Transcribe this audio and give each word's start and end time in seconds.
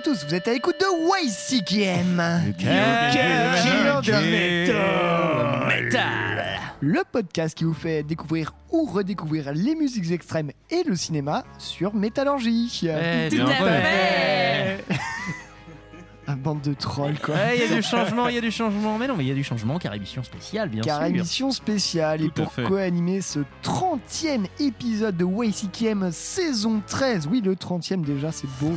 à 0.00 0.02
tous. 0.02 0.24
Vous 0.26 0.34
êtes 0.34 0.48
à 0.48 0.52
l'écoute 0.52 0.76
de 0.80 0.86
YCKM. 1.26 2.22
Le 6.82 7.02
podcast 7.10 7.54
qui 7.56 7.64
vous 7.64 7.74
fait 7.74 8.02
découvrir 8.02 8.54
ou 8.70 8.86
redécouvrir 8.86 9.52
les 9.52 9.74
musiques 9.74 10.10
extrêmes 10.10 10.50
et 10.70 10.82
le 10.84 10.96
cinéma 10.96 11.44
sur 11.58 11.94
Métallurgie. 11.94 12.70
Eh, 12.84 13.28
Tout 13.28 13.42
à 13.46 13.50
fait. 13.50 14.84
Un 16.26 16.36
bande 16.36 16.62
de 16.62 16.72
trolls 16.74 17.18
quoi. 17.18 17.34
Il 17.54 17.60
y 17.60 17.64
a 17.72 17.74
du 17.76 17.82
changement, 17.82 18.28
il 18.28 18.36
y 18.36 18.38
a 18.38 18.40
du 18.40 18.50
changement. 18.52 18.96
Mais 18.98 19.06
non, 19.08 19.16
mais 19.16 19.24
il 19.24 19.28
y 19.28 19.32
a 19.32 19.34
du 19.34 19.44
changement 19.44 19.78
car 19.78 19.92
émission 19.94 20.22
spéciale, 20.22 20.68
bien 20.70 20.80
Car 20.82 20.98
sûr. 20.98 21.06
émission 21.08 21.50
spéciale 21.50 22.22
et 22.22 22.28
Tout 22.30 22.42
à 22.42 22.44
pour 22.44 22.52
fait. 22.52 22.62
co-animer 22.62 23.20
ce 23.20 23.40
30e 23.64 24.46
épisode 24.60 25.16
de 25.16 25.24
YCKM 25.26 26.10
saison 26.12 26.80
13. 26.86 27.26
Oui, 27.30 27.42
le 27.44 27.54
30e 27.56 28.02
déjà, 28.02 28.30
c'est 28.32 28.48
beau. 28.60 28.72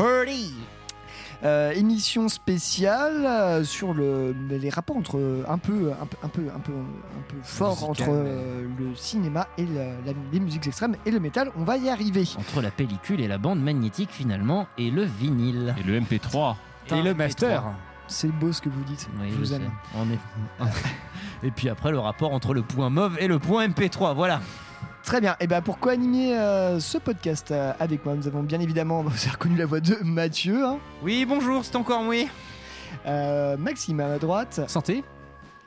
Euh, 1.44 1.72
émission 1.72 2.30
spéciale 2.30 3.25
euh, 3.25 3.63
sur 3.66 3.94
le, 3.94 4.33
les 4.49 4.69
rapports 4.69 4.95
entre 4.95 5.44
un 5.45 5.58
peu 5.58 5.91
un 5.91 6.05
peu 6.05 6.17
un 6.23 6.30
peu 6.30 6.41
un 6.55 6.59
peu, 6.59 6.72
un 6.72 7.22
peu 7.27 7.35
fort 7.44 7.72
Musical, 7.72 7.89
entre 7.89 8.05
euh, 8.09 8.66
le 8.80 8.95
cinéma 8.95 9.47
et 9.58 9.66
la- 9.66 9.88
la- 10.05 10.17
les 10.31 10.39
musiques 10.39 10.67
extrêmes 10.67 10.95
et 11.05 11.11
le 11.11 11.19
métal. 11.19 11.52
On 11.58 11.66
va 11.66 11.75
y 11.75 11.89
arriver. 11.89 12.23
Entre 12.39 12.61
la 12.61 12.72
pellicule 12.72 13.19
et 13.19 13.27
la 13.27 13.38
bande 13.38 13.61
magnétique 13.61 14.09
finalement 14.11 14.67
et 14.77 14.89
le 14.89 15.03
vinyle. 15.03 15.75
Et 15.77 15.83
le 15.83 16.00
MP3. 16.00 16.55
Et 16.95 17.02
le 17.02 17.13
master. 17.13 17.63
C'est 18.07 18.31
beau 18.31 18.53
ce 18.53 18.61
que 18.61 18.69
vous 18.69 18.83
dites. 18.85 19.09
Oui, 19.19 19.28
je 19.30 19.33
je 19.33 19.38
vous 19.39 19.45
sais. 19.45 19.55
aime. 19.55 19.72
On 19.95 20.09
est- 20.66 20.69
et 21.44 21.52
puis 21.52 21.67
après 21.67 21.91
le 21.91 22.00
rapport 22.00 22.31
entre 22.33 22.53
le 22.53 22.61
point 22.61 22.89
mauve 22.89 23.17
et 23.19 23.28
le 23.28 23.39
point 23.39 23.67
MP3. 23.67 24.13
Voilà. 24.16 24.39
Très 25.04 25.20
bien. 25.20 25.36
Et 25.40 25.48
ben 25.48 25.62
pour 25.62 25.80
co-animer 25.80 26.38
euh, 26.38 26.80
ce 26.80 26.98
podcast 26.98 27.52
euh, 27.52 27.73
avec 27.80 28.06
moi, 28.06 28.16
nous 28.16 28.28
avons 28.28 28.42
bien 28.44 28.59
évidemment, 28.59 29.02
vous 29.04 29.09
avez 29.09 29.32
reconnu 29.32 29.58
la 29.58 29.66
voix 29.66 29.82
de 29.82 29.98
Mathieu, 30.04 30.66
hein. 30.66 30.80
Oui, 31.02 31.26
bonjour, 31.26 31.66
c'est 31.66 31.76
encore 31.76 32.04
moi. 32.04 32.16
Euh, 33.06 33.58
Maxime 33.58 34.00
à 34.00 34.08
ma 34.08 34.18
droite 34.20 34.62
Santé. 34.68 35.04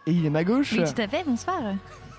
et 0.06 0.12
il 0.12 0.24
est 0.24 0.28
à 0.28 0.30
ma 0.30 0.44
gauche 0.44 0.72
Oui, 0.72 0.84
tout 0.84 1.00
à 1.02 1.06
fait, 1.08 1.22
bonsoir. 1.26 1.60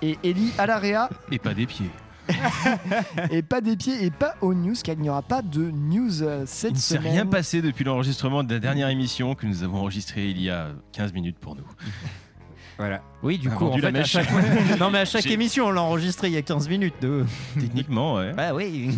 et 0.00 0.16
Ellie 0.22 0.52
à 0.58 0.66
l'area 0.66 1.08
Et 1.32 1.38
pas 1.38 1.54
des 1.54 1.66
pieds. 1.66 1.90
et 3.30 3.40
pas 3.42 3.62
des 3.62 3.74
pieds 3.74 4.04
et 4.04 4.10
pas 4.10 4.34
aux 4.42 4.52
news 4.52 4.74
car 4.84 4.94
il 4.94 5.00
n'y 5.00 5.08
aura 5.08 5.22
pas 5.22 5.40
de 5.40 5.70
news 5.70 6.22
euh, 6.22 6.44
cette 6.46 6.72
Il 6.72 6.74
ne 6.74 6.78
s'est 6.78 6.96
semaine. 6.98 7.12
rien 7.12 7.26
passé 7.26 7.62
depuis 7.62 7.84
l'enregistrement 7.84 8.44
de 8.44 8.52
la 8.52 8.60
dernière 8.60 8.90
émission 8.90 9.34
que 9.34 9.46
nous 9.46 9.62
avons 9.64 9.78
enregistrée 9.78 10.28
il 10.28 10.40
y 10.42 10.50
a 10.50 10.68
15 10.92 11.14
minutes 11.14 11.38
pour 11.38 11.56
nous. 11.56 11.64
Voilà. 12.78 13.02
Oui, 13.22 13.38
du 13.38 13.50
coup, 13.50 13.66
en 13.66 13.76
fait, 13.76 13.94
à 13.96 14.04
chaque... 14.04 14.28
non, 14.80 14.90
mais 14.90 15.00
à 15.00 15.04
chaque 15.04 15.26
émission, 15.26 15.66
on 15.66 15.70
l'a 15.72 15.82
enregistré 15.82 16.28
il 16.28 16.34
y 16.34 16.36
a 16.36 16.42
15 16.42 16.68
minutes. 16.68 16.94
De... 17.00 17.24
Techniquement, 17.58 18.14
ouais. 18.14 18.32
Bah 18.32 18.54
oui. 18.54 18.90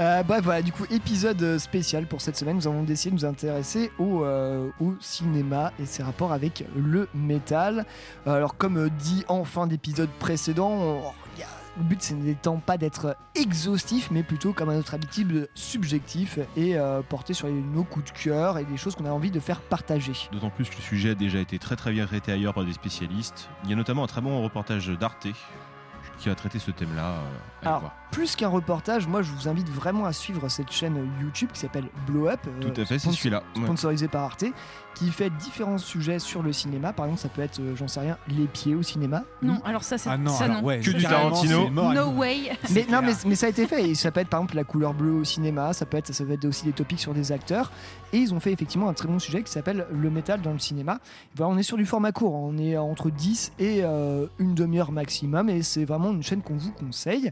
Euh, 0.00 0.22
bref, 0.22 0.40
voilà, 0.42 0.62
du 0.62 0.72
coup, 0.72 0.84
épisode 0.90 1.42
euh, 1.42 1.58
spécial 1.58 2.06
pour 2.06 2.22
cette 2.22 2.36
semaine. 2.36 2.56
Nous 2.56 2.66
avons 2.66 2.82
décidé 2.84 3.10
de 3.10 3.20
nous 3.20 3.26
intéresser 3.26 3.90
au, 3.98 4.24
euh, 4.24 4.70
au 4.80 4.94
cinéma 4.98 5.72
et 5.78 5.84
ses 5.84 6.02
rapports 6.02 6.32
avec 6.32 6.64
le 6.74 7.06
métal. 7.14 7.84
Euh, 8.26 8.32
alors, 8.34 8.56
comme 8.56 8.88
dit 8.98 9.24
en 9.28 9.44
fin 9.44 9.66
d'épisode 9.66 10.08
précédent, 10.18 10.70
on- 10.70 11.00
le 11.76 11.84
but 11.84 12.02
c'est 12.02 12.14
n'étant 12.14 12.58
pas 12.58 12.76
d'être 12.76 13.16
exhaustif, 13.34 14.10
mais 14.10 14.22
plutôt 14.22 14.52
comme 14.52 14.68
à 14.70 14.74
notre 14.74 14.94
habitude 14.94 15.48
subjectif 15.54 16.38
et 16.56 16.76
euh, 16.78 17.02
porter 17.02 17.34
sur 17.34 17.48
nos 17.48 17.84
coups 17.84 18.12
de 18.12 18.18
cœur 18.18 18.58
et 18.58 18.64
des 18.64 18.76
choses 18.76 18.94
qu'on 18.94 19.06
a 19.06 19.10
envie 19.10 19.30
de 19.30 19.40
faire 19.40 19.60
partager. 19.60 20.12
D'autant 20.32 20.50
plus 20.50 20.68
que 20.68 20.76
le 20.76 20.82
sujet 20.82 21.10
a 21.10 21.14
déjà 21.14 21.38
été 21.38 21.58
très 21.58 21.76
très 21.76 21.92
bien 21.92 22.06
traité 22.06 22.32
ailleurs 22.32 22.54
par 22.54 22.64
des 22.64 22.72
spécialistes. 22.72 23.48
Il 23.64 23.70
y 23.70 23.72
a 23.72 23.76
notamment 23.76 24.04
un 24.04 24.08
très 24.08 24.20
bon 24.20 24.42
reportage 24.42 24.88
d'Arte 24.88 25.26
qui 26.18 26.28
a 26.28 26.34
traité 26.34 26.58
ce 26.58 26.70
thème-là. 26.70 27.04
euh, 27.12 27.18
allez 27.60 27.68
Alors, 27.68 27.80
voir. 27.80 27.92
Plus 28.10 28.34
qu'un 28.36 28.48
reportage, 28.48 29.06
moi 29.06 29.22
je 29.22 29.30
vous 29.32 29.48
invite 29.48 29.68
vraiment 29.68 30.04
à 30.04 30.12
suivre 30.12 30.48
cette 30.48 30.70
chaîne 30.72 31.08
YouTube 31.20 31.50
qui 31.52 31.60
s'appelle 31.60 31.84
Blow 32.06 32.28
Up. 32.28 32.40
euh, 32.46 32.60
Tout 32.72 32.80
à 32.80 32.84
fait, 32.84 32.98
c'est 32.98 33.10
celui-là. 33.12 33.42
Ouais. 33.56 33.62
sponsorisé 33.64 34.08
par 34.08 34.24
Arte, 34.24 34.44
qui 34.96 35.10
fait 35.10 35.30
différents 35.30 35.78
sujets 35.78 36.18
sur 36.18 36.42
le 36.42 36.52
cinéma. 36.52 36.92
Par 36.92 37.06
exemple, 37.06 37.20
ça 37.22 37.28
peut 37.28 37.42
être, 37.42 37.60
euh, 37.60 37.76
j'en 37.76 37.86
sais 37.88 38.00
rien, 38.00 38.18
les 38.28 38.46
pieds 38.46 38.74
au 38.74 38.82
cinéma. 38.82 39.22
Non, 39.42 39.60
alors 39.64 39.84
ça, 39.84 39.96
c'est 39.98 40.10
Ah 40.10 40.18
non, 40.18 40.32
ça, 40.32 40.44
alors 40.44 40.56
non. 40.62 40.64
ouais. 40.64 40.80
Que 40.80 40.90
du 40.90 41.02
Tarantino. 41.04 41.68
mort 41.70 41.92
No 41.94 42.10
nous. 42.10 42.18
way. 42.18 42.50
Mais, 42.72 42.86
non, 42.90 43.00
mais, 43.02 43.34
ça 43.36 43.46
a 43.46 43.48
été 43.48 43.66
fait. 43.68 43.88
Et 43.90 43.94
ça 43.94 44.10
peut 44.10 44.20
être 44.20 44.28
par 44.28 44.40
exemple 44.40 44.56
la 44.56 44.64
couleur 44.64 44.92
bleue 44.92 45.12
au 45.12 45.24
cinéma, 45.24 45.72
ça 45.72 45.86
peut 45.86 45.96
être, 45.96 46.12
ça 46.12 46.24
peut 46.24 46.32
être 46.32 46.44
aussi 46.44 46.64
des 46.64 46.72
topics 46.72 46.98
sur 47.00 47.14
des 47.14 47.30
acteurs. 47.32 47.70
Et 48.12 48.18
ils 48.18 48.34
ont 48.34 48.40
fait 48.40 48.52
effectivement 48.52 48.88
un 48.88 48.92
très 48.92 49.06
bon 49.06 49.20
sujet 49.20 49.42
qui 49.44 49.52
s'appelle 49.52 49.86
le 49.92 50.10
métal 50.10 50.40
dans 50.42 50.52
le 50.52 50.58
cinéma. 50.58 50.98
Voilà, 51.36 51.54
on 51.54 51.58
est 51.58 51.62
sur 51.62 51.76
du 51.76 51.86
format 51.86 52.10
court, 52.10 52.34
on 52.34 52.58
est 52.58 52.76
entre 52.76 53.08
10 53.10 53.52
et 53.60 53.82
euh, 53.84 54.26
une 54.40 54.54
demi-heure 54.56 54.90
maximum. 54.90 55.48
Et 55.48 55.62
c'est 55.62 55.84
vraiment 55.84 56.10
une 56.10 56.22
chaîne 56.24 56.42
qu'on 56.42 56.56
vous 56.56 56.72
conseille. 56.72 57.30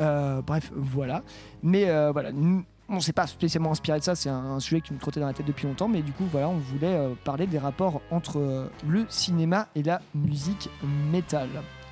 Euh, 0.00 0.19
bref, 0.42 0.70
voilà. 0.74 1.22
Mais 1.62 1.88
euh, 1.88 2.10
voilà. 2.12 2.32
nous- 2.32 2.64
On 2.92 2.98
s'est 2.98 3.12
pas 3.12 3.26
spécialement 3.28 3.70
inspiré 3.70 3.98
de 4.00 4.04
ça, 4.04 4.16
c'est 4.16 4.28
un, 4.30 4.34
un 4.56 4.58
sujet 4.60 4.80
qui 4.80 4.92
nous 4.92 4.98
trottait 4.98 5.20
dans 5.20 5.28
la 5.28 5.32
tête 5.32 5.46
depuis 5.46 5.66
longtemps, 5.68 5.86
mais 5.86 6.02
du 6.02 6.10
coup 6.12 6.24
voilà, 6.32 6.48
on 6.48 6.56
voulait 6.58 6.88
euh, 6.96 7.10
parler 7.24 7.46
des 7.46 7.58
rapports 7.58 8.00
entre 8.10 8.38
euh, 8.40 8.66
le 8.88 9.06
cinéma 9.08 9.68
et 9.76 9.84
la 9.84 10.00
musique 10.14 10.68
métal. 11.12 11.48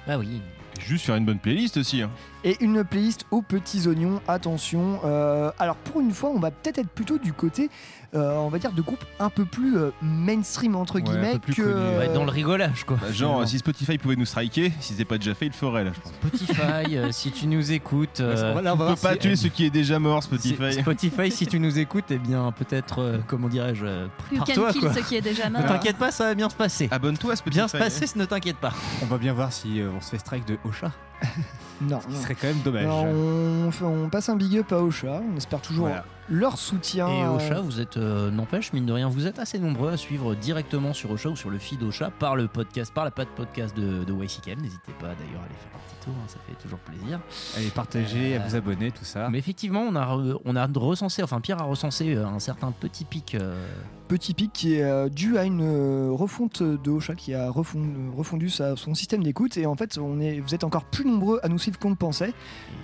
Bah 0.09 0.19
oui. 0.19 0.41
Juste 0.81 1.07
faire 1.07 1.17
une 1.17 1.25
bonne 1.25 1.39
playlist 1.39 1.77
aussi. 1.77 2.03
hein. 2.03 2.11
Et 2.45 2.57
une 2.61 2.85
playlist 2.85 3.27
aux 3.33 3.43
petits 3.43 3.89
oignons, 3.89 4.21
attention. 4.29 5.01
euh, 5.05 5.51
alors 5.59 5.75
pour 5.77 6.01
une 6.01 6.13
fois, 6.13 6.31
on 6.31 6.39
va 6.39 6.51
peut-être 6.53 6.79
être 6.79 6.89
plutôt 6.89 7.19
du 7.19 7.33
côté, 7.33 7.69
euh, 8.15 8.37
on 8.37 8.49
va 8.49 8.59
dire, 8.61 8.71
de 8.71 8.81
groupes 8.81 9.05
un 9.19 9.29
peu 9.29 9.45
plus 9.45 9.77
euh, 9.77 9.91
mainstream 10.03 10.77
entre 10.77 10.95
Ouais, 10.97 11.01
un 11.01 11.05
guillemets 11.05 11.33
peu 11.33 11.39
plus 11.41 11.55
que. 11.57 11.99
Ouais, 11.99 12.13
dans 12.15 12.25
le 12.25 12.31
rigolage, 12.31 12.85
quoi. 12.85 12.97
Bah, 13.01 13.11
genre, 13.11 13.47
si 13.47 13.59
Spotify 13.59 13.99
pouvait 13.99 14.15
nous 14.15 14.25
striker, 14.25 14.73
si 14.79 14.93
c'était 14.93 15.05
pas 15.05 15.19
déjà 15.19 15.35
fait, 15.35 15.47
il 15.47 15.49
le 15.49 15.55
ferait 15.55 15.83
là, 15.83 15.91
je 15.93 16.01
pense. 16.01 16.13
Spotify, 16.13 16.97
euh, 16.97 17.11
si 17.11 17.33
tu 17.33 17.49
nous 17.49 17.73
écoutes. 17.73 18.21
euh, 18.21 18.53
Voilà, 18.53 18.73
on 18.75 18.77
va 18.77 18.91
On 18.93 18.95
peut 18.95 19.01
pas 19.01 19.17
tuer 19.17 19.35
ce 19.35 19.49
qui 19.49 19.65
est 19.67 19.71
déjà 19.71 19.99
mort, 19.99 20.23
Spotify. 20.23 20.73
Spotify, 20.75 21.33
si 21.33 21.47
tu 21.49 21.59
nous 21.59 21.77
écoutes, 21.81 22.07
eh 22.11 22.19
bien, 22.19 22.53
peut-être, 22.53 23.01
euh, 23.03 23.19
comment 23.27 23.49
dirais-je, 23.49 23.85
euh, 23.85 24.07
prépare-toi, 24.29 24.67
can 24.69 24.73
kill 24.73 24.81
quoi. 24.83 24.95
ce 24.95 25.01
qui 25.01 25.17
est 25.17 25.21
déjà 25.21 25.51
mort. 25.51 25.63
Ne 25.63 25.67
t'inquiète 25.69 25.97
pas, 25.97 26.13
ça 26.13 26.27
va 26.27 26.35
bien 26.37 26.49
se 26.49 26.55
passer. 26.57 26.89
Abonne-toi 26.93 27.33
à 27.33 27.37
Spotify. 27.37 27.59
Bien 27.59 27.69
se 27.69 27.77
passer, 27.77 28.07
ne 28.15 28.25
t'inquiète 28.27 28.59
pas. 28.59 28.73
On 29.03 29.07
va 29.07 29.19
bien 29.19 29.33
voir 29.33 29.53
si 29.53 29.81
euh, 29.81 29.91
on 29.97 30.01
se 30.01 30.11
fait 30.11 30.19
strike 30.19 30.47
de 30.47 30.57
Ocha. 30.65 30.93
Non. 31.81 32.01
Ce 32.01 32.09
non. 32.13 32.21
serait 32.23 32.35
quand 32.35 32.49
même 32.49 32.61
dommage. 32.65 32.87
Non, 32.87 33.05
on, 33.07 33.71
fait- 33.71 33.85
on 33.85 34.09
passe 34.09 34.29
un 34.29 34.35
big 34.35 34.59
up 34.59 34.73
à 34.73 34.79
Ocha. 34.83 35.21
On 35.33 35.37
espère 35.37 35.61
toujours 35.61 35.87
Voilà. 35.87 36.05
leur 36.29 36.59
soutien. 36.59 37.07
Et 37.07 37.23
euh, 37.23 37.37
Ocha, 37.37 37.61
vous 37.61 37.79
êtes, 37.81 37.97
euh, 37.99 38.33
n'empêche, 38.33 38.73
mine 38.73 38.85
de 38.85 38.93
rien, 38.93 39.09
vous 39.09 39.29
êtes 39.29 39.39
assez 39.39 39.61
nombreux 39.61 39.93
à 39.93 39.97
suivre 39.97 40.35
directement 40.35 40.93
sur 40.93 41.13
Ocha 41.13 41.29
ou 41.29 41.37
sur 41.37 41.51
le 41.51 41.59
feed 41.59 41.81
Ocha 41.85 42.11
par 42.11 42.35
le 42.35 42.49
podcast, 42.49 42.93
par 42.93 43.05
la 43.05 43.13
patte 43.13 43.29
podcast 43.29 43.77
de, 43.77 44.03
de 44.03 44.13
YCKM. 44.13 44.61
N'hésitez 44.61 44.93
pas 44.99 45.07
d'ailleurs 45.15 45.41
à 45.43 45.45
aller 45.45 45.55
faire 45.55 45.71
un 45.77 45.89
petit 45.89 45.98
hein, 46.07 46.13
ça 46.29 46.39
fait 46.47 46.55
toujours 46.63 46.79
plaisir. 46.79 47.21
Allez, 47.57 47.69
partagez, 47.71 48.37
à 48.37 48.41
Euh, 48.41 48.45
vous 48.49 48.55
abonner, 48.57 48.91
tout 48.91 49.05
ça. 49.05 49.29
Mais 49.31 49.39
effectivement, 49.39 49.81
on 49.81 49.95
a, 49.97 50.05
re- 50.07 50.39
on 50.45 50.55
a 50.57 50.67
recensé, 50.67 51.23
enfin 51.23 51.41
Pierre 51.41 51.61
a 51.61 51.65
recensé 51.65 52.15
euh, 52.15 52.27
un 52.27 52.39
certain 52.39 52.71
petit 52.73 53.05
pic. 53.05 53.35
euh, 53.35 53.67
Petit 54.09 54.33
pic 54.33 54.51
qui 54.55 54.75
est 54.75 54.83
euh, 54.85 55.11
dû 55.11 55.37
à 55.37 55.45
une 55.45 55.61
euh, 55.63 56.09
refonte 56.11 56.63
de 56.63 56.91
Ocha 56.91 57.15
qui 57.15 57.35
a 57.35 57.51
refon- 57.51 58.11
refondu 58.17 58.49
sa- 58.49 58.75
son 58.75 58.95
système 58.95 59.23
d'écoute 59.23 59.59
et 59.59 59.67
en 59.67 59.75
fait 59.77 59.99
on 59.99 60.19
est, 60.19 60.41
vous 60.41 60.55
êtes 60.55 60.65
encore 60.65 60.85
plus 60.85 61.05
nombreux 61.05 61.41
à 61.43 61.49
nous 61.49 61.59
suivre 61.59 61.79
qu'on 61.79 61.91
ne 61.91 61.95
pensait. 61.95 62.33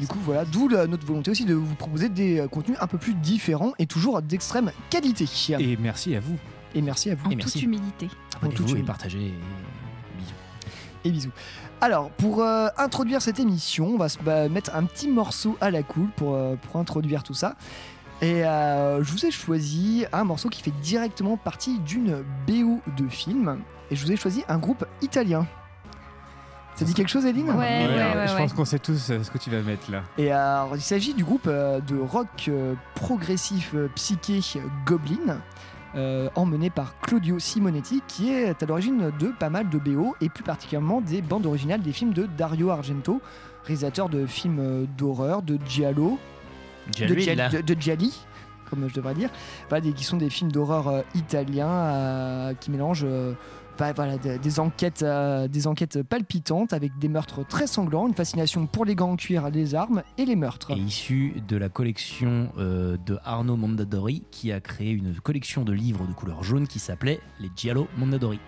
Du 0.01 0.07
coup 0.07 0.19
voilà, 0.23 0.45
d'où 0.45 0.69
notre 0.69 1.07
volonté 1.07 1.31
aussi 1.31 1.47
de 1.47 1.55
vous 1.55 1.75
proposer 1.77 2.11
des 2.11 2.41
euh, 2.41 2.49
contenus 2.49 2.77
un 2.79 2.87
peu 2.87 2.99
plus 2.99 3.15
différents 3.15 3.73
et 3.79 3.87
toujours 3.87 4.21
d'extrême 4.21 4.71
qualité. 4.91 5.25
Et, 5.25 5.73
Et 5.73 5.77
merci 5.79 6.15
à 6.15 6.21
vous. 6.21 6.37
merci 6.83 7.11
à 7.11 7.15
vous 7.15 7.27
En 7.29 7.31
Et 7.31 7.37
merci. 7.37 7.53
toute 7.55 7.63
humilité. 7.63 8.11
Abonnez-vous 8.43 8.77
et 8.77 8.83
partagez. 8.83 9.19
et 9.29 9.35
Bisous. 10.19 10.35
et 11.05 11.11
bisous. 11.11 11.31
Alors 11.85 12.09
pour 12.13 12.41
euh, 12.41 12.69
introduire 12.79 13.21
cette 13.21 13.39
émission, 13.39 13.89
on 13.89 13.99
va 13.99 14.09
se 14.09 14.19
bah, 14.19 14.49
mettre 14.49 14.75
un 14.75 14.85
petit 14.85 15.07
morceau 15.07 15.59
à 15.61 15.71
la 15.71 15.83
cool 15.83 16.09
pour, 16.17 16.35
euh, 16.35 16.57
pour 16.57 16.81
introduire 16.81 17.23
tout 17.23 17.35
ça. 17.35 17.57
Et 18.23 18.43
euh, 18.47 19.05
je 19.05 19.13
vous 19.13 19.27
ai 19.27 19.31
choisi 19.31 20.07
un 20.11 20.25
morceau 20.25 20.49
qui 20.49 20.63
fait 20.63 20.73
directement 20.83 21.37
partie 21.37 21.79
d'une 21.81 22.25
BO 22.47 22.81
de 22.97 23.07
film. 23.07 23.61
Et 23.91 23.97
je 23.97 24.03
vous 24.03 24.13
ai 24.13 24.17
choisi 24.17 24.45
un 24.49 24.57
groupe 24.57 24.87
italien. 25.03 25.47
Ça 26.75 26.85
dit 26.85 26.95
quelque 26.95 27.09
chose, 27.09 27.25
Eline 27.25 27.51
Ouais, 27.51 27.57
ouais, 27.57 27.87
ouais, 27.87 28.27
je 28.27 28.33
ouais. 28.33 28.39
pense 28.39 28.53
qu'on 28.53 28.65
sait 28.65 28.81
tous 28.81 28.97
ce 28.97 29.31
que 29.31 29.39
tu 29.39 29.51
vas 29.51 29.61
mettre 29.61 29.91
là. 29.91 30.03
Et 30.19 30.33
alors, 30.33 30.75
il 30.75 30.83
s'agit 30.83 31.15
du 31.15 31.23
groupe 31.23 31.47
euh, 31.47 31.81
de 31.81 31.97
rock 31.97 32.47
euh, 32.49 32.75
progressif 32.97 33.73
euh, 33.75 33.89
psyché 33.95 34.41
Goblin, 34.85 35.41
euh, 35.97 36.29
emmené 36.35 36.71
par 36.71 36.99
Claudio 37.01 37.39
Simonetti, 37.39 38.03
qui 38.09 38.31
est 38.33 38.63
à 38.63 38.67
l'origine 38.67 39.13
de 39.19 39.29
pas 39.29 39.51
mal 39.51 39.69
de 39.69 39.79
BO, 39.79 40.15
et 40.21 40.29
plus 40.29 40.43
particulièrement 40.45 41.01
des 41.01 41.23
bandes 41.23 41.47
originales 41.47 41.83
des 41.83 41.93
films 41.93 42.13
de 42.13 42.27
Dario 42.27 42.71
Argento, 42.71 43.21
réalisateur 43.65 44.09
de 44.09 44.27
films 44.27 44.59
euh, 44.61 44.85
d'horreur, 44.99 45.43
de 45.43 45.59
Giallo, 45.69 46.19
de, 46.99 47.15
lui, 47.15 47.23
Gia- 47.23 47.35
là. 47.35 47.49
de- 47.49 47.61
de 47.61 47.81
Gialli, 47.81 48.15
comme 48.71 48.89
je 48.89 48.95
devrais 48.95 49.15
dire, 49.15 49.31
des- 49.81 49.93
qui 49.93 50.05
sont 50.05 50.17
des 50.17 50.31
films 50.31 50.51
d'horreur 50.53 50.89
euh, 50.89 51.01
italiens 51.15 51.69
euh, 51.69 52.55
qui 52.55 52.71
mélangent 52.71 53.07
bah, 53.79 53.93
voilà, 53.93 54.19
des, 54.19 54.61
enquêtes, 54.61 55.03
euh, 55.03 55.49
des 55.49 55.67
enquêtes 55.67 56.03
palpitantes 56.03 56.73
avec 56.73 56.97
des 56.99 57.09
meurtres 57.09 57.45
très 57.47 57.67
sanglants, 57.67 58.07
une 58.07 58.15
fascination 58.15 58.67
pour 58.67 58.85
les 58.85 58.95
gants 58.95 59.13
en 59.13 59.17
cuir, 59.17 59.51
les 59.51 59.75
armes 59.75 60.03
et 60.19 60.25
les 60.25 60.37
meurtres. 60.37 60.71
est 60.71 60.77
issu 60.79 61.43
de 61.49 61.57
la 61.57 61.69
collection 61.69 62.51
euh, 62.59 62.97
de 63.05 63.19
Arno 63.25 63.57
Mondadori 63.57 64.23
qui 64.31 64.53
a 64.53 64.61
créé 64.61 64.91
une 64.91 65.15
collection 65.21 65.65
de 65.65 65.73
livres 65.73 66.07
de 66.07 66.13
couleur 66.13 66.45
jaune 66.45 66.69
qui 66.69 66.79
s'appelait 66.79 67.21
les 67.41 67.51
Giallo 67.57 67.89
Mondadori. 67.97 68.39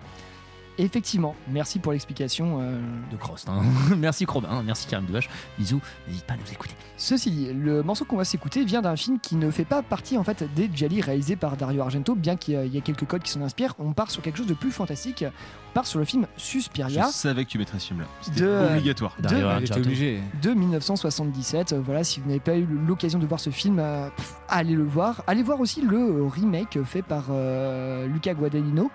Effectivement, 0.77 1.35
merci 1.49 1.79
pour 1.79 1.91
l'explication. 1.91 2.59
euh. 2.61 2.79
De 3.11 3.17
Crost. 3.17 3.47
hein. 3.49 3.61
merci 3.97 4.25
Crobin, 4.25 4.61
merci 4.63 4.87
Karim 4.87 5.05
Devache. 5.05 5.29
Bisous, 5.57 5.81
n'hésite 6.07 6.25
pas 6.25 6.33
à 6.35 6.37
nous 6.37 6.51
écouter. 6.51 6.75
Ceci 6.97 7.31
dit, 7.31 7.53
le 7.53 7.83
morceau 7.83 8.05
qu'on 8.05 8.17
va 8.17 8.25
s'écouter 8.25 8.63
vient 8.65 8.81
d'un 8.81 8.95
film 8.95 9.19
qui 9.19 9.35
ne 9.35 9.49
fait 9.51 9.65
pas 9.65 9.81
partie 9.81 10.17
en 10.17 10.23
fait 10.23 10.43
des 10.55 10.69
Jali 10.73 11.01
réalisés 11.01 11.35
par 11.35 11.57
Dario 11.57 11.81
Argento, 11.81 12.15
bien 12.15 12.35
qu'il 12.35 12.53
y 12.53 12.57
a- 12.57 12.65
il 12.65 12.73
y 12.73 12.77
a 12.77 12.81
quelques 12.81 13.05
codes 13.05 13.23
qui 13.23 13.31
s'en 13.31 13.41
inspirent. 13.41 13.73
On 13.79 13.93
part 13.93 14.11
sur 14.11 14.21
quelque 14.21 14.37
chose 14.37 14.47
de 14.47 14.53
plus 14.53 14.71
fantastique. 14.71 15.23
On 15.69 15.73
part 15.73 15.85
sur 15.87 15.99
le 15.99 16.05
film 16.05 16.25
Suspiria 16.37 17.05
Je 17.07 17.11
savais 17.13 17.45
que 17.45 17.49
tu 17.49 17.57
mettrais 17.59 17.77
ce 17.79 17.87
film-là. 17.87 18.05
C'était 18.21 18.41
De- 18.41 18.67
obligatoire. 18.71 19.15
Dario 19.19 19.47
Argento. 19.47 19.79
obligé. 19.79 20.19
de 20.41 20.51
1977. 20.53 21.73
Euh, 21.73 21.81
Voilà, 21.83 22.03
si 22.03 22.19
vous 22.19 22.27
n'avez 22.27 22.39
pas 22.39 22.55
eu 22.57 22.65
l'occasion 22.65 23.19
de 23.19 23.25
voir 23.25 23.39
ce 23.39 23.49
film, 23.49 23.77
euh, 23.79 24.09
pff, 24.15 24.35
allez 24.49 24.73
le 24.75 24.83
voir. 24.83 25.23
Allez 25.27 25.43
voir 25.43 25.59
aussi 25.59 25.81
le 25.81 25.97
euh, 25.97 26.27
remake 26.27 26.79
fait 26.83 27.01
par 27.01 27.25
euh, 27.29 28.07
Luca 28.07 28.33
Guadagnino, 28.33 28.89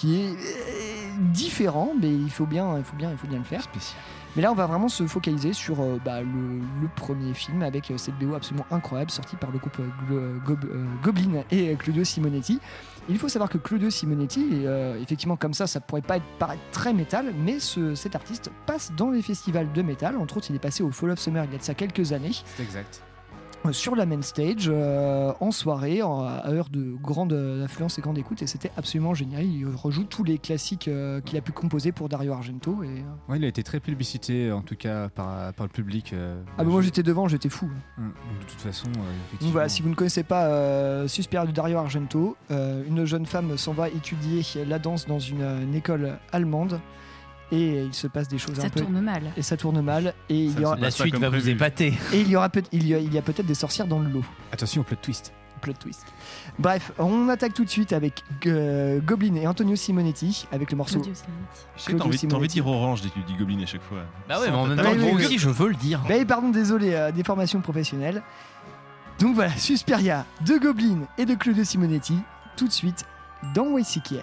qui 0.00 0.20
est 0.20 0.28
euh, 0.30 0.34
différent, 1.32 1.92
mais 2.00 2.10
il 2.12 2.30
faut 2.30 2.46
bien, 2.46 2.76
il 2.78 2.84
faut 2.84 2.96
bien, 2.96 3.10
il 3.10 3.16
faut 3.16 3.26
bien 3.26 3.38
le 3.38 3.44
faire. 3.44 3.62
Spécial. 3.62 3.98
Mais 4.36 4.42
là, 4.42 4.52
on 4.52 4.54
va 4.54 4.66
vraiment 4.66 4.88
se 4.88 5.06
focaliser 5.06 5.52
sur 5.52 5.80
euh, 5.80 5.98
bah, 6.04 6.20
le, 6.20 6.58
le 6.82 6.88
premier 6.94 7.34
film 7.34 7.62
avec 7.62 7.90
euh, 7.90 7.96
cette 7.98 8.16
BO 8.18 8.34
absolument 8.34 8.66
incroyable 8.70 9.10
sortie 9.10 9.36
par 9.36 9.50
le 9.50 9.58
groupe 9.58 9.78
euh, 10.10 10.36
Goblin 11.02 11.42
et 11.50 11.74
Claudio 11.76 12.04
Simonetti. 12.04 12.60
Il 13.08 13.18
faut 13.18 13.28
savoir 13.28 13.48
que 13.48 13.56
Claudio 13.58 13.88
Simonetti, 13.88 14.64
effectivement, 15.00 15.36
comme 15.36 15.54
ça, 15.54 15.66
ça 15.66 15.80
pourrait 15.80 16.02
pas 16.02 16.18
être, 16.18 16.26
paraître 16.38 16.60
très 16.72 16.92
métal, 16.92 17.32
mais 17.42 17.58
ce- 17.58 17.94
cet 17.94 18.14
artiste 18.14 18.50
passe 18.66 18.92
dans 18.98 19.08
les 19.10 19.22
festivals 19.22 19.72
de 19.72 19.80
métal. 19.80 20.18
Entre 20.18 20.36
autres, 20.36 20.48
il 20.50 20.56
est 20.56 20.60
passé 20.60 20.82
au 20.82 20.90
Fall 20.90 21.12
of 21.12 21.18
Summer 21.18 21.42
il 21.46 21.52
y 21.52 21.54
a 21.54 21.58
de 21.58 21.62
ça 21.62 21.72
quelques 21.72 22.12
années, 22.12 22.32
C'est 22.56 22.62
exact. 22.62 23.00
Sur 23.72 23.94
la 23.96 24.06
main 24.06 24.22
stage, 24.22 24.70
euh, 24.72 25.32
en 25.40 25.50
soirée, 25.50 26.02
en- 26.02 26.22
à 26.24 26.48
heure 26.50 26.68
de 26.70 26.94
grande 27.02 27.34
affluence 27.62 27.98
et 27.98 28.02
grande 28.02 28.16
écoute, 28.16 28.40
et 28.40 28.46
c'était 28.46 28.70
absolument 28.78 29.12
génial. 29.12 29.44
Il 29.44 29.66
rejoue 29.66 30.04
tous 30.04 30.24
les 30.24 30.38
classiques 30.38 30.88
euh, 30.88 31.20
qu'il 31.20 31.36
a 31.36 31.42
pu 31.42 31.52
composer 31.52 31.92
pour 31.92 32.08
Dario 32.08 32.32
Argento. 32.32 32.82
Et, 32.82 32.86
euh, 32.86 33.00
Ouais, 33.28 33.36
il 33.38 33.44
a 33.44 33.48
été 33.48 33.62
très 33.62 33.78
publicité, 33.80 34.50
en 34.52 34.62
tout 34.62 34.76
cas 34.76 35.08
par, 35.10 35.52
par 35.52 35.66
le 35.66 35.70
public. 35.72 36.12
euh, 36.14 36.40
Ah, 36.56 36.64
bah, 36.64 36.70
moi 36.70 36.80
j'étais 36.80 37.02
devant, 37.02 37.28
j'étais 37.28 37.50
fou. 37.50 37.68
Hum, 37.98 38.12
De 38.40 38.46
toute 38.46 38.60
façon, 38.60 38.88
effectivement. 39.28 39.52
voilà, 39.52 39.68
si 39.68 39.82
vous 39.82 39.90
ne 39.90 39.94
connaissez 39.94 40.22
pas 40.22 41.06
Suspiria 41.08 41.44
de 41.46 41.52
Dario 41.52 41.76
Argento, 41.78 42.36
une 42.50 43.04
jeune 43.04 43.26
femme 43.26 43.58
s'en 43.58 43.72
va 43.72 43.88
étudier 43.88 44.42
la 44.66 44.78
danse 44.78 45.06
dans 45.06 45.18
une, 45.18 45.42
une 45.42 45.74
école 45.74 46.18
allemande 46.32 46.80
et 47.50 47.82
il 47.84 47.94
se 47.94 48.06
passe 48.06 48.28
des 48.28 48.38
choses 48.38 48.56
Ça 48.56 48.66
un 48.66 48.70
peu 48.70 48.80
tourne 48.80 49.00
mal. 49.00 49.32
et 49.36 49.42
ça 49.42 49.56
tourne 49.56 49.80
mal 49.80 50.14
et 50.28 50.44
il 50.44 50.52
Ça 50.52 50.60
y 50.60 50.64
aura, 50.64 50.76
La 50.76 50.90
suite 50.90 51.16
va 51.16 51.28
vous 51.28 51.48
épater. 51.48 51.94
et 52.12 52.20
il 52.20 52.28
y 52.28 52.36
aura 52.36 52.48
peut 52.48 52.62
il 52.72 52.86
y 52.86 52.94
a, 52.94 52.98
il 52.98 53.12
y 53.12 53.18
a 53.18 53.22
peut-être 53.22 53.46
des 53.46 53.54
sorcières 53.54 53.86
dans 53.86 53.98
le 53.98 54.08
lot. 54.08 54.24
Attention 54.52 54.82
au 54.82 54.84
plot 54.84 54.98
twist. 55.00 55.32
Plot 55.60 55.72
twist. 55.72 56.06
Bref, 56.58 56.92
on 56.98 57.28
attaque 57.28 57.52
tout 57.52 57.64
de 57.64 57.70
suite 57.70 57.92
avec 57.92 58.22
euh, 58.46 59.00
Goblin 59.00 59.34
et 59.34 59.46
Antonio 59.46 59.74
Simonetti 59.74 60.46
avec 60.52 60.70
le 60.70 60.76
morceau. 60.76 61.00
Claudio 61.00 61.14
Simonetti. 61.14 62.26
T'as 62.26 62.34
envie, 62.34 62.46
de 62.46 62.52
dire 62.52 62.66
orange 62.66 63.02
dès 63.02 63.08
que 63.08 63.14
tu 63.14 63.22
dis 63.22 63.34
Goblin 63.34 63.60
à 63.62 63.66
chaque 63.66 63.82
fois. 63.82 64.04
Bah 64.28 64.38
ouais, 64.38 64.50
mais 64.50 64.56
en 64.56 64.66
même 64.66 64.80
temps, 64.80 64.94
moi 64.94 65.14
aussi, 65.14 65.38
je 65.38 65.48
veux 65.48 65.68
le 65.68 65.74
dire. 65.74 66.00
Ben 66.08 66.24
pardon, 66.24 66.50
désolé, 66.50 66.94
euh, 66.94 67.10
des 67.10 67.24
formations 67.24 67.60
professionnelles. 67.60 68.22
Donc 69.18 69.34
voilà, 69.34 69.56
Suspiria 69.56 70.24
de 70.46 70.58
Goblin 70.58 71.00
et 71.16 71.24
de 71.24 71.34
Claudio 71.34 71.64
Simonetti, 71.64 72.14
tout 72.56 72.68
de 72.68 72.72
suite 72.72 73.04
dans 73.54 73.76
YCKM. 73.76 74.22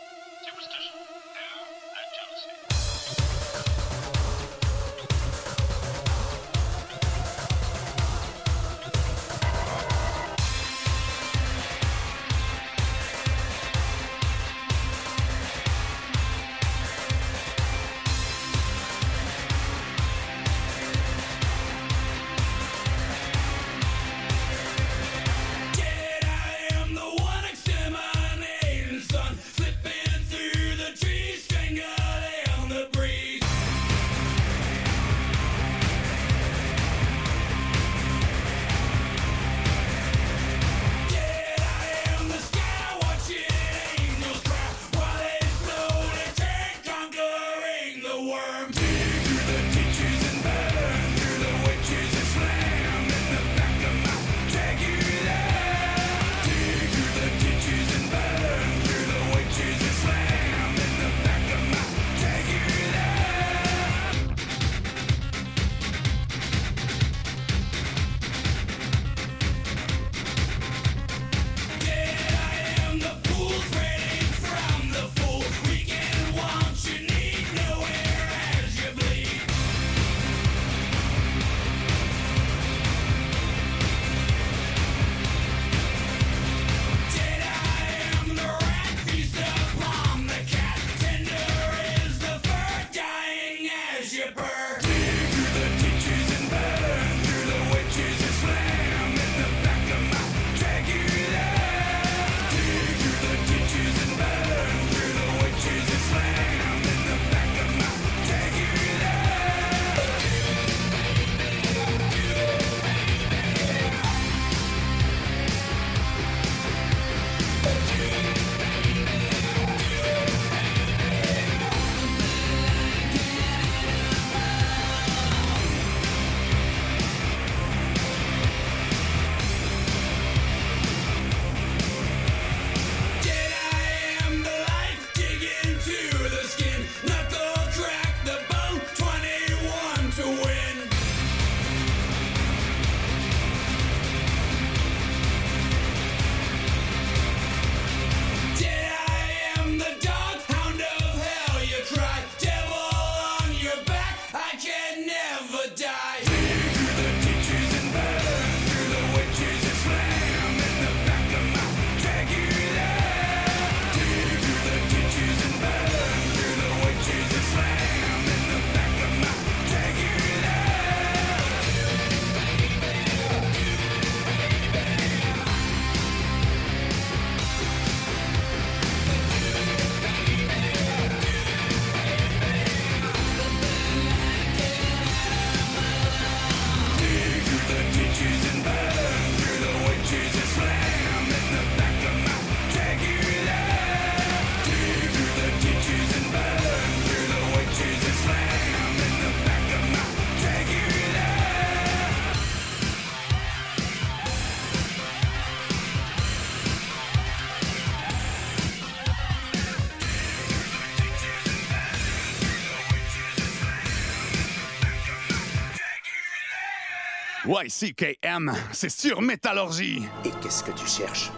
YCKM, 217.51 218.53
c'est 218.71 218.89
sur 218.89 219.21
métallurgie. 219.21 220.03
Et 220.23 220.29
qu'est-ce 220.41 220.63
que 220.63 220.71
tu 220.71 220.87
cherches? 220.87 221.31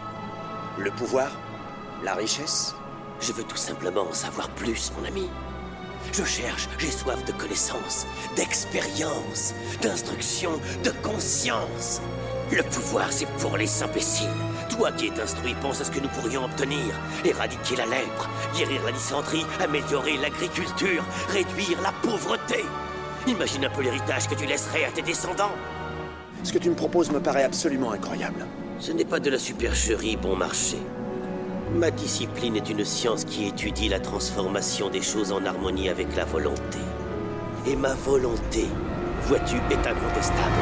Le 0.78 0.92
pouvoir? 0.92 1.28
La 2.04 2.14
richesse? 2.14 2.76
Je 3.20 3.32
veux 3.32 3.42
tout 3.42 3.56
simplement 3.56 4.02
en 4.02 4.12
savoir 4.12 4.48
plus, 4.50 4.92
mon 4.96 5.08
ami. 5.08 5.28
Je 6.12 6.22
cherche, 6.22 6.68
j'ai 6.78 6.92
soif 6.92 7.24
de 7.24 7.32
connaissances, 7.32 8.06
d'expérience, 8.36 9.54
d'instruction, 9.82 10.52
de 10.84 10.90
conscience. 11.02 12.00
Le 12.52 12.62
pouvoir, 12.62 13.10
c'est 13.10 13.28
pour 13.40 13.56
les 13.56 13.82
imbéciles. 13.82 14.28
Toi 14.70 14.92
qui 14.92 15.08
es 15.08 15.20
instruit, 15.20 15.56
pense 15.60 15.80
à 15.80 15.84
ce 15.84 15.90
que 15.90 15.98
nous 15.98 16.08
pourrions 16.10 16.44
obtenir. 16.44 16.94
Éradiquer 17.24 17.74
la 17.74 17.86
lèpre, 17.86 18.30
guérir 18.56 18.84
la 18.84 18.92
dysenterie, 18.92 19.46
améliorer 19.60 20.16
l'agriculture, 20.18 21.04
réduire 21.30 21.82
la 21.82 21.90
pauvreté. 22.08 22.64
Imagine 23.26 23.64
un 23.64 23.70
peu 23.70 23.82
l'héritage 23.82 24.28
que 24.28 24.36
tu 24.36 24.46
laisserais 24.46 24.84
à 24.84 24.92
tes 24.92 25.02
descendants. 25.02 25.56
Ce 26.44 26.52
que 26.52 26.58
tu 26.58 26.68
me 26.68 26.74
proposes 26.74 27.10
me 27.10 27.20
paraît 27.20 27.42
absolument 27.42 27.92
incroyable. 27.92 28.46
Ce 28.78 28.92
n'est 28.92 29.06
pas 29.06 29.18
de 29.18 29.30
la 29.30 29.38
supercherie 29.38 30.16
bon 30.16 30.36
marché. 30.36 30.76
Ma 31.74 31.90
discipline 31.90 32.54
est 32.54 32.68
une 32.68 32.84
science 32.84 33.24
qui 33.24 33.46
étudie 33.46 33.88
la 33.88 33.98
transformation 33.98 34.90
des 34.90 35.00
choses 35.00 35.32
en 35.32 35.44
harmonie 35.46 35.88
avec 35.88 36.14
la 36.14 36.26
volonté. 36.26 36.78
Et 37.66 37.76
ma 37.76 37.94
volonté, 37.94 38.66
vois-tu, 39.22 39.56
est 39.70 39.86
incontestable. 39.86 40.52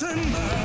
The 0.00 0.06
Saxon 0.06 0.59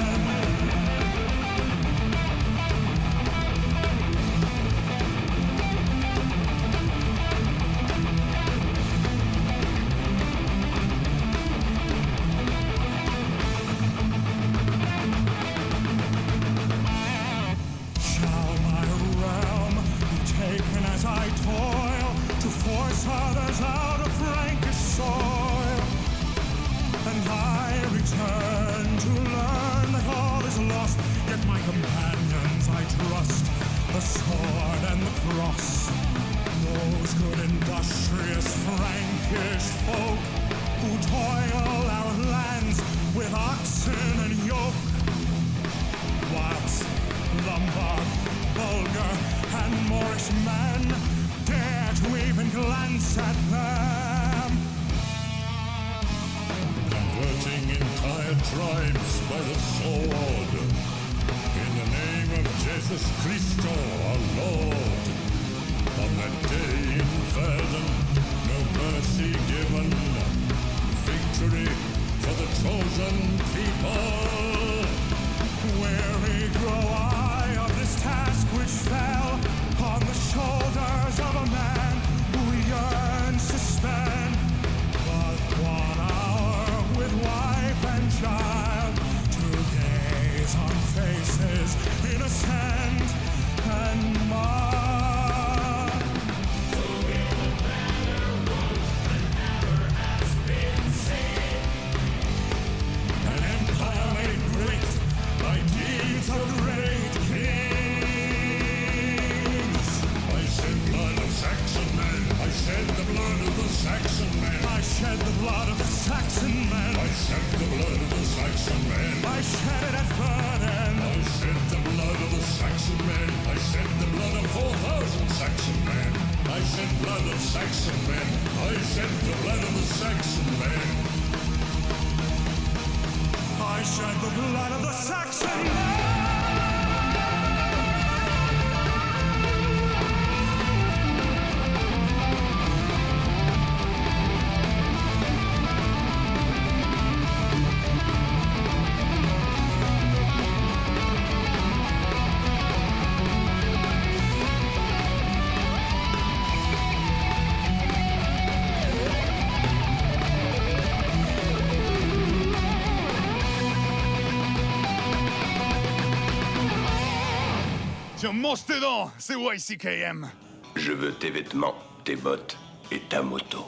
Monte 168.35 168.65
tes 168.65 168.81
dents, 168.81 169.09
c'est 169.17 169.35
YCKM. 169.35 170.29
Je 170.75 170.91
veux 170.91 171.13
tes 171.13 171.29
vêtements, 171.29 171.75
tes 172.03 172.17
bottes 172.17 172.57
et 172.91 172.99
ta 172.99 173.21
moto. 173.21 173.65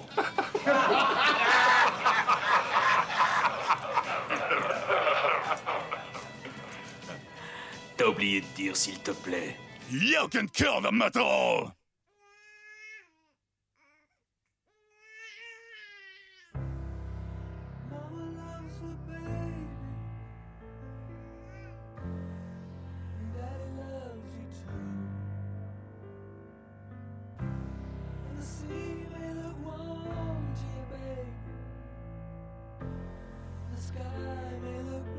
T'as 7.95 8.05
oublié 8.05 8.41
de 8.41 8.45
dire, 8.57 8.75
s'il 8.75 8.99
te 8.99 9.11
plaît. 9.11 9.55
You 9.89 10.27
can 10.29 10.47
kill 10.47 10.81
the 10.81 10.91
metal! 10.91 11.73
If 33.99 34.03
you 34.03 35.16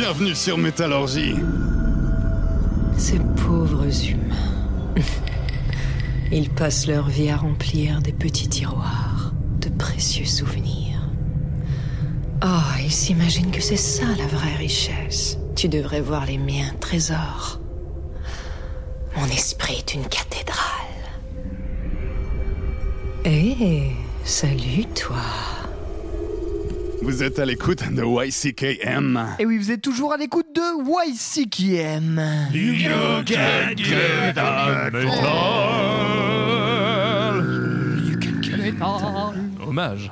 Bienvenue 0.00 0.36
sur 0.36 0.56
Métallurgie. 0.56 1.34
Ces 2.96 3.18
pauvres 3.18 3.84
humains. 4.08 4.94
Ils 6.30 6.50
passent 6.50 6.86
leur 6.86 7.08
vie 7.08 7.30
à 7.30 7.36
remplir 7.36 8.00
des 8.00 8.12
petits 8.12 8.48
tiroirs 8.48 9.32
de 9.60 9.68
précieux 9.70 10.24
souvenirs. 10.24 11.00
Oh, 12.44 12.78
ils 12.80 12.92
s'imaginent 12.92 13.50
que 13.50 13.60
c'est 13.60 13.76
ça 13.76 14.04
la 14.16 14.28
vraie 14.28 14.54
richesse. 14.54 15.36
Tu 15.56 15.68
devrais 15.68 16.00
voir 16.00 16.26
les 16.26 16.38
miens 16.38 16.72
trésors. 16.78 17.58
Mon 19.16 19.26
esprit 19.26 19.78
est 19.78 19.94
une 19.94 20.06
cathédrale. 20.06 21.02
Eh, 23.24 23.90
salut 24.22 24.84
toi. 24.94 25.16
Vous 27.08 27.22
êtes 27.22 27.38
à 27.38 27.46
l'écoute 27.46 27.90
de 27.90 28.04
YCKM. 28.04 29.36
Et 29.38 29.46
oui, 29.46 29.56
vous 29.56 29.70
êtes 29.70 29.80
toujours 29.80 30.12
à 30.12 30.18
l'écoute 30.18 30.48
de 30.54 30.60
YCKM. 31.08 32.20
You 32.52 32.74
can 32.84 33.24
get 33.24 34.34
that 34.34 34.92
Hommage. 39.66 40.10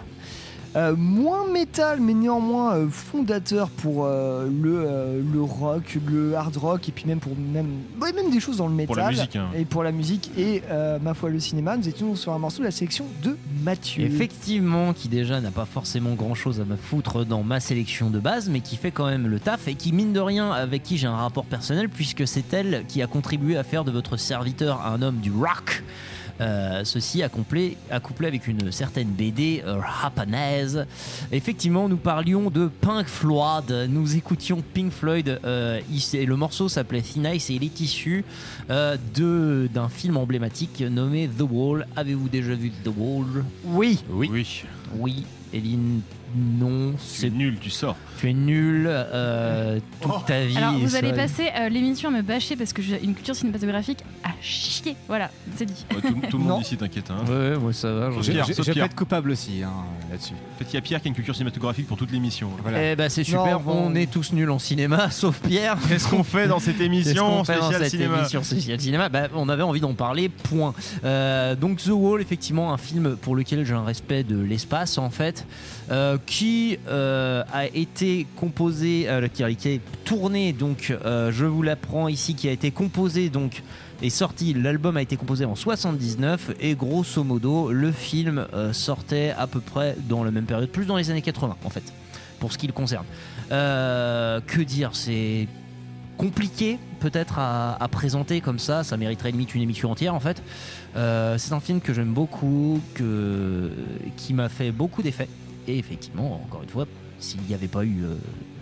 Euh, 0.76 0.94
moins 0.94 1.50
métal, 1.50 2.00
mais 2.02 2.12
néanmoins 2.12 2.74
euh, 2.74 2.88
fondateur 2.90 3.70
pour 3.70 4.04
euh, 4.04 4.46
le, 4.46 4.84
euh, 4.86 5.22
le 5.32 5.40
rock, 5.40 5.96
le 6.06 6.34
hard 6.36 6.54
rock, 6.58 6.86
et 6.88 6.92
puis 6.92 7.06
même 7.06 7.18
pour 7.18 7.32
même, 7.34 7.78
ouais, 7.98 8.12
même 8.12 8.30
des 8.30 8.40
choses 8.40 8.58
dans 8.58 8.68
le 8.68 8.74
métal. 8.74 8.86
Pour 8.88 8.96
la 8.96 9.10
musique, 9.10 9.36
hein. 9.36 9.48
Et 9.56 9.64
pour 9.64 9.82
la 9.82 9.92
musique, 9.92 10.30
et 10.36 10.62
euh, 10.70 10.98
ma 11.00 11.14
foi, 11.14 11.30
le 11.30 11.40
cinéma. 11.40 11.78
Nous 11.78 11.88
étions 11.88 12.14
sur 12.14 12.32
un 12.32 12.38
morceau 12.38 12.58
de 12.58 12.64
la 12.64 12.70
sélection 12.70 13.06
de 13.22 13.38
Mathieu. 13.64 14.04
Effectivement, 14.04 14.92
qui 14.92 15.08
déjà 15.08 15.40
n'a 15.40 15.50
pas 15.50 15.64
forcément 15.64 16.12
grand 16.12 16.34
chose 16.34 16.60
à 16.60 16.64
me 16.66 16.76
foutre 16.76 17.24
dans 17.24 17.42
ma 17.42 17.58
sélection 17.58 18.10
de 18.10 18.18
base, 18.18 18.50
mais 18.50 18.60
qui 18.60 18.76
fait 18.76 18.90
quand 18.90 19.06
même 19.06 19.28
le 19.28 19.40
taf 19.40 19.68
et 19.68 19.74
qui, 19.76 19.92
mine 19.92 20.12
de 20.12 20.20
rien, 20.20 20.50
avec 20.50 20.82
qui 20.82 20.98
j'ai 20.98 21.06
un 21.06 21.16
rapport 21.16 21.46
personnel, 21.46 21.88
puisque 21.88 22.28
c'est 22.28 22.52
elle 22.52 22.84
qui 22.86 23.00
a 23.00 23.06
contribué 23.06 23.56
à 23.56 23.64
faire 23.64 23.84
de 23.84 23.90
votre 23.90 24.18
serviteur 24.18 24.84
un 24.84 25.00
homme 25.00 25.20
du 25.20 25.32
rock. 25.32 25.82
Euh, 26.40 26.82
ceci 26.84 27.22
accouplé, 27.22 27.76
accouplé 27.90 28.28
avec 28.28 28.46
une 28.46 28.70
certaine 28.70 29.08
BD 29.08 29.62
euh, 29.66 29.80
japanaise. 30.02 30.86
Effectivement, 31.32 31.88
nous 31.88 31.96
parlions 31.96 32.50
de 32.50 32.68
Pink 32.68 33.06
Floyd, 33.06 33.86
nous 33.88 34.16
écoutions 34.16 34.62
Pink 34.74 34.92
Floyd, 34.92 35.40
euh, 35.44 35.80
il- 35.90 36.16
et 36.18 36.26
le 36.26 36.36
morceau 36.36 36.68
s'appelait 36.68 37.00
Thin 37.02 37.32
Ice 37.32 37.48
et 37.50 37.54
il 37.54 37.64
est 37.64 37.80
issu 37.80 38.24
euh, 38.70 38.96
de- 39.14 39.68
d'un 39.72 39.88
film 39.88 40.16
emblématique 40.18 40.80
nommé 40.82 41.26
The 41.28 41.42
Wall. 41.50 41.86
Avez-vous 41.96 42.28
déjà 42.28 42.54
vu 42.54 42.70
The 42.70 42.90
Wall? 42.96 43.44
Oui. 43.64 43.98
Oui. 44.10 44.28
Oui. 44.30 44.62
Oui. 44.98 45.24
Eline, 45.54 46.00
non. 46.36 46.94
C'est 46.98 47.30
nul, 47.30 47.58
tu 47.60 47.70
sors. 47.70 47.96
Tu 48.18 48.30
es 48.30 48.32
nul 48.32 48.86
euh, 48.88 49.78
toute 50.00 50.26
ta 50.26 50.44
vie. 50.44 50.56
Alors, 50.56 50.74
vous 50.78 50.88
ça- 50.90 50.98
allez 50.98 51.12
passer 51.12 51.48
euh, 51.58 51.68
l'émission 51.68 52.08
à 52.08 52.12
me 52.12 52.22
bâcher 52.22 52.56
parce 52.56 52.72
que 52.72 52.82
j'ai 52.82 53.02
une 53.02 53.14
culture 53.14 53.34
cinématographique 53.34 53.98
à 54.24 54.30
chier. 54.40 54.96
Voilà, 55.08 55.30
c'est 55.56 55.66
dit. 55.66 55.84
Ouais, 55.94 56.00
tout, 56.00 56.20
tout 56.30 56.38
le 56.38 56.44
monde 56.44 56.62
ici, 56.62 56.76
t'inquiète. 56.76 57.10
Hein. 57.10 57.24
Ouais, 57.28 57.56
moi 57.58 57.72
ça 57.72 57.92
va. 57.92 58.10
Je, 58.20 58.32
être 58.80 58.94
coupable 58.94 59.30
aussi 59.30 59.62
hein, 59.62 59.72
là-dessus. 60.10 60.34
En 60.34 60.58
fait, 60.58 60.66
il 60.70 60.74
y 60.74 60.76
a 60.76 60.80
Pierre 60.80 61.00
qui 61.00 61.08
a 61.08 61.10
une 61.10 61.14
culture 61.14 61.34
cinématographique 61.34 61.86
pour 61.86 61.96
toute 61.96 62.12
l'émission. 62.12 62.50
Voilà. 62.62 62.92
Eh 62.92 62.96
bah 62.96 63.08
c'est 63.08 63.24
super, 63.24 63.60
Non, 63.60 63.86
on 63.86 63.94
est 63.94 64.10
tous 64.10 64.32
nuls 64.32 64.50
en 64.50 64.58
cinéma, 64.58 65.10
sauf 65.10 65.40
Pierre. 65.40 65.76
Qu'est-ce 65.88 66.08
qu'on 66.08 66.24
fait 66.24 66.48
dans 66.48 66.58
cette 66.58 66.78
Qu'est-ce 66.78 66.86
émission 66.86 67.26
qu'on 67.26 67.44
fait 67.44 67.58
dans 67.58 67.62
spéciale 67.64 67.82
cette 67.82 67.90
cinéma 67.90 68.18
émission 68.18 68.42
spéciale 68.42 68.80
cinéma? 68.80 69.08
Bah, 69.08 69.28
On 69.34 69.48
avait 69.48 69.62
envie 69.62 69.80
d'en 69.80 69.94
parler, 69.94 70.28
point. 70.28 70.74
Euh, 71.04 71.54
donc 71.54 71.82
The 71.82 71.88
Wall, 71.88 72.20
effectivement, 72.20 72.72
un 72.72 72.78
film 72.78 73.16
pour 73.16 73.34
lequel 73.36 73.64
j'ai 73.64 73.74
un 73.74 73.84
respect 73.84 74.24
de 74.24 74.38
l'espace, 74.38 74.98
en 74.98 75.10
fait, 75.10 75.46
euh, 75.88 76.18
qui 76.26 76.78
euh, 76.88 77.44
a 77.52 77.66
été 77.66 78.26
composé, 78.34 79.04
euh, 79.08 79.28
qui 79.28 79.44
a 79.44 79.48
été 79.48 79.80
tourné, 80.04 80.52
donc 80.52 80.92
je 81.04 81.44
vous 81.44 81.62
l'apprends 81.62 82.08
ici, 82.08 82.34
qui 82.34 82.48
a 82.48 82.50
été 82.52 82.72
composé, 82.72 83.30
donc 83.30 83.62
est 84.02 84.10
sorti, 84.10 84.52
l'album 84.52 84.96
a 84.96 85.02
été 85.02 85.16
composé 85.16 85.44
en 85.44 85.54
79 85.54 86.50
et 86.60 86.74
grosso 86.74 87.22
modo 87.22 87.70
le 87.72 87.92
film 87.92 88.46
sortait 88.72 89.32
à 89.38 89.46
peu 89.46 89.60
près 89.60 89.96
dans 90.08 90.24
la 90.24 90.30
même 90.30 90.44
période, 90.44 90.68
plus 90.68 90.86
dans 90.86 90.96
les 90.96 91.10
années 91.10 91.22
80 91.22 91.56
en 91.64 91.70
fait, 91.70 91.84
pour 92.40 92.52
ce 92.52 92.58
qui 92.58 92.66
le 92.66 92.72
concerne. 92.72 93.06
Que 93.48 94.62
dire, 94.62 94.90
c'est 94.92 95.46
compliqué 96.18 96.78
peut-être 97.00 97.38
à, 97.38 97.88
présenter 97.90 98.40
comme 98.40 98.58
ça, 98.58 98.82
ça 98.82 98.96
mériterait 98.96 99.30
limite 99.30 99.54
une 99.54 99.62
émission 99.62 99.90
entière 99.90 100.14
en 100.14 100.20
fait. 100.20 100.42
C'est 100.94 101.52
un 101.52 101.60
film 101.60 101.80
que 101.80 101.94
j'aime 101.94 102.12
beaucoup, 102.12 102.80
que, 102.94 103.70
qui 104.16 104.34
m'a 104.34 104.48
fait 104.48 104.72
beaucoup 104.72 105.02
d'effets. 105.02 105.28
Et 105.68 105.78
effectivement, 105.78 106.42
encore 106.44 106.62
une 106.62 106.68
fois, 106.68 106.86
s'il 107.18 107.40
n'y 107.42 107.54
avait 107.54 107.68
pas 107.68 107.84
eu 107.84 108.04
euh, 108.04 108.16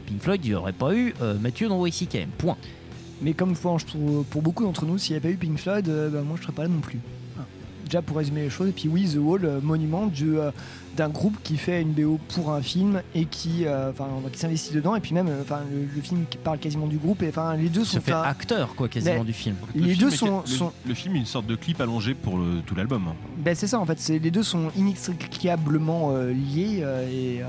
Pink 0.06 0.20
Floyd, 0.20 0.44
il 0.44 0.50
n'y 0.50 0.54
aurait 0.54 0.72
pas 0.72 0.94
eu 0.94 1.14
euh, 1.20 1.38
Mathieu 1.38 1.68
dans 1.68 1.84
YCKM. 1.84 2.28
Point. 2.38 2.56
Mais 3.22 3.32
comme 3.32 3.54
pour, 3.54 3.78
pour 4.30 4.42
beaucoup 4.42 4.64
d'entre 4.64 4.86
nous, 4.86 4.98
s'il 4.98 5.12
n'y 5.12 5.16
avait 5.18 5.28
pas 5.28 5.34
eu 5.34 5.36
Pink 5.36 5.58
Floyd, 5.58 5.88
euh, 5.88 6.08
bah, 6.10 6.22
moi 6.22 6.36
je 6.36 6.42
serais 6.42 6.52
pas 6.52 6.62
là 6.62 6.68
non 6.68 6.80
plus. 6.80 7.00
Déjà 7.84 8.00
pour 8.02 8.16
résumer 8.16 8.42
les 8.42 8.50
choses, 8.50 8.68
et 8.68 8.72
puis 8.72 8.88
oui, 8.88 9.08
The 9.12 9.18
Wall, 9.18 9.44
euh, 9.44 9.60
monument 9.62 10.06
du, 10.06 10.38
euh, 10.38 10.50
d'un 10.96 11.08
groupe 11.10 11.36
qui 11.42 11.56
fait 11.56 11.82
une 11.82 11.92
BO 11.92 12.18
pour 12.34 12.50
un 12.52 12.62
film 12.62 13.02
et 13.14 13.26
qui, 13.26 13.66
euh, 13.66 13.90
enfin, 13.90 14.08
qui 14.32 14.38
s'investit 14.38 14.72
dedans, 14.72 14.94
et 14.96 15.00
puis 15.00 15.12
même, 15.12 15.28
euh, 15.28 15.42
enfin, 15.42 15.60
le, 15.70 15.80
le 15.94 16.00
film 16.02 16.24
qui 16.30 16.38
parle 16.38 16.58
quasiment 16.58 16.86
du 16.86 16.96
groupe, 16.96 17.22
et 17.22 17.28
enfin, 17.28 17.54
les 17.56 17.68
deux 17.68 17.84
Se 17.84 17.94
sont 17.96 18.00
fait 18.00 18.12
un- 18.12 18.22
acteur 18.22 18.74
quoi 18.74 18.88
quasiment 18.88 19.18
Mais- 19.18 19.24
du 19.24 19.32
film. 19.32 19.56
Le 19.74 19.82
Les 19.82 19.94
film 19.94 20.08
deux 20.08 20.14
est- 20.14 20.16
sont- 20.16 20.40
le, 20.40 20.46
sont- 20.46 20.72
le 20.86 20.94
film 20.94 21.16
est 21.16 21.18
une 21.18 21.26
sorte 21.26 21.46
de 21.46 21.56
clip 21.56 21.80
allongé 21.80 22.14
pour 22.14 22.38
le- 22.38 22.60
tout 22.64 22.74
l'album. 22.74 23.04
Ben, 23.38 23.54
c'est 23.54 23.66
ça 23.66 23.78
en 23.78 23.84
fait, 23.84 23.98
c'est, 24.00 24.18
les 24.18 24.30
deux 24.30 24.42
sont 24.42 24.70
inextricablement 24.76 26.10
euh, 26.12 26.32
liés 26.32 26.80
euh, 26.82 27.08
et 27.10 27.42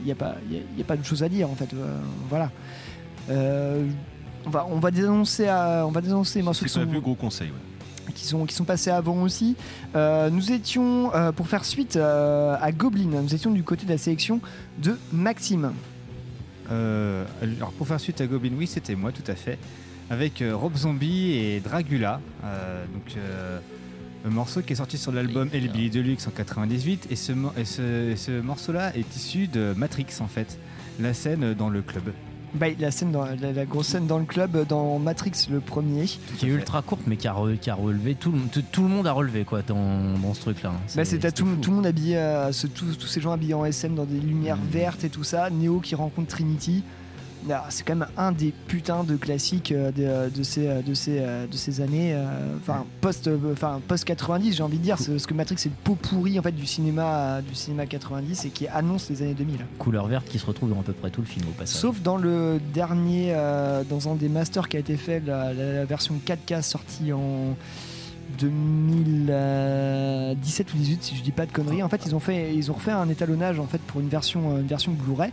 il 0.00 0.04
n'y 0.06 0.12
a, 0.12 0.14
pas- 0.14 0.36
y 0.50 0.56
a, 0.56 0.60
y 0.78 0.80
a 0.80 0.84
pas 0.84 0.96
de 0.96 1.04
chose 1.04 1.22
à 1.22 1.28
dire 1.28 1.50
en 1.50 1.54
fait. 1.54 1.72
euh, 1.74 1.98
voilà. 2.28 2.50
Euh, 3.28 3.86
on, 4.46 4.50
va, 4.50 4.66
on 4.70 4.78
va 4.78 4.90
désannoncer, 4.90 5.48
à- 5.48 5.84
on 5.86 5.90
va 5.90 6.00
désannoncer 6.00 6.38
les 6.38 6.44
morceaux 6.44 6.64
C'est 6.66 6.72
qui 6.72 6.78
pas 6.78 6.84
sont, 6.84 6.90
vu, 6.90 7.00
gros 7.00 7.14
conseil. 7.14 7.48
ouais. 7.48 7.54
Qui, 8.14 8.24
sont, 8.24 8.44
qui 8.46 8.54
sont 8.54 8.64
passés 8.64 8.90
avant 8.90 9.22
aussi. 9.22 9.56
Euh, 9.96 10.30
nous 10.30 10.52
étions, 10.52 11.14
euh, 11.14 11.32
pour 11.32 11.48
faire 11.48 11.64
suite 11.64 11.96
euh, 11.96 12.56
à 12.60 12.72
Goblin, 12.72 13.20
nous 13.22 13.34
étions 13.34 13.50
du 13.50 13.62
côté 13.62 13.84
de 13.86 13.90
la 13.90 13.98
sélection 13.98 14.40
de 14.78 14.96
Maxime. 15.12 15.72
Alors 16.70 17.72
pour 17.76 17.88
faire 17.88 17.98
suite 18.00 18.20
à 18.20 18.26
Goblin, 18.26 18.52
oui, 18.56 18.66
c'était 18.66 18.94
moi, 18.94 19.10
tout 19.12 19.28
à 19.30 19.34
fait. 19.34 19.58
Avec 20.08 20.42
Rob 20.52 20.76
Zombie 20.76 21.32
et 21.32 21.60
Dragula. 21.60 22.20
Donc, 22.42 23.16
un 24.24 24.30
morceau 24.30 24.60
qui 24.62 24.72
est 24.74 24.76
sorti 24.76 24.98
sur 24.98 25.12
l'album 25.12 25.48
El 25.52 25.68
Billy 25.70 25.88
Deluxe 25.90 26.26
en 26.26 26.30
98. 26.30 27.06
Et 27.10 27.16
ce, 27.16 27.32
mo- 27.32 27.52
et 27.56 27.64
ce, 27.64 28.10
et 28.10 28.16
ce 28.16 28.40
morceau-là 28.40 28.94
est 28.96 29.16
issu 29.16 29.46
de 29.48 29.72
Matrix, 29.76 30.06
en 30.20 30.26
fait. 30.26 30.58
La 31.00 31.14
scène 31.14 31.54
dans 31.54 31.70
le 31.70 31.80
club. 31.82 32.12
Bah, 32.54 32.66
la, 32.78 32.90
scène 32.90 33.12
dans, 33.12 33.24
la, 33.24 33.52
la 33.52 33.64
grosse 33.64 33.88
scène 33.88 34.06
dans 34.06 34.18
le 34.18 34.24
club 34.24 34.66
dans 34.68 34.98
Matrix 34.98 35.32
le 35.50 35.60
premier. 35.60 36.06
Qui 36.06 36.46
est 36.46 36.48
ultra 36.48 36.82
courte 36.82 37.02
mais 37.06 37.16
qui 37.16 37.28
a, 37.28 37.32
re- 37.32 37.56
qui 37.58 37.70
a 37.70 37.74
relevé 37.74 38.14
tout, 38.16 38.32
le- 38.32 38.40
tout, 38.52 38.62
tout 38.72 38.82
le 38.82 38.88
monde 38.88 39.06
a 39.06 39.12
relevé 39.12 39.44
quoi 39.44 39.62
dans, 39.62 40.18
dans 40.20 40.34
ce 40.34 40.40
truc 40.40 40.62
là. 40.62 40.72
Bah, 40.96 41.04
c'était 41.04 41.30
tout, 41.30 41.46
tout 41.62 41.70
le 41.70 41.76
monde 41.76 41.86
habillé, 41.86 42.16
euh, 42.16 42.50
ce- 42.52 42.66
tous, 42.66 42.96
tous 42.96 43.06
ces 43.06 43.20
gens 43.20 43.32
habillés 43.32 43.54
en 43.54 43.64
SM 43.64 43.94
dans 43.94 44.04
des 44.04 44.18
lumières 44.20 44.56
Mm. 44.56 44.68
vertes 44.70 45.04
et 45.04 45.10
tout 45.10 45.22
ça. 45.24 45.48
Neo 45.50 45.78
qui 45.80 45.94
rencontre 45.94 46.28
Trinity. 46.28 46.82
C'est 47.70 47.84
quand 47.86 47.96
même 47.96 48.08
un 48.16 48.32
des 48.32 48.52
putains 48.68 49.02
de 49.04 49.16
classiques 49.16 49.72
euh, 49.72 49.90
de, 49.92 50.30
de 50.36 50.42
ces, 50.42 50.66
euh, 50.68 50.82
de, 50.82 50.92
ces, 50.94 51.18
euh, 51.20 51.46
de 51.46 51.56
ces 51.56 51.80
années, 51.80 52.12
euh, 52.14 52.56
enfin 52.60 52.84
post, 53.00 53.26
euh, 53.28 53.38
enfin 53.52 53.80
post 53.88 54.04
90 54.04 54.52
j'ai 54.56 54.62
envie 54.62 54.76
de 54.78 54.82
dire, 54.82 54.98
c'est- 54.98 55.10
parce 55.10 55.24
que 55.26 55.32
Matrix 55.34 55.56
c'est 55.58 55.68
le 55.70 55.74
pot 55.82 55.94
pourri 55.94 56.38
en 56.38 56.42
fait 56.42 56.52
du 56.52 56.66
cinéma, 56.66 57.36
euh, 57.36 57.40
du 57.40 57.54
cinéma 57.54 57.86
90 57.86 58.44
et 58.44 58.50
qui 58.50 58.68
annonce 58.68 59.08
les 59.10 59.22
années 59.22 59.34
2000. 59.34 59.64
Couleur 59.78 60.06
verte 60.06 60.28
qui 60.28 60.38
se 60.38 60.44
retrouve 60.46 60.68
dans 60.70 60.80
à 60.80 60.82
peu 60.82 60.92
près 60.92 61.08
tout 61.10 61.22
le 61.22 61.26
film 61.26 61.46
au 61.48 61.52
passage. 61.52 61.80
Sauf 61.80 62.02
dans 62.02 62.16
le 62.18 62.60
dernier, 62.74 63.32
euh, 63.34 63.82
dans 63.88 64.08
un 64.10 64.14
des 64.16 64.28
masters 64.28 64.68
qui 64.68 64.76
a 64.76 64.80
été 64.80 64.96
fait, 64.96 65.20
la, 65.26 65.52
la- 65.54 65.84
version 65.86 66.14
4K 66.24 66.62
sortie 66.62 67.12
en 67.12 67.56
2017 68.38 70.74
ou 70.74 70.76
18 70.76 71.02
si 71.02 71.16
je 71.16 71.22
dis 71.22 71.32
pas 71.32 71.46
de 71.46 71.52
conneries. 71.52 71.82
En 71.82 71.88
fait, 71.88 72.02
ils 72.06 72.14
ont 72.14 72.20
fait, 72.20 72.54
ils 72.54 72.70
ont 72.70 72.74
refait 72.74 72.90
un 72.92 73.08
étalonnage 73.08 73.58
en 73.58 73.66
fait 73.66 73.80
pour 73.80 74.00
une 74.00 74.08
version, 74.08 74.54
euh, 74.56 74.60
une 74.60 74.66
version 74.66 74.92
Blu-ray 74.92 75.30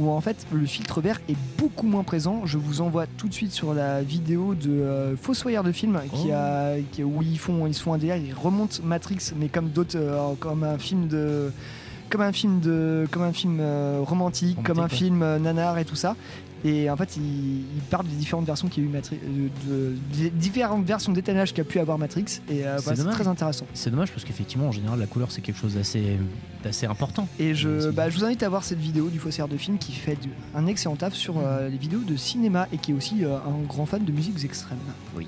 où 0.00 0.10
en 0.10 0.20
fait 0.20 0.46
le 0.52 0.64
filtre 0.66 1.00
vert 1.00 1.20
est 1.28 1.36
beaucoup 1.58 1.86
moins 1.86 2.02
présent. 2.02 2.42
Je 2.46 2.58
vous 2.58 2.80
envoie 2.80 3.06
tout 3.06 3.28
de 3.28 3.34
suite 3.34 3.52
sur 3.52 3.74
la 3.74 4.02
vidéo 4.02 4.54
de 4.54 4.70
euh, 4.70 5.16
Fossoyeur 5.16 5.62
de 5.62 5.72
film 5.72 6.00
qui 6.12 6.32
a, 6.32 6.76
qui- 6.90 7.04
où 7.04 7.22
ils 7.22 7.38
font, 7.38 7.66
ils 7.66 7.74
se 7.74 7.82
font 7.82 7.92
un 7.92 7.98
délire, 7.98 8.16
ils 8.16 8.34
remontent 8.34 8.78
Matrix 8.82 9.32
mais 9.38 9.48
comme 9.48 9.68
d'autres, 9.68 9.96
euh, 9.98 10.32
comme 10.40 10.64
un 10.64 10.78
film 10.78 11.06
de 11.06 11.52
comme 12.08 12.22
un 12.22 12.32
film 12.32 12.58
de 12.60 13.06
comme 13.12 13.22
un 13.22 13.32
film 13.32 13.58
euh, 13.60 14.00
romantique, 14.02 14.60
comme 14.64 14.80
un 14.80 14.84
ouais. 14.84 14.88
film 14.88 15.22
euh, 15.22 15.38
nanar 15.38 15.78
et 15.78 15.84
tout 15.84 15.94
ça 15.94 16.16
et 16.64 16.90
en 16.90 16.96
fait 16.96 17.16
il, 17.16 17.22
il 17.60 17.82
parle 17.90 18.06
des 18.06 18.16
différentes 18.16 18.46
versions 18.46 18.68
qu'il 18.68 18.82
y 18.84 18.86
a 18.86 18.88
eu 18.90 18.92
Matri- 18.92 19.18
euh, 19.70 19.94
de, 20.18 20.28
différentes 20.28 20.84
versions 20.84 21.12
d'étalonnage 21.12 21.54
qu'a 21.54 21.64
pu 21.64 21.78
avoir 21.78 21.98
Matrix 21.98 22.40
et 22.50 22.64
euh, 22.66 22.76
C'est 22.78 22.82
voilà, 22.82 22.96
c'est 22.96 23.02
dommage. 23.02 23.14
très 23.14 23.28
intéressant 23.28 23.66
C'est 23.74 23.90
dommage 23.90 24.10
parce 24.12 24.24
qu'effectivement 24.24 24.68
en 24.68 24.72
général 24.72 24.98
la 24.98 25.06
couleur 25.06 25.30
c'est 25.30 25.40
quelque 25.40 25.58
chose 25.58 25.74
d'assez 25.74 26.18
d'assez 26.62 26.86
important. 26.86 27.26
et 27.38 27.54
je, 27.54 27.90
bah, 27.90 28.10
je 28.10 28.18
vous 28.18 28.24
invite 28.24 28.42
à 28.42 28.48
voir 28.48 28.64
cette 28.64 28.78
vidéo 28.80 29.08
du 29.08 29.18
faussaire 29.18 29.48
de 29.48 29.56
film 29.56 29.78
qui 29.78 29.92
fait 29.92 30.18
un 30.54 30.66
excellent 30.66 30.96
taf 30.96 31.14
sur 31.14 31.38
euh, 31.38 31.68
les 31.68 31.78
vidéos 31.78 32.00
de 32.00 32.16
cinéma 32.16 32.68
et 32.72 32.76
qui 32.78 32.90
est 32.90 32.94
aussi 32.94 33.24
euh, 33.24 33.36
un 33.38 33.62
grand 33.66 33.86
fan 33.86 34.04
de 34.04 34.12
musiques 34.12 34.44
extrêmes 34.44 34.78
Oui. 35.16 35.26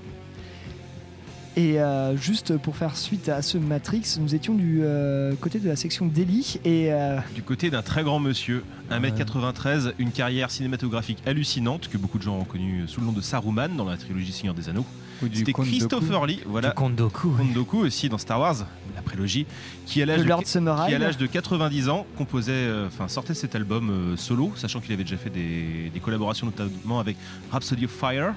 Et 1.56 1.80
euh, 1.80 2.16
juste 2.16 2.56
pour 2.56 2.76
faire 2.76 2.96
suite 2.96 3.28
à 3.28 3.42
ce 3.42 3.58
Matrix, 3.58 4.16
nous 4.18 4.34
étions 4.34 4.54
du 4.54 4.80
euh, 4.82 5.34
côté 5.38 5.58
de 5.58 5.68
la 5.68 5.76
section 5.76 6.06
Delhi 6.06 6.58
et 6.64 6.92
euh, 6.92 7.18
Du 7.34 7.42
côté 7.42 7.68
d'un 7.68 7.82
très 7.82 8.02
grand 8.02 8.20
monsieur, 8.20 8.64
1m93, 8.90 9.92
une 9.98 10.12
carrière 10.12 10.50
cinématographique 10.50 11.18
hallucinante 11.26 11.88
que 11.88 11.98
beaucoup 11.98 12.18
de 12.18 12.22
gens 12.22 12.38
ont 12.38 12.44
connue 12.44 12.84
sous 12.86 13.00
le 13.00 13.06
nom 13.06 13.12
de 13.12 13.20
Saruman 13.20 13.68
dans 13.76 13.84
la 13.84 13.98
trilogie 13.98 14.32
Seigneur 14.32 14.54
des 14.54 14.70
Anneaux. 14.70 14.86
C'était 15.32 15.52
Christopher. 15.52 16.26
Lee, 16.26 16.40
voilà. 16.46 16.74
Du 16.74 17.52
Dooku 17.52 17.78
aussi 17.78 18.08
dans 18.08 18.18
Star 18.18 18.40
Wars, 18.40 18.66
la 18.94 19.02
prélogie, 19.02 19.46
qui 19.86 20.02
à 20.02 20.06
l'âge 20.06 20.18
de 20.18 20.24
de, 20.24 20.28
Lord 20.28 20.46
Summerhive. 20.46 20.88
qui 20.88 20.94
à 20.94 20.98
l'âge 20.98 21.16
de 21.16 21.26
90 21.26 21.88
ans 21.88 22.06
composait, 22.16 22.52
euh, 22.52 22.86
enfin 22.86 23.08
sortait 23.08 23.34
cet 23.34 23.54
album 23.54 23.90
euh, 23.90 24.16
solo, 24.16 24.52
sachant 24.56 24.80
qu'il 24.80 24.92
avait 24.92 25.04
déjà 25.04 25.16
fait 25.16 25.30
des, 25.30 25.90
des 25.92 26.00
collaborations 26.00 26.46
notamment 26.46 26.98
avec 26.98 27.16
Rhapsody 27.50 27.84
of 27.84 27.90
Fire. 27.90 28.34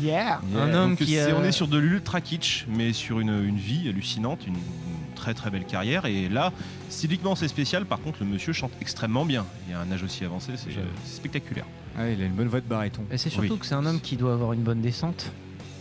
Yeah. 0.00 0.40
Un 0.56 0.74
homme 0.74 0.90
Donc, 0.90 0.98
qui 0.98 1.18
a- 1.18 1.34
on 1.36 1.44
est 1.44 1.52
sur 1.52 1.68
de 1.68 1.78
l'ultra 1.78 2.20
kitsch, 2.20 2.66
mais 2.68 2.92
sur 2.92 3.20
une, 3.20 3.30
une 3.48 3.56
vie 3.56 3.88
hallucinante, 3.88 4.46
une, 4.46 4.54
une 4.54 5.14
très 5.14 5.32
très 5.34 5.50
belle 5.50 5.64
carrière. 5.64 6.04
Et 6.06 6.28
là, 6.28 6.52
styliquement 6.90 7.34
c'est 7.34 7.48
spécial. 7.48 7.86
Par 7.86 8.00
contre, 8.00 8.18
le 8.20 8.26
monsieur 8.26 8.52
chante 8.52 8.72
extrêmement 8.80 9.24
bien. 9.24 9.46
Et 9.70 9.74
à 9.74 9.80
un 9.80 9.90
âge 9.92 10.02
aussi 10.02 10.24
avancé, 10.24 10.52
c'est 10.56 10.70
spectaculaire. 11.10 11.66
Ah, 11.98 12.10
il 12.10 12.20
a 12.20 12.26
une 12.26 12.32
bonne 12.32 12.48
voix 12.48 12.60
de 12.60 12.66
baryton. 12.66 13.02
Et 13.10 13.16
c'est 13.18 13.30
surtout 13.30 13.54
Oui. 13.54 13.58
que 13.58 13.64
c'est 13.66 13.74
un 13.74 13.86
homme 13.86 14.00
qui 14.00 14.16
doit 14.16 14.34
avoir 14.34 14.52
une 14.52 14.62
bonne 14.62 14.82
descente. 14.82 15.32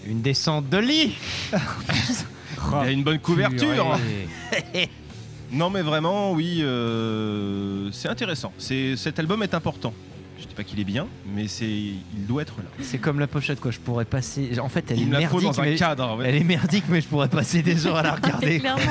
Une 0.07 0.21
descente 0.21 0.69
de 0.69 0.77
lit 0.77 1.13
Il 1.53 2.73
a 2.87 2.91
une 2.91 3.03
bonne 3.03 3.19
couverture. 3.19 3.97
Non, 5.51 5.69
mais 5.69 5.83
vraiment, 5.83 6.31
oui, 6.33 6.59
euh, 6.63 7.89
c'est 7.91 8.09
intéressant. 8.09 8.51
Cet 8.57 9.19
album 9.19 9.43
est 9.43 9.53
important. 9.53 9.93
Dis 10.55 10.63
pas 10.63 10.69
qu'il 10.69 10.79
est 10.79 10.85
bien, 10.85 11.07
mais 11.35 11.49
c'est 11.49 11.65
il 11.67 12.25
doit 12.27 12.41
être 12.43 12.55
là. 12.59 12.63
C'est 12.81 12.97
comme 12.97 13.19
la 13.19 13.27
pochette 13.27 13.59
quoi, 13.59 13.71
je 13.71 13.79
pourrais 13.79 14.05
passer. 14.05 14.57
En 14.61 14.69
fait 14.69 14.85
elle 14.89 14.99
est 14.99 15.01
Il 15.01 15.09
merdique. 15.09 15.41
dans 15.41 15.59
un 15.59 15.63
mais- 15.63 15.75
cadre. 15.75 16.15
ouais. 16.17 16.29
Elle 16.29 16.35
est 16.35 16.43
merdique 16.45 16.85
mais 16.87 17.01
je 17.01 17.07
pourrais 17.07 17.27
passer 17.27 17.61
des 17.61 17.85
heures 17.87 17.97
à 17.97 18.03
la 18.03 18.13
regarder. 18.15 18.59
Clairement. 18.61 18.81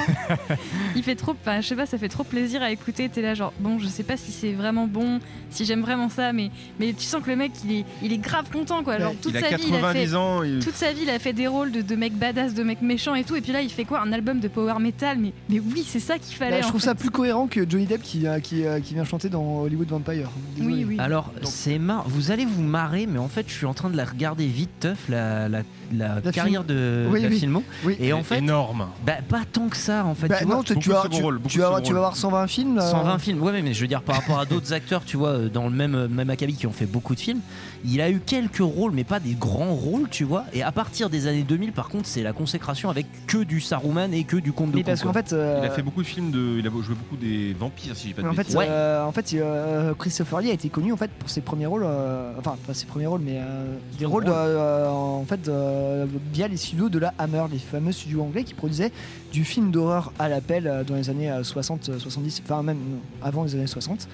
Il 0.94 1.02
fait 1.02 1.14
trop, 1.14 1.32
enfin, 1.32 1.60
je 1.62 1.66
sais 1.68 1.76
pas, 1.76 1.86
ça 1.86 1.96
fait 1.96 2.08
trop 2.10 2.22
plaisir 2.24 2.62
à 2.62 2.70
écouter. 2.70 3.08
T'es 3.08 3.22
là, 3.22 3.32
genre, 3.34 3.52
bon, 3.60 3.78
je 3.78 3.86
sais 3.86 4.02
pas 4.02 4.16
si 4.18 4.30
c'est 4.30 4.52
vraiment 4.52 4.86
bon, 4.86 5.20
si 5.50 5.64
j'aime 5.64 5.80
vraiment 5.80 6.08
ça, 6.10 6.32
mais, 6.34 6.50
mais 6.78 6.92
tu 6.92 7.04
sens 7.04 7.22
que 7.22 7.30
le 7.30 7.36
mec, 7.36 7.52
il 7.64 7.72
est, 7.72 7.84
il 8.02 8.12
est 8.12 8.18
grave 8.18 8.50
content, 8.52 8.82
quoi. 8.84 8.98
Genre, 8.98 9.14
toute 9.22 9.32
il 9.32 9.36
a 9.38 9.48
sa 9.50 9.56
vie, 9.56 9.64
il 9.68 9.74
a 9.74 9.78
90 9.80 10.10
fait. 10.10 10.14
ans. 10.16 10.42
il- 10.42 10.58
Toute 10.60 10.74
sa 10.74 10.92
vie, 10.92 11.00
il 11.04 11.10
a 11.10 11.18
fait 11.18 11.32
des 11.32 11.46
rôles 11.46 11.72
de, 11.72 11.80
de 11.82 11.96
mec 11.96 12.12
badass, 12.14 12.52
de 12.54 12.62
mec 12.62 12.82
méchant 12.82 13.14
et 13.14 13.24
tout. 13.24 13.36
Et 13.36 13.40
puis 13.40 13.52
là, 13.52 13.60
il 13.62 13.70
fait 13.70 13.84
quoi? 13.84 14.02
Un 14.02 14.12
album 14.12 14.38
de 14.40 14.48
power 14.48 14.78
metal? 14.80 15.18
Mais, 15.18 15.32
mais 15.48 15.60
oui, 15.60 15.84
c'est 15.86 16.00
ça 16.00 16.18
qu'il 16.18 16.36
fallait. 16.36 16.50
Bah, 16.52 16.60
je 16.60 16.66
en 16.66 16.68
trouve 16.68 16.80
fait. 16.80 16.86
ça 16.88 16.94
plus 16.94 17.10
cohérent 17.10 17.46
que 17.46 17.68
Johnny 17.68 17.86
Depp 17.86 18.02
qui, 18.02 18.26
euh, 18.26 18.38
qui, 18.40 18.64
euh, 18.66 18.80
qui 18.80 18.94
vient 18.94 19.04
chanter 19.04 19.28
dans 19.28 19.62
Hollywood 19.62 19.88
Vampire. 19.88 20.28
Désolé. 20.56 20.74
Oui, 20.74 20.84
oui. 20.90 20.96
Alors 20.98 21.32
c'est 21.54 21.78
marrant, 21.78 22.04
vous 22.08 22.30
allez 22.32 22.44
vous 22.44 22.62
marrer 22.62 23.06
mais 23.06 23.18
en 23.18 23.28
fait 23.28 23.46
je 23.48 23.54
suis 23.54 23.66
en 23.66 23.74
train 23.74 23.88
de 23.88 23.96
la 23.96 24.04
regarder 24.04 24.46
vite 24.46 24.70
teuf 24.80 25.08
la, 25.08 25.48
la, 25.48 25.62
la 25.92 26.20
La 26.24 26.32
carrière 26.32 26.64
de 26.64 27.06
Oui, 27.10 27.22
la 27.22 27.28
oui. 27.28 27.38
filmo. 27.38 27.62
Oui. 27.84 27.96
Et 28.00 28.12
en 28.12 28.22
fait 28.22 28.38
énorme. 28.38 28.86
bah, 29.06 29.14
pas 29.28 29.42
tant 29.50 29.68
que 29.68 29.76
ça 29.76 30.04
en 30.04 30.14
fait. 30.14 30.28
Bah, 30.28 30.36
tu 30.38 30.46
non, 30.46 30.56
vois. 30.56 30.64
tu, 30.64 30.74
vas, 30.74 31.04
tu, 31.10 31.22
rôle, 31.22 31.40
tu 31.48 31.58
vas, 31.58 31.80
tu 31.80 31.92
voir 31.92 32.16
120 32.16 32.46
films. 32.46 32.78
euh, 32.78 32.90
120 32.90 33.18
films, 33.18 33.42
ouais, 33.42 33.62
mais- 33.62 33.74
je 33.74 33.80
veux 33.80 33.86
dire 33.88 34.02
par 34.02 34.16
rapport 34.16 34.38
à 34.38 34.44
d'autres 34.46 34.72
acteurs, 34.72 35.04
tu 35.04 35.16
vois, 35.16 35.30
euh, 35.30 35.48
dans 35.48 35.64
le 35.64 35.70
même, 35.70 36.06
même 36.08 36.30
acabit 36.30 36.54
qui 36.54 36.66
ont 36.66 36.72
fait 36.72 36.86
beaucoup 36.86 37.14
de 37.14 37.20
films, 37.20 37.40
il 37.84 38.00
a 38.00 38.10
eu 38.10 38.20
quelques 38.24 38.58
rôles, 38.58 38.92
mais 38.92 39.04
pas 39.04 39.20
des 39.20 39.34
grands 39.34 39.74
rôles, 39.74 40.08
tu 40.10 40.24
vois. 40.24 40.44
Et 40.52 40.62
à 40.62 40.72
partir 40.72 41.10
des 41.10 41.26
années 41.26 41.42
2000, 41.42 41.72
par 41.72 41.88
contre, 41.88 42.06
c'est 42.06 42.22
la 42.22 42.32
consécration 42.32 42.88
avec 42.90 43.06
que 43.26 43.44
du 43.44 43.60
Saruman 43.60 44.12
et 44.12 44.24
que 44.24 44.36
du 44.36 44.52
Comte 44.52 44.70
de 44.70 44.76
Mais 44.76 44.84
parce 44.84 45.02
qu'en 45.02 45.12
fait, 45.12 45.32
euh, 45.32 45.60
Il 45.62 45.66
a 45.66 45.70
fait 45.70 45.82
beaucoup 45.82 46.02
de 46.02 46.06
films 46.06 46.30
de. 46.30 46.58
Il 46.58 46.66
a 46.66 46.70
joué 46.70 46.94
beaucoup 46.94 47.16
des 47.16 47.52
vampires, 47.58 47.94
si 47.96 48.02
je 48.04 48.08
dis 48.08 48.14
pas 48.14 48.22
de 48.22 48.28
en 48.28 48.32
fait. 48.32 48.54
Ouais. 48.54 48.66
euh, 48.68 49.04
en 49.04 49.12
fait, 49.12 49.32
euh, 49.34 49.92
Christopher 49.98 50.40
Lee 50.40 50.50
a 50.50 50.54
été 50.54 50.68
connu 50.68 50.92
en 50.92 50.96
fait 50.96 51.10
pour 51.10 51.28
ses 51.30 51.40
premiers 51.40 51.66
rôles, 51.66 51.84
euh, 51.84 52.32
enfin 52.38 52.56
pas 52.66 52.74
ses 52.74 52.86
premiers 52.86 53.06
rôles, 53.06 53.20
mais 53.24 53.38
euh, 53.38 53.76
des 53.98 54.06
rôles 54.06 54.24
de- 54.24 54.30
euh, 54.32 54.88
en 54.88 55.24
fait 55.24 55.48
euh, 55.74 56.06
via 56.32 56.48
les 56.48 56.56
studios 56.56 56.88
de 56.88 56.98
la 56.98 57.12
Hammer, 57.18 57.44
les 57.52 57.58
fameux 57.58 57.92
studios 57.92 58.22
anglais 58.22 58.44
qui 58.44 58.54
produisaient 58.54 58.92
du 59.32 59.44
film 59.44 59.70
d'horreur 59.70 60.12
à 60.18 60.28
l'appel 60.28 60.66
euh, 60.66 60.84
dans 60.84 60.94
les 60.94 61.10
années 61.10 61.30
euh, 61.30 61.42
60, 61.42 61.88
euh, 61.90 61.98
70, 61.98 62.42
enfin 62.44 62.62
même 62.62 62.78
non, 62.78 62.98
avant 63.22 63.44
les 63.44 63.54
années 63.54 63.66
60. 63.66 64.08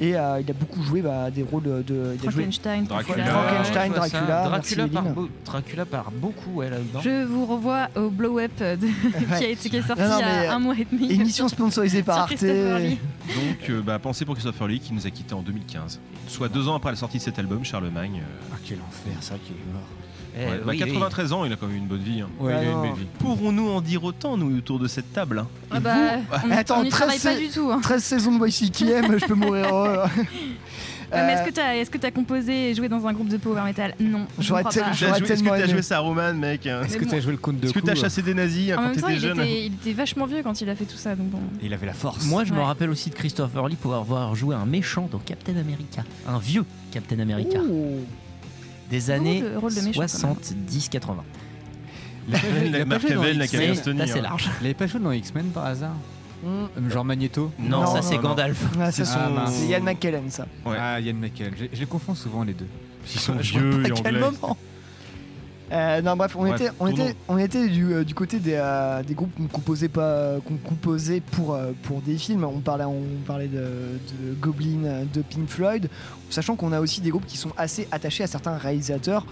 Et 0.00 0.16
euh, 0.16 0.40
il 0.40 0.50
a 0.50 0.54
beaucoup 0.54 0.82
joué 0.82 1.00
bah, 1.00 1.30
des 1.30 1.44
rôles 1.44 1.84
de. 1.84 2.16
Frankenstein, 2.22 2.84
Dracula. 2.86 3.24
Frankenstein. 3.24 3.92
Dracula, 3.92 4.88
par, 4.88 5.04
Lynn. 5.04 5.12
beau- 5.12 5.28
Dracula 5.44 5.84
par 5.84 6.10
beaucoup, 6.10 6.60
là-dedans. 6.62 7.00
Je 7.02 7.24
vous 7.24 7.46
revois 7.46 7.88
au 7.94 8.08
Blow 8.10 8.40
Up 8.40 8.50
de- 8.58 8.76
qui, 9.38 9.44
a 9.44 9.48
été, 9.48 9.68
qui 9.70 9.76
est 9.76 9.82
sorti 9.86 10.02
Non, 10.02 10.08
non, 10.08 10.16
il 10.18 10.42
y 10.44 10.46
a 10.46 10.54
un 10.54 10.58
mois 10.58 10.74
et 10.76 10.86
demi. 10.90 11.12
Émission 11.12 11.46
sponsorisée 11.46 12.02
par 12.02 12.20
Arte. 12.20 12.42
Donc, 12.42 13.70
euh, 13.70 13.80
bah, 13.82 13.98
pensez 14.00 14.24
pour 14.24 14.34
Christopher 14.34 14.66
Lee 14.66 14.80
qui 14.80 14.92
nous 14.92 15.06
a 15.06 15.10
quittés 15.10 15.34
en 15.34 15.42
2015. 15.42 16.00
Soit 16.26 16.48
deux 16.48 16.66
ans 16.68 16.74
après 16.74 16.90
la 16.90 16.96
sortie 16.96 17.18
de 17.18 17.22
cet 17.22 17.38
album, 17.38 17.64
Charlemagne. 17.64 18.22
euh, 18.22 18.50
Ah, 18.52 18.56
quel 18.66 18.78
enfer, 18.78 19.12
ça 19.20 19.34
qui 19.36 19.52
est 19.52 19.72
mort. 19.72 19.82
Eh, 20.34 20.44
ouais, 20.46 20.50
bah, 20.64 20.72
oui, 20.72 20.78
93 20.78 21.32
ans, 21.32 21.44
il 21.44 21.52
a 21.52 21.56
quand 21.56 21.66
même 21.66 21.76
une 21.76 21.86
bonne 21.86 22.02
vie. 22.02 22.20
hein. 22.22 22.28
Ouais, 22.40 22.54
Ah 22.56 22.62
il 22.62 22.66
a 22.66 22.70
une 22.70 22.76
non. 22.76 22.82
belle 22.82 22.92
vie. 22.92 23.06
Pourrons-nous 23.18 23.68
en 23.70 23.80
dire 23.80 24.02
autant, 24.04 24.36
nous, 24.36 24.56
autour 24.56 24.78
de 24.78 24.88
cette 24.88 25.12
table 25.12 25.40
hein? 25.40 25.48
Ah 25.70 25.80
bah, 25.80 25.94
vous 26.44 26.48
on 26.48 26.50
Attends, 26.56 26.80
on 26.80 26.84
n'y 26.84 26.88
travaille 26.88 27.18
13 27.18 27.34
pas 27.34 27.40
du 27.40 27.48
tout. 27.48 27.70
hein. 27.70 27.80
13 27.82 28.02
saisons 28.02 28.32
de 28.32 28.38
Voici 28.38 28.70
qui 28.70 28.90
aime, 28.90 29.18
je 29.18 29.26
peux 29.26 29.34
mourir. 29.34 29.66
heureux. 29.66 29.98
Ouais, 31.14 31.18
mais 31.26 31.32
Euh, 31.34 31.34
est-ce 31.34 31.50
que 31.50 31.54
t'as 31.54 31.74
est-ce 31.76 31.90
que 31.90 31.98
t'as 31.98 32.10
composé 32.10 32.70
et 32.70 32.74
joué 32.74 32.88
dans 32.88 33.06
un 33.06 33.12
groupe 33.12 33.28
de 33.28 33.36
power 33.36 33.60
metal? 33.64 33.94
Non. 34.00 34.26
J'aurais 34.38 34.62
crois 34.62 34.72
tel- 34.72 34.82
pas. 34.84 34.92
j'aurais 34.94 35.12
T'as 35.12 35.18
joué- 35.18 35.24
Est-ce 35.26 35.42
que 35.42 35.44
tellement 35.50 35.60
t'as 35.66 35.70
joué 35.70 35.82
Saruman, 35.82 36.32
mec? 36.38 36.66
Hein 36.66 36.80
Est-ce 36.84 36.94
Mais 36.94 36.98
que 37.00 37.04
bon. 37.04 37.10
tu 37.10 37.16
as 37.16 37.20
joué 37.20 37.32
le 37.32 37.36
conte 37.36 37.60
de 37.60 37.66
Est-ce 37.66 37.74
que 37.74 37.80
t'as 37.80 37.92
euh, 37.92 37.96
chassé 37.96 38.22
des 38.22 38.32
nazis 38.32 38.70
hein, 38.70 38.76
En 38.78 38.82
quand 38.88 38.92
t'étais 38.94 39.12
il 39.12 39.20
jeune? 39.20 39.40
était, 39.40 39.66
il 39.66 39.74
était 39.74 39.92
vachement 39.92 40.24
vieux 40.24 40.42
quand 40.42 40.58
il 40.62 40.70
a 40.70 40.74
fait 40.74 40.86
tout 40.86 40.96
ça, 40.96 41.14
donc 41.14 41.26
bon. 41.28 41.40
et 41.62 41.66
Il 41.66 41.74
avait 41.74 41.84
la 41.84 41.92
force. 41.92 42.24
Moi, 42.24 42.44
je 42.44 42.54
me 42.54 42.60
rappelle 42.62 42.88
aussi 42.88 43.10
de 43.10 43.14
Christopher 43.14 43.68
Lee 43.68 43.76
pour 43.76 43.94
avoir 43.94 44.34
joué 44.34 44.54
un 44.56 44.64
méchant 44.64 45.06
dans 45.12 45.18
Captain 45.18 45.52
America. 45.58 46.02
Un 46.26 46.38
vieux 46.38 46.64
Captain 46.90 47.18
America. 47.18 47.58
Ouh. 47.60 47.98
Des 48.92 49.10
années 49.10 49.40
Rôle 49.42 49.52
de- 49.52 49.56
rôle 49.58 49.74
de 49.74 49.80
méchant, 49.80 50.02
quand 50.20 50.28
même. 50.28 50.36
70-80. 50.36 51.14
Il 52.28 52.34
a 52.34 52.38
pas 52.38 52.46
joué- 52.48 52.66
il 52.66 52.76
a 52.76 52.78
pas 52.80 52.84
Mark 52.84 53.00
joué 53.02 53.14
dans 53.14 53.22
Hamill, 53.22 53.38
la 53.38 53.44
X-Men. 53.46 53.60
C'est 53.60 53.66
Calvin 53.66 53.80
Stoney, 53.82 54.02
assez 54.02 54.20
large. 54.20 54.50
Il 54.60 54.64
avait 54.66 54.74
pas 54.74 54.86
joué 54.86 55.00
dans 55.00 55.12
X-Men 55.12 55.46
par 55.46 55.64
hasard 55.66 55.94
Mm. 56.44 56.46
Euh, 56.46 56.90
Genre 56.90 57.04
Magneto 57.04 57.52
Non, 57.58 57.82
Non, 57.82 57.86
ça 57.86 58.02
c'est. 58.02 58.18
Gandalf. 58.18 58.60
Ça, 58.90 59.04
Ah, 59.14 59.28
mince. 59.30 59.54
c'est 59.54 59.66
Ian 59.68 59.80
McKellen, 59.80 60.28
ça. 60.28 60.46
Ouais. 60.66 60.76
Ah, 60.76 60.98
Ian 61.00 61.14
McKellen. 61.14 61.52
Je, 61.56 61.66
je 61.72 61.78
les 61.80 61.86
confonds 61.86 62.16
souvent 62.16 62.42
les 62.42 62.52
deux. 62.52 62.66
Ils 63.14 63.20
sont 63.20 63.34
vieux 63.34 63.70
pas 63.82 63.88
et 63.88 63.92
à 63.92 63.94
quel 63.94 64.16
anglais. 64.16 64.20
moment. 64.40 64.56
Euh, 65.72 66.02
non 66.02 66.16
bref, 66.16 66.36
on 66.36 66.44
Bref, 66.44 66.60
était, 66.60 66.70
on 66.80 66.86
était, 66.86 67.16
on 67.28 67.38
était 67.38 67.66
du, 67.68 67.94
euh, 67.94 68.04
du 68.04 68.14
côté 68.14 68.38
des, 68.38 68.56
euh, 68.56 69.02
des 69.02 69.14
groupes 69.14 69.34
qu'on 69.34 69.46
composait 69.46 69.88
pas, 69.88 70.34
qu'on 70.44 70.56
composait 70.56 71.20
pour 71.20 71.58
pour 71.82 72.02
des 72.02 72.18
films. 72.18 72.44
On 72.44 72.60
parlait, 72.60 72.84
on 72.84 73.02
parlait 73.26 73.48
de, 73.48 73.58
de 73.58 74.34
Goblin, 74.38 75.04
de 75.12 75.22
Pink 75.22 75.48
Floyd, 75.48 75.88
sachant 76.28 76.56
qu'on 76.56 76.72
a 76.72 76.80
aussi 76.80 77.00
des 77.00 77.10
groupes 77.10 77.26
qui 77.26 77.38
sont 77.38 77.52
assez 77.56 77.88
attachés 77.90 78.24
à 78.24 78.26
certains 78.26 78.56
réalisateurs. 78.56 79.26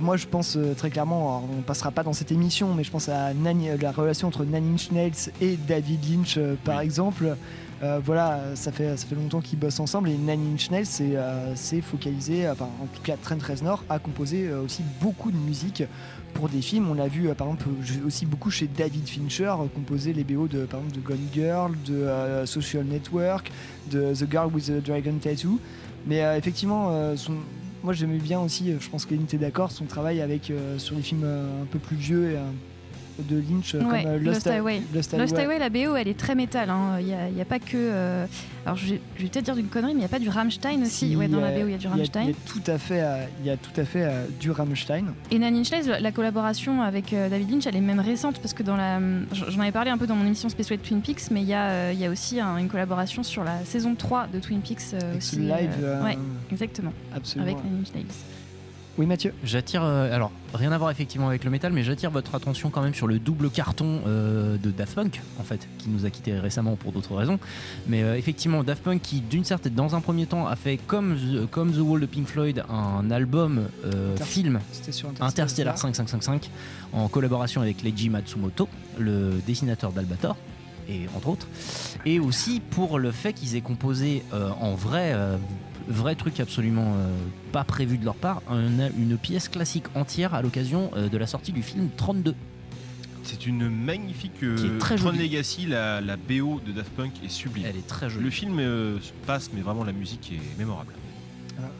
Moi, 0.00 0.16
je 0.16 0.28
pense 0.28 0.56
très 0.76 0.90
clairement, 0.90 1.44
on 1.58 1.62
passera 1.62 1.90
pas 1.90 2.04
dans 2.04 2.12
cette 2.12 2.30
émission, 2.30 2.72
mais 2.72 2.84
je 2.84 2.90
pense 2.92 3.08
à 3.08 3.32
la 3.32 3.90
relation 3.90 4.28
entre 4.28 4.44
Nine 4.44 4.74
Inch 4.74 4.92
Nails 4.92 5.32
et 5.40 5.56
David 5.56 6.08
Lynch, 6.08 6.38
par 6.64 6.80
exemple. 6.80 7.36
Euh, 7.82 8.00
voilà, 8.02 8.40
ça 8.54 8.72
fait, 8.72 8.96
longtemps 9.14 9.42
qu'ils 9.42 9.58
bossent 9.58 9.80
ensemble 9.80 10.08
et 10.08 10.16
Nine 10.16 10.54
Inch 10.54 10.70
Nails 10.70 10.86
c'est 10.86 11.14
euh, 11.16 11.54
focalisé, 11.82 12.48
enfin 12.48 12.70
en 12.82 12.86
tout 12.86 13.02
cas 13.02 13.16
Trent 13.20 13.36
Reznor 13.46 13.84
a 13.90 13.98
composé 13.98 14.48
euh, 14.48 14.62
aussi 14.62 14.82
beaucoup 15.02 15.30
de 15.30 15.36
musique 15.36 15.82
pour 16.32 16.48
des 16.48 16.62
films. 16.62 16.88
On 16.90 16.94
l'a 16.94 17.08
vu 17.08 17.28
euh, 17.28 17.34
par 17.34 17.48
exemple 17.48 17.68
aussi 18.06 18.24
beaucoup 18.24 18.50
chez 18.50 18.66
David 18.66 19.06
Fincher 19.06 19.54
euh, 19.60 19.66
composer 19.74 20.12
les 20.12 20.24
BO 20.24 20.48
de 20.48 20.64
par 20.64 20.80
de 20.80 21.00
Gone 21.00 21.28
Girl, 21.34 21.72
de 21.84 21.94
euh, 21.94 22.46
Social 22.46 22.84
Network, 22.84 23.50
de 23.90 24.14
The 24.14 24.30
Girl 24.30 24.50
with 24.52 24.66
the 24.66 24.82
Dragon 24.82 25.14
Tattoo. 25.20 25.58
Mais 26.06 26.22
euh, 26.22 26.36
effectivement, 26.36 26.88
euh, 26.90 27.16
moi 27.82 27.92
j'aimais 27.92 28.18
bien 28.18 28.40
aussi, 28.40 28.70
euh, 28.70 28.76
je 28.80 28.88
pense 28.88 29.04
qu'Annie 29.04 29.24
était 29.24 29.38
d'accord, 29.38 29.70
son 29.70 29.84
travail 29.84 30.20
avec 30.20 30.50
euh, 30.50 30.78
sur 30.78 30.96
les 30.96 31.02
films 31.02 31.24
euh, 31.24 31.62
un 31.62 31.66
peu 31.66 31.78
plus 31.78 31.96
vieux 31.96 32.30
et, 32.30 32.36
euh, 32.36 32.40
de 33.18 33.36
Lynch 33.36 33.74
euh, 33.74 33.80
Ouais, 33.82 34.02
comme 34.02 34.12
euh, 34.12 34.18
Lost 34.18 34.46
Highway. 34.46 34.82
Lost 34.94 35.16
Lost 35.16 35.36
Highway. 35.38 35.58
La 35.58 35.68
BO, 35.70 35.96
elle 35.96 36.08
est 36.08 36.18
très 36.18 36.34
métal. 36.34 36.70
hein. 36.70 36.98
Il 37.00 37.06
n'y 37.34 37.40
a, 37.40 37.44
pas 37.44 37.58
que. 37.58 37.72
euh, 37.74 38.26
Alors, 38.64 38.76
je 38.76 38.94
vais, 38.94 39.00
je 39.16 39.22
vais 39.22 39.28
peut-être 39.28 39.44
dire 39.44 39.54
d'une 39.56 39.68
connerie, 39.68 39.92
mais 39.92 39.98
il 39.98 40.02
n'y 40.02 40.04
a 40.04 40.08
pas 40.08 40.18
du 40.18 40.28
Rammstein 40.28 40.82
aussi. 40.82 41.08
Si, 41.10 41.16
ouais, 41.16 41.28
dans 41.28 41.40
la 41.40 41.50
BO, 41.52 41.66
il 41.66 41.70
y 41.70 41.74
a 41.74 41.78
du 41.78 41.86
Il 41.86 41.90
Rammstein. 41.90 42.24
y 42.24 42.30
a 42.30 42.34
tout 42.46 42.62
à 42.70 42.78
fait, 42.78 43.02
il 43.40 43.46
y 43.46 43.50
a 43.50 43.56
tout 43.56 43.80
à 43.80 43.84
fait 43.84 44.06
du 44.40 44.50
Rammstein. 44.50 45.04
Et 45.30 45.38
Nine 45.38 45.56
Inch 45.56 45.70
Nails, 45.70 45.98
la 46.00 46.12
collaboration 46.12 46.82
avec 46.82 47.12
euh, 47.12 47.28
David 47.28 47.50
Lynch, 47.50 47.66
elle 47.66 47.76
est 47.76 47.80
même 47.80 48.00
récente 48.00 48.38
parce 48.40 48.54
que 48.54 48.62
dans 48.62 48.76
la, 48.76 48.98
j'en 49.32 49.60
avais 49.60 49.72
parlé 49.72 49.90
un 49.90 49.98
peu 49.98 50.06
dans 50.06 50.16
mon 50.16 50.26
émission 50.26 50.48
Space 50.48 50.70
Wave 50.70 50.80
Twin 50.80 51.00
Peaks, 51.00 51.30
mais 51.30 51.42
il 51.42 51.48
y 51.48 51.54
a, 51.54 51.68
euh, 51.68 51.92
y 51.96 52.04
a 52.04 52.10
aussi 52.10 52.40
un- 52.40 52.56
une 52.58 52.68
collaboration 52.68 53.22
sur 53.22 53.44
la 53.44 53.64
saison 53.64 53.94
3 53.94 54.26
de 54.32 54.38
Twin 54.40 54.60
Peaks 54.60 54.94
aussi. 55.16 55.36
live, 55.36 55.70
ouais, 56.04 56.18
exactement. 56.52 56.92
Absolument. 57.14 57.50
Avec 57.52 57.64
Nine 57.64 57.80
Inch 57.80 57.94
Nails. 57.94 58.04
Oui, 58.98 59.04
Mathieu. 59.04 59.34
J'attire, 59.44 59.84
euh, 59.84 60.14
alors 60.14 60.32
rien 60.54 60.72
à 60.72 60.78
voir 60.78 60.90
effectivement 60.90 61.28
avec 61.28 61.44
le 61.44 61.50
métal, 61.50 61.70
mais 61.72 61.82
j'attire 61.82 62.10
votre 62.10 62.34
attention 62.34 62.70
quand 62.70 62.80
même 62.80 62.94
sur 62.94 63.06
le 63.06 63.18
double 63.18 63.50
carton 63.50 64.00
euh, 64.06 64.56
de 64.56 64.70
Daft 64.70 64.94
Punk, 64.94 65.20
en 65.38 65.42
fait, 65.42 65.68
qui 65.76 65.90
nous 65.90 66.06
a 66.06 66.10
quittés 66.10 66.38
récemment 66.38 66.76
pour 66.76 66.92
d'autres 66.92 67.14
raisons. 67.14 67.38
Mais 67.86 68.02
euh, 68.02 68.16
effectivement, 68.16 68.64
Daft 68.64 68.82
Punk 68.82 69.02
qui, 69.02 69.20
d'une 69.20 69.44
certaine, 69.44 69.74
dans 69.74 69.94
un 69.94 70.00
premier 70.00 70.24
temps, 70.24 70.46
a 70.46 70.56
fait 70.56 70.78
comme 70.78 71.16
The, 71.16 71.50
comme 71.50 71.72
The 71.72 71.80
Wall 71.80 72.00
de 72.00 72.06
Pink 72.06 72.26
Floyd 72.26 72.64
un 72.70 73.10
album 73.10 73.68
film 74.22 74.60
Interstellar 75.20 75.76
5555 75.76 76.50
en 76.94 77.08
collaboration 77.08 77.60
avec 77.60 77.82
Leiji 77.82 78.08
Matsumoto, 78.08 78.66
le 78.98 79.32
dessinateur 79.46 79.92
d'Albator, 79.92 80.36
et 80.88 81.06
entre 81.14 81.28
autres, 81.28 81.48
et 82.04 82.18
aussi 82.18 82.60
pour 82.70 82.98
le 82.98 83.10
fait 83.10 83.32
qu'ils 83.32 83.56
aient 83.56 83.60
composé 83.60 84.22
euh, 84.32 84.50
en 84.60 84.74
vrai, 84.74 85.12
euh, 85.14 85.36
vrai 85.88 86.14
truc 86.14 86.40
absolument 86.40 86.94
euh, 86.96 87.08
pas 87.52 87.64
prévu 87.64 87.98
de 87.98 88.04
leur 88.04 88.14
part, 88.16 88.42
un- 88.50 88.90
une 88.98 89.16
pièce 89.16 89.48
classique 89.48 89.84
entière 89.94 90.34
à 90.34 90.42
l'occasion 90.42 90.90
euh, 90.96 91.08
de 91.08 91.16
la 91.18 91.26
sortie 91.26 91.52
du 91.52 91.62
film 91.62 91.88
32. 91.96 92.34
C'est 93.22 93.46
une 93.46 93.68
magnifique 93.68 94.42
euh, 94.44 94.78
très 94.78 94.96
Tron. 94.96 95.10
Legacy, 95.10 95.66
la, 95.66 96.00
la 96.00 96.16
BO 96.16 96.60
de 96.64 96.70
Daft 96.72 96.90
Punk 96.92 97.12
est 97.24 97.28
sublime. 97.28 97.66
Elle 97.68 97.76
est 97.76 97.86
très 97.86 98.08
jolie. 98.08 98.24
Le 98.24 98.30
film 98.30 98.58
euh, 98.60 98.98
passe, 99.26 99.50
mais 99.52 99.62
vraiment 99.62 99.82
la 99.84 99.92
musique 99.92 100.32
est 100.32 100.58
mémorable. 100.58 100.92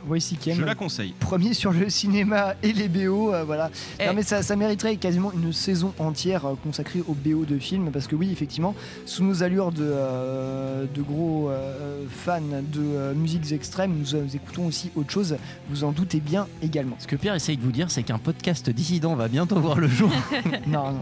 Voici 0.07 0.37
qui 0.37 0.53
Je 0.53 0.61
aime. 0.61 0.66
la 0.66 0.74
conseille. 0.74 1.12
Premier 1.18 1.53
sur 1.53 1.72
le 1.72 1.89
cinéma 1.91 2.55
et 2.62 2.72
les 2.72 2.89
BO, 2.89 3.33
euh, 3.35 3.45
voilà. 3.45 3.70
Eh. 3.99 4.07
Non 4.07 4.14
mais 4.14 4.22
ça, 4.22 4.43
ça 4.43 4.55
mériterait 4.57 4.97
quasiment 4.97 5.33
une 5.33 5.53
saison 5.53 5.93
entière 5.99 6.47
euh, 6.47 6.55
consacrée 6.62 7.03
aux 7.07 7.14
BO 7.14 7.45
de 7.45 7.59
films 7.59 7.91
parce 7.91 8.07
que 8.07 8.14
oui, 8.14 8.31
effectivement, 8.31 8.74
sous 9.05 9.24
nos 9.24 9.43
allures 9.43 9.72
de, 9.72 9.83
euh, 9.83 10.85
de 10.95 11.03
gros 11.03 11.51
euh, 11.51 12.05
fans 12.09 12.41
de 12.41 12.81
euh, 12.81 13.14
musiques 13.14 13.51
extrêmes, 13.53 13.97
nous, 13.99 14.14
euh, 14.14 14.27
écoutons 14.33 14.66
aussi 14.66 14.91
autre 14.97 15.11
chose. 15.11 15.37
Vous 15.68 15.83
en 15.85 15.91
doutez 15.93 16.20
bien 16.20 16.47
également. 16.62 16.97
Ce 17.01 17.07
que 17.07 17.16
Pierre 17.16 17.35
essaye 17.35 17.57
de 17.57 17.62
vous 17.62 17.72
dire, 17.72 17.91
c'est 17.91 18.03
qu'un 18.05 18.18
podcast 18.18 18.70
dissident 18.70 19.14
va 19.16 19.29
bientôt 19.29 19.61
voir 19.61 19.79
le 19.81 19.89
jour. 19.89 20.11
non, 20.66 20.93
non. 20.93 21.01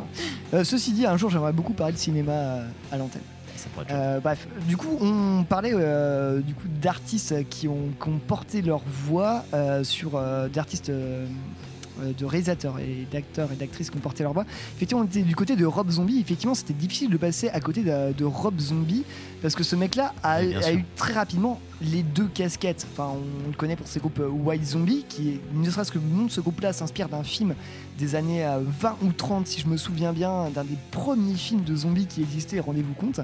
Euh, 0.55 0.65
ceci 0.65 0.93
dit, 0.93 1.05
un 1.07 1.17
jour, 1.17 1.31
j'aimerais 1.31 1.53
beaucoup 1.53 1.75
parler 1.75 1.93
de 1.93 1.99
cinéma 1.99 2.33
euh, 2.33 2.69
à 2.91 2.97
l'antenne. 2.97 3.23
Euh, 3.91 4.21
bref, 4.21 4.47
du 4.67 4.77
coup, 4.77 4.99
on 5.01 5.45
parlait 5.45 5.73
euh, 5.75 6.41
du 6.41 6.55
coup 6.55 6.69
d'artistes 6.81 7.49
qui 7.49 7.69
ont, 7.69 7.91
qui 8.01 8.09
ont 8.09 8.19
porté 8.19 8.63
leur 8.63 8.83
voix 8.87 9.45
euh, 9.55 9.85
sur 9.85 10.21
d'artistes 10.53 10.91
de 10.91 12.25
réalisateurs 12.25 12.79
et 12.81 13.07
d'acteurs 13.13 13.53
et 13.53 13.57
d'actrices 13.57 13.91
qui 13.91 13.97
ont 13.97 14.01
porté 14.01 14.23
leur 14.23 14.33
voix. 14.33 14.45
Effectivement, 14.77 15.03
on 15.03 15.07
était 15.07 15.23
du 15.23 15.37
côté 15.37 15.57
de 15.57 15.65
Rob 15.65 15.91
Zombie. 15.91 16.19
Effectivement, 16.21 16.55
c'était 16.55 16.75
difficile 16.75 17.11
de 17.11 17.17
passer 17.17 17.49
à 17.51 17.61
côté 17.61 17.83
de, 17.83 18.13
de 18.13 18.25
Rob 18.25 18.59
Zombie 18.59 19.05
parce 19.45 19.55
que 19.55 19.63
ce 19.63 19.77
mec-là 19.77 20.15
a, 20.23 20.41
Oui, 20.41 20.55
eu 20.73 20.85
très 20.97 21.13
rapidement 21.13 21.61
les 21.83 22.03
deux 22.03 22.29
casquettes. 22.29 22.87
Enfin, 22.91 23.13
on, 23.15 23.51
le 23.51 23.55
connaît 23.55 23.77
pour 23.77 23.87
ses 23.87 24.01
groupes 24.01 24.19
euh, 24.21 24.27
White 24.29 24.65
Zombie, 24.65 25.05
qui 25.07 25.33
est, 25.33 25.41
ne 25.53 25.71
serait-ce 25.71 25.93
que 25.93 25.99
le 25.99 26.07
nom 26.07 26.25
de 26.25 26.31
ce 26.31 26.41
groupe-là 26.41 26.73
s'inspire 26.73 27.11
d'un 27.11 27.23
film 27.23 27.55
des 27.99 28.15
années 28.15 28.43
euh, 28.43 28.61
20 28.67 28.97
ou 29.03 29.13
30, 29.13 29.47
si 29.47 29.61
je 29.61 29.67
me 29.67 29.77
souviens 29.77 30.15
bien, 30.15 30.49
d'un 30.49 30.65
des 30.65 30.79
premiers 30.93 31.35
films 31.35 31.63
de 31.63 31.77
zombies 31.77 32.07
qui 32.07 32.23
existait, 32.23 32.59
rendez-vous 32.59 32.95
compte, 32.95 33.21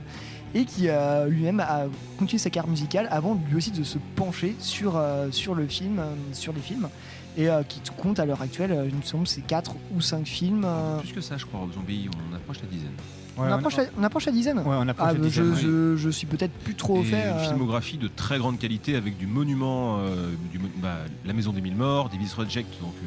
et 0.55 0.67
qui 0.67 0.91
euh, 0.91 1.27
lui-même 1.27 1.61
a 1.61 1.87
continué 2.19 2.39
sa 2.39 2.51
carrière 2.51 2.69
musicale 2.71 3.09
avant 3.11 3.41
lui 3.49 3.57
aussi 3.57 3.71
de 3.71 3.83
se 3.83 3.97
pencher 4.15 4.55
sur, 4.59 4.99
euh, 4.99 5.31
sur 5.31 5.55
le 5.55 5.67
film, 5.67 6.01
euh, 6.01 6.13
sur 6.35 6.53
les 6.53 6.61
films, 6.61 6.91
et 7.39 7.49
euh, 7.49 7.63
qui 7.63 7.81
compte 7.97 8.19
à 8.21 8.27
l'heure 8.27 8.43
actuelle, 8.43 8.73
euh, 8.73 8.87
il 8.87 8.95
me 8.95 9.03
semble, 9.03 9.27
c'est 9.27 9.41
4 9.41 9.75
ou 9.97 10.03
5 10.03 10.27
films. 10.27 10.65
euh, 10.67 10.99
Plus 10.99 11.13
que 11.15 11.23
ça, 11.23 11.39
je 11.39 11.47
crois, 11.47 11.61
Rob 11.61 11.73
Zombie, 11.73 12.11
on 12.31 12.35
approche 12.37 12.61
la 12.61 12.69
dizaine. 12.69 12.93
On, 13.37 13.43
approche 13.45 13.77
la, 13.77 13.85
on 13.99 14.03
approche 14.05 14.27
la 14.27 14.33
dizaine 14.33 14.59
Ouais, 14.59 14.65
on 14.79 14.89
approche 14.89 15.09
Ah, 15.11 15.13
la 15.13 15.19
bah, 15.19 15.25
dizaine, 15.27 15.45
je, 15.47 15.51
oui. 15.51 15.61
je, 15.63 15.97
je 15.97 16.11
suis 16.11 16.27
peut-être 16.27 16.53
plus 16.53 16.75
trop 16.75 17.01
Et 17.01 17.05
fait. 17.05 17.23
une 17.23 17.37
euh, 17.37 17.49
filmographie 17.49 17.97
de 17.99 18.09
très 18.09 18.39
grande 18.39 18.59
qualité 18.59 18.97
avec 18.97 19.17
du 19.19 19.27
monument, 19.27 19.99
euh, 20.01 20.31
du, 20.53 20.59
bah, 20.83 20.99
La 21.25 21.33
Maison 21.33 21.53
des 21.53 21.61
Mille 21.61 21.77
Morts, 21.77 22.09
Davis 22.11 22.35
Reject, 22.35 22.69
donc 22.81 22.95
euh, 23.03 23.07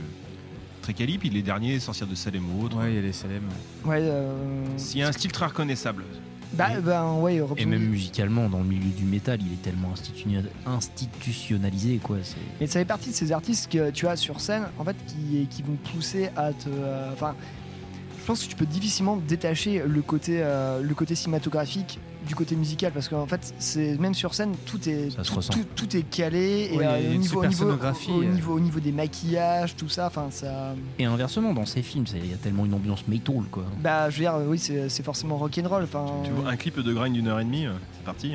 très 0.81 0.93
quali. 0.93 1.17
Puis 1.17 1.29
les 1.29 1.41
derniers, 1.43 1.79
Sorcières 1.79 2.09
de 2.09 2.15
Salem 2.15 2.43
ou 2.55 2.65
autres. 2.65 2.77
Ouais, 2.77 2.91
il 2.91 2.95
y 2.95 2.99
a 2.99 3.01
les 3.01 3.13
Salem. 3.13 3.43
Ouais, 3.85 3.99
euh, 4.01 4.33
Il 4.93 4.99
y 4.99 5.03
a 5.03 5.07
un 5.07 5.11
style 5.11 5.31
très 5.31 5.45
reconnaissable. 5.45 6.03
bah, 6.53 6.69
ben, 6.83 7.13
ouais, 7.19 7.39
Rob 7.41 7.57
Et 7.59 7.65
même 7.65 7.83
musicalement, 7.87 8.49
dans 8.49 8.59
le 8.59 8.65
milieu 8.65 8.89
du 8.95 9.03
métal, 9.05 9.39
il 9.45 9.53
est 9.53 9.61
tellement 9.61 9.93
institutionnalisé, 10.65 11.97
quoi. 12.01 12.17
Mais 12.59 12.67
ça 12.67 12.79
fait 12.79 12.85
partie 12.85 13.09
de 13.09 13.15
ces 13.15 13.31
artistes 13.31 13.71
que 13.71 13.91
tu 13.91 14.07
as 14.07 14.15
sur 14.15 14.39
scène, 14.39 14.63
en 14.77 14.83
fait, 14.83 14.95
qui, 15.07 15.47
qui 15.49 15.61
vont 15.63 15.77
pousser 15.93 16.29
à 16.35 16.51
te. 16.53 16.69
euh, 16.69 17.11
Enfin, 17.13 17.35
je 18.23 18.27
pense 18.27 18.41
que 18.45 18.49
tu 18.49 18.55
peux 18.55 18.65
difficilement 18.65 19.17
détacher 19.17 19.83
le 19.85 20.01
côté, 20.01 20.37
euh, 20.41 20.81
le 20.81 20.95
côté 20.95 21.13
cinématographique 21.13 21.99
du 22.25 22.35
côté 22.35 22.55
musical, 22.55 22.93
parce 22.93 23.09
qu'en 23.09 23.27
fait, 23.27 23.53
c'est 23.59 23.97
même 23.99 24.13
sur 24.13 24.33
scène, 24.33 24.53
tout 24.65 24.79
est, 24.87 25.09
tout, 25.09 25.35
ressent. 25.35 25.51
tout- 25.51 25.65
tout 25.75 25.97
est 25.97 26.03
calé 26.03 26.69
et 26.71 26.77
Ouais, 26.77 26.85
euh, 26.85 27.11
au 27.11 27.17
niveau, 27.17 27.43
au 27.43 27.45
niveau, 27.45 27.65
au, 27.65 28.21
euh. 28.21 28.25
niveau, 28.25 28.53
au 28.53 28.59
niveau 28.61 28.79
des 28.79 28.93
maquillages, 28.93 29.75
tout 29.75 29.89
ça, 29.89 30.07
enfin, 30.07 30.27
ça. 30.29 30.73
Et 30.99 31.03
inversement, 31.03 31.53
dans 31.53 31.65
ces 31.65 31.81
films, 31.81 32.05
il 32.15 32.31
y 32.31 32.33
a 32.33 32.37
tellement 32.37 32.63
une 32.65 32.73
ambiance 32.75 33.05
metal, 33.09 33.41
quoi. 33.51 33.65
Bah, 33.81 34.09
je 34.09 34.15
veux 34.15 34.21
dire, 34.21 34.35
oui, 34.47 34.57
c'est 34.57 34.87
c'est 34.87 35.03
forcément 35.03 35.35
rock'n'roll. 35.35 35.83
Enfin, 35.83 36.05
Tu 36.23 36.31
vois 36.31 36.49
un 36.49 36.55
clip 36.55 36.79
de 36.79 36.93
grind 36.93 37.13
d'une 37.13 37.27
heure 37.27 37.41
et 37.41 37.43
demie, 37.43 37.67
c'est 37.97 38.05
parti. 38.05 38.31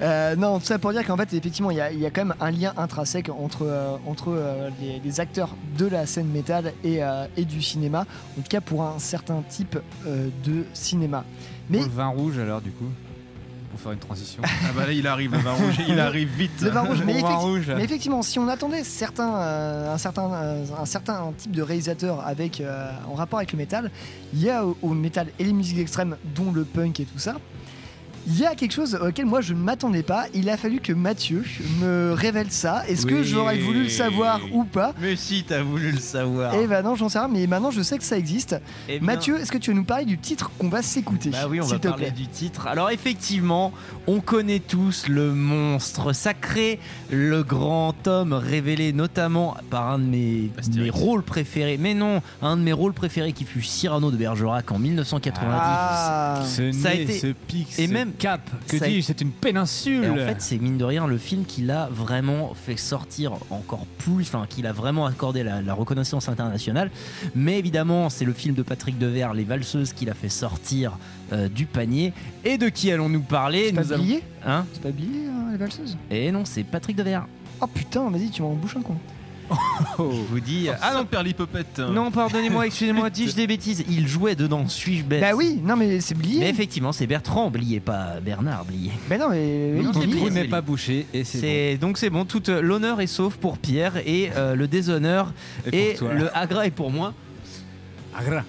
Euh, 0.04 0.36
non, 0.36 0.60
tout 0.60 0.66
ça 0.66 0.78
pour 0.80 0.92
dire 0.92 1.06
qu'en 1.06 1.16
fait, 1.18 1.34
effectivement, 1.34 1.72
il 1.72 1.78
y, 1.78 1.82
a- 1.82 1.92
il 1.92 2.00
y 2.00 2.06
a 2.06 2.10
quand 2.12 2.26
même 2.26 2.36
un 2.42 2.52
lien 2.52 2.74
intrinsèque 2.78 3.30
entre, 3.30 3.62
euh, 3.66 3.96
entre 4.06 4.30
euh, 4.30 4.70
les, 4.82 5.00
les 5.00 5.20
acteurs 5.22 5.56
de 5.78 5.86
la 5.88 6.06
scène 6.06 6.28
métal 6.28 6.74
et, 6.84 7.02
euh, 7.04 7.26
et 7.38 7.46
du 7.46 7.62
cinéma, 7.62 8.06
en 8.38 8.42
tout 8.42 8.48
cas 8.50 8.60
pour 8.62 8.84
un 8.84 9.00
certain 9.00 9.42
type 9.50 9.78
de 10.06 10.66
cinéma. 10.74 11.24
Mais 11.70 11.78
Pour 11.80 11.88
le 11.88 11.94
vin 11.94 12.08
rouge 12.08 12.38
alors 12.38 12.60
du 12.60 12.72
coup 12.72 12.90
Pour 13.72 13.80
faire 13.80 13.94
une 13.94 14.00
transition. 14.00 14.42
Ah 14.46 14.72
bah 14.76 14.86
là, 14.86 14.92
il 14.92 15.08
arrive, 15.08 15.32
le 15.32 15.38
vin 15.38 15.54
rouge, 15.54 15.76
il 15.88 15.98
arrive 16.00 16.28
vite. 16.38 16.62
le 16.62 16.70
vin 16.70 16.82
rouge, 16.82 17.02
mais, 17.06 17.14
effecti- 17.22 17.36
rouge. 17.40 17.72
mais 17.76 17.84
effectivement, 17.86 18.22
si 18.22 18.38
on 18.40 18.48
attendait 18.50 18.84
certains, 18.84 19.36
euh, 19.38 19.94
un, 19.94 19.98
certain, 19.98 20.32
euh, 20.34 20.66
un 20.78 20.86
certain 20.86 21.32
type 21.38 21.52
de 21.54 21.62
réalisateur 21.62 22.20
avec, 22.28 22.60
euh, 22.60 22.92
en 23.10 23.14
rapport 23.14 23.40
avec 23.40 23.54
le 23.54 23.58
métal, 23.58 23.90
il 24.34 24.42
y 24.44 24.50
a 24.50 24.66
au, 24.66 24.78
au 24.82 24.90
métal 24.90 25.28
et 25.40 25.44
les 25.46 25.54
musiques 25.54 25.80
extrêmes, 25.80 26.18
dont 26.36 26.52
le 26.52 26.66
punk 26.66 27.00
et 27.00 27.06
tout 27.06 27.20
ça. 27.20 27.36
Il 28.26 28.40
y 28.40 28.46
a 28.46 28.56
quelque 28.56 28.72
chose 28.74 28.96
auquel 29.02 29.26
moi 29.26 29.42
je 29.42 29.54
ne 29.54 29.60
m'attendais 29.60 30.04
pas. 30.04 30.26
Il 30.34 30.50
a 30.50 30.56
fallu 30.58 30.80
que 30.80 30.94
Mathieu 30.94 31.44
me 31.82 32.14
révèle 32.14 32.52
ça. 32.52 32.84
Est-ce 32.88 33.06
que 33.06 33.22
j'aurais 33.24 33.58
voulu 33.58 33.84
le 33.84 33.90
savoir 33.90 34.40
ou 34.54 34.64
pas? 34.64 34.94
Mais 35.02 35.16
si, 35.16 35.44
t'as 35.44 35.62
voulu 35.62 35.92
le 35.92 36.00
savoir. 36.00 36.54
Eh 36.56 36.66
ben 36.68 36.82
non, 36.84 36.96
j'en 36.96 37.10
sais 37.10 37.20
rien, 37.20 37.28
mais 37.28 37.46
maintenant 37.48 37.72
je 37.72 37.82
sais 37.82 37.98
que 37.98 38.04
ça 38.04 38.18
existe. 38.18 38.56
Eh 38.88 39.00
bien- 39.00 39.06
Mathieu, 39.06 39.40
est-ce 39.40 39.52
que 39.52 39.58
tu 39.58 39.72
veux 39.72 39.76
nous 39.76 39.84
parler 39.84 40.06
du 40.06 40.18
titre 40.18 40.52
qu'on 40.58 40.70
va 40.70 40.82
s'écouter 40.82 41.32
Bah 41.32 41.48
oui, 41.50 41.60
on 41.60 41.66
va 41.66 41.80
parler 41.80 42.06
plaît? 42.06 42.12
du 42.16 42.28
titre. 42.28 42.68
Alors 42.68 42.90
effectivement, 42.92 43.74
on 44.08 44.22
connaît 44.22 44.60
tous 44.60 45.08
le 45.10 45.34
monstre 45.34 46.14
sacré, 46.14 46.80
le 47.12 47.44
grand 47.44 48.08
homme 48.08 48.34
révélé 48.34 48.94
notamment 48.94 49.58
par 49.70 49.90
un 49.92 50.00
de 50.00 50.06
mes, 50.06 50.50
mes 50.76 50.90
rôles 50.90 51.24
préférés. 51.24 51.78
Mais 51.78 51.94
non, 51.94 52.22
un 52.42 52.56
de 52.58 52.62
mes 52.62 52.74
rôles 52.74 52.94
préférés 52.94 53.34
qui 53.34 53.44
fut 53.44 53.62
Cyrano 53.62 54.12
de 54.12 54.18
Bergerac 54.18 54.72
en 54.72 54.80
1990. 54.80 55.50
Ah, 55.62 56.42
Ce 56.46 56.72
Ça 56.72 56.90
a 56.90 56.94
été- 56.94 57.20
ce 57.20 57.28
pic, 57.28 57.68
et 57.78 57.88
même- 57.88 58.13
cap, 58.18 58.42
que 58.68 58.78
ça 58.78 58.88
dis-je, 58.88 59.02
c'est 59.02 59.22
une 59.22 59.32
péninsule. 59.32 60.04
Et 60.06 60.10
en 60.10 60.16
fait, 60.16 60.42
c'est 60.42 60.58
mine 60.58 60.78
de 60.78 60.86
rien 60.86 61.06
le 61.08 61.18
film 61.18 61.46
qui 61.46 61.62
l'a 61.62 61.90
vraiment 61.92 62.54
fait 62.54 62.78
sortir 62.78 63.34
encore 63.50 63.86
plus, 63.98 64.22
enfin, 64.24 64.46
qui 64.48 64.62
l'a 64.62 64.72
vraiment 64.72 65.06
accordé 65.06 65.44
la, 65.44 65.62
la 65.62 65.74
reconnaissance 65.74 66.30
internationale. 66.30 66.90
Mais 67.36 67.60
évidemment, 67.60 68.10
c'est 68.10 68.26
le 68.26 68.34
film 68.34 68.56
de 68.56 68.64
Patrick 68.64 68.98
Devers, 68.98 69.34
Les 69.34 69.44
Valseuses, 69.44 69.94
qui 69.94 70.06
l'a 70.06 70.14
fait 70.14 70.30
sortir 70.30 70.98
euh, 71.32 71.50
du 71.50 71.66
panier. 71.66 72.14
Et 72.46 72.58
de 72.58 72.70
qui 72.70 72.92
allons-nous 72.92 73.22
parler? 73.22 73.68
C'est 73.68 73.74
pas 73.74 73.82
Nous 73.84 73.94
allons- 73.94 74.04
Hein? 74.46 74.66
C'est 74.74 74.82
pas 74.84 74.92
Blié, 74.92 75.28
hein, 75.28 75.52
les 75.52 75.58
valseuses? 75.58 75.98
Et 76.12 76.32
non, 76.32 76.44
c'est 76.46 76.64
Patrick 76.64 76.96
Devers. 76.98 77.26
Oh 77.62 77.68
putain, 77.68 78.10
vas-y, 78.10 78.30
tu 78.30 78.42
m'en 78.42 78.54
bouches 78.54 78.76
un 78.76 78.82
con. 78.82 78.96
Je 79.98 80.04
vous 80.04 80.40
dis. 80.40 80.68
Ah 80.82 80.94
non, 80.96 81.06
Perlipopette. 81.06 81.80
Non, 81.80 82.12
pardonnez-moi, 82.12 82.66
excusez-moi, 82.68 83.10
dis-je 83.12 83.36
des 83.36 83.48
bêtises. 83.48 83.84
Il 83.90 84.08
jouait 84.08 84.36
dedans, 84.36 84.68
suis-je 84.68 85.04
bête 85.04 85.22
Bah 85.22 85.32
oui, 85.36 85.60
non 85.64 85.76
mais 85.76 86.00
c'est 86.02 86.16
Mais 86.16 86.22
Blié. 86.24 86.48
effectivement, 86.48 86.92
c'est 86.92 87.08
Bertrand 87.08 87.50
Blier, 87.50 87.80
pas 87.80 88.20
Bernard 88.22 88.66
Blier. 88.66 88.92
Bah 89.10 89.18
non, 89.18 89.30
mais 89.30 89.72
oui, 89.76 89.84
Non, 89.84 89.92
il 89.96 90.02
Blié. 90.08 90.16
Trou 90.18 90.30
Blié. 90.30 90.44
n'est 90.44 90.48
pas 90.50 90.62
bouché 90.62 91.06
et 91.14 91.24
c'est 91.24 91.40
C'est 91.40 91.78
donc 91.78 91.98
c'est 91.98 92.10
bon, 92.10 92.26
tout 92.26 92.50
euh, 92.50 92.62
l'honneur 92.62 93.02
est 93.02 93.08
sauf 93.08 93.36
pour 93.38 93.58
Pierre 93.58 93.98
et 94.06 94.32
euh, 94.36 94.56
le 94.56 94.68
déshonneur. 94.68 95.32
Et 95.72 95.78
et, 95.78 95.90
pour 95.92 96.08
toi. 96.10 96.14
le 96.14 96.36
agra 96.38 96.66
est 96.66 96.72
pour 96.72 96.92
moi. 96.92 97.14
Agra. 98.16 98.44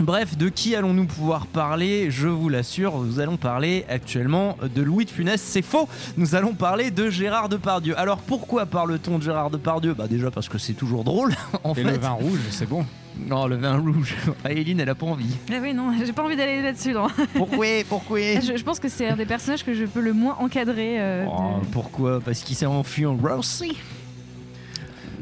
Bref, 0.00 0.38
de 0.38 0.48
qui 0.48 0.74
allons-nous 0.74 1.04
pouvoir 1.04 1.46
parler? 1.46 2.10
Je 2.10 2.26
vous 2.26 2.48
l'assure, 2.48 2.98
nous 3.00 3.20
allons 3.20 3.36
parler 3.36 3.84
actuellement 3.88 4.56
de 4.74 4.80
Louis 4.82 5.04
de 5.04 5.10
Funès. 5.10 5.40
C'est 5.40 5.60
faux 5.62 5.88
Nous 6.16 6.34
allons 6.34 6.54
parler 6.54 6.90
de 6.90 7.10
Gérard 7.10 7.50
Depardieu. 7.50 7.98
Alors 7.98 8.18
pourquoi 8.18 8.64
parle-t-on 8.64 9.18
de 9.18 9.22
Gérard 9.22 9.50
Depardieu? 9.50 9.92
Bah 9.92 10.06
déjà 10.08 10.30
parce 10.30 10.48
que 10.48 10.56
c'est 10.56 10.72
toujours 10.72 11.04
drôle, 11.04 11.34
en 11.64 11.72
Et 11.72 11.82
fait. 11.82 11.82
le 11.84 11.98
vin 11.98 12.10
rouge, 12.12 12.38
c'est 12.50 12.68
bon. 12.68 12.86
Non, 13.28 13.46
le 13.46 13.56
vin 13.56 13.76
rouge. 13.78 14.16
Ah, 14.44 14.48
elle 14.52 14.88
a 14.88 14.94
pas 14.94 15.04
envie. 15.06 15.36
Ah 15.52 15.56
oui, 15.60 15.74
non, 15.74 15.92
j'ai 16.02 16.12
pas 16.14 16.22
envie 16.24 16.36
d'aller 16.36 16.62
là-dessus. 16.62 16.92
non. 16.94 17.08
Pourquoi? 17.34 17.66
Pourquoi? 17.86 18.18
Je, 18.40 18.56
je 18.56 18.64
pense 18.64 18.80
que 18.80 18.88
c'est 18.88 19.08
un 19.08 19.16
des 19.16 19.26
personnages 19.26 19.64
que 19.64 19.74
je 19.74 19.84
peux 19.84 20.00
le 20.00 20.14
moins 20.14 20.36
encadrer. 20.40 20.96
euh, 20.98 21.26
Oh, 21.28 21.60
de- 21.60 21.66
Pourquoi? 21.66 22.20
Parce 22.20 22.40
qu'il 22.40 22.56
s'est 22.56 22.64
enfui 22.64 23.04
en 23.04 23.16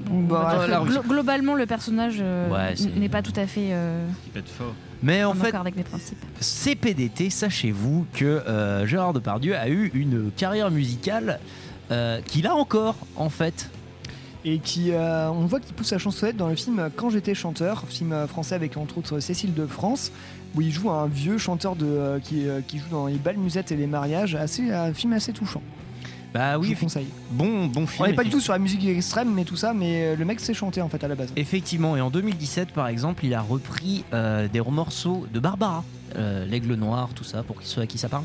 Bah, 0.08 0.54
Glo- 0.58 0.66
la- 0.68 0.80
glo- 0.80 1.06
globalement, 1.08 1.54
le 1.54 1.66
personnage 1.66 2.16
euh, 2.20 2.48
Ouais, 2.50 2.74
n'est 2.98 3.08
pas 3.08 3.22
tout 3.22 3.32
à 3.36 3.46
fait 3.46 3.68
euh. 3.72 4.06
Mais 5.02 5.22
en 5.24 5.30
en 5.30 5.34
fait, 5.34 5.48
accord 5.48 5.60
avec 5.60 5.76
mes 5.76 5.84
principes. 5.84 6.18
CPDT, 6.40 7.30
sachez-vous 7.30 8.06
que 8.14 8.24
euh, 8.24 8.86
Gérard 8.86 9.12
Depardieu 9.12 9.56
a 9.56 9.68
eu 9.68 9.90
une 9.94 10.30
carrière 10.36 10.70
musicale 10.70 11.38
euh, 11.90 12.20
qu'il 12.26 12.46
a 12.46 12.54
encore, 12.54 12.96
en 13.16 13.28
fait. 13.30 13.70
Et 14.44 14.58
qui, 14.60 14.92
euh, 14.92 15.28
on 15.30 15.46
voit 15.46 15.60
qu'il 15.60 15.74
pousse 15.74 15.88
sa 15.88 15.98
chansonnette 15.98 16.36
dans 16.36 16.48
le 16.48 16.54
film 16.56 16.90
Quand 16.96 17.10
j'étais 17.10 17.34
chanteur, 17.34 17.84
film 17.88 18.26
français 18.28 18.54
avec 18.54 18.76
entre 18.76 18.98
autres 18.98 19.20
Cécile 19.20 19.52
de 19.54 19.66
France, 19.66 20.10
où 20.54 20.62
il 20.62 20.72
joue 20.72 20.90
un 20.90 21.06
vieux 21.06 21.38
chanteur 21.38 21.76
de, 21.76 21.86
euh, 21.86 22.18
qui, 22.20 22.48
euh, 22.48 22.60
qui 22.66 22.78
joue 22.78 22.88
dans 22.90 23.06
les 23.06 23.16
balles 23.16 23.36
musettes 23.36 23.72
et 23.72 23.76
les 23.76 23.86
mariages, 23.88 24.34
assez, 24.36 24.72
un 24.72 24.92
film 24.94 25.12
assez 25.12 25.32
touchant. 25.32 25.62
Bah 26.34 26.54
Je 26.54 26.58
oui, 26.58 26.74
vous 26.74 26.80
conseille. 26.80 27.06
bon, 27.30 27.66
bon 27.66 27.82
On 27.82 27.86
film. 27.86 28.08
n'est 28.08 28.14
pas 28.14 28.24
du 28.24 28.30
tout 28.30 28.40
sur 28.40 28.52
la 28.52 28.58
musique 28.58 28.84
extrême, 28.84 29.32
mais 29.34 29.44
tout 29.44 29.56
ça, 29.56 29.72
mais 29.72 30.02
euh, 30.12 30.16
le 30.16 30.24
mec 30.24 30.40
sait 30.40 30.54
chanter 30.54 30.82
en 30.82 30.88
fait 30.88 31.02
à 31.02 31.08
la 31.08 31.14
base. 31.14 31.32
Effectivement, 31.36 31.96
et 31.96 32.00
en 32.00 32.10
2017, 32.10 32.72
par 32.72 32.88
exemple, 32.88 33.24
il 33.24 33.32
a 33.34 33.40
repris 33.40 34.04
euh, 34.12 34.46
des 34.48 34.60
morceaux 34.60 35.26
de 35.32 35.40
Barbara, 35.40 35.84
euh, 36.16 36.44
L'Aigle 36.44 36.74
Noir, 36.74 37.10
tout 37.14 37.24
ça, 37.24 37.42
pour 37.42 37.56
qu'il 37.58 37.66
soit 37.68 37.84
à 37.84 37.86
qui 37.86 37.96
ça 37.98 38.08
parle. 38.08 38.24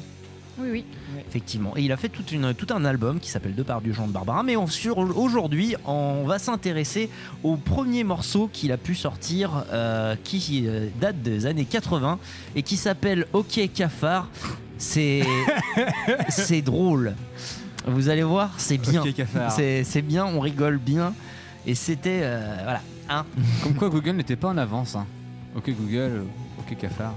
Oui, 0.59 0.67
oui. 0.71 0.85
Effectivement. 1.27 1.75
Et 1.75 1.81
il 1.81 1.91
a 1.91 1.97
fait 1.97 2.09
toute 2.09 2.31
une, 2.31 2.53
tout 2.53 2.67
un 2.71 2.85
album 2.85 3.19
qui 3.19 3.29
s'appelle 3.31 3.55
Depardieu 3.55 3.91
Jean 3.91 4.05
de 4.07 4.11
Barbara. 4.11 4.43
Mais 4.43 4.55
on- 4.55 4.67
sur- 4.67 4.99
aujourd'hui, 4.99 5.75
on 5.85 6.25
va 6.27 6.37
s'intéresser 6.37 7.09
au 7.41 7.55
premier 7.57 8.03
morceau 8.03 8.49
qu'il 8.53 8.71
a 8.71 8.77
pu 8.77 8.93
sortir, 8.93 9.63
euh, 9.71 10.15
qui 10.23 10.65
euh, 10.67 10.89
date 11.01 11.23
des 11.23 11.47
années 11.47 11.65
80 11.65 12.19
et 12.55 12.61
qui 12.61 12.77
s'appelle 12.77 13.25
Ok 13.33 13.61
Cafard. 13.73 14.27
C'est 14.77 15.23
c'est 16.29 16.61
drôle. 16.61 17.15
Vous 17.85 18.09
allez 18.09 18.23
voir, 18.23 18.51
c'est 18.57 18.77
bien. 18.77 19.01
Ok, 19.01 19.13
cafard. 19.13 19.51
C'est 19.51 20.01
bien, 20.01 20.25
on 20.25 20.39
rigole 20.39 20.77
bien. 20.77 21.13
Et 21.65 21.75
c'était. 21.75 22.21
euh, 22.23 22.57
voilà. 22.63 22.81
Hein 23.09 23.25
Comme 23.61 23.73
quoi 23.75 23.89
Google 23.89 24.11
n'était 24.11 24.35
pas 24.37 24.49
en 24.49 24.57
avance. 24.57 24.95
hein. 24.95 25.05
Ok 25.55 25.69
Google, 25.69 25.97
euh, 25.97 26.23
ok 26.59 26.77
cafard. 26.77 27.13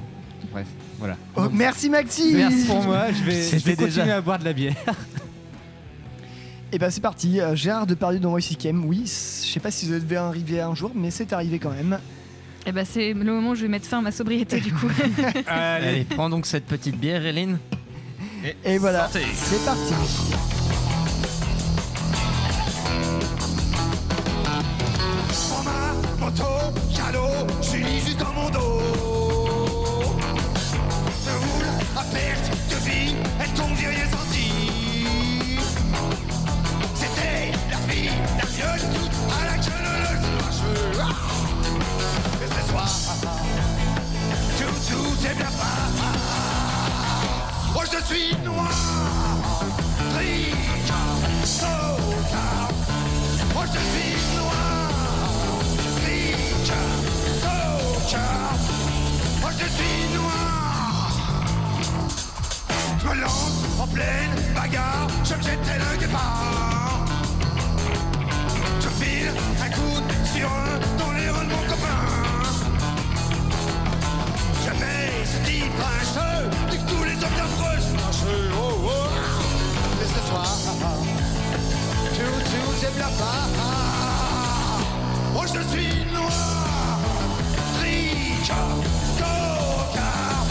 Bref, 0.52 0.66
voilà. 0.98 1.16
Oh, 1.36 1.48
merci 1.52 1.88
Maxi 1.88 2.32
Merci 2.34 2.66
pour 2.66 2.82
moi, 2.82 3.06
je 3.12 3.22
vais, 3.24 3.34
je 3.36 3.40
C'était 3.58 3.70
vais 3.70 3.76
continuer 3.76 4.02
déjà- 4.04 4.16
à 4.16 4.20
boire 4.20 4.38
de 4.38 4.44
la 4.44 4.52
bière. 4.52 4.74
Et 6.72 6.78
ben 6.78 6.90
c'est 6.90 7.00
parti, 7.00 7.40
euh, 7.40 7.54
Gérard 7.54 7.86
Depardieu 7.86 8.18
dans 8.20 8.30
Voice 8.30 8.54
Cam. 8.58 8.84
Oui, 8.84 9.02
je 9.06 9.48
sais 9.52 9.60
pas 9.60 9.70
si 9.70 9.86
ça 9.86 9.92
devait 10.00 10.16
arriver 10.16 10.60
un 10.60 10.74
jour, 10.74 10.90
mais 10.94 11.10
c'est 11.10 11.32
arrivé 11.32 11.58
quand 11.58 11.70
même. 11.70 11.98
Et 12.66 12.72
bah, 12.72 12.84
c'est 12.84 13.12
le 13.12 13.32
moment 13.32 13.50
où 13.50 13.54
je 13.54 13.62
vais 13.62 13.68
mettre 13.68 13.86
fin 13.86 13.98
à 13.98 14.02
ma 14.02 14.10
sobriété, 14.10 14.60
du 14.60 14.72
coup. 14.72 14.88
Allez, 15.46 16.04
prends 16.04 16.28
donc 16.28 16.44
cette 16.46 16.66
petite 16.66 16.98
bière, 16.98 17.24
Hélène. 17.24 17.58
Et 18.64 18.78
voilà, 18.78 19.08
c'est 19.12 19.64
parti. 19.64 19.94
En 25.52 25.62
ma 25.62 26.24
moto, 26.24 26.44
calot, 26.94 27.46
je 27.62 27.66
suis 27.66 28.00
juste 28.00 28.18
dans 28.18 28.32
mon 28.32 28.50
dos. 28.50 28.82
Je 31.24 31.30
roule 31.30 31.70
à 31.96 32.02
perte 32.02 32.50
de 32.70 32.76
vie, 32.88 33.14
elle 33.40 33.50
tombe, 33.50 33.76
j'ai 33.78 33.86
rien 33.86 34.04
senti. 34.10 34.50
C'était 36.94 37.52
la 37.70 37.78
fille, 37.88 38.10
la 38.38 38.46
vieille 38.46 38.86
toute 38.94 39.16
à 39.32 39.44
la 39.46 39.56
queue 39.58 39.82
de 40.20 40.38
cheveux. 40.52 41.00
Ah 41.00 41.14
Et 42.44 42.48
ce 42.48 42.70
soir, 42.70 42.88
tout, 44.58 44.92
tout 44.92 45.26
est 45.26 45.34
bien 45.34 45.50
pas 45.58 46.25
je 47.92 48.04
suis 48.04 48.36
noir, 48.44 48.70
tricard, 50.14 51.18
sautard. 51.44 52.68
Moi 53.54 53.64
je 53.66 53.78
suis 53.92 54.14
noir, 54.36 54.90
tricard, 56.02 57.02
sautard. 57.42 58.58
Moi 59.40 59.50
je 59.58 59.66
suis 59.76 60.16
noir. 60.16 61.10
Je 62.98 63.20
lance 63.20 63.62
en 63.80 63.86
pleine 63.86 64.34
bagarre, 64.54 65.08
je 65.24 65.34
me 65.34 65.42
jette 65.42 65.62
tel 65.62 65.80
un 65.80 65.96
départ. 65.98 67.04
Je 68.80 68.88
file 68.88 69.32
un 69.64 69.70
coup 69.70 70.02
sur 70.34 70.48
un 70.50 70.95
Oh, 85.38 85.42
je 85.42 85.60
suis 85.70 86.04
noir, 86.12 86.98
triche, 87.78 88.52
tocard. 89.18 90.46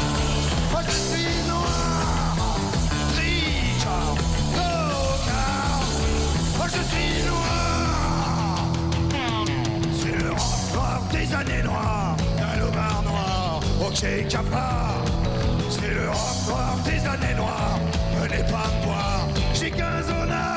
Oh, 0.73 0.81
je 0.87 0.91
suis 0.91 1.35
noir, 1.47 2.35
triche, 3.13 3.87
tocard. 4.53 5.81
Oh, 6.57 6.67
je 6.67 6.81
suis 6.91 7.11
noir. 7.25 7.65
Rock 10.29 10.63
noir 10.73 11.01
des 11.11 11.33
années 11.33 11.63
noires, 11.63 12.15
d'un 12.37 12.55
lomard 12.59 13.01
noir, 13.03 13.59
ok 13.81 14.01
cafard. 14.29 15.03
C'est 15.69 15.93
le 15.93 16.09
rock 16.09 16.37
noir 16.47 16.77
des 16.85 17.05
années 17.05 17.35
noires, 17.35 17.79
venez 18.21 18.43
pas 18.43 18.67
me 18.71 18.85
voir, 18.85 19.27
j'ai 19.53 19.71
15 19.71 20.09
honneurs. 20.09 20.54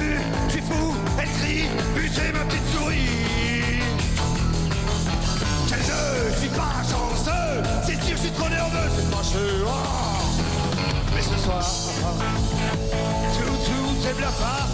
Vu, 0.00 0.16
j'ai 0.48 0.60
fou, 0.62 0.94
elle 1.20 1.28
crie, 1.28 1.68
buter 1.94 2.32
ma 2.32 2.40
petite 2.46 2.66
souris. 2.74 3.80
Qu'elle 5.68 5.78
ne 5.78 6.36
suis 6.36 6.48
pas 6.48 6.82
chanceux, 6.90 7.62
c'est 7.84 8.00
sûr, 8.02 8.16
je 8.16 8.22
suis 8.22 8.30
trop 8.30 8.48
nerveux, 8.48 8.88
c'est 8.96 9.08
fâcheux. 9.14 9.64
Oh. 9.66 9.70
Mais 11.14 11.22
ce 11.22 11.36
soir, 11.44 11.64
tout, 13.34 13.56
tout 13.66 14.08
est 14.08 14.14
blafard. 14.14 14.68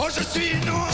Oh, 0.00 0.08
je 0.16 0.22
suis 0.22 0.54
noir, 0.66 0.88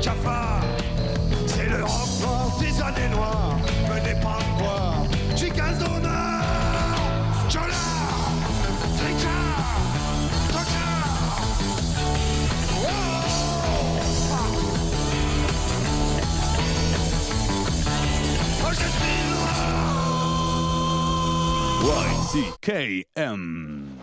cafard. 0.00 0.62
C'est 1.46 1.68
le 1.68 1.82
noir 1.84 2.58
des 2.60 2.80
années 2.80 3.08
noires, 3.14 3.58
venez 3.88 4.14
pas 4.20 4.38
me 4.38 4.58
voir, 4.62 5.04
j'ai 5.34 5.50
15 5.50 5.82
honneurs. 5.82 7.50
Jola, 7.50 7.84
tricard. 8.96 9.54
Oh. 23.16 23.93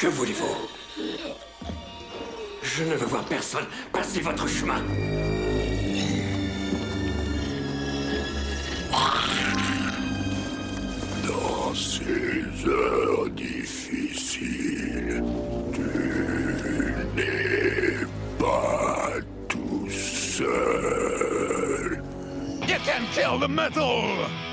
Que 0.00 0.06
voulez-vous 0.06 0.56
Je 2.62 2.84
ne 2.84 2.94
veux 2.94 3.04
voir 3.04 3.22
personne 3.26 3.66
passer 3.92 4.22
votre 4.22 4.48
chemin. 4.48 4.82
Dans 11.28 11.74
ces 11.74 12.66
heures 12.66 13.28
difficiles, 13.28 15.22
tu 15.74 15.82
n'es 17.14 18.06
pas 18.38 19.10
tout 19.48 19.86
seul. 19.90 20.42
You 22.66 22.76
can 22.86 23.04
kill 23.12 23.38
the 23.38 23.48
metal! 23.48 24.49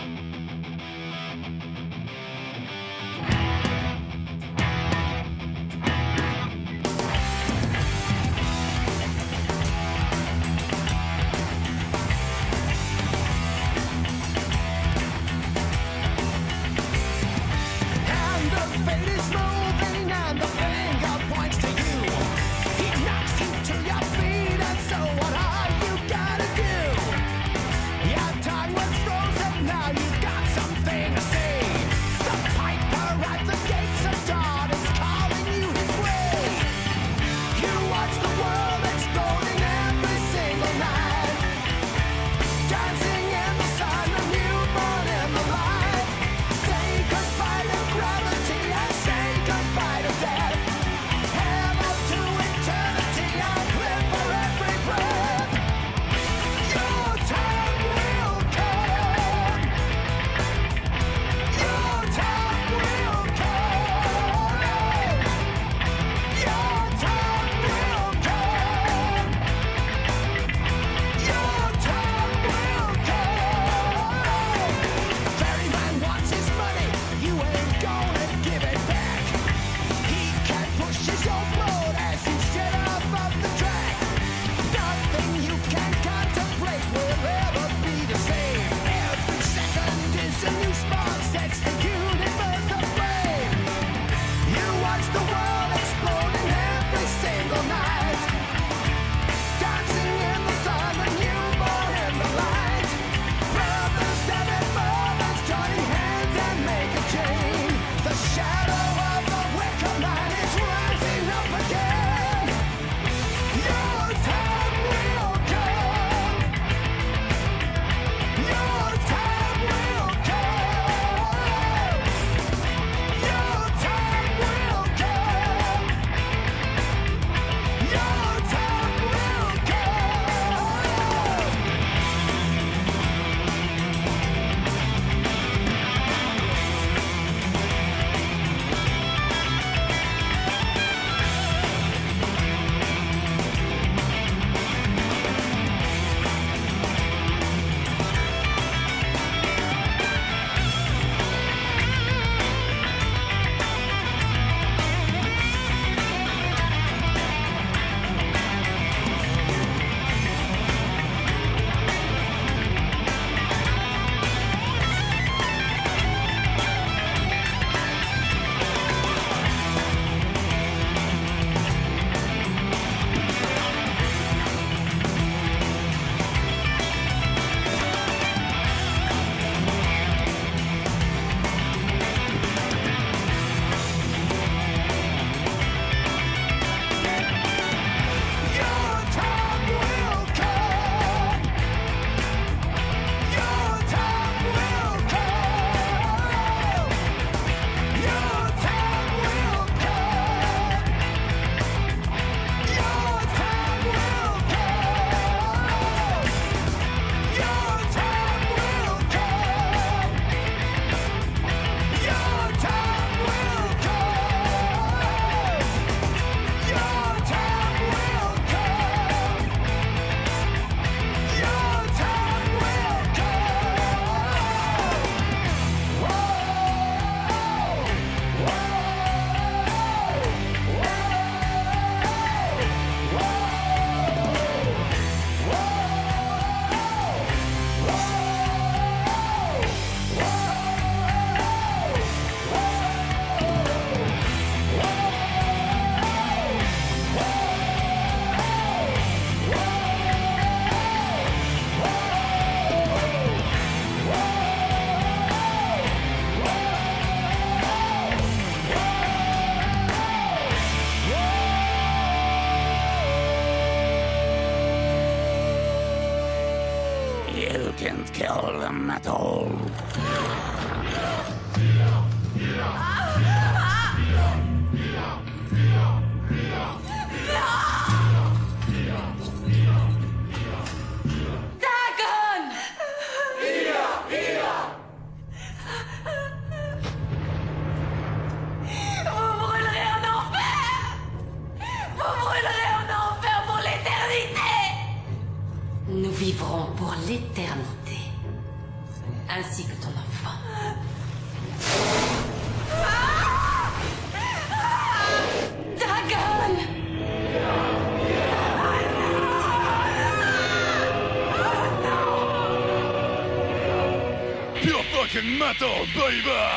Metal, 316.10 316.57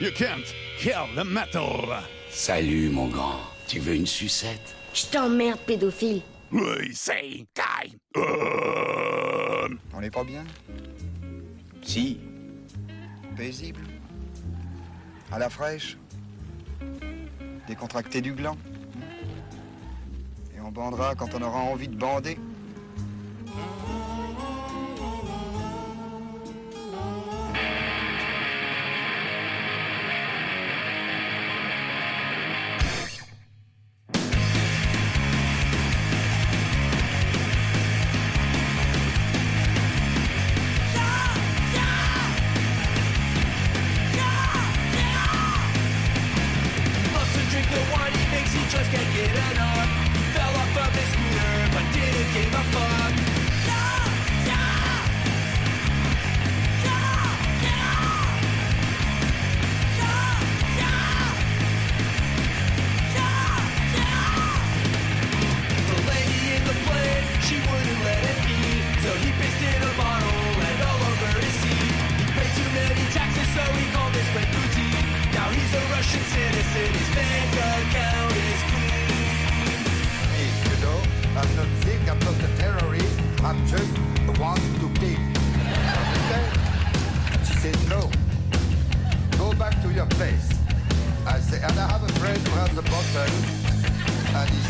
You 0.00 0.10
can't 0.12 0.44
kill 0.78 1.06
the 1.14 1.24
metal. 1.24 1.86
Salut, 2.30 2.88
mon 2.90 3.08
grand. 3.08 3.40
Tu 3.68 3.78
veux 3.80 3.94
une 3.94 4.06
sucette? 4.06 4.74
Je 4.94 5.06
t'emmerde, 5.06 5.58
pédophile. 5.66 6.22
We 6.50 6.92
say 6.94 7.46
die. 7.54 7.96
Euh, 8.16 9.68
On 9.94 10.00
n'est 10.00 10.10
pas 10.10 10.24
bien? 10.24 10.44
Si. 11.82 12.18
Paisible 13.36 13.80
À 15.30 15.38
la 15.38 15.48
fraîche 15.48 15.96
Décontracté 17.68 18.20
du 18.20 18.32
gland 18.32 18.56
Et 20.56 20.60
on 20.60 20.70
bandera 20.72 21.14
quand 21.14 21.34
on 21.34 21.42
aura 21.42 21.60
envie 21.60 21.88
de 21.88 21.94
bander 21.96 22.36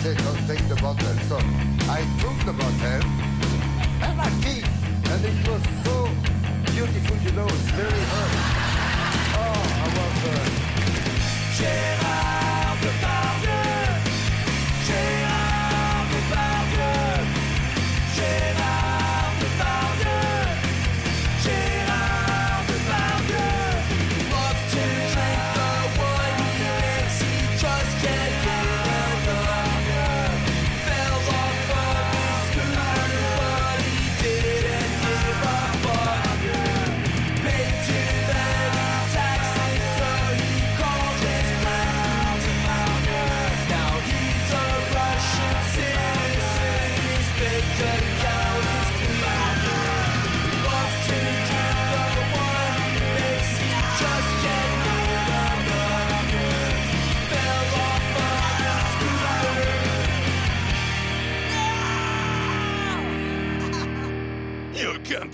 said, 0.03 0.16
don't 0.16 0.46
take 0.46 0.66
the 0.68 0.76
bottle. 0.76 1.14
So 1.28 1.36
I 1.90 2.01
took 2.20 2.38
the 2.46 2.53
bottle, 2.53 3.03
and 4.07 4.20
I 4.20 4.30
kicked, 4.40 4.68
and 5.12 5.24
it 5.24 5.48
was 5.48 5.62
so 5.84 6.09
beautiful, 6.72 7.16
you 7.18 7.32
know, 7.32 7.44
it's 7.44 7.70
very 7.76 8.05
hurt. 8.12 8.34
Oh, 9.36 9.61
I 9.76 9.88
was 9.96 10.16
uh, 10.24 10.38
hurt. 10.38 10.70
Gérard 11.57 13.09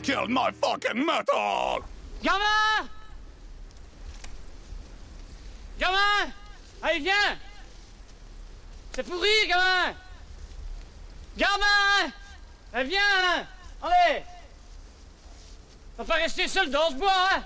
You 0.06 0.14
can't 0.14 0.28
kill 0.28 0.34
my 0.34 0.50
fucking 0.52 1.04
metal! 1.04 1.84
Gamin 2.22 2.88
Gamin 5.80 6.32
Allez, 6.82 7.00
viens! 7.00 7.36
C'est 8.92 9.02
pourri, 9.02 9.48
gamin 9.48 9.94
Gamin 11.36 12.12
Allez, 12.72 12.88
viens! 12.88 13.46
Allez! 13.82 14.22
On 15.98 16.04
va 16.04 16.14
pas 16.14 16.20
rester 16.20 16.46
seul 16.46 16.70
dans 16.70 16.90
ce 16.90 16.94
bois, 16.94 17.10
hein! 17.32 17.42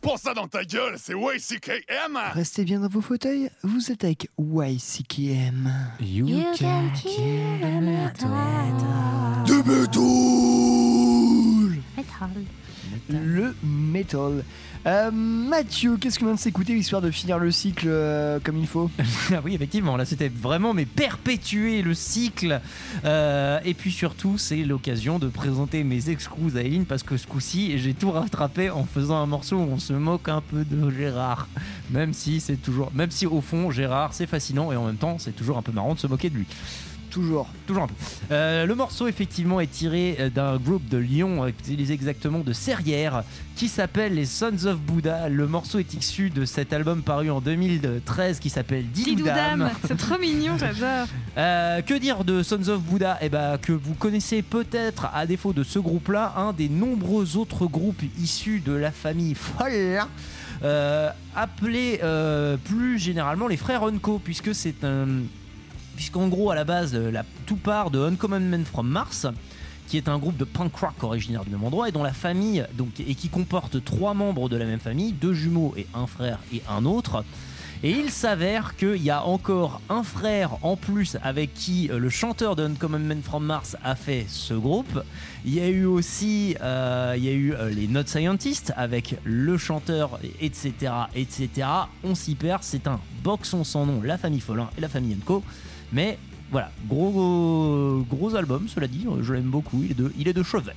Pour 0.00 0.18
ça 0.18 0.34
dans 0.34 0.46
ta 0.46 0.64
gueule, 0.64 0.96
c'est 0.98 1.14
YCKM! 1.14 2.18
Restez 2.32 2.64
bien 2.64 2.80
dans 2.80 2.88
vos 2.88 3.00
fauteuils, 3.00 3.50
vous 3.62 3.90
êtes 3.90 4.04
avec 4.04 4.28
YCKM. 4.38 5.68
You, 6.00 6.44
can 6.56 6.90
kill 6.94 7.60
the 7.60 8.22
De 9.46 9.62
métal 12.28 12.44
Le 13.08 13.54
métal. 13.62 14.44
Euh, 14.84 15.10
Mathieu, 15.12 15.96
qu'est-ce 15.96 16.18
qu'on 16.18 16.26
vient 16.26 16.34
de 16.34 16.40
s'écouter 16.40 16.72
histoire 16.72 17.00
de 17.02 17.10
finir 17.12 17.38
le 17.38 17.52
cycle 17.52 17.86
euh, 17.88 18.40
comme 18.42 18.56
il 18.56 18.66
faut? 18.66 18.90
Ah 19.32 19.40
oui, 19.44 19.54
effectivement, 19.54 19.96
là 19.96 20.04
c'était 20.04 20.28
vraiment 20.28 20.74
mais 20.74 20.86
perpétuer 20.86 21.82
le 21.82 21.94
cycle. 21.94 22.60
Euh, 23.04 23.60
et 23.64 23.74
puis 23.74 23.92
surtout, 23.92 24.38
c'est 24.38 24.64
l'occasion 24.64 25.18
de 25.18 25.28
présenter 25.28 25.84
mes 25.84 26.10
excuses 26.10 26.56
à 26.56 26.62
Eileen 26.62 26.84
parce 26.84 27.02
que 27.02 27.16
ce 27.16 27.26
coup-ci, 27.26 27.78
j'ai 27.78 27.94
tout 27.94 28.10
rattrapé 28.10 28.70
en 28.70 28.84
faisant 28.84 29.22
un 29.22 29.26
morceau 29.26 29.56
où 29.56 29.68
on 29.70 29.78
se 29.78 29.92
moque 29.92 30.28
un 30.28 30.40
peu 30.40 30.64
de 30.64 30.90
Gérard. 30.90 31.48
Même 31.90 32.12
si 32.12 32.40
c'est 32.40 32.56
toujours, 32.56 32.90
même 32.94 33.10
si 33.10 33.26
au 33.26 33.40
fond, 33.40 33.70
Gérard 33.70 34.14
c'est 34.14 34.26
fascinant 34.26 34.72
et 34.72 34.76
en 34.76 34.86
même 34.86 34.96
temps, 34.96 35.16
c'est 35.18 35.32
toujours 35.36 35.58
un 35.58 35.62
peu 35.62 35.72
marrant 35.72 35.94
de 35.94 36.00
se 36.00 36.08
moquer 36.08 36.30
de 36.30 36.36
lui. 36.36 36.46
Toujours. 37.12 37.46
Toujours 37.66 37.82
un 37.84 37.86
peu. 37.88 37.94
Euh, 38.30 38.64
le 38.64 38.74
morceau, 38.74 39.06
effectivement, 39.06 39.60
est 39.60 39.70
tiré 39.70 40.16
euh, 40.18 40.30
d'un 40.30 40.56
groupe 40.56 40.88
de 40.88 40.96
Lyon, 40.96 41.44
euh, 41.44 41.50
plus 41.50 41.90
exactement 41.90 42.38
de 42.38 42.54
Serrières, 42.54 43.22
qui 43.54 43.68
s'appelle 43.68 44.14
les 44.14 44.24
Sons 44.24 44.64
of 44.64 44.78
Buddha. 44.80 45.28
Le 45.28 45.46
morceau 45.46 45.78
est 45.78 45.92
issu 45.92 46.30
de 46.30 46.46
cet 46.46 46.72
album 46.72 47.02
paru 47.02 47.30
en 47.30 47.42
2013 47.42 48.40
qui 48.40 48.48
s'appelle 48.48 48.86
Didoudam. 48.86 49.70
C'est 49.86 49.98
trop 49.98 50.18
mignon, 50.18 50.56
j'adore. 50.58 51.06
Euh, 51.36 51.82
que 51.82 51.94
dire 51.94 52.24
de 52.24 52.42
Sons 52.42 52.68
of 52.68 52.80
Buddha 52.80 53.18
Eh 53.20 53.28
ben, 53.28 53.58
que 53.58 53.72
vous 53.72 53.94
connaissez 53.94 54.40
peut-être, 54.40 55.08
à 55.12 55.26
défaut 55.26 55.52
de 55.52 55.64
ce 55.64 55.78
groupe-là, 55.78 56.32
un 56.38 56.54
des 56.54 56.70
nombreux 56.70 57.36
autres 57.36 57.66
groupes 57.66 58.02
issus 58.18 58.60
de 58.64 58.72
la 58.72 58.90
famille 58.90 59.34
folle. 59.34 60.00
Euh, 60.64 61.10
appelés 61.34 61.98
euh, 62.04 62.56
plus 62.56 62.98
généralement 62.98 63.48
les 63.48 63.56
frères 63.56 63.82
Unco, 63.82 64.20
puisque 64.22 64.54
c'est 64.54 64.84
un. 64.84 65.06
Puisqu'en 65.96 66.28
gros, 66.28 66.50
à 66.50 66.54
la 66.54 66.64
base, 66.64 66.92
euh, 66.94 67.12
tout 67.46 67.56
part 67.56 67.90
de 67.90 68.00
Uncommon 68.00 68.40
Men 68.40 68.64
from 68.64 68.88
Mars, 68.88 69.26
qui 69.88 69.96
est 69.96 70.08
un 70.08 70.18
groupe 70.18 70.36
de 70.36 70.44
punk 70.44 70.74
rock 70.76 71.02
originaire 71.02 71.44
du 71.44 71.50
même 71.50 71.64
endroit 71.64 71.88
et 71.88 71.92
dont 71.92 72.02
la 72.02 72.12
famille, 72.12 72.64
donc, 72.74 73.00
et 73.00 73.14
qui 73.14 73.28
comporte 73.28 73.84
trois 73.84 74.14
membres 74.14 74.48
de 74.48 74.56
la 74.56 74.64
même 74.64 74.80
famille, 74.80 75.12
deux 75.12 75.34
jumeaux 75.34 75.74
et 75.76 75.86
un 75.94 76.06
frère 76.06 76.38
et 76.52 76.62
un 76.68 76.84
autre. 76.86 77.24
Et 77.84 77.90
il 77.90 78.10
s'avère 78.10 78.76
qu'il 78.76 79.02
y 79.02 79.10
a 79.10 79.24
encore 79.24 79.80
un 79.88 80.04
frère 80.04 80.52
en 80.62 80.76
plus 80.76 81.16
avec 81.22 81.52
qui 81.52 81.90
euh, 81.90 81.98
le 81.98 82.10
chanteur 82.10 82.54
de 82.54 82.64
Uncommon 82.64 83.00
Men 83.00 83.22
from 83.22 83.44
Mars 83.44 83.76
a 83.82 83.96
fait 83.96 84.24
ce 84.28 84.54
groupe. 84.54 85.02
Il 85.44 85.52
y 85.52 85.60
a 85.60 85.68
eu 85.68 85.84
aussi 85.84 86.56
euh, 86.62 87.14
il 87.16 87.24
y 87.24 87.28
a 87.28 87.32
eu 87.32 87.54
les 87.72 87.88
Not 87.88 88.06
Scientists 88.06 88.72
avec 88.76 89.16
le 89.24 89.58
chanteur, 89.58 90.20
etc. 90.40 90.72
etc. 91.16 91.48
On 92.04 92.14
s'y 92.14 92.36
perd, 92.36 92.62
c'est 92.62 92.86
un 92.86 93.00
boxon 93.24 93.64
sans 93.64 93.84
nom, 93.84 94.00
la 94.00 94.16
famille 94.16 94.40
Follin 94.40 94.70
et 94.78 94.80
la 94.80 94.88
famille 94.88 95.16
Enco. 95.20 95.42
Mais 95.92 96.18
voilà, 96.50 96.70
gros, 96.88 98.04
gros 98.08 98.34
album, 98.34 98.68
cela 98.68 98.86
dit, 98.86 99.06
je 99.20 99.32
l'aime 99.32 99.44
beaucoup, 99.44 99.82
il 99.82 99.92
est 99.92 99.94
de, 99.94 100.12
il 100.18 100.28
est 100.28 100.32
de 100.32 100.42
chevet. 100.42 100.74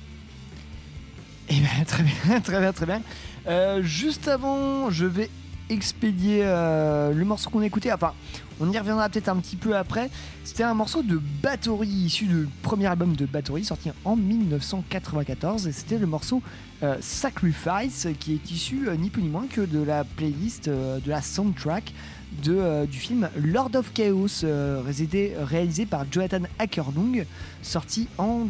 Eh 1.48 1.54
bien, 1.54 1.68
très 1.86 2.02
bien, 2.02 2.40
très 2.40 2.60
bien, 2.60 2.72
très 2.72 2.86
bien. 2.86 3.02
Euh, 3.46 3.82
juste 3.82 4.28
avant, 4.28 4.90
je 4.90 5.06
vais 5.06 5.30
expédier 5.68 6.40
euh, 6.42 7.12
le 7.12 7.24
morceau 7.24 7.50
qu'on 7.50 7.60
a 7.60 7.66
écouté. 7.66 7.92
Enfin, 7.92 8.12
on 8.60 8.70
y 8.72 8.78
reviendra 8.78 9.08
peut-être 9.08 9.28
un 9.28 9.36
petit 9.36 9.56
peu 9.56 9.76
après. 9.76 10.10
C'était 10.44 10.62
un 10.62 10.74
morceau 10.74 11.02
de 11.02 11.20
Bathory, 11.42 11.88
issu 11.88 12.24
du 12.24 12.48
premier 12.62 12.86
album 12.86 13.14
de 13.14 13.26
Bathory, 13.26 13.64
sorti 13.64 13.90
en 14.04 14.16
1994. 14.16 15.66
Et 15.66 15.72
c'était 15.72 15.98
le 15.98 16.06
morceau 16.06 16.42
euh, 16.82 16.96
Sacrifice, 17.00 18.08
qui 18.18 18.34
est 18.34 18.50
issu 18.50 18.88
euh, 18.88 18.96
ni 18.96 19.10
plus 19.10 19.22
ni 19.22 19.28
moins 19.28 19.46
que 19.46 19.60
de 19.60 19.82
la 19.82 20.04
playlist, 20.04 20.68
euh, 20.68 20.98
de 21.00 21.10
la 21.10 21.20
soundtrack 21.20 21.92
de, 22.42 22.54
euh, 22.54 22.86
du 22.86 22.98
film 22.98 23.28
Lord 23.36 23.70
of 23.74 23.92
Chaos, 23.92 24.44
euh, 24.44 24.82
réalisé, 24.84 25.86
par 25.86 26.04
Jonathan 26.10 26.40
Akerlung, 26.58 27.24
sorti 27.62 28.08
en 28.18 28.44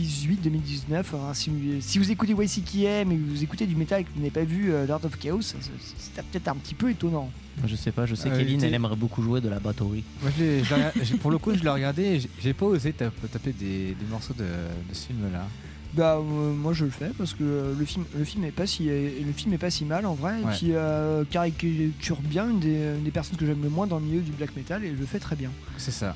2018-2019. 0.00 1.00
Enfin, 1.00 1.34
si, 1.34 1.50
si 1.80 1.98
vous 1.98 2.10
écoutez 2.10 2.32
YCKM 2.32 3.12
et 3.12 3.16
que 3.16 3.30
vous 3.30 3.42
écoutez 3.42 3.66
du 3.66 3.76
métal 3.76 4.00
et 4.00 4.04
que 4.04 4.10
vous 4.14 4.18
n'avez 4.20 4.30
pas 4.30 4.44
vu 4.44 4.72
euh, 4.72 4.86
Lord 4.86 5.04
of 5.04 5.18
Chaos, 5.18 5.40
c'est 5.42 6.22
peut-être 6.30 6.48
un 6.48 6.56
petit 6.56 6.74
peu 6.74 6.90
étonnant. 6.90 7.30
Je 7.66 7.76
sais 7.76 7.92
pas, 7.92 8.06
je 8.06 8.14
sais 8.14 8.30
Euh, 8.30 8.38
qu'Eline, 8.38 8.62
elle 8.64 8.74
aimerait 8.74 8.96
beaucoup 8.96 9.22
jouer 9.22 9.40
de 9.40 9.48
la 9.48 9.58
batterie. 9.58 10.04
Moi, 10.22 10.30
je 10.38 11.14
pour 11.20 11.30
le 11.30 11.38
coup, 11.38 11.54
je 11.54 11.62
l'ai 11.62 11.68
regardé 11.70 12.02
et 12.02 12.20
j'ai- 12.40 12.54
pas 12.54 12.66
osé 12.66 12.92
tap- 12.92 13.12
taper 13.30 13.52
des, 13.52 13.94
des 13.94 14.06
morceaux 14.10 14.34
de, 14.34 14.44
de 14.44 14.94
ce 14.94 15.06
film-là. 15.08 15.46
Bah 15.94 16.18
euh, 16.18 16.52
moi 16.52 16.72
je 16.72 16.84
le 16.84 16.90
fais 16.92 17.10
parce 17.18 17.32
que 17.34 17.42
euh, 17.42 17.74
le 17.76 17.84
film 17.84 18.04
le 18.16 18.24
film 18.24 18.44
est 18.44 18.52
pas 18.52 18.66
si 18.66 18.84
le 18.84 19.32
film 19.34 19.52
est 19.54 19.58
pas 19.58 19.70
si 19.70 19.84
mal 19.84 20.06
en 20.06 20.14
vrai 20.14 20.34
Ouais. 20.34 20.52
et 20.52 20.56
puis 20.56 20.68
euh, 20.70 21.24
caricature 21.28 22.18
bien 22.22 22.48
une 22.48 22.60
des, 22.60 22.94
une 22.96 23.02
des 23.02 23.10
personnes 23.10 23.36
que 23.36 23.44
j'aime 23.44 23.62
le 23.62 23.70
moins 23.70 23.88
dans 23.88 23.98
le 23.98 24.04
milieu 24.04 24.20
du 24.20 24.30
black 24.30 24.54
metal 24.56 24.84
et 24.84 24.90
je 24.94 25.00
le 25.00 25.06
fais 25.06 25.18
très 25.18 25.34
bien. 25.34 25.50
C'est 25.78 25.90
ça. 25.90 26.14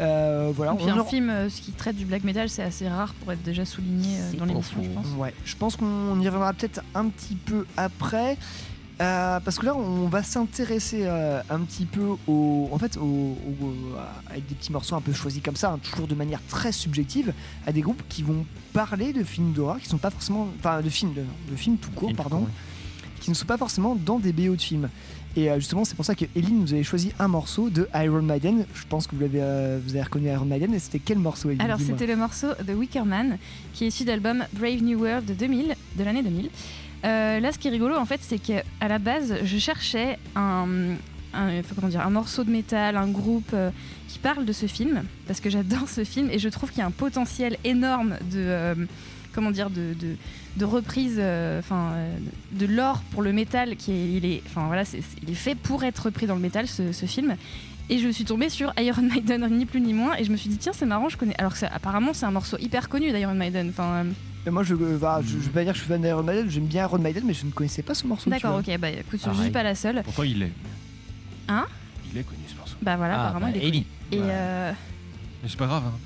Euh, 0.00 0.50
voilà. 0.54 0.72
Et 0.72 0.76
puis 0.76 0.86
on 0.90 1.00
un 1.00 1.04
film 1.04 1.30
euh, 1.30 1.48
ce 1.48 1.60
qui 1.60 1.70
traite 1.72 1.96
du 1.96 2.04
black 2.04 2.24
metal, 2.24 2.48
c'est 2.48 2.62
assez 2.62 2.88
rare 2.88 3.14
pour 3.14 3.30
être 3.32 3.42
déjà 3.42 3.64
souligné 3.64 4.18
euh, 4.18 4.32
dans 4.38 4.44
l'émission, 4.44 4.82
je 4.82 4.88
pense. 4.88 5.06
Ouais, 5.16 5.32
je 5.44 5.54
pense 5.56 5.76
qu'on 5.76 6.18
y 6.20 6.26
reviendra 6.26 6.52
peut-être 6.52 6.80
un 6.94 7.08
petit 7.08 7.36
peu 7.36 7.64
après. 7.76 8.36
Euh, 9.00 9.40
parce 9.40 9.58
que 9.58 9.66
là, 9.66 9.74
on 9.74 10.06
va 10.08 10.22
s'intéresser 10.22 11.00
euh, 11.04 11.40
un 11.50 11.58
petit 11.60 11.84
peu 11.84 12.06
au, 12.28 12.68
en 12.70 12.78
fait, 12.78 12.96
au, 12.96 13.02
au- 13.02 13.96
à- 13.98 14.30
avec 14.30 14.46
des 14.46 14.54
petits 14.54 14.70
morceaux 14.72 14.94
un 14.94 15.00
peu 15.00 15.12
choisis 15.12 15.42
comme 15.42 15.56
ça, 15.56 15.72
hein, 15.72 15.78
toujours 15.82 16.06
de 16.06 16.14
manière 16.14 16.40
très 16.48 16.70
subjective, 16.72 17.32
à 17.66 17.72
des 17.72 17.80
groupes 17.80 18.02
qui 18.08 18.22
vont 18.22 18.46
parler 18.72 19.12
de 19.12 19.24
films 19.24 19.52
d'horreur, 19.52 19.78
qui 19.80 19.88
sont 19.88 19.98
pas 19.98 20.10
forcément, 20.10 20.48
enfin, 20.60 20.80
de 20.80 20.88
films, 20.88 21.12
de, 21.14 21.22
de 21.50 21.56
films 21.56 21.76
tout 21.78 21.90
court, 21.90 22.10
pardon, 22.14 22.46
qui 23.20 23.30
ne 23.30 23.34
sont 23.34 23.46
pas 23.46 23.56
forcément 23.58 23.96
dans 23.96 24.18
des 24.18 24.32
BO 24.32 24.54
de 24.54 24.60
films. 24.60 24.88
Et 25.36 25.50
euh, 25.50 25.56
justement, 25.58 25.84
c'est 25.84 25.96
pour 25.96 26.04
ça 26.04 26.14
que 26.14 26.26
Eline 26.36 26.60
nous 26.60 26.72
avait 26.74 26.84
choisi 26.84 27.10
un 27.18 27.26
morceau 27.26 27.68
de 27.68 27.88
Iron 27.96 28.22
Maiden. 28.22 28.66
Je 28.74 28.84
pense 28.88 29.08
que 29.08 29.16
vous 29.16 29.22
l'avez, 29.22 29.40
euh, 29.42 29.80
vous 29.84 29.90
avez 29.96 30.02
reconnu 30.04 30.28
Iron 30.28 30.44
Maiden. 30.44 30.72
Et 30.72 30.78
c'était 30.78 31.00
quel 31.00 31.18
morceau 31.18 31.50
Eline 31.50 31.60
Alors 31.60 31.78
c'était 31.80 32.06
le 32.06 32.14
morceau 32.14 32.52
The 32.64 32.70
Wicker 32.76 33.04
Man 33.04 33.38
qui 33.72 33.82
est 33.84 33.88
issu 33.88 34.04
d'album 34.04 34.44
Brave 34.52 34.80
New 34.82 35.00
World 35.00 35.24
de 35.26 35.34
2000, 35.34 35.74
de 35.98 36.04
l'année 36.04 36.22
2000. 36.22 36.50
Euh, 37.04 37.40
là, 37.40 37.52
ce 37.52 37.58
qui 37.58 37.68
est 37.68 37.70
rigolo, 37.70 37.96
en 37.96 38.06
fait, 38.06 38.20
c'est 38.22 38.38
qu'à 38.38 38.62
la 38.88 38.98
base, 38.98 39.36
je 39.44 39.58
cherchais 39.58 40.18
un, 40.34 40.66
morceau 42.10 42.44
de 42.44 42.50
métal, 42.50 42.96
un 42.96 43.08
groupe 43.08 43.50
euh, 43.52 43.70
qui 44.08 44.18
parle 44.18 44.44
de 44.44 44.52
ce 44.52 44.66
film, 44.66 45.04
parce 45.26 45.40
que 45.40 45.50
j'adore 45.50 45.88
ce 45.88 46.04
film 46.04 46.30
et 46.30 46.38
je 46.38 46.48
trouve 46.48 46.70
qu'il 46.70 46.78
y 46.78 46.82
a 46.82 46.86
un 46.86 46.90
potentiel 46.90 47.58
énorme 47.64 48.16
de, 48.30 48.38
euh, 48.38 48.74
comment 49.34 49.50
dire, 49.50 49.68
de, 49.68 50.64
reprise, 50.64 51.16
de 51.16 52.66
l'or 52.66 53.02
pour 53.10 53.22
le 53.22 53.32
métal, 53.32 53.76
qui 53.76 53.92
est, 53.92 54.12
il 54.14 54.24
est, 54.24 55.34
fait 55.34 55.54
pour 55.54 55.84
être 55.84 56.06
repris 56.06 56.26
dans 56.26 56.36
le 56.36 56.40
métal, 56.40 56.66
ce, 56.66 57.06
film. 57.06 57.36
Et 57.90 57.98
je 57.98 58.08
suis 58.08 58.24
tombée 58.24 58.48
sur 58.48 58.72
Iron 58.78 59.02
Maiden, 59.14 59.46
ni 59.50 59.66
plus 59.66 59.82
ni 59.82 59.92
moins, 59.92 60.16
et 60.16 60.24
je 60.24 60.32
me 60.32 60.38
suis 60.38 60.48
dit, 60.48 60.56
tiens, 60.56 60.72
c'est 60.74 60.86
marrant, 60.86 61.10
je 61.10 61.18
connais. 61.18 61.34
Alors 61.36 61.52
apparemment, 61.70 62.14
c'est 62.14 62.24
un 62.24 62.30
morceau 62.30 62.56
hyper 62.58 62.88
connu 62.88 63.12
d'Iron 63.12 63.34
Maiden. 63.34 63.68
Enfin, 63.68 64.06
Et 64.46 64.50
moi, 64.50 64.62
je, 64.62 64.74
euh, 64.74 64.98
bah, 64.98 65.20
je, 65.22 65.28
je 65.28 65.36
vais 65.38 65.50
pas 65.50 65.64
dire 65.64 65.72
que 65.72 65.78
je 65.78 65.84
suis 65.84 65.90
fan 65.92 66.02
d'Iron 66.02 66.22
Maiden, 66.22 66.50
j'aime 66.50 66.66
bien 66.66 66.84
Iron 66.84 66.98
Maiden, 66.98 67.24
mais 67.26 67.32
je 67.34 67.46
ne 67.46 67.50
connaissais 67.50 67.82
pas 67.82 67.94
ce 67.94 68.06
morceau. 68.06 68.24
tu 68.24 68.30
D'accord, 68.30 68.50
vois. 68.50 68.60
ok, 68.60 68.78
bah 68.78 68.90
écoute, 68.90 69.18
je 69.20 69.24
Pareil. 69.24 69.40
suis 69.42 69.50
pas 69.50 69.62
la 69.62 69.74
seule. 69.74 70.02
Pourtant, 70.04 70.22
il 70.22 70.38
l'est. 70.38 70.52
Hein? 71.48 71.64
Il 72.12 72.18
est 72.18 72.24
connu 72.24 72.40
ce 72.46 72.56
morceau. 72.56 72.76
Bah 72.82 72.96
voilà, 72.96 73.14
Ah, 73.14 73.24
apparemment 73.28 73.46
bah, 73.46 73.52
il 73.56 73.62
est 73.62 73.68
Ellie. 73.68 73.84
connu. 74.10 74.22
Et 74.22 74.26
Ouais. 74.26 74.32
euh, 74.32 74.72
Mais 75.42 75.48
c'est 75.48 75.58
pas 75.58 75.66
grave. 75.66 75.82
hein. 75.86 75.98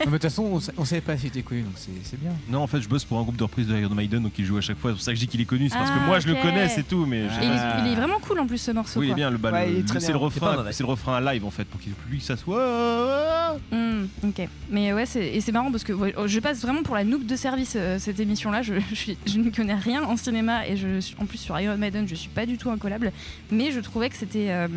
Mais 0.00 0.06
de 0.06 0.10
toute 0.12 0.22
façon, 0.22 0.42
on, 0.44 0.60
sa- 0.60 0.72
on 0.78 0.84
savait 0.84 1.00
pas 1.00 1.16
s'il 1.16 1.28
était 1.28 1.42
connu, 1.42 1.62
donc 1.62 1.72
c'est 1.76 1.90
c'est 2.02 2.18
bien. 2.20 2.30
Non, 2.48 2.60
en 2.62 2.66
fait, 2.66 2.80
je 2.80 2.88
bosse 2.88 3.04
pour 3.04 3.18
un 3.18 3.22
groupe 3.22 3.36
de 3.36 3.42
reprise 3.42 3.66
de 3.66 3.76
Iron 3.76 3.94
Maiden, 3.94 4.22
donc 4.22 4.32
il 4.38 4.44
joue 4.44 4.56
à 4.56 4.60
chaque 4.60 4.78
fois. 4.78 4.90
C'est 4.90 4.94
pour 4.96 5.02
ça 5.02 5.10
que 5.12 5.16
je 5.16 5.20
dis 5.20 5.28
qu'il 5.28 5.40
est 5.40 5.44
connu. 5.44 5.68
C'est 5.68 5.76
parce 5.76 5.90
que 5.90 5.96
Ah, 6.00 6.06
moi, 6.06 6.20
je 6.20 6.28
ok. 6.30 6.36
le 6.36 6.42
connais, 6.42 6.68
c'est 6.68 6.86
tout. 6.86 7.04
Mais 7.06 7.20
et 7.20 7.28
j'ai 7.28 7.44
il, 7.46 7.48
pas- 7.50 7.78
est, 7.78 7.86
il 7.86 7.92
est 7.92 7.96
vraiment 7.96 8.18
cool 8.20 8.38
en 8.40 8.46
plus 8.46 8.58
ce 8.58 8.70
morceau. 8.70 9.00
Oui, 9.00 9.06
il 9.06 9.10
est 9.10 9.12
quoi. 9.12 9.16
bien. 9.16 9.30
Le, 9.30 9.38
bah, 9.38 9.52
Ouais, 9.52 9.66
le- 9.66 9.72
il 9.72 9.78
est 9.80 9.82
très 9.88 10.00
c'est 10.00 10.12
le 10.12 10.18
bien. 10.18 10.30
C'est 10.32 10.40
pas 10.40 10.46
refrain. 10.46 10.56
mauvais. 10.62 10.72
C'est 10.72 10.82
le 10.84 10.88
refrain 10.88 11.20
live 11.20 11.44
en 11.44 11.50
fait, 11.50 11.64
pour 11.64 11.80
qu'il 11.80 11.92
lui 12.10 12.20
ça 12.20 12.36
soit. 12.36 13.56
Hmm, 13.70 14.04
ok. 14.24 14.48
Mais 14.70 14.92
ouais, 14.92 15.06
c'est, 15.06 15.26
et 15.26 15.40
c'est 15.40 15.52
marrant 15.52 15.70
parce 15.70 15.84
que 15.84 15.92
ouais, 15.92 16.14
je 16.26 16.40
passe 16.40 16.60
vraiment 16.62 16.82
pour 16.82 16.94
la 16.94 17.04
noob 17.04 17.26
de 17.26 17.36
service 17.36 17.74
euh, 17.76 17.98
cette 17.98 18.20
émission-là. 18.20 18.62
Je, 18.62 18.74
je, 18.90 18.94
suis, 18.94 19.18
je 19.26 19.38
ne 19.38 19.50
connais 19.50 19.74
rien 19.74 20.02
en 20.04 20.16
cinéma 20.16 20.66
et 20.66 20.76
je, 20.76 21.00
suis- 21.00 21.16
en 21.20 21.26
plus 21.26 21.38
sur 21.38 21.58
Iron 21.58 21.76
Maiden, 21.76 22.06
je 22.08 22.14
suis 22.14 22.28
pas 22.28 22.46
du 22.46 22.56
tout 22.58 22.70
incollable. 22.70 23.12
Mais 23.50 23.72
je 23.72 23.80
trouvais 23.80 24.08
que 24.10 24.16
c'était, 24.16 24.50
euh, 24.50 24.68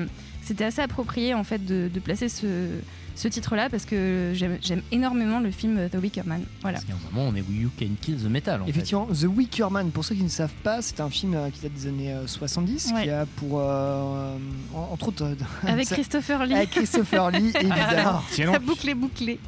c'était 0.41 0.65
assez 0.65 0.81
approprié 0.81 1.33
en 1.33 1.43
fait 1.43 1.63
de, 1.65 1.89
de 1.93 1.99
placer 1.99 2.29
ce, 2.29 2.67
ce 3.15 3.27
titre-là 3.27 3.69
parce 3.69 3.85
que 3.85 4.31
j'aime, 4.33 4.81
énormément 4.91 5.39
le 5.39 5.51
film 5.51 5.77
euh, 5.77 5.89
The 5.89 5.95
Wicker 6.01 6.23
Man. 6.25 6.43
Voilà. 6.61 6.79
Parce 6.79 6.85
qu'à 6.85 6.93
un 6.93 7.11
moment, 7.15 7.29
on 7.31 7.35
est 7.35 7.43
You 7.49 7.69
Can 7.79 7.87
Kill 8.01 8.17
the 8.17 8.25
Metal. 8.29 8.61
En 8.61 8.65
Effectivement, 8.67 9.07
The 9.07 9.23
Wicker 9.25 9.69
Man, 9.69 9.91
pour 9.91 10.03
ceux 10.05 10.15
qui 10.15 10.23
ne 10.23 10.29
savent 10.29 10.53
pas, 10.63 10.81
c'est 10.81 10.99
un 10.99 11.09
film 11.09 11.35
euh, 11.35 11.49
qui 11.49 11.61
date 11.61 11.73
des 11.73 11.87
années 11.87 12.13
euh, 12.13 12.27
70, 12.27 12.91
Ouais. 12.95 13.03
qui 13.03 13.09
a 13.09 13.25
pour, 13.35 13.59
euh, 13.59 14.35
en- 14.73 14.89
entre 14.93 15.09
autres, 15.09 15.23
euh, 15.25 15.35
Avec 15.67 15.87
ça- 15.87 15.95
Christopher 15.95 16.45
Lee. 16.45 16.53
avec 16.55 16.71
Christopher 16.71 17.31
Lee, 17.31 17.51
évidemment. 17.59 18.21
La 18.51 18.59
boucle 18.59 18.89
est 18.89 18.95
bouclée. 18.95 19.39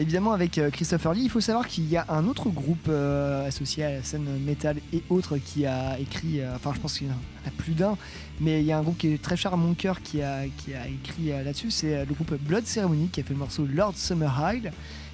Évidemment, 0.00 0.32
avec 0.32 0.58
euh, 0.58 0.70
Christopher 0.70 1.12
Lee, 1.12 1.22
il 1.24 1.28
faut 1.30 1.40
savoir 1.40 1.66
qu'il 1.66 1.88
y 1.88 1.96
a 1.96 2.06
un 2.08 2.26
autre 2.28 2.50
groupe 2.50 2.86
euh, 2.88 3.48
associé 3.48 3.82
à 3.84 3.90
la 3.90 4.02
scène 4.04 4.26
métal 4.46 4.76
et 4.92 5.02
autres 5.10 5.38
qui 5.38 5.66
a 5.66 5.98
écrit, 5.98 6.40
euh, 6.40 6.54
enfin, 6.54 6.70
je 6.72 6.78
pense 6.78 6.96
qu'il 6.98 7.08
y 7.08 7.10
en 7.10 7.14
a 7.14 7.50
plus 7.50 7.72
d'un, 7.74 7.96
mais 8.40 8.60
il 8.60 8.66
y 8.66 8.70
a 8.70 8.78
un 8.78 8.82
groupe 8.82 8.96
qui 8.96 9.08
est 9.08 9.20
très 9.20 9.36
cher 9.36 9.52
à 9.52 9.56
mon 9.56 9.74
cœur 9.74 10.00
qui 10.00 10.22
a, 10.22 10.42
qui 10.58 10.72
a 10.72 10.86
écrit 10.86 11.32
euh, 11.32 11.42
là-dessus, 11.42 11.72
c'est 11.72 12.04
le 12.06 12.14
groupe 12.14 12.32
Blood 12.40 12.64
Ceremony 12.64 13.08
qui 13.08 13.20
a 13.20 13.24
fait 13.24 13.32
le 13.32 13.40
morceau 13.40 13.66
Lord 13.66 13.94
Summerhide 13.96 14.70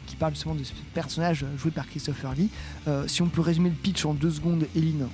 qui 0.07 0.17
parle 0.17 0.35
justement 0.35 0.55
de 0.55 0.63
ce 0.65 0.73
personnage 0.93 1.47
joué 1.57 1.71
par 1.71 1.87
Christopher 1.89 2.35
Lee. 2.35 2.51
Euh, 2.87 3.05
si 3.09 3.23
on 3.23 3.29
peut 3.29 3.41
résumer 3.41 3.71
le 3.71 3.75
pitch 3.75 4.05
en 4.05 4.13
deux 4.13 4.31
secondes, 4.33 4.67
Eline, 4.77 5.07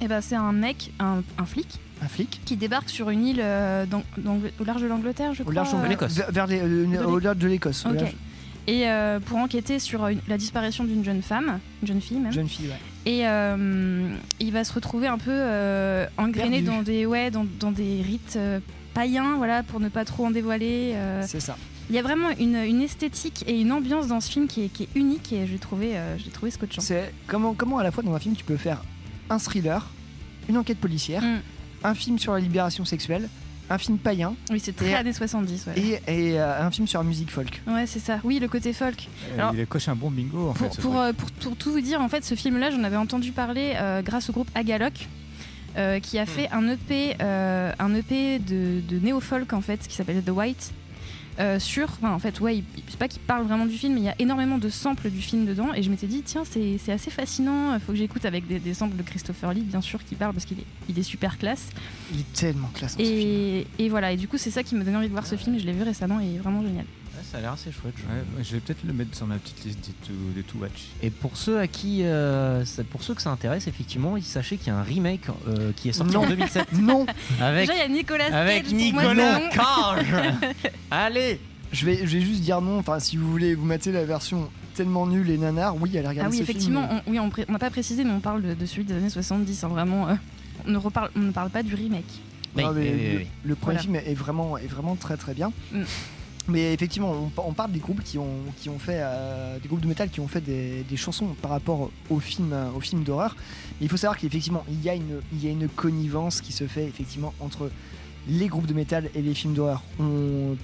Et 0.00 0.08
ben 0.08 0.20
c'est 0.20 0.34
un 0.34 0.50
mec, 0.52 0.92
un, 0.98 1.22
un 1.38 1.46
flic, 1.46 1.78
un 2.02 2.08
flic. 2.08 2.40
Qui 2.44 2.56
débarque 2.56 2.90
sur 2.90 3.08
une 3.10 3.24
île 3.24 3.40
euh, 3.40 3.86
dans- 3.86 4.02
dans- 4.18 4.40
au 4.58 4.64
large 4.64 4.82
de 4.82 4.88
l'Angleterre, 4.88 5.32
je 5.32 5.42
au 5.42 5.44
crois. 5.44 5.54
large 5.54 5.68
euh, 5.74 6.06
vers, 6.08 6.30
vers 6.32 6.46
les- 6.48 6.60
euh, 6.60 6.86
de 6.86 7.04
au 7.04 7.18
large 7.20 7.38
de 7.38 7.46
l'Écosse. 7.46 7.86
au 7.86 7.92
Et 8.68 8.86
euh, 8.88 9.18
pour 9.18 9.38
enquêter 9.38 9.78
sur 9.78 10.06
une- 10.08 10.20
la 10.28 10.36
disparition 10.38 10.84
d'une 10.84 11.02
jeune 11.04 11.22
femme, 11.22 11.58
une 11.82 11.88
jeune 11.88 12.00
fille 12.00 12.18
même. 12.18 12.32
Jeune 12.32 12.48
fille, 12.48 12.68
ouais. 12.68 13.10
Et 13.10 13.26
euh, 13.26 14.14
il 14.40 14.52
va 14.52 14.62
se 14.62 14.72
retrouver 14.74 15.06
un 15.08 15.18
peu 15.18 15.30
euh, 15.32 16.06
engrainé 16.18 16.60
Perdu. 16.62 16.64
dans 16.76 16.82
des, 16.82 17.06
ouais, 17.06 17.30
dans, 17.30 17.46
dans 17.58 17.72
des 17.72 18.02
rites 18.02 18.34
euh, 18.36 18.60
païens, 18.94 19.36
voilà, 19.38 19.62
pour 19.62 19.80
ne 19.80 19.88
pas 19.88 20.04
trop 20.04 20.26
en 20.26 20.30
dévoiler. 20.30 20.92
euh. 20.94 21.22
C'est 21.26 21.40
ça. 21.40 21.56
Il 21.88 21.96
y 21.96 21.98
a 21.98 22.02
vraiment 22.02 22.28
une, 22.38 22.56
une 22.56 22.82
esthétique 22.82 23.44
et 23.46 23.58
une 23.58 23.72
ambiance 23.72 24.08
dans 24.08 24.20
ce 24.20 24.30
film 24.30 24.46
qui 24.46 24.64
est, 24.64 24.68
qui 24.68 24.82
est 24.82 24.88
unique 24.94 25.32
et 25.32 25.46
j'ai 25.46 25.58
trouvé, 25.58 25.96
euh, 25.96 26.18
j'ai 26.18 26.28
trouvé 26.30 26.50
scotchant. 26.50 26.82
C'est 26.82 27.14
comment, 27.26 27.54
comment 27.54 27.78
à 27.78 27.82
la 27.82 27.90
fois 27.90 28.02
dans 28.02 28.12
un 28.14 28.18
film 28.18 28.36
tu 28.36 28.44
peux 28.44 28.58
faire 28.58 28.82
un 29.30 29.38
thriller, 29.38 29.88
une 30.50 30.58
enquête 30.58 30.78
policière, 30.78 31.22
Mm. 31.22 31.38
un 31.84 31.94
film 31.94 32.18
sur 32.18 32.34
la 32.34 32.40
libération 32.40 32.84
sexuelle, 32.84 33.30
un 33.70 33.78
film 33.78 33.98
païen. 33.98 34.34
Oui, 34.50 34.60
c'est 34.60 34.74
très 34.74 34.90
et- 34.90 34.94
années 34.94 35.12
70. 35.12 35.66
Ouais, 35.66 35.78
Et, 35.78 35.92
et, 36.32 36.40
euh, 36.40 36.66
un 36.66 36.70
film 36.70 36.86
sur 36.86 37.00
la 37.00 37.06
musique 37.06 37.30
folk. 37.30 37.60
ouais 37.66 37.86
c'est 37.86 37.98
ça. 37.98 38.18
Oui, 38.24 38.38
le 38.38 38.48
côté 38.48 38.72
folk. 38.72 39.08
Euh, 39.30 39.34
Alors, 39.34 39.54
il 39.54 39.60
a 39.60 39.66
coché 39.66 39.90
un 39.90 39.96
bon 39.96 40.10
bingo 40.10 40.50
en 40.50 40.52
pour, 40.54 40.74
fait. 40.74 40.80
pour, 40.82 40.98
euh, 40.98 41.12
pour 41.12 41.30
tout, 41.32 41.54
tout 41.54 41.72
vous 41.72 41.80
dire, 41.80 42.00
en 42.00 42.08
fait, 42.08 42.24
ce 42.24 42.34
film-là, 42.34 42.70
j'en 42.70 42.82
avais 42.84 42.96
entendu 42.96 43.32
parler 43.32 43.74
euh, 43.76 44.02
grâce 44.02 44.30
au 44.30 44.32
groupe 44.32 44.50
Agaloc. 44.54 45.06
euh, 45.76 46.00
qui 46.00 46.18
a 46.18 46.26
fait 46.26 46.48
un 46.50 46.66
EP, 46.66 47.14
euh, 47.20 47.72
un 47.78 47.94
EP 47.94 48.38
de, 48.40 48.80
de 48.80 48.98
néo-folk 48.98 49.52
en 49.52 49.60
fait, 49.60 49.86
qui 49.86 49.94
s'appelle 49.94 50.22
The 50.24 50.30
White. 50.30 50.72
Euh, 51.38 51.58
sur, 51.58 51.84
enfin, 51.84 52.12
en 52.12 52.18
fait, 52.18 52.40
ouais, 52.40 52.62
c'est 52.88 52.98
pas 52.98 53.08
qu'il 53.08 53.20
parle 53.22 53.44
vraiment 53.46 53.66
du 53.66 53.76
film, 53.76 53.94
mais 53.94 54.00
il 54.00 54.04
y 54.04 54.08
a 54.08 54.14
énormément 54.18 54.58
de 54.58 54.68
samples 54.68 55.10
du 55.10 55.20
film 55.20 55.46
dedans. 55.46 55.72
Et 55.74 55.82
je 55.82 55.90
m'étais 55.90 56.06
dit, 56.06 56.22
tiens, 56.24 56.42
c'est 56.44 56.92
assez 56.92 57.10
fascinant. 57.10 57.74
Il 57.74 57.80
faut 57.80 57.92
que 57.92 57.98
j'écoute 57.98 58.24
avec 58.24 58.46
des, 58.46 58.58
des 58.58 58.74
samples 58.74 58.96
de 58.96 59.02
Christopher 59.02 59.52
Lee, 59.52 59.62
bien 59.62 59.80
sûr, 59.80 60.04
qui 60.04 60.14
parle 60.14 60.32
parce 60.32 60.44
qu'il 60.44 60.58
est, 60.60 60.66
il 60.88 60.98
est 60.98 61.02
super 61.02 61.38
classe. 61.38 61.68
Il 62.12 62.20
est 62.20 62.32
tellement 62.32 62.68
classe 62.74 62.96
dans 62.96 63.04
ce 63.04 63.08
film. 63.08 63.20
Et, 63.20 63.66
et 63.78 63.88
voilà, 63.88 64.12
et 64.12 64.16
du 64.16 64.28
coup, 64.28 64.38
c'est 64.38 64.50
ça 64.50 64.62
qui 64.62 64.74
m'a 64.74 64.84
donné 64.84 64.96
envie 64.96 65.08
de 65.08 65.12
voir 65.12 65.26
ce 65.26 65.36
film. 65.36 65.58
Je 65.58 65.64
l'ai 65.64 65.72
vu 65.72 65.82
récemment 65.82 66.20
et 66.20 66.26
il 66.26 66.34
est 66.36 66.38
vraiment 66.38 66.62
génial. 66.62 66.84
Ça 67.30 67.38
a 67.38 67.40
l'air 67.42 67.52
assez 67.52 67.70
chouette. 67.70 67.92
je 67.96 68.02
Ouais, 68.04 68.20
ouais, 68.38 68.42
je 68.44 68.52
vais 68.54 68.60
peut-être 68.60 68.84
le 68.86 68.92
mettre 68.94 69.14
sur 69.14 69.26
ma 69.26 69.36
petite 69.36 69.62
liste 69.64 69.80
des 69.86 69.92
to, 70.06 70.12
des 70.34 70.42
to 70.42 70.58
watch. 70.58 70.86
Et 71.02 71.10
pour 71.10 71.36
ceux 71.36 71.58
à 71.58 71.66
qui, 71.66 72.02
euh, 72.04 72.64
ça- 72.64 72.84
pour 72.84 73.02
ceux 73.02 73.14
que 73.14 73.20
ça 73.20 73.30
intéresse, 73.30 73.66
effectivement, 73.66 74.16
sachez 74.22 74.56
qu'il 74.56 74.68
y 74.68 74.70
a 74.70 74.76
un 74.78 74.82
remake 74.82 75.26
euh, 75.46 75.72
qui 75.76 75.90
est 75.90 75.92
sorti 75.92 76.14
Non. 76.14 76.22
en 76.22 76.28
2007 76.28 76.72
Non, 76.80 77.04
avec 77.40 77.66
Déjà, 77.68 77.74
il 77.74 77.80
y 77.80 77.82
a 77.82 77.88
Nicolas 77.88 78.34
avec 78.34 78.62
Cage, 78.64 78.72
Nicolas. 78.72 79.40
Cage. 79.52 80.06
Allez. 80.90 81.38
je 81.72 81.84
vais, 81.84 81.98
je 82.06 82.16
vais 82.18 82.20
juste 82.24 82.40
dire 82.40 82.62
non. 82.62 82.78
Enfin, 82.78 82.98
si 82.98 83.16
vous 83.18 83.30
voulez 83.30 83.54
vous 83.54 83.66
mettez 83.66 83.92
la 83.92 84.04
version 84.06 84.48
tellement 84.74 85.06
nulle 85.06 85.28
et 85.28 85.36
nanar, 85.38 85.76
oui, 85.76 85.90
allez 85.98 86.08
regarder 86.08 86.28
Ah 86.28 86.30
oui, 86.30 86.38
ce 86.38 86.42
effectivement, 86.44 86.88
film. 86.88 87.00
on, 87.06 87.10
oui, 87.10 87.44
on 87.48 87.52
n'a 87.52 87.58
pas 87.58 87.68
précisé, 87.70 88.04
mais 88.04 88.12
on 88.12 88.20
parle 88.20 88.40
de, 88.42 88.54
de 88.54 88.64
celui 88.66 88.84
des 88.84 88.94
années 88.94 89.10
70. 89.10 89.64
hein, 89.64 89.68
vraiment, 89.68 90.08
euh, 90.08 90.14
on, 90.66 90.70
ne 90.70 90.78
reparle, 90.78 91.10
on 91.14 91.20
ne 91.20 91.30
parle 91.32 91.50
pas 91.50 91.62
du 91.62 91.74
remake. 91.74 92.04
Oui, 92.56 92.62
Non, 92.62 92.72
mais 92.72 92.80
oui, 92.90 93.16
oui, 93.18 93.26
le, 93.44 93.54
premier 93.54 93.74
Voilà. 93.76 93.80
film 93.80 93.94
est 93.96 94.14
vraiment, 94.14 94.56
est 94.56 94.66
vraiment 94.66 94.96
très 94.96 95.16
très 95.18 95.34
bien. 95.34 95.52
Mm. 95.72 95.82
Mais 96.48 96.72
effectivement, 96.72 97.12
on, 97.12 97.28
pa- 97.28 97.42
on 97.46 97.52
parle 97.52 97.72
des 97.72 97.78
groupes 97.78 98.02
qui 98.02 98.16
ont, 98.16 98.42
qui 98.56 98.70
ont 98.70 98.78
fait 98.78 99.00
euh, 99.00 99.58
des 99.58 99.68
groupes 99.68 99.80
de 99.82 99.86
métal 99.86 100.08
qui 100.08 100.20
ont 100.20 100.28
fait 100.28 100.40
des, 100.40 100.82
des 100.88 100.96
chansons 100.96 101.28
par 101.42 101.50
rapport 101.50 101.90
au 102.08 102.20
film, 102.20 102.54
au 102.74 102.80
film 102.80 103.04
d'horreur. 103.04 103.36
Mais 103.80 103.86
il 103.86 103.88
faut 103.88 103.98
savoir 103.98 104.18
qu'effectivement, 104.18 104.64
il 104.70 104.82
y 104.82 104.88
a 104.88 104.94
une, 104.94 105.20
il 105.32 105.44
y 105.44 105.48
a 105.48 105.50
une 105.50 105.68
connivence 105.68 106.40
qui 106.40 106.52
se 106.52 106.66
fait 106.66 106.84
effectivement 106.84 107.34
entre 107.40 107.70
les 108.28 108.48
groupes 108.48 108.66
de 108.66 108.74
métal 108.74 109.10
et 109.14 109.22
les 109.22 109.34
films 109.34 109.54
d'horreur. 109.54 109.82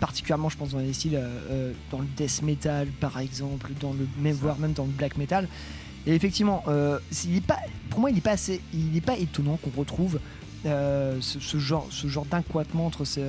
Particulièrement, 0.01 0.49
je 0.49 0.57
pense 0.57 0.71
dans 0.71 0.79
les 0.79 0.93
styles, 0.93 1.17
euh, 1.17 1.39
euh, 1.51 1.73
dans 1.91 1.99
le 1.99 2.07
death 2.17 2.43
metal 2.43 2.89
par 3.01 3.19
exemple, 3.19 3.71
dans 3.79 3.93
le 3.93 4.07
même 4.21 4.35
voire 4.35 4.59
même 4.59 4.73
dans 4.73 4.85
le 4.85 4.91
black 4.91 5.19
metal. 5.19 5.49
Et 6.07 6.15
effectivement, 6.15 6.63
il 6.67 7.37
est 7.37 7.41
pas, 7.41 7.59
pour 7.89 8.01
moi, 8.01 8.11
il 8.11 8.15
n'est 8.15 8.21
pas 8.21 8.33
assez, 8.33 8.61
il 8.75 8.93
n'est 8.93 9.01
pas 9.01 9.17
étonnant 9.17 9.57
qu'on 9.57 9.71
retrouve 9.79 10.19
euh, 10.67 11.19
ce, 11.21 11.59
genre, 11.59 11.87
ce 11.91 12.07
genre 12.07 12.27
entre, 12.33 12.65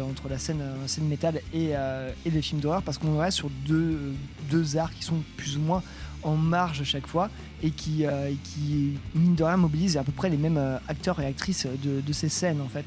entre 0.02 0.30
la 0.30 0.38
scène, 0.38 0.62
euh, 0.62 0.88
scène 0.88 1.08
métal 1.08 1.42
et, 1.54 1.72
euh, 1.74 2.10
et 2.26 2.30
les 2.30 2.42
films 2.42 2.62
d'horreur, 2.62 2.82
parce 2.82 2.98
qu'on 2.98 3.18
reste 3.18 3.38
sur 3.38 3.50
deux, 3.68 4.14
deux 4.50 4.78
arts 4.78 4.94
qui 4.94 5.04
sont 5.04 5.22
plus 5.36 5.58
ou 5.58 5.62
moins 5.62 5.84
en 6.24 6.36
marge 6.36 6.80
à 6.80 6.86
chaque 6.86 7.08
fois 7.08 7.30
et 7.62 7.72
qui, 7.72 8.06
qui 8.44 8.94
mine 9.14 9.36
de 9.36 9.44
rien, 9.44 9.58
mobilisent 9.58 9.98
à 9.98 10.04
peu 10.04 10.12
près 10.12 10.30
les 10.30 10.38
mêmes 10.38 10.60
acteurs 10.88 11.20
et 11.20 11.26
actrices 11.26 11.68
de, 11.84 12.14
ces 12.14 12.30
scènes 12.30 12.62
en 12.62 12.68
fait. 12.68 12.86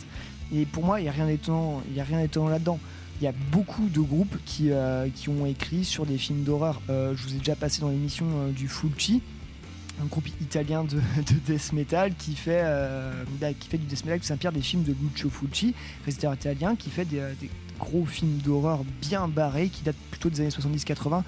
Et 0.52 0.64
pour 0.64 0.84
moi, 0.84 0.98
il 0.98 1.04
n'y 1.04 1.08
a 1.08 1.12
rien 1.12 1.26
d'étonnant, 1.26 1.82
là-dedans. 2.48 2.80
Il 3.20 3.24
y 3.24 3.28
a 3.28 3.34
beaucoup 3.52 3.88
de 3.88 4.00
groupes 4.00 4.36
qui, 4.44 4.70
qui 5.14 5.28
ont 5.28 5.46
écrit 5.46 5.84
sur 5.84 6.04
des 6.04 6.18
films 6.18 6.42
d'horreur. 6.42 6.80
Je 6.88 7.22
vous 7.22 7.34
ai 7.34 7.38
déjà 7.38 7.54
passé 7.54 7.80
dans 7.80 7.90
l'émission 7.90 8.26
du 8.48 8.66
Fulci, 8.66 9.22
un 10.02 10.06
groupe 10.06 10.28
italien 10.40 10.84
de, 10.84 10.96
de 10.96 11.34
death 11.46 11.72
metal 11.72 12.14
qui 12.14 12.34
fait, 12.34 12.60
euh, 12.62 13.24
bah, 13.40 13.52
qui 13.52 13.68
fait 13.68 13.78
du 13.78 13.86
death 13.86 14.04
metal 14.04 14.20
qui 14.20 14.26
s'inspire 14.26 14.52
des 14.52 14.60
films 14.62 14.82
de 14.84 14.94
Lucio 15.02 15.28
Fulci, 15.30 15.74
réalisateur 16.04 16.34
italien, 16.34 16.76
qui 16.76 16.90
fait 16.90 17.04
des, 17.04 17.18
euh, 17.18 17.32
des 17.40 17.50
gros 17.78 18.04
films 18.06 18.38
d'horreur 18.38 18.80
bien 19.00 19.28
barrés, 19.28 19.68
qui 19.68 19.82
datent 19.82 19.96
plutôt 20.10 20.30
des 20.30 20.40
années 20.40 20.50
70-80, 20.50 21.22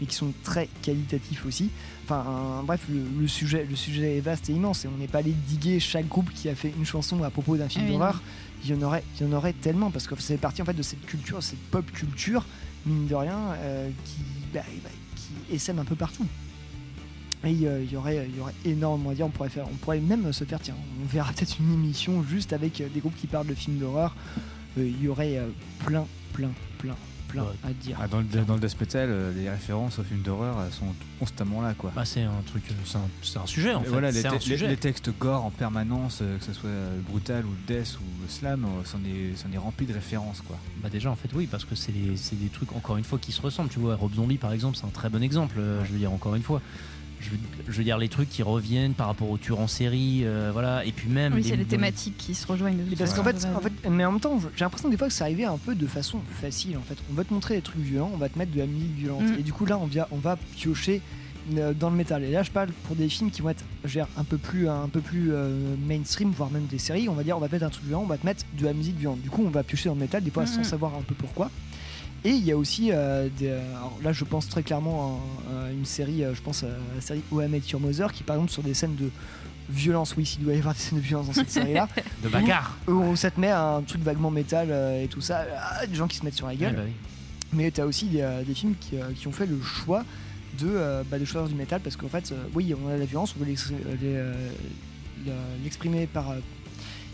mais 0.00 0.06
qui 0.06 0.14
sont 0.14 0.32
très 0.44 0.68
qualitatifs 0.82 1.44
aussi. 1.46 1.70
Enfin, 2.04 2.24
un- 2.60 2.62
bref, 2.62 2.82
le, 2.88 3.00
le 3.20 3.26
sujet, 3.28 3.66
le 3.68 3.74
sujet 3.76 4.16
est 4.16 4.20
vaste 4.20 4.48
et 4.50 4.52
immense, 4.52 4.84
et 4.84 4.88
on 4.88 4.98
n'est 4.98 5.08
pas 5.08 5.18
allé 5.18 5.32
diguer 5.32 5.80
chaque 5.80 6.06
groupe 6.08 6.30
qui 6.32 6.48
a 6.48 6.54
fait 6.54 6.72
une 6.76 6.84
chanson 6.86 7.22
à 7.22 7.30
propos 7.30 7.56
d'un 7.56 7.68
film 7.68 7.84
Ah 7.86 7.88
oui, 7.90 7.92
d'horreur. 7.98 8.22
Il 8.64 8.70
y 8.70 8.74
en 8.74 8.82
aurait, 8.82 9.04
il 9.20 9.26
y 9.26 9.28
en 9.28 9.32
aurait 9.32 9.52
tellement 9.52 9.90
parce 9.90 10.06
que 10.06 10.14
c'est 10.18 10.38
parti 10.38 10.62
en 10.62 10.64
fait 10.64 10.72
de 10.74 10.82
cette 10.82 11.04
culture, 11.06 11.42
cette 11.42 11.58
pop 11.70 11.84
culture 11.92 12.44
mine 12.86 13.06
de 13.06 13.14
rien, 13.14 13.38
euh, 13.58 13.88
qui, 14.04 14.20
bah, 14.54 14.60
bah, 14.84 14.90
qui 15.16 15.54
essaime 15.54 15.78
un 15.80 15.84
peu 15.84 15.94
partout. 15.96 16.24
Et 17.44 17.66
euh, 17.66 17.82
il 17.82 17.92
y 17.92 17.96
aurait, 17.96 18.26
il 18.28 18.36
y 18.36 18.40
aurait 18.40 18.54
énormément 18.64 19.10
à 19.10 19.14
dire. 19.14 19.26
On 19.26 19.30
pourrait 19.30 19.48
faire, 19.50 19.66
on 19.70 19.76
pourrait 19.76 20.00
même 20.00 20.32
se 20.32 20.44
faire, 20.44 20.58
tiens, 20.60 20.74
on 21.02 21.06
verra 21.06 21.32
peut-être 21.32 21.56
une 21.60 21.72
émission 21.72 22.24
juste 22.24 22.52
avec 22.52 22.80
euh, 22.80 22.88
des 22.92 23.00
groupes 23.00 23.16
qui 23.16 23.26
parlent 23.26 23.46
de 23.46 23.54
films 23.54 23.78
d'horreur. 23.78 24.16
Euh, 24.78 24.86
Il 24.86 25.02
y 25.02 25.08
aurait 25.08 25.36
euh, 25.38 25.46
plein, 25.84 26.06
plein, 26.32 26.50
plein, 26.78 26.96
plein 27.28 27.44
à 27.64 27.72
dire. 27.72 27.98
Ah, 28.00 28.08
dans, 28.08 28.18
le, 28.18 28.24
dans 28.24 28.54
le 28.54 28.60
Death 28.60 28.80
Metal, 28.80 29.10
les 29.36 29.48
références 29.50 29.98
aux 29.98 30.02
films 30.02 30.22
d'horreur 30.22 30.56
sont 30.72 30.86
constamment 31.20 31.60
là 31.62 31.74
quoi. 31.74 31.92
Bah, 31.94 32.04
c'est 32.04 32.22
un 32.22 32.42
truc, 32.46 32.64
c'est 32.84 32.96
un, 32.96 33.00
c'est 33.22 33.38
un 33.38 33.46
sujet 33.46 33.74
en 33.74 33.82
Et 33.82 33.84
fait. 33.84 33.90
voilà, 33.90 34.10
les, 34.10 34.20
c'est 34.22 34.26
un 34.28 34.30
te- 34.30 34.34
les- 34.36 34.40
sujet. 34.40 34.68
les 34.68 34.76
textes 34.76 35.10
gore 35.18 35.44
en 35.44 35.50
permanence, 35.50 36.18
que 36.38 36.44
ce 36.44 36.52
soit 36.52 36.70
brutal 37.08 37.44
ou 37.44 37.50
le 37.50 37.74
death 37.74 37.98
ou 38.00 38.22
le 38.22 38.28
slam, 38.28 38.66
c'en 38.84 38.98
est, 39.04 39.36
c'en 39.36 39.52
est 39.52 39.58
rempli 39.58 39.86
de 39.86 39.92
références 39.92 40.40
quoi. 40.40 40.56
Bah 40.82 40.88
déjà 40.88 41.10
en 41.10 41.16
fait 41.16 41.28
oui 41.34 41.46
parce 41.50 41.64
que 41.64 41.74
c'est 41.74 41.92
des, 41.92 42.16
c'est 42.16 42.36
des 42.40 42.48
trucs 42.48 42.72
encore 42.74 42.96
une 42.96 43.04
fois 43.04 43.18
qui 43.18 43.32
se 43.32 43.40
ressemblent 43.42 43.70
tu 43.70 43.78
vois 43.78 43.96
Rob 43.96 44.14
Zombie 44.14 44.38
par 44.38 44.52
exemple 44.52 44.76
c'est 44.76 44.86
un 44.86 44.90
très 44.90 45.08
bon 45.10 45.22
exemple 45.22 45.56
je 45.84 45.92
veux 45.92 45.98
dire 45.98 46.12
encore 46.12 46.34
une 46.36 46.42
fois 46.42 46.60
je 47.20 47.30
veux, 47.30 47.38
je 47.68 47.72
veux 47.78 47.84
dire 47.84 47.98
les 47.98 48.08
trucs 48.08 48.28
qui 48.28 48.42
reviennent 48.42 48.92
par 48.94 49.06
rapport 49.08 49.30
aux 49.30 49.38
tueurs 49.38 49.60
en 49.60 49.66
série 49.66 50.20
euh, 50.24 50.50
voilà 50.52 50.84
et 50.84 50.92
puis 50.92 51.08
même 51.08 51.34
Oui, 51.34 51.42
c'est 51.44 51.56
les 51.56 51.64
thématiques 51.64 52.16
qui 52.18 52.34
se 52.34 52.46
rejoignent. 52.46 52.76
de 52.76 52.94
parce 52.96 53.14
qu'en 53.14 53.24
façon. 53.24 53.48
fait, 53.48 53.54
en 53.56 53.60
fait, 53.60 53.88
mais 53.90 54.04
en 54.04 54.12
même 54.12 54.20
temps, 54.20 54.38
j'ai 54.54 54.64
l'impression 54.64 54.88
des 54.88 54.96
fois 54.96 55.08
que 55.08 55.12
ça 55.14 55.24
arrivait 55.24 55.44
un 55.44 55.56
peu 55.58 55.74
de 55.74 55.86
façon 55.86 56.20
facile. 56.40 56.76
En 56.76 56.82
fait, 56.82 56.96
on 57.10 57.14
va 57.14 57.24
te 57.24 57.32
montrer 57.32 57.56
des 57.56 57.62
trucs 57.62 57.80
violents, 57.82 58.10
on 58.12 58.16
va 58.18 58.28
te 58.28 58.38
mettre 58.38 58.52
de 58.52 58.58
la 58.58 58.66
musique 58.66 58.94
violente, 58.96 59.22
Mm. 59.24 59.38
et 59.40 59.42
du 59.42 59.52
coup 59.52 59.64
là, 59.66 59.78
on 59.78 59.86
vient, 59.86 60.06
on 60.10 60.16
va 60.18 60.36
piocher 60.56 61.00
euh, 61.56 61.72
dans 61.72 61.90
le 61.90 61.96
métal. 61.96 62.22
Et 62.24 62.30
là, 62.30 62.42
je 62.42 62.50
parle 62.50 62.68
pour 62.84 62.96
des 62.96 63.08
films 63.08 63.30
qui 63.30 63.40
vont 63.40 63.50
être, 63.50 63.64
dire, 63.86 64.06
un 64.16 64.24
peu 64.24 64.36
plus, 64.36 64.68
un 64.68 64.88
peu 64.88 65.00
plus 65.00 65.32
euh, 65.32 65.74
mainstream, 65.86 66.30
voire 66.32 66.50
même 66.50 66.66
des 66.66 66.78
séries. 66.78 67.08
On 67.08 67.14
va 67.14 67.22
dire, 67.22 67.36
on 67.36 67.40
va 67.40 67.48
te 67.48 67.52
mettre 67.54 67.64
un 67.66 67.70
truc 67.70 67.84
violent, 67.84 68.02
on 68.02 68.06
va 68.08 68.18
te 68.18 68.26
mettre 68.26 68.44
de 68.58 68.64
la 68.64 68.72
musique 68.72 68.98
violente. 68.98 69.22
Du 69.22 69.30
coup, 69.30 69.42
on 69.46 69.50
va 69.50 69.62
piocher 69.62 69.88
dans 69.88 69.94
le 69.94 70.00
métal 70.00 70.22
des 70.24 70.30
fois 70.30 70.44
sans 70.46 70.58
Mhm. 70.58 70.64
savoir 70.64 70.94
un 70.94 71.02
peu 71.02 71.14
pourquoi. 71.14 71.50
Et 72.26 72.30
il 72.30 72.44
y 72.44 72.50
a 72.50 72.56
aussi 72.56 72.90
euh, 72.90 73.28
des, 73.38 73.50
alors 73.50 73.96
là, 74.02 74.12
je 74.12 74.24
pense 74.24 74.48
très 74.48 74.62
clairement 74.62 75.20
à, 75.48 75.66
à 75.66 75.70
une 75.70 75.84
série, 75.84 76.24
euh, 76.24 76.34
je 76.34 76.42
pense 76.42 76.64
à 76.64 76.68
la 76.94 77.00
série 77.00 77.22
Met 77.30 77.62
Your 77.70 77.80
Mother, 77.80 78.12
qui 78.12 78.24
par 78.24 78.34
exemple 78.36 78.50
sur 78.50 78.62
des 78.64 78.74
scènes 78.74 78.96
de 78.96 79.10
violence, 79.70 80.14
oui, 80.16 80.26
s'il 80.26 80.42
doit 80.42 80.54
y 80.54 80.58
avoir 80.58 80.74
des 80.74 80.80
scènes 80.80 80.98
de 80.98 81.04
violence 81.04 81.28
dans 81.28 81.32
cette 81.32 81.50
série-là, 81.58 81.88
de 82.24 82.28
bagarre 82.28 82.76
où, 82.88 82.92
où 82.92 83.16
ça 83.16 83.30
te 83.30 83.38
met 83.40 83.50
un 83.50 83.80
truc 83.82 84.02
vaguement 84.02 84.30
métal 84.32 84.68
euh, 84.70 85.04
et 85.04 85.06
tout 85.06 85.20
ça, 85.20 85.46
ah, 85.56 85.86
des 85.86 85.94
gens 85.94 86.08
qui 86.08 86.16
se 86.16 86.24
mettent 86.24 86.34
sur 86.34 86.48
la 86.48 86.56
gueule. 86.56 86.72
Ouais, 86.72 86.78
bah 86.78 86.84
oui. 86.86 86.92
Mais 87.52 87.70
tu 87.70 87.80
as 87.80 87.86
aussi 87.86 88.06
des, 88.06 88.28
des 88.44 88.54
films 88.54 88.74
qui, 88.80 88.96
qui 89.14 89.28
ont 89.28 89.32
fait 89.32 89.46
le 89.46 89.62
choix 89.62 90.04
de, 90.58 90.68
euh, 90.68 91.02
bah, 91.08 91.18
de 91.18 91.24
choisir 91.24 91.48
du 91.48 91.54
métal 91.54 91.80
parce 91.80 91.96
qu'en 91.96 92.08
fait, 92.08 92.32
euh, 92.32 92.36
oui, 92.54 92.74
on 92.74 92.88
a 92.88 92.96
la 92.96 93.04
violence, 93.04 93.34
on 93.36 93.44
veut 93.44 93.54
l'exprimer 95.62 96.06
par. 96.06 96.34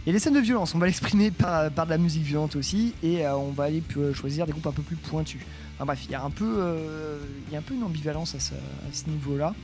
Euh, 0.03 0.07
il 0.07 0.09
y 0.09 0.11
a 0.11 0.13
des 0.15 0.19
scènes 0.19 0.35
de 0.35 0.41
violence, 0.41 0.75
on 0.75 0.79
va 0.79 0.87
l'exprimer 0.87 1.31
par, 1.31 1.71
de 1.71 1.91
la 1.91 1.99
musique 1.99 2.23
violente 2.25 2.57
aussi 2.57 2.95
et 3.03 3.25
euh, 3.25 3.37
on 3.37 3.51
va 3.53 3.65
aller 3.65 3.81
pu- 3.81 4.13
choisir 4.15 4.47
des 4.47 4.53
groupes 4.53 4.67
un 4.67 4.73
peu 4.73 4.83
plus 4.83 4.97
pointus. 4.97 5.41
Enfin 5.77 5.87
bref, 5.87 6.01
il 6.07 6.11
y 6.13 6.15
a 6.15 6.23
un 6.23 6.31
peu, 6.31 6.57
euh, 6.59 7.19
y 7.51 7.57
a 7.57 7.59
un 7.59 7.63
peu 7.63 7.75
une 7.75 7.83
ambivalence 7.85 8.35
à 8.35 8.41
ce, 8.41 8.53
ce 8.93 9.09
niveau-là. 9.09 9.55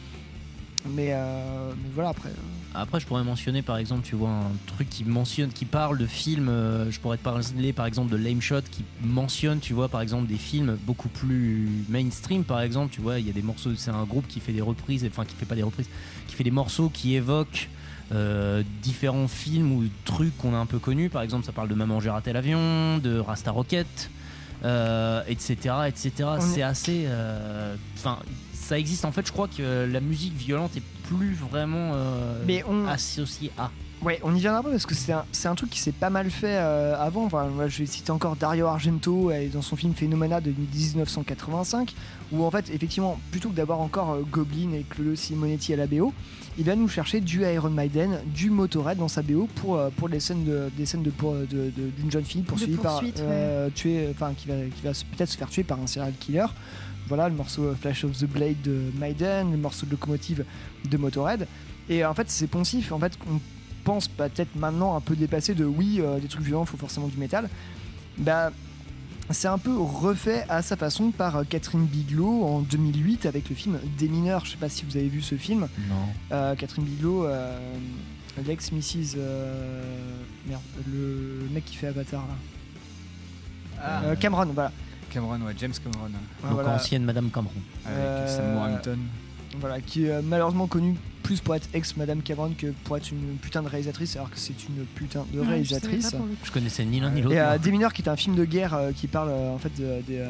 Mais, 0.94 1.08
euh, 1.10 1.72
mais 1.82 1.90
voilà, 1.92 2.10
après. 2.10 2.28
euh, 2.28 2.32
Après, 2.74 3.00
je 3.00 3.06
pourrais 3.06 3.24
mentionner 3.24 3.62
par 3.62 3.78
exemple, 3.78 4.02
tu 4.06 4.14
vois, 4.14 4.30
un 4.30 4.52
truc 4.68 4.88
qui 4.88 5.04
mentionne, 5.04 5.50
qui 5.50 5.64
parle 5.64 5.98
de 5.98 6.06
films. 6.06 6.48
euh, 6.48 6.88
je 6.90 7.00
pourrais 7.00 7.18
te 7.18 7.22
parler 7.24 7.72
par 7.72 7.84
exemple 7.86 8.10
de 8.12 8.16
Lame 8.16 8.40
Shot 8.40 8.62
qui 8.70 8.84
mentionne, 9.02 9.58
tu 9.58 9.74
vois, 9.74 9.88
par 9.88 10.00
exemple 10.00 10.28
des 10.28 10.36
films 10.36 10.78
beaucoup 10.86 11.08
plus 11.08 11.68
mainstream. 11.88 12.44
Par 12.44 12.60
exemple, 12.60 12.94
tu 12.94 13.00
vois, 13.00 13.18
il 13.18 13.26
y 13.26 13.30
a 13.30 13.32
des 13.32 13.42
morceaux. 13.42 13.70
C'est 13.76 13.90
un 13.90 14.04
groupe 14.04 14.28
qui 14.28 14.38
fait 14.38 14.52
des 14.52 14.60
reprises, 14.62 15.04
enfin 15.04 15.24
qui 15.24 15.34
fait 15.34 15.46
pas 15.46 15.56
des 15.56 15.64
reprises, 15.64 15.88
qui 16.28 16.36
fait 16.36 16.44
des 16.44 16.52
morceaux 16.52 16.88
qui 16.90 17.16
évoquent. 17.16 17.68
Euh, 18.12 18.62
différents 18.82 19.28
films 19.28 19.72
ou 19.72 19.84
trucs 20.04 20.36
qu'on 20.38 20.54
a 20.54 20.58
un 20.58 20.66
peu 20.66 20.78
connus. 20.78 21.10
Par 21.10 21.22
exemple 21.22 21.44
ça 21.46 21.52
parle 21.52 21.68
de 21.68 21.74
Maman 21.74 22.00
j'ai 22.00 22.10
raté 22.10 22.32
l'avion 22.32 22.98
de 22.98 23.18
Rasta 23.18 23.50
Rocket 23.50 24.10
euh, 24.64 25.22
etc 25.28 25.54
etc 25.86 26.10
On 26.20 26.40
c'est 26.40 26.60
est- 26.60 26.62
assez 26.62 27.04
euh, 27.06 27.76
enfin 27.96 28.18
ça 28.68 28.78
existe 28.78 29.04
en 29.06 29.12
fait 29.12 29.26
je 29.26 29.32
crois 29.32 29.48
que 29.48 29.88
la 29.90 30.00
musique 30.00 30.34
violente 30.34 30.76
est 30.76 30.82
plus 31.08 31.34
vraiment 31.34 31.92
euh, 31.94 32.42
Mais 32.46 32.62
on- 32.68 32.86
associée 32.86 33.50
à 33.58 33.70
Ouais, 34.00 34.20
on 34.22 34.32
y 34.32 34.38
viendra 34.38 34.62
pas 34.62 34.70
parce 34.70 34.86
que 34.86 34.94
c'est 34.94 35.10
un, 35.12 35.24
c'est 35.32 35.48
un 35.48 35.56
truc 35.56 35.70
qui 35.70 35.80
s'est 35.80 35.90
pas 35.90 36.08
mal 36.08 36.30
fait 36.30 36.54
euh, 36.56 36.94
avant. 37.00 37.24
Enfin, 37.24 37.46
moi, 37.48 37.66
je 37.66 37.78
vais 37.80 37.86
citer 37.86 38.12
encore 38.12 38.36
Dario 38.36 38.66
Argento 38.68 39.32
euh, 39.32 39.48
dans 39.52 39.60
son 39.60 39.74
film 39.74 39.92
Phenomena 39.92 40.40
de 40.40 40.52
1985, 40.52 41.94
où 42.30 42.44
en 42.44 42.50
fait, 42.52 42.70
effectivement, 42.72 43.18
plutôt 43.32 43.48
que 43.48 43.56
d'avoir 43.56 43.80
encore 43.80 44.12
euh, 44.12 44.22
Goblin 44.30 44.72
et 44.72 44.84
Claudio 44.88 45.16
Simonetti 45.16 45.72
à 45.72 45.76
la 45.76 45.88
BO, 45.88 46.12
il 46.58 46.64
va 46.64 46.76
nous 46.76 46.86
chercher 46.88 47.20
du 47.20 47.42
Iron 47.42 47.70
Maiden, 47.70 48.20
du 48.26 48.50
Motorhead 48.50 48.98
dans 48.98 49.08
sa 49.08 49.22
BO 49.22 49.48
pour, 49.56 49.76
euh, 49.76 49.90
pour 49.96 50.08
les 50.08 50.20
scènes 50.20 50.44
de, 50.44 50.70
des 50.76 50.86
scènes 50.86 51.02
de, 51.02 51.10
pour- 51.10 51.34
de- 51.34 51.46
de- 51.46 51.90
d'une 51.98 52.10
jeune 52.10 52.24
fille 52.24 52.42
poursuivie 52.42 52.76
par 52.76 53.00
tuer, 53.74 54.08
enfin 54.12 54.32
qui 54.36 54.46
va, 54.46 54.54
qui 54.76 54.82
va 54.84 54.94
se- 54.94 55.04
peut-être 55.04 55.28
se 55.30 55.36
faire 55.36 55.50
tuer 55.50 55.64
par 55.64 55.80
un 55.80 55.86
serial 55.88 56.12
killer. 56.20 56.46
Voilà 57.08 57.28
le 57.28 57.34
morceau 57.34 57.64
euh, 57.64 57.74
Flash 57.74 58.04
of 58.04 58.16
the 58.18 58.24
Blade 58.26 58.60
de 58.62 58.92
Maiden, 58.98 59.50
le 59.52 59.56
morceau 59.56 59.86
de 59.86 59.92
Locomotive 59.92 60.44
de 60.88 60.96
Motorhead. 60.96 61.46
Et 61.88 62.04
en 62.04 62.14
fait, 62.14 62.28
c'est 62.30 62.46
poncif. 62.46 62.92
En 62.92 62.98
fait, 62.98 63.12
on 63.30 63.40
pense 63.84 64.08
peut-être 64.08 64.54
maintenant 64.56 64.94
un 64.96 65.00
peu 65.00 65.16
dépassé 65.16 65.54
de 65.54 65.64
oui, 65.64 66.00
euh, 66.00 66.18
des 66.18 66.28
trucs 66.28 66.44
violents, 66.44 66.64
il 66.64 66.68
faut 66.68 66.76
forcément 66.76 67.08
du 67.08 67.16
métal. 67.16 67.48
Bah, 68.18 68.50
c'est 69.30 69.48
un 69.48 69.58
peu 69.58 69.76
refait 69.78 70.44
à 70.48 70.62
sa 70.62 70.76
façon 70.76 71.10
par 71.10 71.36
euh, 71.36 71.44
Catherine 71.48 71.84
Bigelow 71.84 72.44
en 72.44 72.60
2008 72.60 73.26
avec 73.26 73.48
le 73.48 73.54
film 73.54 73.78
Des 73.98 74.08
mineurs. 74.08 74.44
Je 74.44 74.52
sais 74.52 74.56
pas 74.56 74.68
si 74.68 74.84
vous 74.84 74.96
avez 74.96 75.08
vu 75.08 75.22
ce 75.22 75.34
film. 75.36 75.68
non 75.88 75.94
Euh, 76.32 76.54
Catherine 76.54 76.84
Bigelow, 76.84 77.24
euh, 77.26 77.58
l'ex 78.46 78.72
Mrs. 78.72 79.16
euh, 79.16 79.82
merde, 80.46 80.62
le 80.86 81.46
mec 81.52 81.64
qui 81.64 81.76
fait 81.76 81.88
Avatar 81.88 82.20
là. 82.26 82.34
Ah. 83.82 84.02
Euh, 84.04 84.16
Cameron, 84.16 84.46
voilà. 84.46 84.72
Cameron, 85.12 85.40
ouais, 85.42 85.54
James 85.58 85.72
Cameron. 85.82 86.10
Ah, 86.42 86.46
donc 86.48 86.54
voilà. 86.54 86.70
ancienne 86.74 87.04
Madame 87.04 87.30
Cameron 87.30 87.52
Avec 87.86 87.98
Euh, 87.98 88.26
Sam 88.36 88.56
Warrington. 88.56 88.98
Voilà, 89.60 89.80
qui 89.80 90.04
est 90.06 90.22
malheureusement 90.22 90.66
connue 90.66 90.94
plus 91.22 91.40
pour 91.40 91.54
être 91.54 91.68
ex 91.74 91.96
Madame 91.96 92.22
Cameron 92.22 92.52
que 92.56 92.68
pour 92.84 92.96
être 92.96 93.10
une 93.10 93.36
putain 93.40 93.62
de 93.62 93.68
réalisatrice, 93.68 94.16
alors 94.16 94.30
que 94.30 94.38
c'est 94.38 94.54
une 94.68 94.84
putain 94.94 95.24
de 95.32 95.40
réalisatrice. 95.40 96.14
je 96.44 96.50
connaissais 96.52 96.84
ni 96.84 97.00
l'un 97.00 97.10
ni 97.10 97.20
l'autre 97.22 97.34
Et 97.34 97.40
euh. 97.40 97.58
Des 97.58 97.70
mineurs 97.70 97.92
qui 97.92 98.02
est 98.02 98.08
un 98.08 98.16
film 98.16 98.34
de 98.36 98.44
guerre 98.44 98.74
euh, 98.74 98.92
qui 98.92 99.06
parle 99.08 99.28
euh, 99.30 99.54
en 99.54 99.58
fait 99.58 99.74
de- 99.78 100.02
des, 100.06 100.24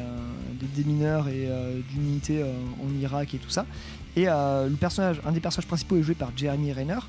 des 0.59 0.67
démineurs 0.83 1.27
et 1.27 1.47
euh, 1.47 1.79
d'unité 1.91 2.41
euh, 2.41 2.51
en 2.83 3.01
Irak 3.01 3.33
et 3.33 3.37
tout 3.37 3.49
ça. 3.49 3.65
Et 4.15 4.27
euh, 4.27 4.67
le 4.67 4.75
personnage, 4.75 5.21
un 5.25 5.31
des 5.31 5.39
personnages 5.39 5.67
principaux 5.67 5.97
est 5.97 6.03
joué 6.03 6.15
par 6.15 6.31
Jeremy 6.35 6.73
Renner 6.73 6.99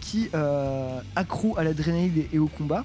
qui 0.00 0.28
euh, 0.34 1.00
accro 1.16 1.58
à 1.58 1.64
l'adrénaline 1.64 2.24
et 2.32 2.38
au 2.38 2.46
combat 2.46 2.84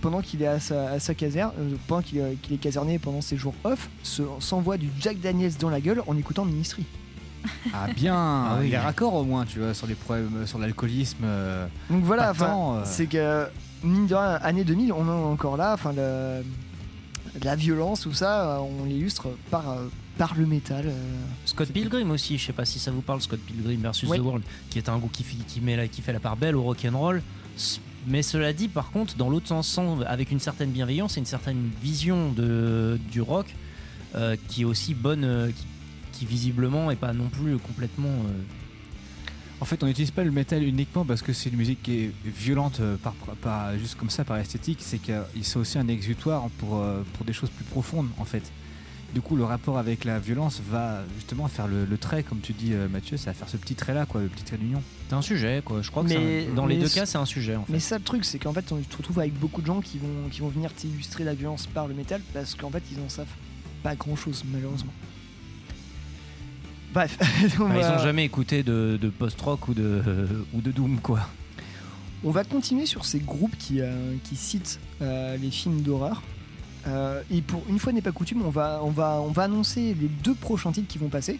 pendant 0.00 0.20
qu'il 0.20 0.42
est 0.42 0.46
à 0.46 0.60
sa, 0.60 0.90
à 0.92 0.98
sa 1.00 1.14
caserne, 1.14 1.52
euh, 1.58 1.74
pendant 1.86 2.02
qu'il 2.02 2.18
euh, 2.20 2.32
est 2.50 2.56
caserné 2.56 2.98
pendant 2.98 3.20
ses 3.20 3.36
jours 3.36 3.54
off, 3.64 3.88
se- 4.02 4.22
s'envoie 4.40 4.76
du 4.78 4.88
Jack 5.00 5.20
Daniels 5.20 5.56
dans 5.58 5.70
la 5.70 5.80
gueule 5.80 6.02
en 6.06 6.16
écoutant 6.16 6.44
Ministry. 6.44 6.84
Ah 7.72 7.86
bien, 7.94 8.14
Ah 8.16 8.56
oui. 8.60 8.68
il 8.68 8.74
est 8.74 8.78
raccord 8.78 9.14
au 9.14 9.24
moins, 9.24 9.44
tu 9.44 9.60
vois, 9.60 9.72
sur 9.72 9.86
les 9.86 9.94
problèmes, 9.94 10.30
euh, 10.38 10.46
sur 10.46 10.58
l'alcoolisme. 10.58 11.18
euh, 11.24 11.66
Donc 11.88 12.02
voilà, 12.02 12.32
euh. 12.40 12.82
c'est 12.84 13.06
que 13.06 13.46
mine 13.84 14.06
de 14.06 14.14
rien, 14.14 14.38
année 14.42 14.64
2000, 14.64 14.92
on 14.92 15.06
est 15.06 15.10
encore 15.32 15.56
là, 15.56 15.72
enfin 15.74 15.92
le- 15.92 16.42
la 17.44 17.54
violence, 17.54 18.00
tout 18.00 18.12
ça, 18.12 18.60
on 18.60 18.84
l'illustre 18.84 19.28
par, 19.50 19.76
par 20.18 20.34
le 20.34 20.46
métal. 20.46 20.92
Scott 21.44 21.70
Pilgrim 21.70 22.10
aussi, 22.10 22.36
je 22.38 22.46
sais 22.46 22.52
pas 22.52 22.64
si 22.64 22.78
ça 22.80 22.90
vous 22.90 23.02
parle, 23.02 23.20
Scott 23.22 23.38
Pilgrim 23.40 23.80
versus. 23.82 24.08
The 24.10 24.18
World, 24.18 24.42
qui 24.70 24.78
est 24.78 24.88
un 24.88 24.98
groupe 24.98 25.12
qui 25.12 25.22
fait, 25.22 25.36
qui, 25.46 25.60
met 25.60 25.76
la, 25.76 25.86
qui 25.86 26.02
fait 26.02 26.12
la 26.12 26.20
part 26.20 26.36
belle 26.36 26.56
au 26.56 26.62
rock'n'roll. 26.64 27.22
Mais 28.06 28.22
cela 28.22 28.52
dit, 28.52 28.68
par 28.68 28.90
contre, 28.90 29.16
dans 29.16 29.28
l'autre 29.28 29.48
sens, 29.48 29.78
avec 30.06 30.30
une 30.30 30.40
certaine 30.40 30.70
bienveillance 30.70 31.16
et 31.16 31.20
une 31.20 31.26
certaine 31.26 31.70
vision 31.82 32.32
de, 32.32 32.98
du 33.10 33.20
rock, 33.20 33.46
euh, 34.14 34.36
qui 34.48 34.62
est 34.62 34.64
aussi 34.64 34.94
bonne, 34.94 35.24
euh, 35.24 35.50
qui, 36.12 36.24
visiblement 36.24 36.90
est 36.90 36.96
pas 36.96 37.12
non 37.12 37.28
plus 37.28 37.58
complètement. 37.58 38.08
euh, 38.08 38.42
En 39.60 39.64
fait, 39.64 39.82
on 39.82 39.86
n'utilise 39.86 40.10
pas 40.10 40.24
le 40.24 40.30
métal 40.30 40.62
uniquement 40.62 41.04
parce 41.04 41.22
que 41.22 41.32
c'est 41.32 41.50
une 41.50 41.56
musique 41.56 41.82
qui 41.82 41.98
est 42.04 42.12
violente 42.24 42.80
par, 43.02 43.12
par- 43.42 43.76
juste 43.78 43.96
comme 43.96 44.10
ça, 44.10 44.24
par 44.24 44.38
esthétique. 44.38 44.78
C'est 44.80 44.98
qu'il 44.98 45.22
c'est 45.42 45.58
aussi 45.58 45.78
un 45.78 45.88
exutoire 45.88 46.48
pour, 46.58 46.82
pour 47.14 47.24
des 47.26 47.32
choses 47.32 47.50
plus 47.50 47.64
profondes, 47.64 48.08
en 48.18 48.24
fait. 48.24 48.50
Du 49.14 49.22
coup, 49.22 49.36
le 49.36 49.44
rapport 49.44 49.78
avec 49.78 50.04
la 50.04 50.18
violence 50.18 50.60
va 50.70 51.02
justement 51.14 51.48
faire 51.48 51.66
le, 51.66 51.86
le 51.86 51.96
trait, 51.96 52.22
comme 52.22 52.40
tu 52.40 52.52
dis, 52.52 52.74
euh, 52.74 52.88
Mathieu, 52.88 53.16
ça 53.16 53.30
va 53.30 53.34
faire 53.34 53.48
ce 53.48 53.56
petit 53.56 53.74
trait-là, 53.74 54.04
quoi, 54.04 54.20
le 54.20 54.28
petit 54.28 54.44
trait 54.44 54.58
d'union. 54.58 54.82
C'est 55.08 55.14
un 55.14 55.22
sujet, 55.22 55.62
quoi. 55.64 55.80
Je 55.80 55.90
crois 55.90 56.02
que 56.04 56.08
Mais- 56.10 56.44
c'est 56.44 56.50
un- 56.50 56.54
dans 56.54 56.66
les 56.66 56.76
deux 56.76 56.90
cas, 56.90 57.06
c'est 57.06 57.16
un 57.16 57.24
sujet, 57.24 57.56
en 57.56 57.64
fait. 57.64 57.72
Mais 57.72 57.80
ça, 57.80 57.96
le 57.96 58.04
truc, 58.04 58.26
c'est 58.26 58.38
qu'en 58.38 58.52
fait, 58.52 58.70
on 58.70 58.82
se 58.82 58.96
retrouve 58.96 59.18
avec 59.20 59.32
beaucoup 59.32 59.62
de 59.62 59.66
gens 59.66 59.80
qui 59.80 59.96
vont, 59.98 60.28
qui 60.30 60.40
vont 60.40 60.48
venir 60.48 60.74
t'illustrer 60.74 61.24
la 61.24 61.32
violence 61.32 61.66
par 61.66 61.88
le 61.88 61.94
métal 61.94 62.20
parce 62.34 62.54
qu'en 62.54 62.70
fait, 62.70 62.82
ils 62.92 63.00
en 63.00 63.08
savent 63.08 63.26
pas 63.82 63.96
grand 63.96 64.14
chose, 64.14 64.44
malheureusement. 64.52 64.92
Bref, 66.92 67.16
on, 67.60 67.68
Bah, 67.68 67.74
ils 67.76 67.80
va, 67.82 67.96
ont 67.96 68.02
jamais 68.02 68.24
écouté 68.26 68.62
de, 68.62 68.98
de 69.00 69.08
post-rock 69.08 69.68
ou 69.68 69.74
de, 69.74 70.02
ou 70.54 70.60
de 70.60 70.70
doom, 70.70 71.00
quoi. 71.00 71.20
on 72.24 72.30
va 72.30 72.44
continuer 72.44 72.84
sur 72.84 73.06
ces 73.06 73.20
groupes 73.20 73.56
qui, 73.58 73.80
euh, 73.80 74.14
qui 74.24 74.36
citent 74.36 74.80
euh, 75.00 75.36
les 75.38 75.50
films 75.50 75.80
d'horreur. 75.80 76.22
Euh, 76.86 77.22
et 77.30 77.42
pour 77.42 77.62
une 77.68 77.78
fois 77.78 77.92
n'est 77.92 78.02
pas 78.02 78.12
coutume, 78.12 78.42
on 78.44 78.50
va, 78.50 78.80
on, 78.82 78.90
va, 78.90 79.20
on 79.20 79.30
va 79.30 79.44
annoncer 79.44 79.94
les 80.00 80.08
deux 80.08 80.34
prochains 80.34 80.72
titres 80.72 80.88
qui 80.88 80.98
vont 80.98 81.08
passer. 81.08 81.38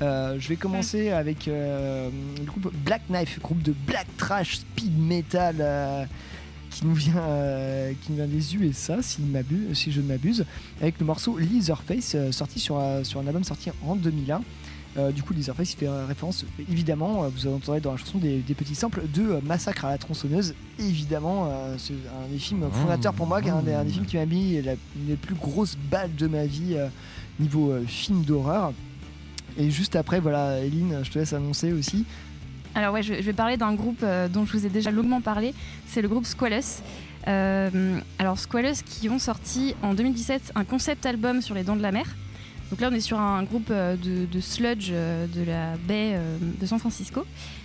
Euh, 0.00 0.36
je 0.38 0.48
vais 0.48 0.56
commencer 0.56 1.10
avec 1.10 1.48
euh, 1.48 2.08
le 2.38 2.44
groupe 2.44 2.72
Black 2.84 3.02
Knife, 3.08 3.40
groupe 3.40 3.62
de 3.62 3.74
black 3.86 4.06
trash 4.16 4.58
speed 4.58 4.96
metal 4.96 6.08
qui 6.70 6.86
nous 6.86 6.94
vient, 6.94 7.24
qui 8.02 8.12
nous 8.12 8.16
vient 8.16 8.26
des 8.26 8.56
USA, 8.56 9.02
si, 9.02 9.22
je 9.22 10.00
ne 10.00 10.06
m'abuse, 10.06 10.44
avec 10.80 11.00
le 11.00 11.06
morceau 11.06 11.38
Leatherface, 11.38 12.16
sorti 12.30 12.60
sur, 12.60 12.80
sur 13.02 13.20
un 13.20 13.26
album 13.26 13.42
sorti 13.42 13.70
en 13.84 13.96
2001. 13.96 14.42
Euh, 14.96 15.12
du 15.12 15.22
coup, 15.22 15.32
Leatherface 15.34 15.74
fait 15.74 15.86
euh, 15.86 16.06
référence, 16.06 16.44
évidemment, 16.70 17.24
euh, 17.24 17.28
vous 17.28 17.46
entendrez 17.46 17.80
dans 17.80 17.92
la 17.92 17.98
chanson 17.98 18.18
des, 18.18 18.38
des 18.38 18.54
petits 18.54 18.74
samples 18.74 19.02
de 19.12 19.38
Massacre 19.44 19.84
à 19.84 19.90
la 19.90 19.98
tronçonneuse. 19.98 20.54
Évidemment, 20.78 21.46
euh, 21.46 21.74
c'est 21.78 21.92
un 21.92 22.28
des 22.32 22.38
films 22.38 22.68
fondateurs 22.72 23.12
pour 23.12 23.26
moi, 23.26 23.42
qui 23.42 23.48
est 23.48 23.52
un 23.52 23.62
des, 23.62 23.74
un 23.74 23.84
des 23.84 23.92
films 23.92 24.06
qui 24.06 24.16
m'a 24.16 24.26
mis 24.26 24.60
la, 24.62 24.72
une 24.72 25.06
des 25.06 25.16
plus 25.16 25.34
grosses 25.34 25.76
balles 25.90 26.14
de 26.16 26.26
ma 26.26 26.46
vie 26.46 26.74
euh, 26.74 26.88
niveau 27.38 27.70
euh, 27.70 27.84
film 27.86 28.22
d'horreur. 28.22 28.72
Et 29.58 29.70
juste 29.70 29.94
après, 29.94 30.20
voilà, 30.20 30.58
Eline, 30.60 31.00
je 31.02 31.10
te 31.10 31.18
laisse 31.18 31.32
annoncer 31.32 31.72
aussi. 31.72 32.04
Alors 32.74 32.94
ouais, 32.94 33.02
je, 33.02 33.14
je 33.14 33.22
vais 33.22 33.32
parler 33.32 33.56
d'un 33.56 33.74
groupe 33.74 34.00
euh, 34.02 34.28
dont 34.28 34.44
je 34.44 34.52
vous 34.52 34.66
ai 34.66 34.68
déjà 34.68 34.90
longuement 34.90 35.20
parlé. 35.20 35.54
C'est 35.86 36.02
le 36.02 36.08
groupe 36.08 36.26
Squalus. 36.26 36.82
Euh, 37.26 37.98
alors 38.18 38.38
Squalus 38.38 38.82
qui 38.84 39.08
ont 39.08 39.18
sorti 39.18 39.74
en 39.82 39.94
2017 39.94 40.52
un 40.54 40.64
concept 40.64 41.04
album 41.04 41.42
sur 41.42 41.54
les 41.54 41.64
dents 41.64 41.76
de 41.76 41.82
la 41.82 41.92
mer. 41.92 42.06
Donc 42.70 42.80
là 42.80 42.88
on 42.92 42.94
est 42.94 43.00
sur 43.00 43.18
un 43.18 43.42
groupe 43.44 43.68
euh, 43.70 43.96
de, 43.96 44.26
de 44.26 44.40
sludge 44.40 44.88
euh, 44.90 45.26
de 45.26 45.42
la 45.42 45.76
baie 45.76 46.12
euh, 46.16 46.36
de 46.60 46.66
San 46.66 46.78
Francisco 46.78 47.24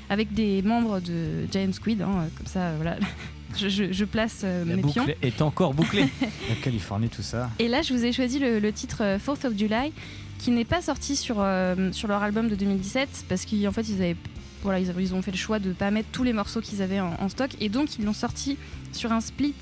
avec 0.09 0.33
des 0.33 0.61
membres 0.61 0.99
de 0.99 1.45
Giant 1.51 1.71
Squid. 1.73 2.01
hein, 2.01 2.29
comme 2.37 2.47
ça, 2.47 2.73
voilà, 2.75 2.97
je, 3.57 3.67
je- 3.69 3.91
je 3.91 4.05
place 4.05 4.41
euh, 4.43 4.63
La 4.65 4.75
mes 4.75 4.81
pions. 4.81 5.03
boucle 5.05 5.17
est 5.21 5.41
encore 5.41 5.73
bouclée. 5.73 6.05
La 6.49 6.55
Californie, 6.61 7.09
tout 7.09 7.21
ça. 7.21 7.49
Et 7.59 7.67
là, 7.67 7.81
je 7.81 7.93
vous 7.93 8.03
ai 8.05 8.11
choisi 8.11 8.37
le, 8.39 8.59
le 8.59 8.71
titre 8.73 8.97
euh, 9.01 9.17
4th 9.17 9.47
of 9.47 9.57
July, 9.57 9.91
qui 10.39 10.51
n'est 10.51 10.65
pas 10.65 10.81
sorti 10.81 11.15
sur, 11.15 11.37
euh, 11.39 11.91
sur 11.93 12.07
leur 12.09 12.21
album 12.21 12.47
de 12.49 12.55
2017, 12.55 13.25
parce 13.29 13.45
qu'en 13.45 13.71
fait, 13.71 13.87
ils, 13.89 13.95
avaient, 13.95 14.15
voilà, 14.61 14.79
ils, 14.79 15.13
ont 15.15 15.21
fait 15.21 15.31
le 15.31 15.37
choix 15.37 15.59
de 15.59 15.69
ne 15.69 15.73
pas 15.73 15.89
mettre 15.89 16.09
tous 16.11 16.23
les 16.23 16.33
morceaux 16.33 16.59
qu'ils 16.61 16.81
avaient 16.81 16.99
en, 16.99 17.13
en 17.19 17.29
stock, 17.29 17.51
et 17.61 17.69
donc 17.69 17.97
ils 17.97 18.03
l'ont 18.05 18.13
sorti 18.13 18.57
sur 18.91 19.11
un 19.13 19.21
split 19.21 19.55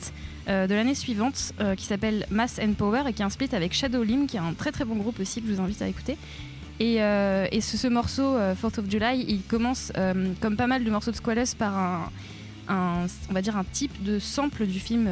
euh, 0.47 0.65
de 0.65 0.73
l'année 0.73 0.95
suivante, 0.95 1.53
euh, 1.59 1.75
qui 1.75 1.85
s'appelle 1.85 2.25
Mass 2.31 2.59
and 2.59 2.73
Power, 2.73 3.03
et 3.07 3.13
qui 3.13 3.21
est 3.21 3.25
un 3.25 3.29
split 3.29 3.49
avec 3.51 3.73
Shadow 3.73 4.03
Lim, 4.03 4.25
qui 4.25 4.37
est 4.37 4.39
un 4.39 4.53
très 4.53 4.71
très 4.71 4.85
bon 4.85 4.95
groupe 4.95 5.19
aussi, 5.19 5.41
que 5.41 5.47
je 5.47 5.53
vous 5.53 5.61
invite 5.61 5.81
à 5.81 5.87
écouter. 5.87 6.17
Et, 6.79 7.01
euh, 7.01 7.45
et 7.51 7.61
ce, 7.61 7.77
ce 7.77 7.87
morceau, 7.87 8.35
euh, 8.35 8.55
4th 8.55 8.79
of 8.79 8.89
July, 8.89 9.23
il 9.27 9.43
commence, 9.43 9.91
comme 10.41 10.55
pas 10.55 10.67
mal 10.67 10.83
de 10.83 10.89
morceaux 10.89 11.11
de 11.11 11.15
Squalus, 11.15 11.53
par 11.55 12.09
un, 12.67 13.05
on 13.29 13.33
va 13.33 13.41
dire 13.41 13.55
un 13.55 13.63
type 13.63 14.03
de 14.03 14.17
sample 14.17 14.65
du 14.65 14.79
film 14.79 15.07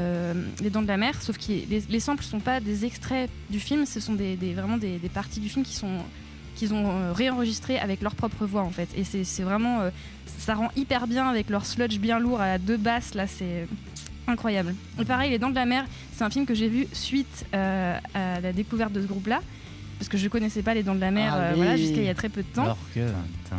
Les 0.61 0.69
Dents 0.71 0.81
de 0.81 0.87
la 0.87 0.97
Mer, 0.97 1.21
sauf 1.21 1.37
que 1.37 1.51
les, 1.51 1.83
les 1.87 1.99
samples 1.99 2.23
sont 2.23 2.39
pas 2.39 2.59
des 2.59 2.85
extraits 2.85 3.29
du 3.51 3.59
film, 3.59 3.85
ce 3.85 3.99
sont 3.99 4.13
des, 4.13 4.35
vraiment 4.55 4.77
des, 4.77 4.99
parties 5.13 5.39
du 5.39 5.49
film 5.49 5.63
qui 5.63 5.75
sont 5.75 5.99
qu'ils 6.55 6.73
ont 6.73 7.13
réenregistrées 7.13 7.79
avec 7.79 8.01
leur 8.01 8.15
propre 8.15 8.45
voix 8.45 8.63
en 8.63 8.71
fait. 8.71 8.89
Et 8.97 9.03
c'est 9.03 9.43
vraiment, 9.43 9.89
ça 10.25 10.55
rend 10.55 10.69
hyper 10.75 11.07
bien 11.07 11.29
avec 11.29 11.49
leur 11.49 11.65
sludge 11.65 11.99
bien 11.99 12.19
lourd 12.19 12.41
à 12.41 12.57
deux 12.57 12.75
basses 12.77 13.13
là, 13.13 13.27
c'est 13.27 13.67
incroyable. 14.29 14.75
Et 14.99 15.05
pareil, 15.05 15.31
Les 15.31 15.39
Dents 15.39 15.49
de 15.49 15.55
la 15.55 15.65
Mer, 15.65 15.85
c'est 16.13 16.23
un 16.23 16.29
film 16.29 16.45
que 16.45 16.53
j'ai 16.53 16.67
vu 16.67 16.87
suite 16.93 17.45
euh, 17.53 17.97
à 18.13 18.39
la 18.39 18.53
découverte 18.53 18.93
de 18.93 19.01
ce 19.01 19.07
groupe-là. 19.07 19.41
Parce 19.97 20.07
que 20.07 20.17
je 20.17 20.29
connaissais 20.29 20.61
pas 20.61 20.73
les 20.73 20.83
Dents 20.83 20.95
de 20.95 21.01
la 21.01 21.11
Mer, 21.11 21.33
euh, 21.35 21.49
Allez. 21.49 21.55
voilà, 21.57 21.75
jusqu'à 21.77 21.97
il 21.97 22.05
y 22.05 22.09
a 22.09 22.15
très 22.15 22.29
peu 22.29 22.41
de 22.41 22.47
temps. 22.47 22.63
Alors 22.63 22.77
que. 22.95 23.01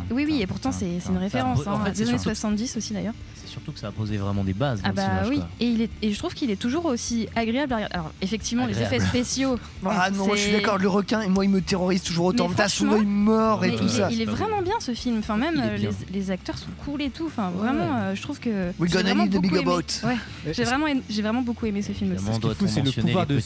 oui, 0.09 0.25
oui, 0.27 0.41
et 0.41 0.47
pourtant 0.47 0.71
c'est 0.71 0.97
une 1.09 1.17
référence. 1.17 1.67
En 1.67 1.73
hein, 1.73 1.85
fait, 1.85 1.91
des 1.91 2.01
années 2.01 2.11
surtout- 2.17 2.29
70 2.29 2.77
aussi 2.77 2.93
d'ailleurs. 2.93 3.13
Surtout 3.51 3.71
que 3.73 3.79
ça 3.79 3.87
a 3.87 3.91
posé 3.91 4.17
vraiment 4.17 4.43
des 4.43 4.53
bases 4.53 4.81
dans 4.81 4.87
Ah 4.87 4.89
le 4.91 4.95
bah 4.95 5.01
cinéma, 5.03 5.27
oui, 5.29 5.37
quoi. 5.37 5.47
et, 5.59 5.65
il 5.67 5.81
est, 5.81 5.89
et 6.01 6.13
je 6.13 6.17
trouve 6.17 6.33
qu'il 6.33 6.49
est 6.51 6.55
toujours 6.55 6.85
aussi 6.85 7.27
agréable 7.35 7.73
à. 7.73 7.77
Alors 7.91 8.11
effectivement, 8.21 8.65
les 8.65 8.81
effets 8.81 8.99
spéciaux. 8.99 9.59
Ah 9.85 10.09
non, 10.09 10.25
moi, 10.27 10.35
je 10.35 10.41
suis 10.43 10.51
d'accord, 10.53 10.77
le 10.77 10.87
requin, 10.87 11.21
et 11.21 11.27
moi, 11.27 11.43
il 11.43 11.51
me 11.51 11.59
terrorise 11.61 12.01
toujours 12.03 12.25
autant. 12.27 12.47
T'as 12.49 12.69
franchement, 12.69 12.93
œil 12.93 13.05
mort 13.05 13.65
et 13.65 13.75
tout 13.75 13.83
il, 13.83 13.89
ça. 13.89 14.09
Est, 14.09 14.13
il 14.13 14.21
est 14.21 14.25
vraiment 14.25 14.61
bien 14.61 14.75
ce 14.79 14.93
film. 14.93 15.17
Enfin 15.19 15.35
même 15.37 15.59
euh, 15.61 15.77
les, 15.77 15.89
les 16.13 16.31
acteurs 16.31 16.57
sont 16.57 16.67
cool 16.85 17.01
et 17.01 17.09
tout. 17.09 17.25
Enfin 17.27 17.49
vraiment, 17.49 17.97
euh, 17.97 18.15
je 18.15 18.21
trouve 18.21 18.39
que 18.39 18.71
We 18.79 18.89
gonna 18.91 19.13
need 19.13 19.31
the 19.35 19.41
big 19.41 19.53
aimé. 19.53 19.63
boat. 19.63 19.81
Ouais. 20.05 20.15
J'ai 20.53 20.63
vraiment, 20.63 20.85
j'ai 21.09 21.21
vraiment 21.21 21.41
beaucoup 21.41 21.65
aimé 21.65 21.81
ce 21.81 21.91
film 21.91 22.13
aussi. 22.15 22.23
Ce 22.25 22.39
qui 22.39 22.47
est 22.47 22.53
fou, 22.55 22.67
c'est 22.67 22.81
le 22.81 22.91
pouvoir 22.91 23.25
de, 23.27 23.39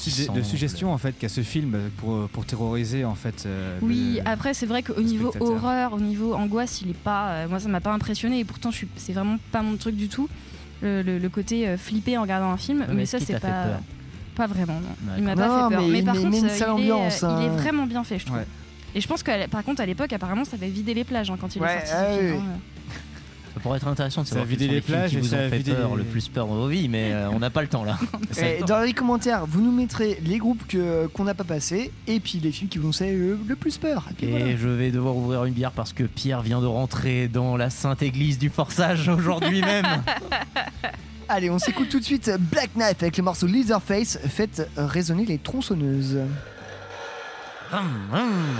suggestion 0.44 0.94
en 0.94 0.98
fait 0.98 1.18
qu'a 1.18 1.30
ce 1.30 1.41
film 1.41 1.77
pour, 1.98 2.27
pour 2.30 2.45
terroriser 2.45 3.06
en 3.06 3.15
fait. 3.15 3.44
euh, 3.45 3.77
Oui, 3.82 4.15
le- 4.23 4.30
après 4.30 4.53
c'est 4.53 4.65
vrai 4.65 4.84
qu'au 4.84 5.02
niveau 5.02 5.34
horreur, 5.40 5.94
au 5.94 5.99
niveau 5.99 6.34
angoisse, 6.34 6.82
il 6.82 6.90
est 6.91 6.94
pas. 6.98 7.30
euh, 7.30 7.48
moi, 7.48 7.60
ça 7.60 7.68
m'a 7.69 7.82
pas 7.82 7.91
impressionné 7.94 8.40
et 8.40 8.44
pourtant, 8.45 8.72
je 8.72 8.77
suis, 8.77 8.88
c'est 8.98 9.14
vraiment 9.14 9.38
pas 9.52 9.61
mon 9.61 9.76
truc 9.77 9.94
du 9.95 10.07
tout. 10.09 10.27
Le, 10.81 11.01
le- 11.01 11.17
le 11.17 11.30
côté 11.30 11.67
euh, 11.67 11.77
flipper 11.77 12.17
en 12.17 12.22
regardant 12.23 12.51
un 12.51 12.57
film, 12.57 12.85
mais 12.93 13.05
ça 13.05 13.19
c'est 13.19 13.39
pas. 13.39 13.80
Pas 14.35 14.47
vraiment, 14.47 14.73
non. 14.81 15.13
Il 15.17 15.23
m'a 15.23 15.34
pas 15.34 15.69
fait 15.69 15.76
peur. 15.76 15.84
mais 15.89 16.03
par 16.03 16.15
contre, 16.15 16.27
euh, 16.35 16.39
il, 16.49 16.61
est, 16.61 16.63
ambiance, 16.65 17.22
il 17.22 17.26
est 17.26 17.47
hein. 17.47 17.55
vraiment 17.55 17.85
bien 17.85 18.03
fait, 18.03 18.19
je 18.19 18.26
trouve. 18.26 18.38
Ouais. 18.39 18.45
Et 18.93 18.99
je 18.99 19.07
pense 19.07 19.23
que 19.23 19.47
par 19.47 19.63
contre, 19.63 19.80
à 19.81 19.85
l'époque, 19.85 20.11
apparemment, 20.11 20.43
ça 20.43 20.57
avait 20.57 20.67
vidé 20.67 20.93
les 20.93 21.05
plages 21.05 21.30
hein, 21.31 21.38
quand 21.39 21.55
il 21.55 21.61
Ouais, 21.61 21.69
est 21.73 21.85
sorti. 21.85 21.93
ah 21.95 22.13
ce 22.13 22.19
film, 22.19 22.31
oui. 22.34 22.39
hein. 22.45 22.59
Ça 23.65 23.69
pourrait 23.69 23.77
être 23.77 23.87
intéressant 23.87 24.21
de 24.21 24.27
Ça 24.27 24.35
a 24.35 24.39
savoir 24.41 24.59
les 24.59 24.79
plages 24.81 25.09
qui 25.09 25.17
vous 25.17 25.33
ont 25.33 25.49
fait 25.49 25.59
peur 25.63 25.89
les- 25.95 26.03
le 26.03 26.03
plus 26.03 26.27
peur 26.27 26.45
dans 26.45 26.53
vos 26.53 26.67
vies, 26.67 26.87
mais 26.87 27.11
euh, 27.13 27.31
on 27.31 27.39
n'a 27.39 27.49
pas 27.49 27.63
le 27.63 27.67
temps 27.67 27.83
là. 27.83 27.97
Et 28.37 28.61
dans 28.63 28.79
les 28.81 28.93
commentaires, 28.93 29.47
vous 29.47 29.59
nous 29.59 29.71
mettrez 29.71 30.19
les 30.23 30.37
groupes 30.37 30.67
que- 30.67 31.07
qu'on 31.07 31.23
n'a 31.23 31.33
pas 31.33 31.45
passés 31.45 31.91
et 32.05 32.19
puis 32.19 32.39
les 32.39 32.51
films 32.51 32.69
qui 32.69 32.77
vous 32.77 32.89
ont 32.89 32.91
fait 32.91 33.11
le, 33.13 33.39
le 33.47 33.55
plus 33.55 33.79
peur. 33.79 34.05
Et 34.11 34.13
puis 34.13 34.27
Et 34.27 34.29
voilà. 34.29 34.55
je 34.55 34.67
vais 34.67 34.91
devoir 34.91 35.15
ouvrir 35.17 35.45
une 35.45 35.55
bière 35.55 35.71
parce 35.71 35.93
que 35.93 36.03
Pierre 36.03 36.43
vient 36.43 36.61
de 36.61 36.67
rentrer 36.67 37.27
dans 37.27 37.57
la 37.57 37.71
sainte 37.71 38.03
église 38.03 38.37
du 38.37 38.49
forçage 38.51 39.09
aujourd'hui 39.09 39.61
même. 39.65 40.03
Allez, 41.27 41.49
on 41.49 41.57
s'écoute 41.57 41.89
tout 41.89 41.99
de 41.99 42.05
suite 42.05 42.29
Black 42.51 42.69
Knife 42.75 43.01
avec 43.01 43.17
le 43.17 43.23
morceau 43.23 43.47
Leatherface. 43.47 44.19
Faites 44.29 44.69
résonner 44.77 45.25
les 45.25 45.39
tronçonneuses. 45.39 46.19
Hum, 47.73 47.79
hum. 48.13 48.59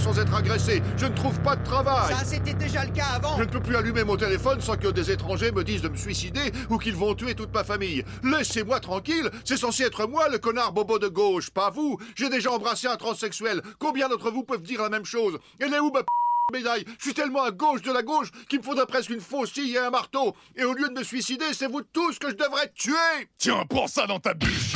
Sans 0.00 0.18
être 0.18 0.34
agressé, 0.34 0.82
je 0.98 1.06
ne 1.06 1.14
trouve 1.14 1.38
pas 1.40 1.56
de 1.56 1.64
travail. 1.64 2.12
Ça, 2.14 2.24
c'était 2.24 2.52
déjà 2.54 2.84
le 2.84 2.90
cas 2.92 3.06
avant. 3.14 3.36
Je 3.38 3.42
ne 3.44 3.48
peux 3.48 3.60
plus 3.60 3.76
allumer 3.76 4.04
mon 4.04 4.16
téléphone 4.16 4.60
sans 4.60 4.76
que 4.76 4.88
des 4.88 5.10
étrangers 5.10 5.52
me 5.52 5.64
disent 5.64 5.80
de 5.82 5.88
me 5.88 5.96
suicider 5.96 6.52
ou 6.68 6.76
qu'ils 6.78 6.96
vont 6.96 7.14
tuer 7.14 7.34
toute 7.34 7.52
ma 7.54 7.64
famille. 7.64 8.04
Laissez-moi 8.22 8.80
tranquille, 8.80 9.30
c'est 9.44 9.56
censé 9.56 9.84
être 9.84 10.06
moi 10.06 10.28
le 10.28 10.38
connard 10.38 10.72
bobo 10.72 10.98
de 10.98 11.08
gauche, 11.08 11.50
pas 11.50 11.70
vous. 11.70 11.98
J'ai 12.14 12.28
déjà 12.28 12.50
embrassé 12.52 12.88
un 12.88 12.96
transsexuel. 12.96 13.62
Combien 13.78 14.08
d'entre 14.08 14.30
vous 14.30 14.42
peuvent 14.42 14.62
dire 14.62 14.82
la 14.82 14.88
même 14.90 15.04
chose? 15.06 15.38
Elle 15.60 15.72
est 15.72 15.78
où 15.80 15.90
ma 15.90 16.00
p- 16.02 16.06
médaille? 16.52 16.84
Je 16.98 17.04
suis 17.04 17.14
tellement 17.14 17.42
à 17.44 17.50
gauche 17.50 17.82
de 17.82 17.92
la 17.92 18.02
gauche 18.02 18.30
qu'il 18.48 18.58
me 18.58 18.64
faudrait 18.64 18.86
presque 18.86 19.10
une 19.10 19.20
faucille 19.20 19.74
et 19.74 19.78
un 19.78 19.90
marteau. 19.90 20.34
Et 20.56 20.64
au 20.64 20.74
lieu 20.74 20.88
de 20.88 20.94
me 20.98 21.04
suicider, 21.04 21.46
c'est 21.52 21.68
vous 21.70 21.82
tous 21.82 22.18
que 22.18 22.28
je 22.30 22.34
devrais 22.36 22.70
tuer 22.74 22.92
Tiens, 23.38 23.64
prends 23.68 23.86
ça 23.88 24.06
dans 24.06 24.20
ta 24.20 24.34
bûche. 24.34 24.75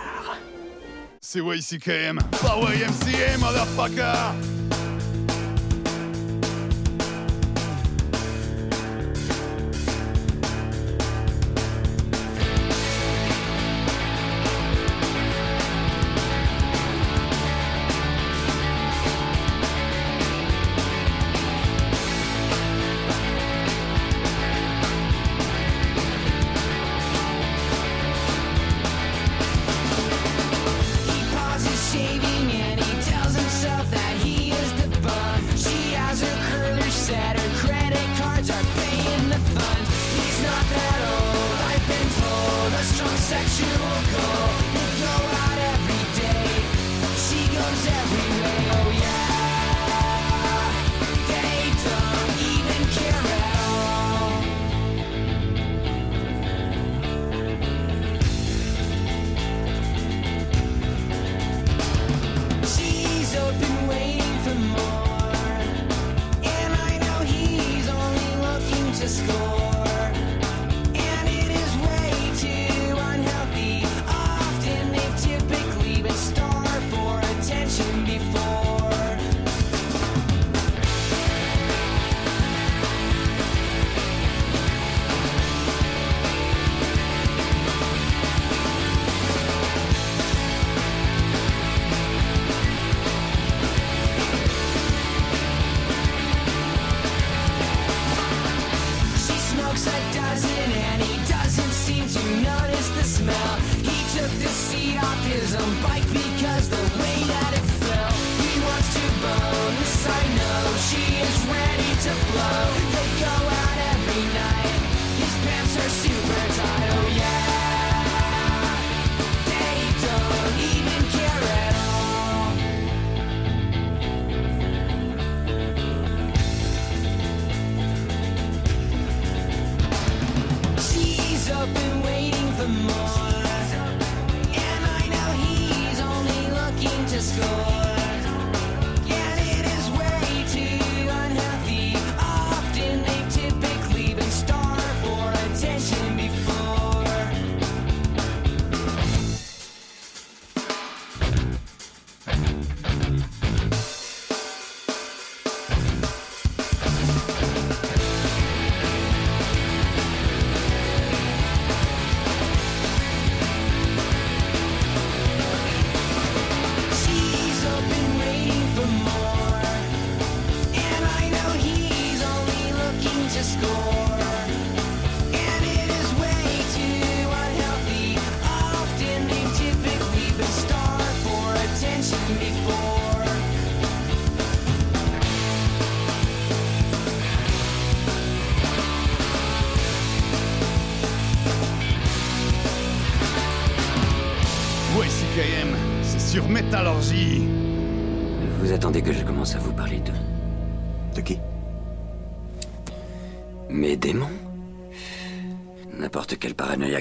C'est 1.33 1.39
YCKM. 1.39 2.19
Pas 2.41 2.59
YMCA, 2.59 3.37
motherfucker! 3.39 4.50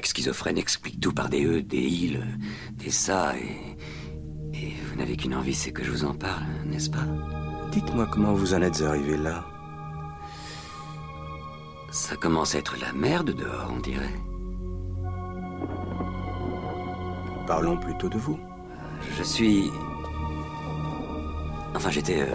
Paranoïaque 0.01 0.07
schizophrène 0.07 0.59
explique 0.59 1.01
tout 1.01 1.13
par 1.13 1.29
des 1.29 1.45
E, 1.45 1.63
des 1.63 1.79
il, 1.79 2.17
euh, 2.17 2.21
des 2.73 2.91
ça, 2.91 3.35
et. 3.37 3.77
Et 4.53 4.73
vous 4.85 4.97
n'avez 4.97 5.17
qu'une 5.17 5.35
envie, 5.35 5.55
c'est 5.55 5.73
que 5.73 5.85
je 5.85 5.91
vous 5.91 6.05
en 6.05 6.15
parle, 6.15 6.43
n'est-ce 6.67 6.91
pas? 6.91 7.07
Dites-moi 7.71 8.07
comment 8.13 8.35
vous 8.35 8.53
en 8.53 8.63
êtes 8.63 8.83
arrivé 8.83 9.17
là. 9.17 9.45
Ça 11.93 12.17
commence 12.17 12.55
à 12.55 12.59
être 12.59 12.77
la 12.81 12.93
merde 12.93 13.31
dehors, 13.31 13.71
on 13.75 13.81
dirait. 13.81 14.21
Parlons 17.47 17.77
plutôt 17.77 18.09
de 18.09 18.19
vous. 18.19 18.39
Je 19.19 19.23
suis. 19.23 19.71
Enfin, 21.75 21.91
j'étais 21.91 22.23
euh, 22.23 22.35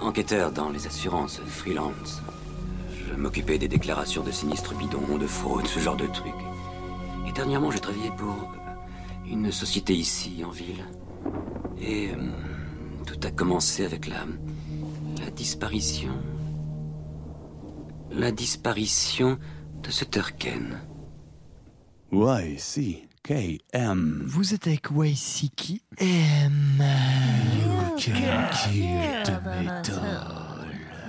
enquêteur 0.00 0.50
dans 0.52 0.70
les 0.70 0.86
assurances, 0.86 1.40
freelance. 1.46 2.20
Je 3.08 3.14
m'occupais 3.14 3.58
des 3.58 3.68
déclarations 3.68 4.22
de 4.22 4.32
sinistres 4.32 4.74
bidons, 4.74 5.18
de 5.18 5.26
fraude, 5.26 5.66
ce 5.66 5.78
genre 5.78 5.96
de 5.96 6.06
trucs. 6.06 6.53
Dernièrement, 7.34 7.70
j'ai 7.72 7.80
travaillé 7.80 8.10
pour 8.16 8.28
euh, 8.28 9.26
une 9.26 9.50
société 9.50 9.92
ici, 9.92 10.44
en 10.46 10.50
ville. 10.50 10.84
Et 11.80 12.10
euh, 12.10 12.16
tout 13.06 13.18
a 13.26 13.30
commencé 13.32 13.84
avec 13.84 14.06
la. 14.06 14.24
la 15.18 15.30
disparition. 15.30 16.12
La 18.12 18.30
disparition 18.30 19.38
de 19.82 19.90
ce 19.90 20.04
Turken. 20.04 20.80
YCKM. 22.12 23.02
Vous 24.26 24.54
êtes 24.54 24.68
avec 24.68 24.86
YC 24.94 25.50
qui 25.56 25.82
aime. 25.98 26.84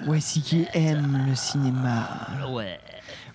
YC 0.07 0.41
qui 0.41 0.65
aime 0.73 1.25
le 1.29 1.35
cinéma. 1.35 2.09
Ouais. 2.49 2.79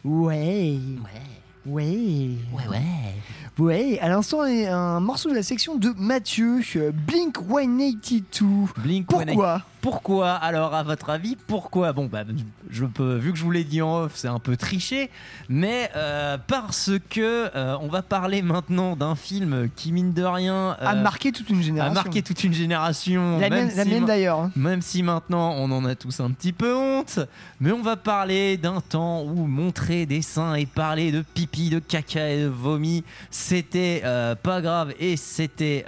Ouais. 0.02 0.78
Ouais. 1.04 1.39
Ouais, 1.66 2.30
ouais. 2.68 3.14
Ouais, 3.58 3.98
à 4.00 4.08
l'instant, 4.08 4.40
un 4.42 5.00
morceau 5.00 5.28
de 5.28 5.34
la 5.34 5.42
section 5.42 5.76
de 5.76 5.92
Mathieu, 5.98 6.60
euh, 6.76 6.92
Blink 6.92 7.36
182. 7.36 8.72
Blink 8.82 9.06
Pourquoi? 9.06 9.62
Pourquoi 9.80 10.32
Alors, 10.32 10.74
à 10.74 10.82
votre 10.82 11.08
avis, 11.08 11.36
pourquoi 11.46 11.92
Bon, 11.92 12.04
bah, 12.06 12.24
je 12.70 12.84
peux, 12.84 13.16
vu 13.16 13.32
que 13.32 13.38
je 13.38 13.44
vous 13.44 13.50
l'ai 13.50 13.64
dit 13.64 13.80
en 13.80 14.02
off, 14.02 14.12
c'est 14.14 14.28
un 14.28 14.38
peu 14.38 14.56
triché, 14.56 15.10
mais 15.48 15.90
euh, 15.96 16.36
parce 16.46 16.90
que 17.08 17.50
euh, 17.56 17.76
on 17.80 17.88
va 17.88 18.02
parler 18.02 18.42
maintenant 18.42 18.94
d'un 18.94 19.14
film 19.14 19.70
qui, 19.76 19.92
mine 19.92 20.12
de 20.12 20.22
rien, 20.22 20.76
A 20.80 20.92
euh, 20.92 21.02
marqué 21.02 21.32
toute 21.32 21.48
une 21.48 21.62
génération. 21.62 21.92
a 21.98 22.04
marqué 22.04 22.22
toute 22.22 22.44
une 22.44 22.52
génération. 22.52 23.38
La 23.38 23.48
même 23.48 23.70
mienne, 23.74 24.00
si 24.00 24.00
d'ailleurs. 24.04 24.40
hein. 24.40 24.52
Même 24.54 24.82
si 24.82 25.02
maintenant 25.02 25.54
on 25.56 25.70
en 25.70 25.84
a 25.86 25.94
tous 25.94 26.20
un 26.20 26.30
petit 26.30 26.52
peu 26.52 26.74
honte, 26.76 27.20
mais 27.60 27.72
on 27.72 27.82
va 27.82 27.96
parler 27.96 28.58
d'un 28.58 28.80
temps 28.82 29.22
où 29.22 29.46
montrer 29.46 30.04
des 30.04 30.20
seins 30.22 30.54
et 30.54 30.66
parler 30.66 31.10
de 31.10 31.22
pipi, 31.22 31.70
de 31.70 31.78
caca 31.78 32.28
et 32.28 32.42
de 32.42 32.48
vomi, 32.48 33.02
c'était 33.30 34.02
pas 34.42 34.60
grave 34.60 34.92
et 35.00 35.16
c'était 35.16 35.86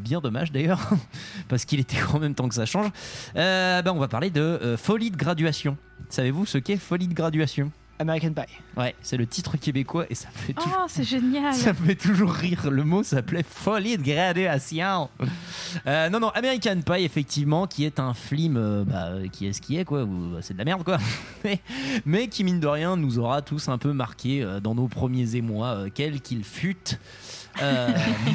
bien 0.00 0.20
dommage 0.20 0.50
d'ailleurs, 0.50 0.90
parce 1.48 1.64
qu'il 1.64 1.78
était 1.78 1.98
quand 1.98 2.18
même 2.18 2.34
temps 2.34 2.48
que 2.48 2.54
ça 2.54 2.66
change. 2.66 2.90
Euh, 3.36 3.82
ben, 3.82 3.92
on 3.92 3.98
va 3.98 4.08
parler 4.08 4.30
de 4.30 4.40
euh, 4.40 4.76
folie 4.76 5.10
de 5.10 5.16
graduation. 5.16 5.76
Savez-vous 6.08 6.46
ce 6.46 6.58
qu'est 6.58 6.76
folie 6.76 7.08
de 7.08 7.14
graduation? 7.14 7.70
American 7.98 8.32
Pie. 8.32 8.42
Ouais, 8.76 8.94
c'est 9.02 9.16
le 9.16 9.26
titre 9.26 9.56
québécois 9.56 10.06
et 10.08 10.14
ça 10.14 10.28
me 10.28 10.38
fait 10.38 10.52
toujours 10.52 10.78
Oh, 10.80 10.86
c'est 10.88 11.04
génial. 11.04 11.54
ça 11.54 11.72
me 11.72 11.86
fait 11.86 11.94
toujours 11.94 12.32
rire. 12.32 12.70
Le 12.70 12.84
mot 12.84 13.02
s'appelait 13.02 13.42
folie 13.42 13.96
de 13.96 14.02
graduation. 14.02 15.08
Euh, 15.86 16.08
non, 16.08 16.20
non, 16.20 16.28
American 16.30 16.80
Pie, 16.80 17.02
effectivement, 17.02 17.66
qui 17.66 17.84
est 17.84 17.98
un 17.98 18.14
film 18.14 18.56
euh, 18.56 18.84
bah, 18.84 19.10
qui 19.32 19.46
est 19.46 19.52
ce 19.52 19.60
qui 19.60 19.76
est, 19.76 19.84
quoi. 19.84 20.04
bah, 20.04 20.38
c'est 20.42 20.54
de 20.54 20.58
la 20.58 20.64
merde, 20.64 20.84
quoi. 20.84 20.98
mais, 21.44 21.60
mais 22.06 22.28
qui, 22.28 22.44
mine 22.44 22.60
de 22.60 22.66
rien, 22.66 22.96
nous 22.96 23.18
aura 23.18 23.42
tous 23.42 23.68
un 23.68 23.78
peu 23.78 23.92
marqué 23.92 24.42
euh, 24.42 24.60
dans 24.60 24.74
nos 24.74 24.88
premiers 24.88 25.34
émois, 25.36 25.68
euh, 25.68 25.88
quel 25.92 26.20
qu'il 26.20 26.44
fût. 26.44 26.76
Euh, 27.62 27.88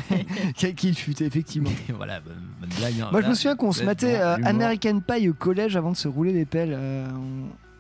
Quel 0.58 0.76
qu'il 0.76 0.95
fut, 0.95 1.22
effectivement. 1.24 1.70
voilà, 1.95 2.20
bonne, 2.20 2.34
bonne 2.60 2.70
blague. 2.78 3.02
hein, 3.02 3.10
Moi, 3.12 3.22
je 3.22 3.28
me 3.30 3.34
souviens 3.36 3.56
qu'on 3.56 3.72
se 3.72 3.84
matait 3.84 4.20
euh. 4.20 4.36
American 4.44 5.00
Pie 5.00 5.30
au 5.30 5.34
collège 5.34 5.76
avant 5.76 5.91
de 5.91 5.98
se 5.98 6.08
rouler 6.08 6.34
des 6.34 6.45
pelles, 6.45 6.74
euh, 6.76 7.08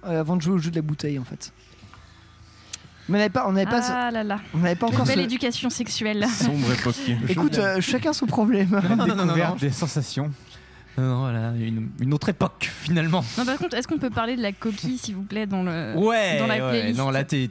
euh, 0.05 0.19
avant 0.21 0.35
de 0.37 0.41
jouer 0.41 0.53
au 0.53 0.57
jeu 0.59 0.71
de 0.71 0.75
la 0.75 0.81
bouteille, 0.81 1.19
en 1.19 1.23
fait. 1.25 1.51
Mais 3.09 3.15
on 3.17 3.19
n'avait 3.19 3.29
pas, 3.29 3.45
on 3.47 3.51
n'avait 3.51 3.69
pas, 3.69 3.81
Ah 3.89 4.11
là 4.11 4.23
là. 4.23 4.39
on 4.53 4.59
n'avait 4.59 4.75
pas 4.75 4.87
encore 4.87 5.05
Belle 5.05 5.17
ce- 5.19 5.23
éducation 5.25 5.69
sexuelle. 5.69 6.25
Sombre 6.29 6.71
époque. 6.79 6.95
Écoute, 7.27 7.57
euh, 7.57 7.81
chacun 7.81 8.13
son 8.13 8.25
problème. 8.27 8.69
non, 8.89 8.95
non, 9.05 9.15
non, 9.15 9.25
non. 9.25 9.55
des 9.59 9.71
sensations. 9.71 10.31
Non, 10.97 11.21
voilà, 11.21 11.53
une, 11.57 11.89
une 11.99 12.13
autre 12.13 12.29
époque, 12.29 12.69
finalement. 12.71 13.25
Non, 13.37 13.45
par 13.45 13.57
contre, 13.57 13.75
est-ce 13.75 13.87
qu'on 13.87 13.97
peut 13.97 14.11
parler 14.11 14.35
de 14.37 14.43
la 14.43 14.51
coquille, 14.51 14.99
s'il 14.99 15.15
vous 15.15 15.23
plaît, 15.23 15.47
dans 15.47 15.63
le 15.63 15.95
Ouais, 15.97 16.37
dans 16.37 16.45
la 16.45 16.53
ouais, 16.65 16.69
playlist 16.81 16.99
non 16.99 17.09
là 17.09 17.23
t'es, 17.23 17.49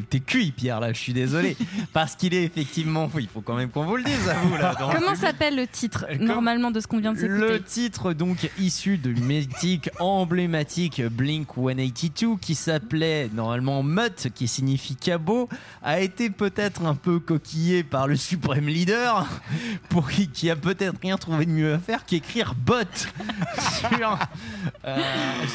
t'es, 0.00 0.20
cuit 0.20 0.52
Pierre 0.52 0.80
là, 0.80 0.92
je 0.92 0.98
suis 0.98 1.12
désolé 1.12 1.56
parce 1.92 2.16
qu'il 2.16 2.34
est 2.34 2.44
effectivement, 2.44 3.10
il 3.18 3.28
faut 3.28 3.40
quand 3.40 3.54
même 3.54 3.70
qu'on 3.70 3.84
vous 3.84 3.96
le 3.96 4.04
dise 4.04 4.28
à 4.28 4.34
vous 4.34 4.56
là. 4.56 4.74
Comment 4.94 5.14
s'appelle 5.14 5.56
le 5.56 5.66
titre 5.66 6.06
normalement 6.20 6.70
de 6.70 6.80
ce 6.80 6.86
qu'on 6.86 6.98
vient 6.98 7.12
de 7.12 7.18
s'écouter 7.18 7.40
Le 7.40 7.62
titre 7.62 8.12
donc 8.12 8.50
issu 8.58 8.98
de 8.98 9.10
mythique 9.10 9.90
emblématique 9.98 11.02
Blink 11.02 11.48
182 11.54 12.36
qui 12.40 12.54
s'appelait 12.54 13.30
normalement 13.32 13.82
Mutt 13.82 14.28
qui 14.34 14.48
signifie 14.48 14.96
cabot 14.96 15.48
a 15.82 16.00
été 16.00 16.30
peut-être 16.30 16.84
un 16.84 16.94
peu 16.94 17.20
coquillé 17.20 17.84
par 17.84 18.06
le 18.06 18.16
suprême 18.16 18.66
leader 18.66 19.26
pour 19.88 20.10
qui, 20.10 20.28
qui 20.28 20.50
a 20.50 20.56
peut-être 20.56 20.98
rien 21.02 21.16
trouvé 21.16 21.46
de 21.46 21.50
mieux 21.50 21.74
à 21.74 21.78
faire 21.78 22.04
qu'écrire 22.04 22.54
bot 22.54 22.74
sur, 23.78 24.18
euh, 24.84 24.98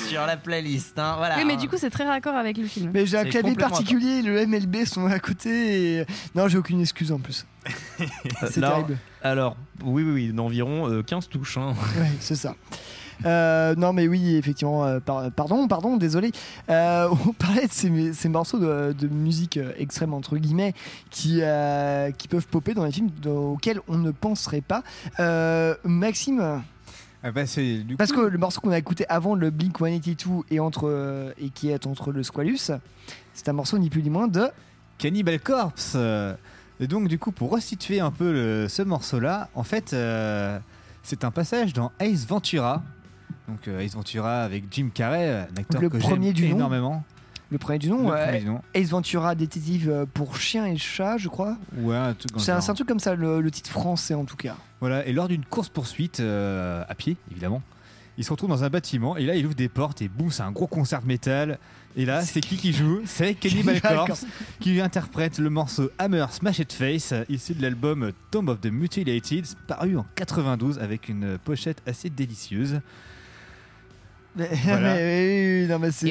sur 0.08 0.26
la 0.26 0.38
playlist. 0.38 0.98
hein, 1.00 1.16
voilà. 1.18 1.38
Oui, 1.38 1.46
mais 1.46 1.58
du 1.58 1.68
coup, 1.68 1.78
c'est 1.78 1.90
très 1.90 2.06
raccord 2.06 2.36
avec 2.36 2.58
le 2.58 2.68
film. 2.68 2.92
Mais 2.94 3.06
j'ai 3.06 3.18
un 3.18 3.26
clavier 3.26 3.56
particulier, 3.56 4.22
le 4.30 4.46
MLB 4.48 4.86
sont 4.86 5.06
à 5.08 5.20
côté. 5.20 6.00
Et... 6.02 6.06
Non, 6.36 6.48
j'ai 6.48 6.58
aucune 6.58 6.80
excuse 6.82 7.12
en 7.12 7.20
plus. 7.20 7.46
C'est 8.50 8.58
Alors- 8.60 8.72
terrible. 8.86 8.98
Alors, 9.22 9.58
oui, 9.84 10.04
oui, 10.04 10.12
oui, 10.12 10.34
d'environ 10.34 10.90
euh, 10.90 11.04
15 11.04 11.28
touches. 11.30 11.58
hein. 11.58 11.74
Ouais, 12.00 12.08
c'est 12.22 12.36
ça. 12.36 12.56
Euh, 13.26 13.76
non 13.76 13.92
mais 13.92 14.08
oui 14.08 14.38
effectivement 14.38 14.86
euh, 14.86 15.02
par- 15.02 15.30
pardon 15.34 15.68
pardon 15.68 15.98
désolé 15.98 16.32
Euh, 16.70 17.10
on 17.28 17.34
parlait 17.34 17.68
de 17.68 17.72
ces, 17.74 18.14
ces 18.14 18.30
morceaux 18.30 18.60
de, 18.60 18.94
de 18.98 19.08
musique 19.10 19.58
euh, 19.58 19.74
extrême 19.78 20.14
entre 20.14 20.38
guillemets 20.38 20.74
qui, 21.10 21.40
euh, 21.42 22.12
qui 22.12 22.30
peuvent 22.30 22.48
popper 22.48 22.74
dans 22.74 22.86
les 22.86 22.94
films 22.94 23.10
auxquels 23.26 23.82
on 23.90 23.98
ne 23.98 24.12
penserait 24.12 24.62
pas 24.62 24.84
Euh, 25.20 25.76
Maxime 25.84 26.62
Ah 27.22 27.32
bah, 27.34 27.44
du 27.44 27.96
parce 27.98 28.14
coup- 28.14 28.22
que 28.22 28.26
le 28.28 28.38
morceau 28.38 28.62
qu'on 28.62 28.72
a 28.72 28.78
écouté 28.78 29.06
avant 29.10 29.36
le 29.36 29.50
Blink 29.50 29.78
182 29.80 30.44
et, 30.50 30.62
entre, 30.62 30.88
euh, 30.88 31.34
et 31.42 31.50
qui 31.50 31.70
est 31.72 31.88
entre 31.88 32.14
le 32.14 32.24
Squalus 32.24 32.72
c'est 33.40 33.50
un 33.50 33.54
morceau 33.54 33.78
ni 33.78 33.90
plus 33.90 34.04
ni 34.04 34.10
moins 34.10 34.28
de 34.28 34.50
Cannibal 34.98 35.40
Corpse. 35.40 35.96
Et 36.82 36.88
donc, 36.88 37.08
du 37.08 37.18
coup, 37.20 37.32
pour 37.32 37.52
resituer 37.52 38.00
un 38.00 38.12
peu 38.12 38.32
le- 38.32 38.68
ce 38.70 38.82
morceau-là, 38.82 39.50
en 39.56 39.64
fait, 39.64 39.94
euh, 39.94 40.60
c'est 41.04 41.24
un 41.24 41.32
passage 41.32 41.74
dans 41.74 41.92
Ace 42.00 42.26
Ventura. 42.26 42.84
Donc, 43.48 43.68
euh, 43.68 43.80
Ace 43.82 43.96
Ventura 43.96 44.44
avec 44.44 44.66
Jim 44.72 44.90
Carrey, 44.94 45.28
euh, 45.28 45.44
un 45.44 45.60
acteur 45.60 45.82
Le 45.82 45.90
que 45.90 45.98
premier 45.98 46.32
du 46.34 46.48
nom. 46.50 46.56
énormément. 46.56 47.04
le 47.52 47.58
premier 47.58 47.80
du 47.80 47.90
nom, 47.90 48.04
Le 48.04 48.12
ouais. 48.14 48.24
premier 48.26 48.40
du 48.42 48.46
nom. 48.46 48.62
Ace 48.76 48.90
Ventura 48.90 49.36
détective 49.36 50.06
pour 50.14 50.36
chien 50.38 50.66
et 50.68 50.78
chat 50.78 51.18
je 51.18 51.28
crois 51.30 51.58
Ouais, 51.78 51.96
un 51.98 52.14
truc 52.14 52.32
c'est 52.38 52.52
un, 52.52 52.60
truc 52.62 52.88
comme 52.88 53.00
ça 53.00 53.16
le, 53.16 53.42
le 53.42 53.50
titre 53.52 53.72
français 53.72 54.14
en 54.14 54.24
tout 54.26 54.36
cas 54.38 54.56
Voilà, 54.82 55.06
et 55.08 55.12
lors 55.14 55.28
d'une 55.28 55.44
course-poursuite, 55.44 56.20
euh, 56.20 56.84
à 56.88 56.94
pied, 56.96 57.18
évidemment, 57.32 57.62
il 58.20 58.24
se 58.24 58.30
retrouve 58.32 58.50
dans 58.50 58.64
un 58.64 58.70
bâtiment, 58.70 59.18
et 59.18 59.26
là, 59.26 59.36
il 59.36 59.46
ouvre 59.48 59.56
des 59.56 59.68
portes, 59.70 60.02
et 60.04 60.08
boum, 60.10 60.30
c'est 60.30 60.44
un 60.44 60.52
gros 60.52 60.68
concert 60.68 61.02
de 61.02 61.08
métal. 61.08 61.58
Et 61.98 62.06
là, 62.06 62.22
c'est 62.22 62.40
qui 62.42 62.56
qui 62.56 62.72
joue 62.72 63.02
C'est 63.06 63.34
Cannibal 63.34 63.82
Corpse, 63.82 64.26
qui 64.60 64.80
interprète 64.80 65.38
le 65.40 65.50
morceau 65.50 65.90
Hammer 65.98 66.26
Smashed 66.32 66.72
Face, 66.72 67.14
issu 67.30 67.54
de 67.56 67.62
l'album 67.62 68.12
Tomb 68.32 68.48
of 68.50 68.62
the 68.62 68.68
Mutilated, 68.68 69.46
paru 69.68 69.98
en 69.98 70.06
92, 70.16 70.80
avec 70.80 71.10
une 71.10 71.38
pochette 71.44 71.82
assez 71.86 72.10
délicieuse. 72.10 72.80
Mais- 74.36 74.50
Voilà. 74.64 74.94
mais 74.96 75.62
oui, 75.64 75.68
non, 75.68 75.80
mais 75.80 75.92
c'est- 75.92 76.10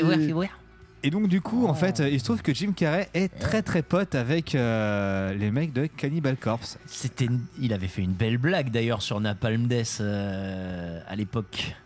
Et 1.05 1.11
donc 1.11 1.29
du 1.29 1.41
coup, 1.41 1.65
en 1.67 1.71
Oh. 1.71 1.75
fait, 1.75 2.03
il 2.11 2.19
se 2.19 2.25
trouve 2.25 2.43
que 2.43 2.53
Jim 2.53 2.73
Carrey 2.75 3.09
est 3.15 3.29
très 3.39 3.63
très 3.63 3.83
pote 3.83 4.17
avec 4.17 4.57
euh, 4.57 5.33
les 5.33 5.53
mecs 5.53 5.73
de 5.73 5.87
Cannibal 5.87 6.37
Corpse. 6.37 6.77
C'était, 6.87 7.29
il 7.61 7.73
avait 7.73 7.87
fait 7.87 8.03
une 8.03 8.13
belle 8.15 8.37
blague 8.37 8.71
d'ailleurs 8.73 9.01
sur 9.01 9.21
Napalm 9.21 9.69
Death 9.69 9.99
euh, 10.01 11.01
à 11.07 11.15
l'époque. 11.15 11.77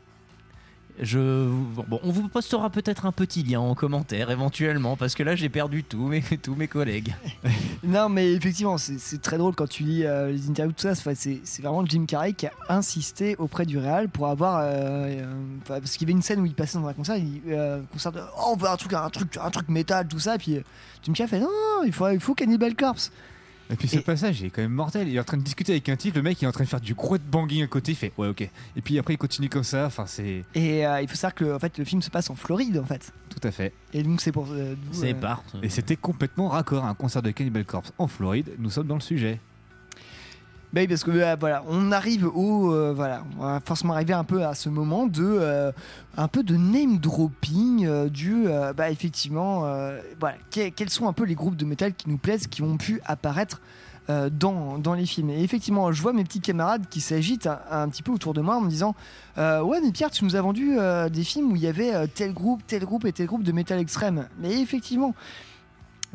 Je, 1.02 1.48
bon, 1.88 2.00
on 2.04 2.10
vous 2.12 2.28
postera 2.28 2.70
peut-être 2.70 3.06
un 3.06 3.12
petit 3.12 3.42
lien 3.42 3.58
en 3.60 3.74
commentaire 3.74 4.30
éventuellement 4.30 4.96
parce 4.96 5.14
que 5.16 5.24
là 5.24 5.34
j'ai 5.34 5.48
perdu 5.48 5.82
tous 5.82 6.06
mes, 6.06 6.22
tous 6.42 6.54
mes 6.54 6.68
collègues. 6.68 7.14
Non, 7.84 8.08
mais 8.08 8.32
effectivement, 8.32 8.78
c'est 8.78 9.20
très 9.20 9.38
drôle 9.38 9.56
quand 9.56 9.68
tu 9.68 9.82
lis 9.82 10.04
euh, 10.06 10.30
les 10.30 10.48
interviews, 10.48 10.72
tout 10.72 10.82
ça. 10.94 10.94
C'est 10.94 11.40
vraiment 11.62 11.84
Jim 11.84 12.04
Carrey 12.06 12.32
qui 12.32 12.46
a 12.46 12.52
insisté 12.68 13.34
auprès 13.38 13.66
du 13.66 13.76
Real 13.76 14.08
pour 14.08 14.28
avoir. 14.28 14.58
euh, 14.58 14.66
euh, 14.68 15.34
parce 15.66 15.96
qu'il 15.96 16.02
y 16.02 16.04
avait 16.12 16.16
une 16.16 16.22
scène 16.22 16.38
où 16.38 16.46
il 16.46 16.54
passait 16.54 16.78
dans 16.78 16.86
un 16.86 16.92
concert, 16.92 17.16
il, 17.16 17.40
euh, 17.48 17.80
concert 17.90 18.12
de 18.12 18.20
Oh, 18.38 18.52
on 18.52 18.56
veut 18.56 18.68
un 18.68 18.76
truc, 18.76 18.92
un 18.92 19.10
truc, 19.10 19.36
un 19.36 19.50
truc 19.50 19.68
métal, 19.68 20.06
tout 20.06 20.20
ça. 20.20 20.38
Puis 20.38 20.58
euh, 20.58 20.62
Jim 21.02 21.12
Carrey 21.12 21.28
fait 21.28 21.40
non, 21.40 21.48
il 21.84 21.92
faut, 21.92 22.08
il 22.08 22.20
faut 22.20 22.34
Cannibal 22.34 22.76
Corpse. 22.76 23.10
Et 23.73 23.77
puis 23.77 23.89
ce 23.89 23.99
passage 23.99 24.40
il 24.40 24.47
est 24.47 24.51
quand 24.51 24.62
même 24.62 24.73
mortel. 24.73 25.09
Il 25.09 25.16
est 25.16 25.20
en 25.20 25.24
train 25.24 25.36
de 25.39 25.43
discuter 25.43 25.73
avec 25.73 25.89
un 25.89 25.97
type, 25.97 26.15
le 26.16 26.23
mec 26.23 26.40
il 26.40 26.44
est 26.44 26.49
en 26.49 26.53
train 26.53 26.65
de 26.65 26.69
faire 26.69 26.81
du 26.81 26.94
gros 26.94 27.16
banging 27.19 27.62
à 27.65 27.66
côté, 27.66 27.93
il 27.93 27.94
fait 27.97 28.12
ouais 28.19 28.28
ok. 28.28 28.43
Et 28.43 28.81
puis 28.82 28.99
après 28.99 29.15
il 29.15 29.19
continue 29.19 29.49
comme 29.49 29.65
ça, 29.65 29.86
enfin 29.86 30.05
c'est 30.07 30.44
Et 30.55 30.86
euh, 30.86 31.01
il 31.01 31.09
faut 31.09 31.16
savoir 31.16 31.35
que 31.35 31.55
en 31.55 31.59
fait, 31.59 31.78
le 31.78 31.85
film 31.85 32.03
se 32.03 32.11
passe 32.11 32.31
en 32.31 32.35
Floride, 32.35 32.78
en 32.78 32.85
fait. 32.85 33.12
tout 33.31 33.47
à 33.47 33.51
fait. 33.51 33.73
Et 33.94 34.03
donc, 34.03 34.20
c'est 34.20 34.32
pour. 34.32 34.47
euh, 34.51 34.74
C'est 34.93 35.15
euh, 35.15 35.20
part. 35.20 35.43
Et 35.62 35.69
c'était 35.69 35.97
complètement 35.97 36.49
raccord, 36.49 36.85
un 36.85 36.94
concert 36.94 37.23
de 37.23 37.31
Cannibal 37.31 37.65
Corpse 37.65 37.93
en 37.99 38.07
Floride, 38.09 38.51
nous 38.59 38.70
sommes 38.70 38.86
dans 38.86 38.94
le 38.97 39.01
sujet. 39.01 39.40
Bah 40.73 40.81
oui, 40.81 40.89
parce 40.89 41.05
que 41.05 41.11
euh, 41.11 41.36
voilà, 41.39 41.62
on 41.69 41.93
arrive 41.93 42.27
au 42.27 42.73
euh, 42.73 42.94
voilà, 42.97 43.24
on 43.39 43.43
va 43.43 43.61
forcément 43.62 43.93
arriver 43.93 44.15
un 44.15 44.24
peu 44.24 44.43
à 44.43 44.55
ce 44.55 44.70
moment 44.70 45.07
de 45.07 45.23
euh, 45.23 45.70
un 46.16 46.28
peu 46.28 46.43
de 46.43 46.57
name 46.57 46.97
dropping 46.97 48.09
du 48.09 48.47
bah 48.77 48.90
effectivement 48.90 49.61
voilà, 50.19 50.36
que- 50.51 50.70
quels 50.70 50.89
sont 50.89 51.09
un 51.09 51.12
peu 51.12 51.24
les 51.24 51.35
groupes 51.35 51.57
de 51.57 51.66
métal 51.66 51.93
qui 51.93 52.09
nous 52.09 52.16
plaisent 52.16 52.47
qui 52.47 52.62
ont 52.62 52.78
pu 52.78 53.01
apparaître 53.05 53.61
dans, 54.09 54.78
dans 54.78 54.94
les 54.94 55.07
films. 55.07 55.31
Et 55.31 55.43
effectivement, 55.43 55.93
je 55.93 56.03
vois 56.03 56.12
mes 56.12 56.24
petits 56.24 56.40
camarades 56.40 56.86
qui 56.90 57.01
s'agitent 57.01 57.49
un, 57.70 57.89
petit 57.89 58.03
peu 58.03 58.11
autour 58.12 58.35
de 58.35 58.40
moi 58.40 58.57
en 58.57 58.61
me 58.61 58.69
disant 58.69 58.94
Ouais, 59.36 59.81
mais 59.82 59.93
Pierre, 59.93 60.11
tu 60.11 60.24
nous 60.24 60.36
as 60.36 60.40
vendu 60.43 60.77
des 61.11 61.24
films 61.24 61.53
où 61.53 61.57
il 61.57 61.62
y 61.62 61.66
avait 61.66 62.07
tel 62.09 62.32
groupe, 62.35 62.62
tel 62.66 62.85
groupe 62.85 63.05
et 63.07 63.12
tel 63.12 63.27
groupe 63.27 63.43
de 63.43 63.53
métal 63.53 63.78
extrême. 63.78 64.27
Mais 64.39 64.61
effectivement, 64.61 65.15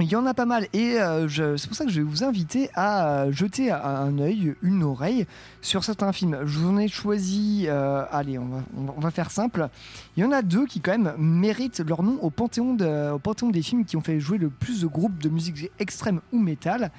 il 0.05 0.11
y 0.11 0.15
en 0.15 0.25
a 0.27 0.33
pas 0.33 0.45
mal 0.45 0.67
et 0.73 0.99
euh, 1.01 1.27
je- 1.27 1.57
c'est 1.57 1.67
pour 1.67 1.75
ça 1.75 1.83
que 1.85 1.91
je 1.91 1.99
vais 2.01 2.05
vous 2.07 2.23
inviter 2.23 2.69
à 2.75 3.07
euh, 3.23 3.31
jeter 3.31 3.71
un, 3.71 4.17
œil, 4.19 4.55
une 4.61 4.83
oreille 4.83 5.25
sur 5.61 5.83
certains 5.83 6.11
films. 6.13 6.37
Je 6.45 6.59
vous 6.59 6.69
en 6.69 6.77
ai 6.77 6.87
choisi, 6.87 7.65
euh, 7.67 8.03
allez, 8.11 8.37
on 8.37 8.45
va, 8.45 8.63
on 8.95 9.09
faire 9.09 9.31
simple. 9.31 9.69
Il 10.15 10.23
y 10.23 10.25
en 10.25 10.31
a 10.31 10.41
deux 10.43 10.65
qui 10.67 10.81
quand 10.81 10.91
même 10.97 11.13
méritent 11.17 11.79
leur 11.87 12.03
nom 12.03 12.19
au 12.21 12.29
panthéon, 12.29 12.75
de- 12.75 13.11
au 13.11 13.19
panthéon 13.19 13.49
des 13.49 13.61
films 13.63 13.85
qui 13.85 13.97
ont 13.97 14.01
fait 14.01 14.19
jouer 14.19 14.37
le 14.37 14.49
plus 14.49 14.81
de 14.81 14.87
groupes 14.87 15.17
de 15.17 15.29
musique 15.29 15.71
extrême 15.79 16.21
ou 16.31 16.39
métal. 16.39 16.91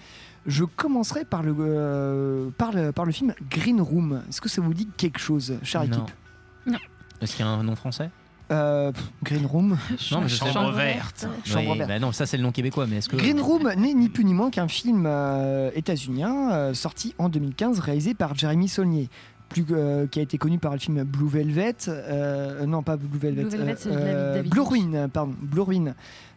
Je 0.46 0.64
commencerai 0.64 1.24
par 1.24 1.42
le, 1.42 1.54
euh, 1.58 2.50
par 2.56 2.72
le, 2.72 2.90
par 2.92 3.04
le 3.04 3.12
film 3.12 3.34
Green 3.50 3.80
Room. 3.80 4.22
Est-ce 4.28 4.40
que 4.40 4.48
ça 4.48 4.60
vous 4.62 4.72
dit 4.74 4.88
quelque 4.96 5.18
chose, 5.20 5.58
chère 5.62 5.84
Non. 5.86 6.04
équipe? 6.66 6.80
Est-ce 7.20 7.36
qu'il 7.36 7.44
y 7.44 7.48
a 7.48 7.50
un 7.50 7.62
nom 7.62 7.76
français? 7.76 8.10
Euh, 8.50 8.92
Green 9.22 9.44
Room. 9.46 9.76
Non, 10.10 10.20
mais 10.22 10.28
je 10.28 10.36
sais- 10.36 10.52
Chambre 10.52 10.72
verte. 10.72 11.26
Chambre 11.44 11.70
Oui, 11.72 11.78
verte. 11.78 11.88
bah 11.88 11.98
non, 11.98 12.12
ça 12.12 12.24
c'est 12.26 12.36
le 12.38 12.42
nom 12.42 12.52
québécois, 12.52 12.86
mais 12.88 12.96
est-ce 12.96 13.08
que. 13.08 13.16
Green 13.16 13.40
Room 13.40 13.70
n'est 13.76 13.92
ni 13.94 14.08
plus 14.08 14.24
ni 14.24 14.32
moins 14.34 14.50
qu'un 14.50 14.68
film 14.68 15.04
euh, 15.06 15.70
états-unien 15.74 16.52
euh, 16.52 16.74
sorti 16.74 17.14
en 17.18 17.28
2015 17.28 17.78
réalisé 17.80 18.14
par 18.14 18.34
Jeremy 18.34 18.68
Saulnier. 18.68 19.08
Plus, 19.48 19.64
euh, 19.70 20.06
qui 20.06 20.18
a 20.18 20.22
été 20.22 20.36
connu 20.36 20.58
par 20.58 20.72
le 20.74 20.78
film 20.78 21.02
Blue 21.04 21.26
Velvet, 21.28 21.74
euh, 21.88 22.66
non 22.66 22.82
pas 22.82 22.96
Blue 22.98 23.18
Velvet, 23.18 23.44
Blue 23.44 23.50
Velvet, 23.56 23.76
euh, 23.86 24.34
David- 24.34 24.34
David 24.34 24.50
Blue 24.50 24.60
Lynch. 24.60 24.68
Ruin, 24.92 25.08
pardon, 25.08 25.34
Blue 25.40 25.60
Ruin, 25.62 25.94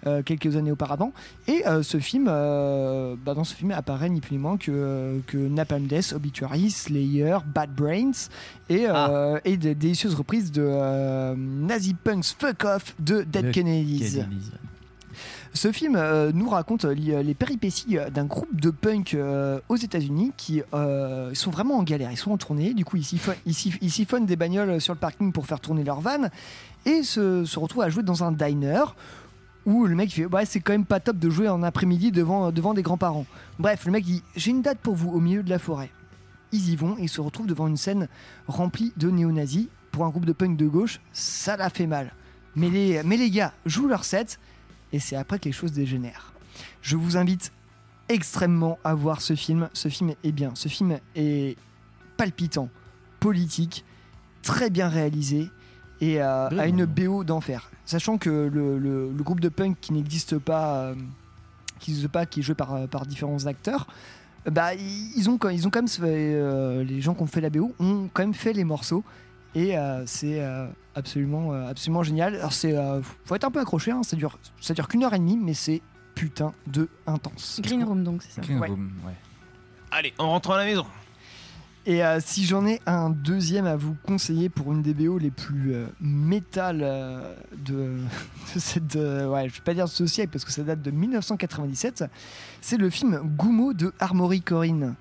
euh, 0.07 0.21
quelques 0.23 0.55
années 0.55 0.71
auparavant. 0.71 1.11
Et 1.47 1.67
euh, 1.67 1.83
ce 1.83 1.97
film, 1.99 2.27
euh, 2.29 3.15
bah, 3.25 3.33
dans 3.33 3.43
ce 3.43 3.53
film 3.53 3.71
apparaît 3.71 4.09
ni 4.09 4.21
plus 4.21 4.35
ni 4.35 4.41
moins 4.41 4.55
que, 4.55 5.19
que 5.27 5.35
Napalm 5.38 5.88
Death, 5.88 6.13
Obituary, 6.15 6.71
Slayer, 6.71 7.38
Bad 7.53 7.75
Brains 7.75 8.11
et, 8.69 8.85
euh, 8.88 9.39
et 9.43 9.57
des 9.57 9.75
délicieuses 9.75 10.15
reprises 10.15 10.49
de 10.51 10.63
euh, 10.65 11.35
Nazi 11.38 11.93
Punks 11.93 12.33
Fuck 12.39 12.63
Off 12.63 12.95
de 12.97 13.23
Dead 13.23 13.47
De 13.47 13.51
Kennedys. 13.51 13.99
Kennedys, 13.99 14.51
Ce 15.53 15.71
film 15.73 15.95
euh, 15.97 16.31
nous 16.33 16.49
raconte 16.49 16.85
euh, 16.85 16.93
les 16.93 17.33
péripéties 17.33 17.97
euh, 17.97 18.09
d'un 18.09 18.23
groupe 18.23 18.59
de 18.59 18.69
punk 18.69 19.13
euh, 19.13 19.59
aux 19.67 19.75
États-Unis 19.75 20.31
qui 20.37 20.61
euh, 20.73 21.33
sont 21.33 21.51
vraiment 21.51 21.77
en 21.77 21.83
galère. 21.83 22.09
Ils 22.09 22.17
sont 22.17 22.31
en 22.31 22.37
tournée, 22.37 22.73
du 22.73 22.85
coup, 22.85 22.95
ils 22.95 23.03
siphonnent, 23.03 23.35
ils 23.45 23.53
siphonnent- 23.91 24.25
des 24.25 24.37
bagnoles 24.37 24.79
sur 24.79 24.93
le 24.93 24.99
parking 24.99 25.33
pour 25.33 25.45
faire 25.45 25.59
tourner 25.59 25.83
leur 25.83 25.99
van 25.99 26.29
et 26.85 27.03
se, 27.03 27.59
retrouvent 27.59 27.83
à 27.83 27.89
jouer 27.89 28.03
dans 28.03 28.23
un 28.23 28.31
diner 28.31 28.83
où 29.65 29.85
le 29.85 29.93
mec 29.93 30.11
fait 30.11 30.25
c'est 30.45 30.61
quand 30.61 30.71
même 30.71 30.85
pas 30.85 30.99
top 30.99 31.17
de 31.17 31.29
jouer 31.29 31.49
en 31.49 31.63
après-midi 31.63 32.11
devant, 32.11 32.51
devant 32.51 32.73
des 32.73 32.81
grands-parents. 32.81 33.25
Bref, 33.59 33.85
le 33.85 33.91
mec 33.91 34.05
dit 34.05 34.23
J'ai 34.35 34.51
une 34.51 34.61
date 34.61 34.79
pour 34.79 34.95
vous 34.95 35.11
au 35.11 35.19
milieu 35.19 35.43
de 35.43 35.49
la 35.49 35.59
forêt. 35.59 35.91
Ils 36.53 36.69
y 36.69 36.75
vont 36.75 36.97
et 36.97 37.07
se 37.07 37.19
retrouvent 37.19 37.47
devant 37.47 37.67
une 37.67 37.77
scène 37.77 38.07
remplie 38.47 38.93
de 38.97 39.09
néo-nazis. 39.09 39.67
Pour 39.91 40.05
un 40.05 40.09
groupe 40.09 40.25
de 40.25 40.31
punk 40.33 40.55
de 40.55 40.67
gauche, 40.67 41.01
ça 41.11 41.57
l'a 41.57 41.69
fait 41.69 41.87
mal. 41.87 42.13
Mais 42.55 42.69
les, 42.69 43.01
mais 43.03 43.17
les 43.17 43.29
gars 43.29 43.53
jouent 43.65 43.87
leur 43.87 44.05
set 44.05 44.39
et 44.93 44.99
c'est 44.99 45.15
après 45.15 45.39
que 45.39 45.45
les 45.45 45.51
choses 45.51 45.72
dégénèrent. 45.72 46.34
Je 46.81 46.95
vous 46.97 47.18
invite 47.18 47.51
extrêmement 48.09 48.77
à 48.84 48.93
voir 48.93 49.22
ce 49.22 49.35
film. 49.35 49.69
Ce 49.73 49.88
film 49.88 50.13
est 50.23 50.31
bien. 50.31 50.51
Ce 50.55 50.68
film 50.68 50.97
est 51.15 51.57
palpitant, 52.18 52.69
politique, 53.19 53.85
très 54.43 54.69
bien 54.69 54.89
réalisé 54.89 55.49
et 56.01 56.22
euh, 56.22 56.49
a 56.49 56.68
une 56.68 56.85
BO 56.85 57.23
d'enfer. 57.23 57.69
Sachant 57.85 58.18
que 58.18 58.30
le, 58.30 58.77
le- 58.77 59.11
le 59.11 59.23
groupe 59.23 59.39
de 59.39 59.49
punk 59.49 59.77
qui 59.81 59.93
n'existe 59.93 60.38
pas, 60.38 60.77
euh, 60.77 60.95
qui 61.80 61.91
n'existe 61.91 62.09
pas, 62.11 62.26
qui 62.26 62.39
est 62.39 62.43
joué 62.43 62.55
par, 62.55 62.73
euh, 62.73 62.88
par 62.88 63.05
différents 63.05 63.45
acteurs, 63.45 63.88
bah, 64.51 64.73
ils 64.73 65.30
ont, 65.30 65.38
quand- 65.38 65.49
ils 65.49 65.68
ont 65.68 65.69
quand 65.69 65.80
même 65.80 65.88
fait, 65.88 66.01
euh, 66.35 66.84
les 66.84 66.99
gens 67.01 67.13
qui 67.13 67.22
ont 67.22 67.27
fait 67.27 67.41
la 67.41 67.49
BO 67.51 67.73
ont 67.80 68.09
quand 68.11 68.23
même 68.23 68.34
fait 68.34 68.53
les 68.53 68.63
morceaux 68.63 69.03
et 69.53 69.76
c'est 70.05 70.41
absolument, 70.95 71.53
euh, 71.53 71.68
absolument 71.69 72.03
génial. 72.03 72.35
Alors 72.35 72.53
c'est, 72.53 72.76
euh, 72.76 73.01
faut 73.26 73.35
être 73.35 73.43
un 73.45 73.51
peu 73.51 73.59
accroché, 73.59 73.91
hein, 73.91 74.03
ça 74.03 74.15
dure, 74.15 74.38
ça 74.59 74.73
dure 74.73 74.88
qu'une 74.88 75.03
heure 75.03 75.13
et 75.13 75.19
demie, 75.19 75.38
mais 75.38 75.53
c'est 75.53 75.81
putain 76.15 76.51
de 76.68 76.88
intense. 77.07 77.59
Green 77.63 77.84
Room, 77.84 78.03
donc, 78.03 78.22
c'est 78.23 78.31
ça. 78.34 78.41
Green 78.41 78.59
Ouais. 78.59 78.68
Room, 78.68 78.91
ouais. 79.05 79.13
Allez, 79.91 80.13
on 80.19 80.27
rentre 80.30 80.51
à 80.51 80.57
la 80.57 80.65
maison. 80.65 80.85
Et 81.88 82.05
euh, 82.05 82.19
si 82.23 82.45
j'en 82.45 82.65
ai 82.68 82.80
un 82.85 83.09
deuxième 83.09 83.65
à 83.65 83.76
vous 83.76 83.95
conseiller 84.03 84.49
pour 84.49 84.72
une 84.72 84.84
des 84.84 84.93
BO 84.93 85.18
les 85.18 85.31
plus 85.31 85.73
euh, 85.73 85.88
métal 85.99 86.81
euh, 86.84 87.34
de, 87.57 87.97
de 88.53 88.59
cette. 88.59 88.95
euh, 88.95 89.27
ouais, 89.27 89.49
je 89.49 89.55
vais 89.55 89.61
pas 89.61 89.73
dire 89.73 89.85
de 89.85 89.89
ce 89.89 90.05
siècle 90.05 90.30
parce 90.31 90.45
que 90.45 90.51
ça 90.51 90.61
date 90.61 90.81
de 90.84 90.91
1997, 90.91 92.03
c'est 92.61 92.77
le 92.77 92.89
film 92.91 93.19
Gumo 93.38 93.73
de 93.73 93.93
Armory 93.99 94.41
Corinne. 94.41 94.93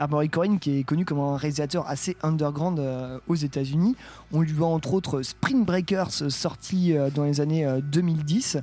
Armory 0.00 0.28
Corinne 0.30 0.58
qui 0.58 0.78
est 0.78 0.82
connu 0.82 1.04
comme 1.04 1.20
un 1.20 1.36
réalisateur 1.36 1.86
assez 1.86 2.16
underground 2.22 2.80
euh, 2.80 3.18
aux 3.28 3.36
États-Unis. 3.36 3.94
On 4.32 4.40
lui 4.40 4.52
voit 4.52 4.68
entre 4.68 4.94
autres 4.94 5.22
Spring 5.22 5.64
Breakers 5.64 6.10
sorti 6.30 6.96
euh, 6.96 7.10
dans 7.14 7.24
les 7.24 7.40
années 7.40 7.64
euh, 7.66 7.80
2010. 7.80 8.58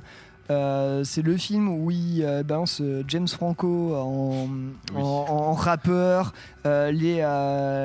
Euh, 0.50 1.04
c'est 1.04 1.22
le 1.22 1.36
film 1.36 1.68
où 1.68 1.90
il 1.90 2.22
euh, 2.24 2.42
balance 2.42 2.80
euh, 2.80 3.04
James 3.08 3.28
Franco 3.28 3.94
en, 3.94 4.48
en, 4.94 5.00
en 5.00 5.52
rappeur, 5.52 6.32
les, 6.64 7.22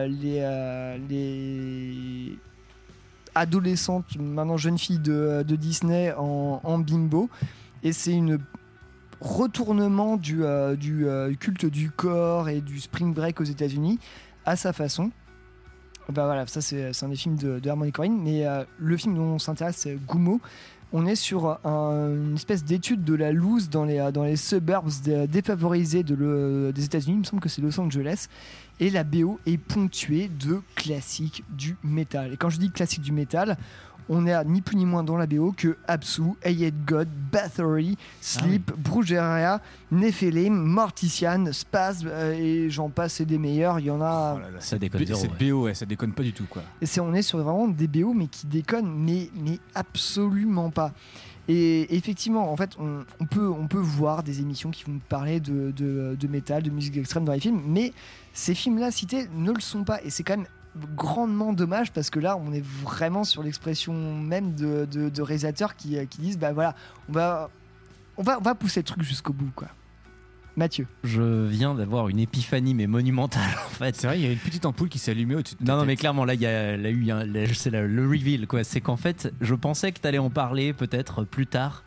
les, 0.10 0.98
les 1.10 2.38
adolescentes, 3.36 4.18
maintenant 4.20 4.58
jeunes 4.58 4.78
filles 4.78 5.00
de, 5.00 5.44
de 5.48 5.56
Disney 5.56 6.14
en, 6.18 6.62
en 6.64 6.80
bimbo. 6.80 7.30
Et 7.84 7.92
c'est 7.92 8.14
une 8.14 8.40
retournement 9.24 10.18
du, 10.18 10.44
euh, 10.44 10.76
euh, 11.06 11.34
culte 11.36 11.66
du 11.66 11.90
corps 11.90 12.50
et 12.50 12.62
du 12.62 12.80
spring 12.80 13.14
break 13.14 13.40
aux 13.42 13.46
États-Unis 13.46 13.98
à 14.46 14.56
sa 14.56 14.74
façon. 14.74 15.12
Bah 16.10 16.26
voilà, 16.26 16.46
ça 16.48 16.60
c'est 16.60 16.92
un 17.02 17.08
des 17.08 17.16
films 17.16 17.38
de, 17.38 17.60
de 17.60 17.70
Harmony 17.70 17.94
Korine, 17.94 18.20
mais 18.22 18.46
euh, 18.46 18.64
le 18.78 18.98
film 18.98 19.16
dont 19.16 19.24
on 19.24 19.40
s'intéresse, 19.40 19.78
c'est 19.78 19.98
Gumo. 20.08 20.42
On 20.96 21.06
est 21.08 21.16
sur 21.16 21.58
un- 21.66 22.10
une 22.14 22.36
espèce 22.36 22.64
d'étude 22.66 23.04
de 23.04 23.16
la 23.16 23.32
loose 23.32 23.70
dans 23.70 23.86
les, 23.86 24.36
suburbs 24.36 24.92
dé- 25.04 25.26
défavorisés 25.28 26.04
des 26.04 26.86
États-Unis. 26.86 27.16
Il 27.16 27.20
me 27.20 27.24
semble 27.24 27.42
que 27.42 27.50
c'est 27.50 27.62
Los 27.64 27.80
Angeles. 27.80 28.28
Et 28.80 28.90
la 28.92 29.04
BO 29.04 29.40
est 29.48 29.58
ponctuée 29.58 30.30
de 30.40 30.62
classiques 30.76 31.44
du 31.50 31.78
métal. 31.84 32.34
Et 32.34 32.38
quand 32.38 32.50
je 32.50 32.60
dis 32.60 32.70
classique 32.70 33.02
du 33.02 33.12
métal, 33.12 33.58
on 34.10 34.26
est 34.28 34.34
à 34.34 34.44
ni 34.44 34.62
plus 34.62 34.76
ni 34.76 34.86
moins 34.86 35.04
dans 35.04 35.18
la 35.18 35.26
BO 35.26 35.54
que 35.56 35.78
Absu, 35.88 36.22
Ayed 36.44 36.76
God, 36.86 37.08
Bathory, 37.32 37.98
Sleep, 38.22 38.72
Brugeria, 38.78 39.62
Nephilim, 39.92 40.54
Mortician, 40.54 41.52
Spasm, 41.52 42.08
euh, 42.10 42.34
et 42.34 42.70
j'en 42.70 42.90
passe, 42.90 43.22
des 43.22 43.38
meilleurs. 43.38 43.80
Il 43.80 43.86
y 43.86 43.92
en 43.92 44.02
a. 44.02 44.40
Ça 44.60 44.78
déconne 44.78 45.06
zéro, 45.06 45.20
Cette 45.20 45.38
BO, 45.38 45.64
ouais, 45.64 45.74
ça 45.74 45.86
déconne 45.86 46.14
pas 46.14 46.24
du 46.24 46.34
tout, 46.34 46.46
quoi. 46.50 46.64
Et 46.82 46.86
c'est, 46.86 47.00
on 47.00 47.14
est 47.14 47.22
sur 47.22 47.40
vraiment 47.40 47.68
des 47.68 47.88
BO, 47.88 48.14
mais 48.14 48.28
qui 48.28 48.48
déconnent, 48.48 48.94
mais, 48.98 49.30
mais 49.36 49.60
absolument 49.76 50.70
pas. 50.70 50.94
Et 51.48 51.96
effectivement, 51.96 52.52
en 52.52 52.56
fait, 52.56 52.72
on, 52.80 53.04
on 53.20 53.26
peut, 53.26 53.50
on 53.50 53.68
peut 53.68 53.78
voir 53.78 54.24
des 54.24 54.40
émissions 54.40 54.72
qui 54.72 54.86
vont 54.86 55.00
parler 55.10 55.40
de, 55.42 55.72
de, 55.72 56.16
de 56.18 56.28
métal, 56.28 56.64
de 56.64 56.70
musique 56.70 56.96
extrême 56.96 57.26
dans 57.26 57.34
les 57.34 57.42
films, 57.42 57.62
mais 57.68 57.92
ces 58.34 58.56
films-là 58.56 58.92
cités 58.92 59.28
ne 59.36 59.52
le 59.52 59.60
sont 59.60 59.84
pas. 59.84 60.02
Et 60.04 60.10
c'est 60.10 60.24
quand 60.24 60.38
même 60.38 60.48
grandement 60.96 61.54
dommage 61.54 61.92
parce 61.92 62.10
que 62.10 62.20
là, 62.20 62.38
on 62.38 62.52
est 62.54 62.64
vraiment 62.66 63.24
sur 63.24 63.44
l'expression 63.44 63.94
même 64.16 64.54
de, 64.56 64.86
de, 64.86 65.10
de 65.10 65.22
réalisateurs 65.22 65.76
qui, 65.76 65.98
qui 66.08 66.22
disent 66.22 66.38
bah 66.40 66.52
voilà, 66.54 66.76
on 67.10 67.12
va, 67.14 67.50
on 68.18 68.24
va, 68.24 68.38
on 68.40 68.42
va 68.42 68.56
pousser 68.56 68.80
le 68.80 68.86
truc 68.86 69.04
jusqu'au 69.04 69.34
bout, 69.34 69.52
quoi. 69.56 69.68
Mathieu. 70.56 70.86
Je 71.04 71.46
viens 71.48 71.74
d'avoir 71.74 72.10
une 72.10 72.20
épiphanie, 72.20 72.76
mais 72.76 72.86
monumentale 72.86 73.42
en 73.66 73.70
fait. 73.70 73.96
C'est 73.96 74.06
vrai, 74.06 74.20
il 74.20 74.26
y 74.26 74.28
a 74.28 74.32
une 74.32 74.38
petite 74.38 74.66
ampoule 74.68 74.88
qui 74.88 75.00
s'est 75.00 75.10
allumée 75.12 75.34
au-dessus 75.36 75.56
de 75.60 75.66
Non, 75.66 75.78
non, 75.78 75.86
mais 75.86 75.96
clairement, 75.96 76.26
là, 76.26 76.36
il 76.36 76.42
y 76.42 76.46
a, 76.46 76.78
là, 76.78 76.90
eu 76.92 77.10
un- 77.10 77.26
c'est 77.54 77.72
la- 77.72 77.88
le 77.88 78.08
reveal, 78.08 78.46
quoi. 78.46 78.64
C'est 78.64 78.80
qu'en 78.80 78.96
fait, 78.98 79.34
je 79.42 79.56
pensais 79.56 79.92
que 79.92 80.00
tu 80.00 80.08
allais 80.08 80.20
en 80.20 80.30
parler 80.30 80.72
peut-être 80.74 81.24
plus 81.24 81.48
tard, 81.48 81.84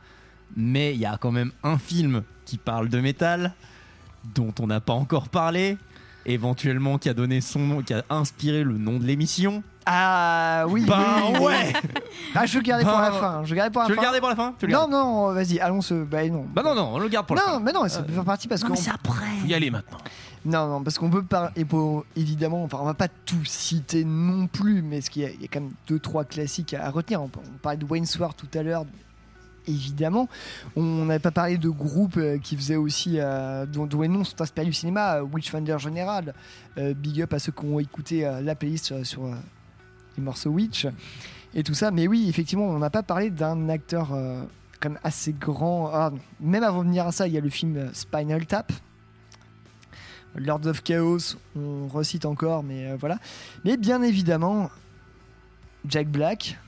mais 0.56 0.94
il 0.94 1.00
y 1.00 1.06
a 1.06 1.16
quand 1.16 1.30
même 1.30 1.52
un 1.62 1.78
film 1.78 2.22
qui 2.44 2.58
parle 2.58 2.88
de 2.88 3.00
métal, 3.00 3.54
dont 4.34 4.52
on 4.58 4.66
n'a 4.66 4.80
pas 4.80 4.94
encore 4.94 5.28
parlé, 5.28 5.78
éventuellement 6.26 6.98
qui 6.98 7.08
a 7.08 7.14
donné 7.14 7.40
son 7.40 7.60
nom, 7.60 7.82
qui 7.82 7.94
a 7.94 8.04
inspiré 8.10 8.62
le 8.64 8.76
nom 8.76 8.98
de 8.98 9.04
l'émission. 9.04 9.62
Ah 9.86 10.64
oui. 10.68 10.84
Ben 10.86 10.98
oui, 11.30 11.36
oui. 11.38 11.44
ouais. 11.46 11.72
Ah, 12.34 12.44
je 12.44 12.54
vais 12.54 12.58
le 12.58 12.64
garder 12.64 12.84
pour 12.84 12.92
la 12.98 13.10
Ben, 13.10 13.16
fin. 13.20 13.44
Je 13.44 13.50
vais 13.50 13.54
le 13.54 13.56
garder 13.56 13.72
pour 13.72 13.82
la 13.82 13.86
tu 13.86 13.92
veux 13.92 13.96
fin. 13.96 14.02
le 14.02 14.06
garder 14.06 14.18
pour 14.20 14.28
la 14.28 14.36
fin 14.36 14.54
Tu 14.58 14.66
le 14.66 14.72
Non, 14.72 14.88
non, 14.88 15.32
vas-y, 15.32 15.60
allons 15.60 15.80
se. 15.80 15.94
Bah 16.04 16.26
non. 16.28 16.44
Bah 16.52 16.62
non, 16.64 16.74
non, 16.74 16.90
on 16.94 16.98
le 16.98 17.08
garde 17.08 17.26
pour 17.26 17.36
la 17.36 17.42
non, 17.42 17.48
fin. 17.54 17.60
mais 17.60 17.72
non, 17.72 17.88
ça 17.88 18.02
peut 18.02 18.12
faire 18.12 18.24
partie 18.24 18.48
parce 18.48 18.62
non, 18.62 18.68
qu'on. 18.68 18.74
mais 18.74 18.80
c'est 18.80 18.90
après. 18.90 19.24
Faut 19.42 19.46
y 19.46 19.54
aller 19.54 19.70
maintenant. 19.70 19.98
Non, 20.44 20.66
non, 20.68 20.82
parce 20.82 20.98
qu'on 20.98 21.10
peut 21.10 21.22
pas. 21.24 21.52
Et 21.56 21.64
pour, 21.64 22.04
évidemment, 22.16 22.64
enfin, 22.64 22.78
on 22.80 22.84
va 22.84 22.94
pas 22.94 23.08
tout 23.08 23.44
citer 23.44 24.04
non 24.04 24.48
plus, 24.48 24.82
mais 24.82 25.00
ce 25.00 25.10
qu'il 25.10 25.22
y, 25.22 25.26
y 25.42 25.44
a 25.44 25.48
quand 25.52 25.60
même 25.60 25.72
deux, 25.86 25.98
trois 26.00 26.24
classiques 26.24 26.74
à, 26.74 26.84
à 26.86 26.90
retenir. 26.90 27.22
On, 27.22 27.26
on 27.36 27.58
parlait 27.62 27.78
de 27.78 27.84
Wayne 27.84 28.06
Sword 28.06 28.34
tout 28.34 28.48
à 28.58 28.62
l'heure. 28.64 28.84
Évidemment, 29.68 30.28
on 30.76 31.04
n'avait 31.06 31.18
pas 31.18 31.32
parlé 31.32 31.58
de 31.58 31.68
groupes 31.68 32.18
euh, 32.18 32.38
qui 32.38 32.56
faisaient 32.56 32.76
aussi, 32.76 33.16
euh, 33.18 33.66
dont, 33.66 33.88
les 34.00 34.08
noms 34.08 34.22
sont 34.22 34.40
inspirés 34.40 34.66
du 34.66 34.72
cinéma, 34.72 35.16
euh, 35.16 35.22
Witchfinder 35.22 35.76
General, 35.78 36.34
euh, 36.78 36.94
big 36.94 37.22
up 37.22 37.32
à 37.32 37.38
ceux 37.40 37.50
qui 37.50 37.64
ont 37.64 37.80
écouté 37.80 38.20
la 38.20 38.54
playlist 38.54 39.02
sur, 39.04 39.26
les 40.16 40.22
morceaux 40.22 40.50
Witch 40.50 40.86
et 41.54 41.62
tout 41.62 41.74
ça. 41.74 41.90
Mais 41.90 42.06
oui, 42.06 42.26
effectivement, 42.28 42.66
on 42.66 42.78
n'a 42.78 42.90
pas 42.90 43.02
parlé 43.02 43.30
d'un 43.30 43.68
acteur 43.68 44.16
quand 44.80 44.94
assez 45.02 45.32
grand. 45.32 45.90
Ah, 45.92 46.12
même 46.40 46.62
avant 46.62 46.82
de 46.82 46.88
venir 46.88 47.06
à 47.06 47.12
ça, 47.12 47.26
il 47.26 47.34
y 47.34 47.38
a 47.38 47.40
le 47.40 47.50
film 47.50 47.90
Spinal 47.92 48.46
Tap. 48.46 48.72
Lord 50.36 50.66
of 50.66 50.82
Chaos, 50.82 51.36
on 51.56 51.88
recite 51.88 52.24
encore, 52.24 52.62
mais 52.62 52.94
voilà. 52.96 53.18
Mais 53.64 53.76
bien 53.76 54.02
évidemment, 54.02 54.70
Jack 55.86 56.08
Black. 56.08 56.58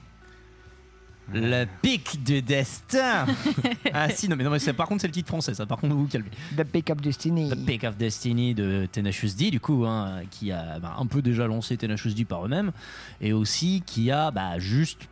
Le 1.32 1.66
pic 1.82 2.22
du 2.24 2.40
destin 2.42 3.26
Ah 3.92 4.08
si, 4.08 4.28
non 4.28 4.36
mais, 4.36 4.44
non, 4.44 4.50
mais 4.50 4.72
par 4.72 4.86
contre 4.88 5.02
c'est 5.02 5.08
le 5.08 5.12
titre 5.12 5.28
français, 5.28 5.54
ça 5.54 5.66
par 5.66 5.78
contre 5.78 5.94
vous 5.94 6.02
vous 6.02 6.08
calmez. 6.08 6.30
The 6.56 6.64
Pick 6.64 6.90
of 6.90 7.00
Destiny. 7.00 7.50
The 7.50 7.66
Pick 7.66 7.84
of 7.84 7.96
Destiny 7.96 8.54
de 8.54 8.88
Tenacious 8.90 9.34
D, 9.36 9.50
du 9.50 9.60
coup, 9.60 9.84
hein, 9.84 10.22
qui 10.30 10.52
a 10.52 10.78
bah, 10.78 10.96
un 10.98 11.06
peu 11.06 11.20
déjà 11.22 11.46
lancé 11.46 11.76
Tenacious 11.76 12.14
D 12.14 12.24
par 12.24 12.46
eux-mêmes, 12.46 12.72
et 13.20 13.32
aussi 13.32 13.82
qui 13.84 14.10
a 14.10 14.30
bah, 14.30 14.58
juste 14.58 15.08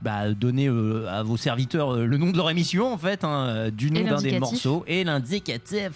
bah, 0.00 0.30
donné 0.32 0.68
euh, 0.68 1.08
à 1.08 1.22
vos 1.22 1.36
serviteurs 1.36 1.94
euh, 1.94 2.06
le 2.06 2.16
nom 2.18 2.30
de 2.30 2.36
leur 2.36 2.50
émission, 2.50 2.92
en 2.92 2.98
fait, 2.98 3.24
hein, 3.24 3.70
du 3.70 3.90
nom 3.90 4.04
d'un 4.04 4.20
des 4.20 4.38
morceaux, 4.38 4.84
et 4.86 5.04
l'indicatif. 5.04 5.92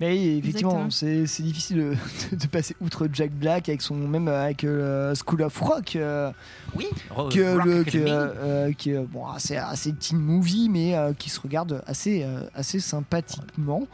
Mais 0.00 0.10
oui, 0.12 0.38
effectivement, 0.38 0.90
c'est 0.90 1.24
difficile 1.40 1.96
de, 2.30 2.36
de 2.36 2.46
passer 2.46 2.76
outre 2.80 3.08
Jack 3.12 3.30
Black 3.32 3.68
avec 3.68 3.80
son 3.82 3.94
même 3.94 4.28
avec 4.28 4.64
euh, 4.64 5.14
School 5.14 5.42
of 5.42 5.58
Rock. 5.58 5.96
euh, 5.96 6.30
Oui, 6.74 6.86
que 7.08 7.54
Rock 7.56 7.64
le, 7.64 7.84
que, 7.84 7.96
euh, 7.96 8.72
qui 8.72 8.90
est 8.90 8.98
bon, 9.00 9.26
assez, 9.26 9.56
assez 9.56 9.92
teen 9.94 10.18
movie, 10.18 10.68
mais 10.68 10.94
euh, 10.94 11.12
qui 11.14 11.30
se 11.30 11.40
regarde 11.40 11.82
assez, 11.86 12.26
assez 12.54 12.80
sympathiquement. 12.80 13.86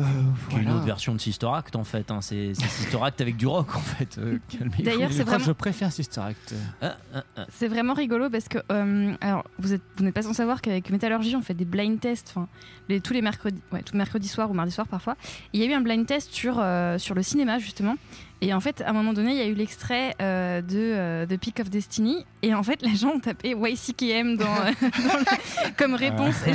Euh, 0.00 0.58
une 0.60 0.70
autre 0.70 0.84
version 0.84 1.14
de 1.14 1.18
Sister 1.20 1.48
Act 1.52 1.76
en 1.76 1.84
fait. 1.84 2.10
hein. 2.10 2.20
C'est 2.20 2.52
c'est 2.54 2.66
Sister 2.68 2.98
Act 3.02 3.20
avec 3.20 3.36
du 3.36 3.46
rock 3.46 3.74
en 3.76 3.80
fait. 3.80 4.18
Euh. 4.18 4.38
D'ailleurs, 4.80 5.10
Je 5.10 5.16
c'est 5.16 5.24
vraiment- 5.24 5.44
je 5.44 5.52
préfère 5.52 5.92
Sister 5.92 6.20
Act. 6.20 6.54
Ah, 6.82 6.96
ah, 7.14 7.22
ah. 7.36 7.46
C'est 7.50 7.68
vraiment 7.68 7.94
rigolo 7.94 8.30
parce 8.30 8.48
que, 8.48 8.58
euh, 8.72 9.14
alors, 9.20 9.44
vous 9.58 9.72
êtes, 9.72 9.82
vous 9.96 10.04
n'êtes 10.04 10.14
pas 10.14 10.22
sans 10.22 10.32
savoir 10.34 10.60
qu'avec 10.62 10.90
Métallurgie, 10.90 11.36
on 11.36 11.42
fait 11.42 11.54
des 11.54 11.64
blind 11.64 11.98
tests, 12.00 12.32
enfin, 12.34 12.48
les, 12.88 13.00
tous 13.00 13.12
les 13.12 13.22
mercredis, 13.22 13.60
ouais, 13.72 13.82
mercredi 13.94 14.28
soir 14.28 14.50
ou 14.50 14.54
mardi 14.54 14.72
soir 14.72 14.86
parfois. 14.88 15.16
Il 15.52 15.60
y 15.60 15.62
a 15.64 15.66
eu 15.66 15.72
un 15.72 15.80
blind 15.80 16.06
test 16.06 16.32
sur, 16.32 16.56
euh, 16.58 16.98
sur 16.98 17.14
le 17.14 17.22
cinéma 17.22 17.58
justement. 17.58 17.96
Et 18.42 18.54
en 18.54 18.60
fait, 18.60 18.80
à 18.80 18.88
un 18.90 18.92
moment 18.94 19.12
donné, 19.12 19.32
il 19.32 19.36
y 19.36 19.42
a 19.42 19.46
eu 19.46 19.54
l'extrait 19.54 20.14
euh, 20.22 20.62
de 20.62 20.78
euh, 20.78 21.26
The 21.26 21.36
Peak 21.38 21.60
of 21.60 21.68
Destiny. 21.68 22.24
Et 22.42 22.54
en 22.54 22.62
fait, 22.62 22.80
les 22.86 22.96
gens 22.96 23.10
ont 23.10 23.20
tapé 23.20 23.50
YCKM 23.54 24.36
dans, 24.38 24.46
euh, 24.46 24.70
dans 24.80 25.18
le- 25.18 25.76
comme 25.76 25.94
réponse. 25.94 26.36
Et 26.46 26.52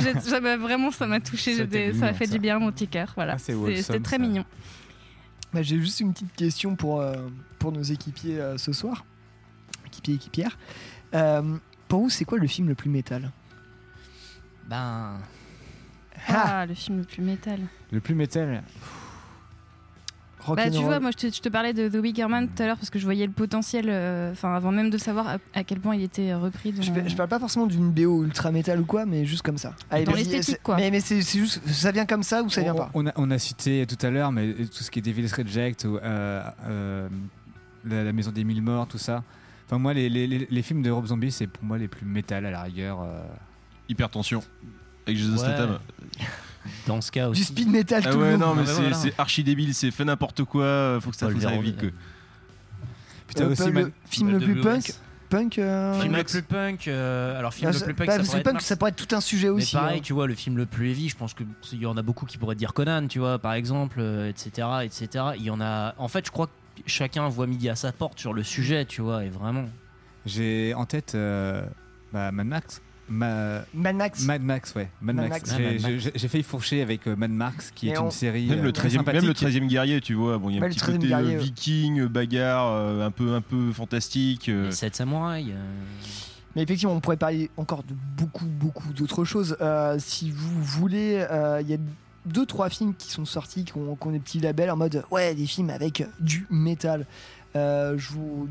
vraiment, 0.56 0.90
ça 0.90 1.06
m'a 1.06 1.20
touché. 1.20 1.54
Ça, 1.54 1.62
Ça 1.62 1.68
m'a 1.78 1.78
mignon, 1.92 2.14
fait 2.14 2.26
ça. 2.26 2.32
du 2.32 2.38
bien 2.40 2.56
à 2.56 2.58
mon 2.58 2.72
petit 2.72 2.88
cœur. 2.88 3.12
Voilà. 3.14 3.34
Ah, 3.34 3.38
C'était 3.38 4.00
très 4.00 4.16
ça. 4.16 4.22
mignon. 4.22 4.44
Bah, 5.52 5.62
J'ai 5.62 5.78
juste 5.80 6.00
une 6.00 6.12
petite 6.12 6.34
question 6.34 6.74
pour, 6.74 7.00
euh, 7.00 7.14
pour 7.60 7.70
nos 7.70 7.82
équipiers 7.82 8.40
euh, 8.40 8.58
ce 8.58 8.72
soir. 8.72 9.04
Équipiers, 9.86 10.14
équipières. 10.14 10.58
Euh, 11.14 11.56
pour 11.86 12.00
vous, 12.02 12.10
c'est 12.10 12.24
quoi 12.24 12.38
le 12.38 12.48
film 12.48 12.68
le 12.68 12.74
plus 12.74 12.90
métal? 12.90 13.30
Ben. 14.68 15.20
Ah, 16.26 16.66
le 16.66 16.74
film 16.74 16.98
le 16.98 17.04
plus 17.04 17.22
métal. 17.22 17.60
Le 17.92 18.00
plus 18.00 18.16
métal. 18.16 18.64
Bah, 20.54 20.70
tu 20.70 20.82
vois, 20.84 21.00
moi 21.00 21.10
je 21.10 21.16
te, 21.28 21.34
je 21.34 21.40
te 21.40 21.48
parlais 21.48 21.72
de 21.72 21.88
The 21.88 22.00
Wicker 22.00 22.28
Man 22.28 22.48
tout 22.54 22.62
à 22.62 22.66
l'heure 22.66 22.76
parce 22.76 22.90
que 22.90 22.98
je 22.98 23.04
voyais 23.04 23.26
le 23.26 23.32
potentiel, 23.32 23.86
euh, 23.88 24.30
enfin 24.32 24.54
avant 24.54 24.70
même 24.70 24.90
de 24.90 24.98
savoir 24.98 25.26
à, 25.28 25.36
à 25.54 25.64
quel 25.64 25.80
point 25.80 25.96
il 25.96 26.02
était 26.02 26.34
repris. 26.34 26.72
Dans... 26.72 26.82
Je, 26.82 26.90
je 27.08 27.16
parle 27.16 27.28
pas 27.28 27.38
forcément 27.38 27.66
d'une 27.66 27.90
BO 27.90 28.24
ultra 28.24 28.52
métal 28.52 28.80
ou 28.80 28.84
quoi, 28.84 29.06
mais 29.06 29.24
juste 29.24 29.42
comme 29.42 29.58
ça. 29.58 29.74
Dans 29.90 29.96
vas-y, 29.96 30.24
l'esthétique, 30.24 30.62
quoi. 30.62 30.76
Mais, 30.76 30.90
mais 30.90 31.00
c'est 31.00 31.20
juste, 31.20 31.66
ça 31.68 31.90
vient 31.90 32.06
comme 32.06 32.22
ça 32.22 32.42
ou 32.42 32.50
ça 32.50 32.60
vient 32.62 32.74
pas 32.74 32.90
on 32.94 33.06
a, 33.06 33.12
on 33.16 33.30
a 33.30 33.38
cité 33.38 33.86
tout 33.86 34.06
à 34.06 34.10
l'heure, 34.10 34.30
mais 34.32 34.52
tout 34.54 34.82
ce 34.84 34.90
qui 34.90 34.98
est 35.00 35.02
Devil's 35.02 35.32
Reject 35.32 35.84
ou 35.84 35.96
euh, 35.96 36.42
euh, 36.66 37.08
la, 37.84 38.04
la 38.04 38.12
Maison 38.12 38.30
des 38.30 38.44
Mille 38.44 38.62
Morts, 38.62 38.86
tout 38.86 38.98
ça. 38.98 39.22
Enfin, 39.66 39.78
moi, 39.78 39.94
les, 39.94 40.08
les- 40.08 40.26
les- 40.28 40.46
les 40.48 40.62
films 40.62 40.82
de 40.82 40.90
Rob 40.90 41.06
Zombie, 41.06 41.32
c'est 41.32 41.46
pour 41.48 41.64
moi 41.64 41.76
les 41.78 41.88
plus 41.88 42.06
métal 42.06 42.46
à 42.46 42.50
la 42.50 42.62
rigueur. 42.62 43.00
euh. 43.02 43.20
Hypertension. 43.88 44.42
Avec 45.06 45.18
Jason 45.18 45.32
Ouais. 45.32 45.38
Statham. 45.38 45.78
Dans 46.86 47.00
ce 47.00 47.10
cas 47.12 47.24
Du 47.26 47.30
aussi. 47.32 47.44
speed 47.44 47.68
metal 47.70 48.02
Ah 48.06 48.10
tout 48.10 48.18
le 48.18 48.24
ouais, 48.24 48.36
non, 48.36 48.54
mais 48.54 48.62
Ah 48.64 48.66
c'est 48.66 48.80
voilà. 48.80 48.96
c'est 48.96 49.14
archi 49.18 49.44
débile, 49.44 49.74
c'est 49.74 49.90
fait 49.90 50.04
n'importe 50.04 50.44
quoi, 50.44 50.98
faut 51.00 51.10
que 51.10 51.16
ça 51.16 51.26
Paul 51.26 51.34
faut 51.34 51.38
que 51.38 51.42
ça 51.44 51.50
aille 51.50 51.54
Verhoeven. 51.60 51.80
vite. 51.80 51.80
quoi. 51.80 52.00
Putain, 53.28 53.44
Euh, 53.44 53.50
aussi, 53.52 53.70
le 53.70 53.92
film 54.08 54.30
le 54.30 54.38
plus 54.38 54.60
punk, 54.60 54.92
punk. 55.28 55.58
euh, 55.58 55.92
Film 56.00 56.12
le 56.12 56.18
Max. 56.18 56.32
plus 56.32 56.42
punk. 56.42 56.88
euh, 56.88 57.38
alors 57.38 57.52
film 57.52 57.70
le 57.72 57.78
plus 57.80 57.94
punk, 57.94 58.06
bah, 58.06 58.12
ça 58.12 58.18
parce 58.18 58.28
que 58.28 58.30
pourrait 58.30 58.38
être 58.40 58.44
punk, 58.44 58.54
Mars. 58.54 58.64
ça 58.66 58.76
pourrait 58.76 58.90
être 58.92 59.06
tout 59.08 59.14
un 59.16 59.20
sujet 59.20 59.48
Mais 59.48 59.54
aussi. 59.54 59.74
pareil, 59.74 59.98
hein. 59.98 60.02
tu 60.02 60.12
vois, 60.12 60.26
le 60.28 60.34
film 60.34 60.56
le 60.56 60.66
plus 60.66 60.90
heavy, 60.90 61.08
je 61.08 61.16
pense 61.16 61.34
qu'il 61.34 61.78
y 61.80 61.86
en 61.86 61.96
a 61.96 62.02
beaucoup 62.02 62.26
qui 62.26 62.38
pourraient 62.38 62.54
dire 62.54 62.72
Conan, 62.72 63.08
tu 63.08 63.18
vois, 63.18 63.38
par 63.38 63.54
exemple, 63.54 63.96
euh, 64.00 64.28
etc., 64.28 64.68
etc. 64.84 65.24
Il 65.36 65.42
y 65.42 65.50
en 65.50 65.60
a. 65.60 65.94
En 65.98 66.08
fait, 66.08 66.24
je 66.26 66.30
crois 66.30 66.46
que 66.46 66.52
chacun 66.86 67.28
voit 67.28 67.46
midi 67.48 67.68
à 67.68 67.74
sa 67.74 67.90
porte 67.90 68.20
sur 68.20 68.32
le 68.32 68.42
sujet, 68.44 68.84
tu 68.84 69.02
vois, 69.02 69.24
et 69.24 69.28
vraiment. 69.28 69.64
J'ai 70.24 70.72
en 70.74 70.86
tête 70.86 71.14
euh, 71.16 71.64
bah, 72.12 72.30
Mad 72.32 72.46
Max. 72.46 72.80
Ma- 73.08 73.62
Mad 73.72 73.94
Max. 73.96 74.24
Mad 74.24 74.42
Max, 74.42 74.74
ouais. 74.74 74.88
Mad, 75.00 75.16
Mad 75.16 75.28
Max. 75.28 75.52
Max. 75.58 75.84
J'ai- 76.16 76.28
failli 76.28 76.42
fourcher 76.42 76.82
avec 76.82 77.06
euh, 77.06 77.14
Mad 77.16 77.30
Max, 77.30 77.70
qui 77.74 77.88
est 77.88 77.98
on- 77.98 78.06
une 78.06 78.10
série. 78.10 78.46
Même 78.46 78.60
euh, 78.60 78.62
le 78.62 78.72
très 78.72 78.88
13e 78.88 79.04
même 79.06 79.14
le 79.16 79.20
sympathique. 79.34 79.48
13e 79.62 79.66
guerrier, 79.68 80.00
tu 80.00 80.14
vois, 80.14 80.38
bon, 80.38 80.50
il 80.50 80.56
y 80.56 80.60
a 80.60 80.64
un 80.64 80.68
petit 80.68 80.78
13e 80.80 80.92
côté 80.96 81.08
guerrier, 81.08 81.34
euh, 81.34 81.38
ouais. 81.38 81.44
viking, 81.44 82.00
euh, 82.00 82.08
bagarre, 82.08 82.66
euh, 82.72 83.06
un 83.06 83.10
peu 83.10 83.34
un 83.34 83.40
peu 83.40 83.72
fantastique. 83.72 84.48
euh. 84.48 84.66
Les 84.66 84.72
7 84.72 84.96
samouraïs. 84.96 85.50
euh, 85.50 85.64
Mais 86.56 86.62
effectivement, 86.62 86.94
on 86.94 87.00
pourrait 87.00 87.16
parler 87.16 87.50
encore 87.56 87.82
de 87.84 87.94
beaucoup, 88.16 88.46
beaucoup 88.46 88.92
d'autres 88.92 89.24
choses. 89.24 89.56
Euh, 89.60 89.96
si 90.00 90.30
vous 90.30 90.62
voulez, 90.62 91.24
euh, 91.30 91.60
il 91.62 91.68
y 91.68 91.74
a 91.74 91.78
deux, 92.24 92.44
trois 92.46 92.70
films 92.70 92.92
qui 92.98 93.10
sont 93.12 93.24
sortis, 93.24 93.64
qui 93.64 93.76
ont, 93.76 93.94
qui 93.94 94.06
ont 94.08 94.10
des 94.10 94.18
petits 94.18 94.40
labels 94.40 94.70
en 94.70 94.76
mode 94.76 95.04
ouais, 95.12 95.34
des 95.34 95.46
films 95.46 95.70
avec 95.70 96.04
du 96.18 96.44
métal. 96.50 97.06
Euh, 97.54 97.96
je 97.96 98.10
vous 98.10 98.48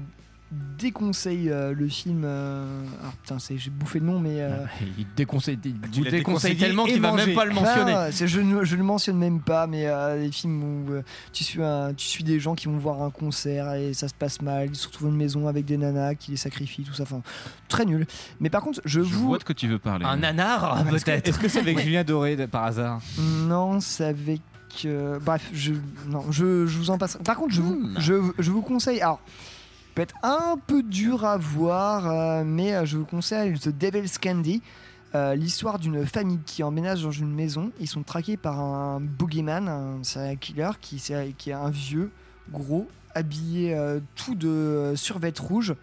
déconseille 0.51 1.49
euh, 1.49 1.73
le 1.73 1.87
film. 1.87 2.23
euh, 2.23 2.83
ah 3.03 3.11
putain, 3.21 3.39
c'est- 3.39 3.57
j'ai 3.57 3.69
bouffé 3.71 3.99
le 3.99 4.05
nom, 4.05 4.19
mais. 4.19 4.41
euh, 4.41 4.65
Il 4.97 5.05
déconseille, 5.15 5.57
il 5.65 5.73
vous 5.93 6.03
l'as 6.03 6.11
déconseille 6.11 6.55
tellement 6.57 6.85
qu'il 6.85 7.01
va 7.01 7.11
même 7.13 7.33
pas 7.33 7.45
le 7.45 7.53
mentionner. 7.53 7.91
bah, 7.93 8.11
c'est- 8.11 8.27
je, 8.27 8.39
ne, 8.41 8.63
je 8.63 8.75
ne 8.75 8.83
mentionne 8.83 9.17
même 9.17 9.41
pas, 9.41 9.67
mais 9.67 9.87
euh, 9.87 10.17
les 10.19 10.31
films 10.31 10.63
où 10.63 10.91
euh, 10.93 11.01
tu, 11.33 11.43
suis 11.43 11.61
un- 11.63 11.93
tu 11.93 12.05
suis 12.07 12.23
des 12.23 12.39
gens 12.39 12.55
qui 12.55 12.67
vont 12.67 12.77
voir 12.77 13.01
un 13.01 13.09
concert 13.09 13.73
et 13.73 13.93
ça 13.93 14.07
se 14.07 14.13
passe 14.13 14.41
mal, 14.41 14.69
ils 14.69 14.75
se 14.75 14.87
retrouvent 14.87 15.07
à 15.07 15.11
une 15.11 15.17
maison 15.17 15.47
avec 15.47 15.65
des 15.65 15.77
nanas 15.77 16.15
qui 16.15 16.31
les 16.31 16.37
sacrifient, 16.37 16.83
tout 16.83 16.93
ça. 16.93 17.03
Enfin, 17.03 17.21
très 17.67 17.85
nul. 17.85 18.05
Mais 18.39 18.49
par 18.49 18.61
contre, 18.61 18.81
je, 18.85 19.01
Je 19.01 19.13
vous. 19.13 19.27
vois 19.27 19.37
de 19.39 19.43
quoi 19.43 19.55
tu 19.55 19.67
veux 19.67 19.79
parler. 19.79 20.05
Un 20.05 20.17
nanar, 20.17 20.83
que- 20.85 20.89
peut-être. 20.91 21.27
Est-ce 21.27 21.39
que 21.39 21.47
c'est 21.47 21.59
avec 21.59 21.79
Julien 21.79 22.03
Doré 22.03 22.35
par 22.47 22.65
hasard? 22.65 23.01
Non, 23.47 23.79
c'est 23.79 24.05
avec. 24.05 24.41
euh, 24.85 25.19
bref, 25.19 25.49
je, 25.53 25.73
non, 26.07 26.25
je, 26.31 26.65
je 26.67 26.77
vous 26.77 26.89
en 26.91 26.97
passe. 26.97 27.17
Par 27.23 27.37
contre, 27.37 27.53
je 27.53 27.61
vous, 27.61 27.75
Hmm. 27.75 27.95
je, 27.97 28.13
je 28.39 28.51
vous 28.51 28.61
conseille. 28.61 28.99
Alors, 29.01 29.21
peut 29.95 30.01
être 30.01 30.15
un 30.23 30.57
peu 30.67 30.83
dur 30.83 31.25
à 31.25 31.37
voir, 31.37 32.07
euh, 32.07 32.43
mais 32.45 32.75
euh, 32.75 32.85
je 32.85 32.97
vous 32.97 33.05
conseille 33.05 33.57
The 33.57 33.69
Devil's 33.69 34.17
Candy. 34.17 34.61
euh, 35.15 35.35
L'histoire 35.35 35.79
d'une 35.79 36.05
famille 36.05 36.39
qui 36.45 36.61
emménage 36.63 37.01
dans 37.03 37.11
une 37.11 37.33
maison. 37.33 37.71
Ils 37.79 37.87
sont 37.87 38.03
traqués 38.03 38.35
par 38.37 38.59
un 38.59 38.99
boogeyman, 38.99 39.69
un 39.69 40.03
serial 40.03 40.37
killer, 40.37 40.71
qui, 40.81 41.01
est 41.07 41.53
un 41.53 41.69
vieux, 41.69 42.11
gros, 42.51 42.87
habillé 43.15 43.73
euh, 43.73 43.99
tout 44.15 44.35
de 44.35 44.49
euh, 44.49 44.95
survêt 44.95 45.33
rouge 45.39 45.73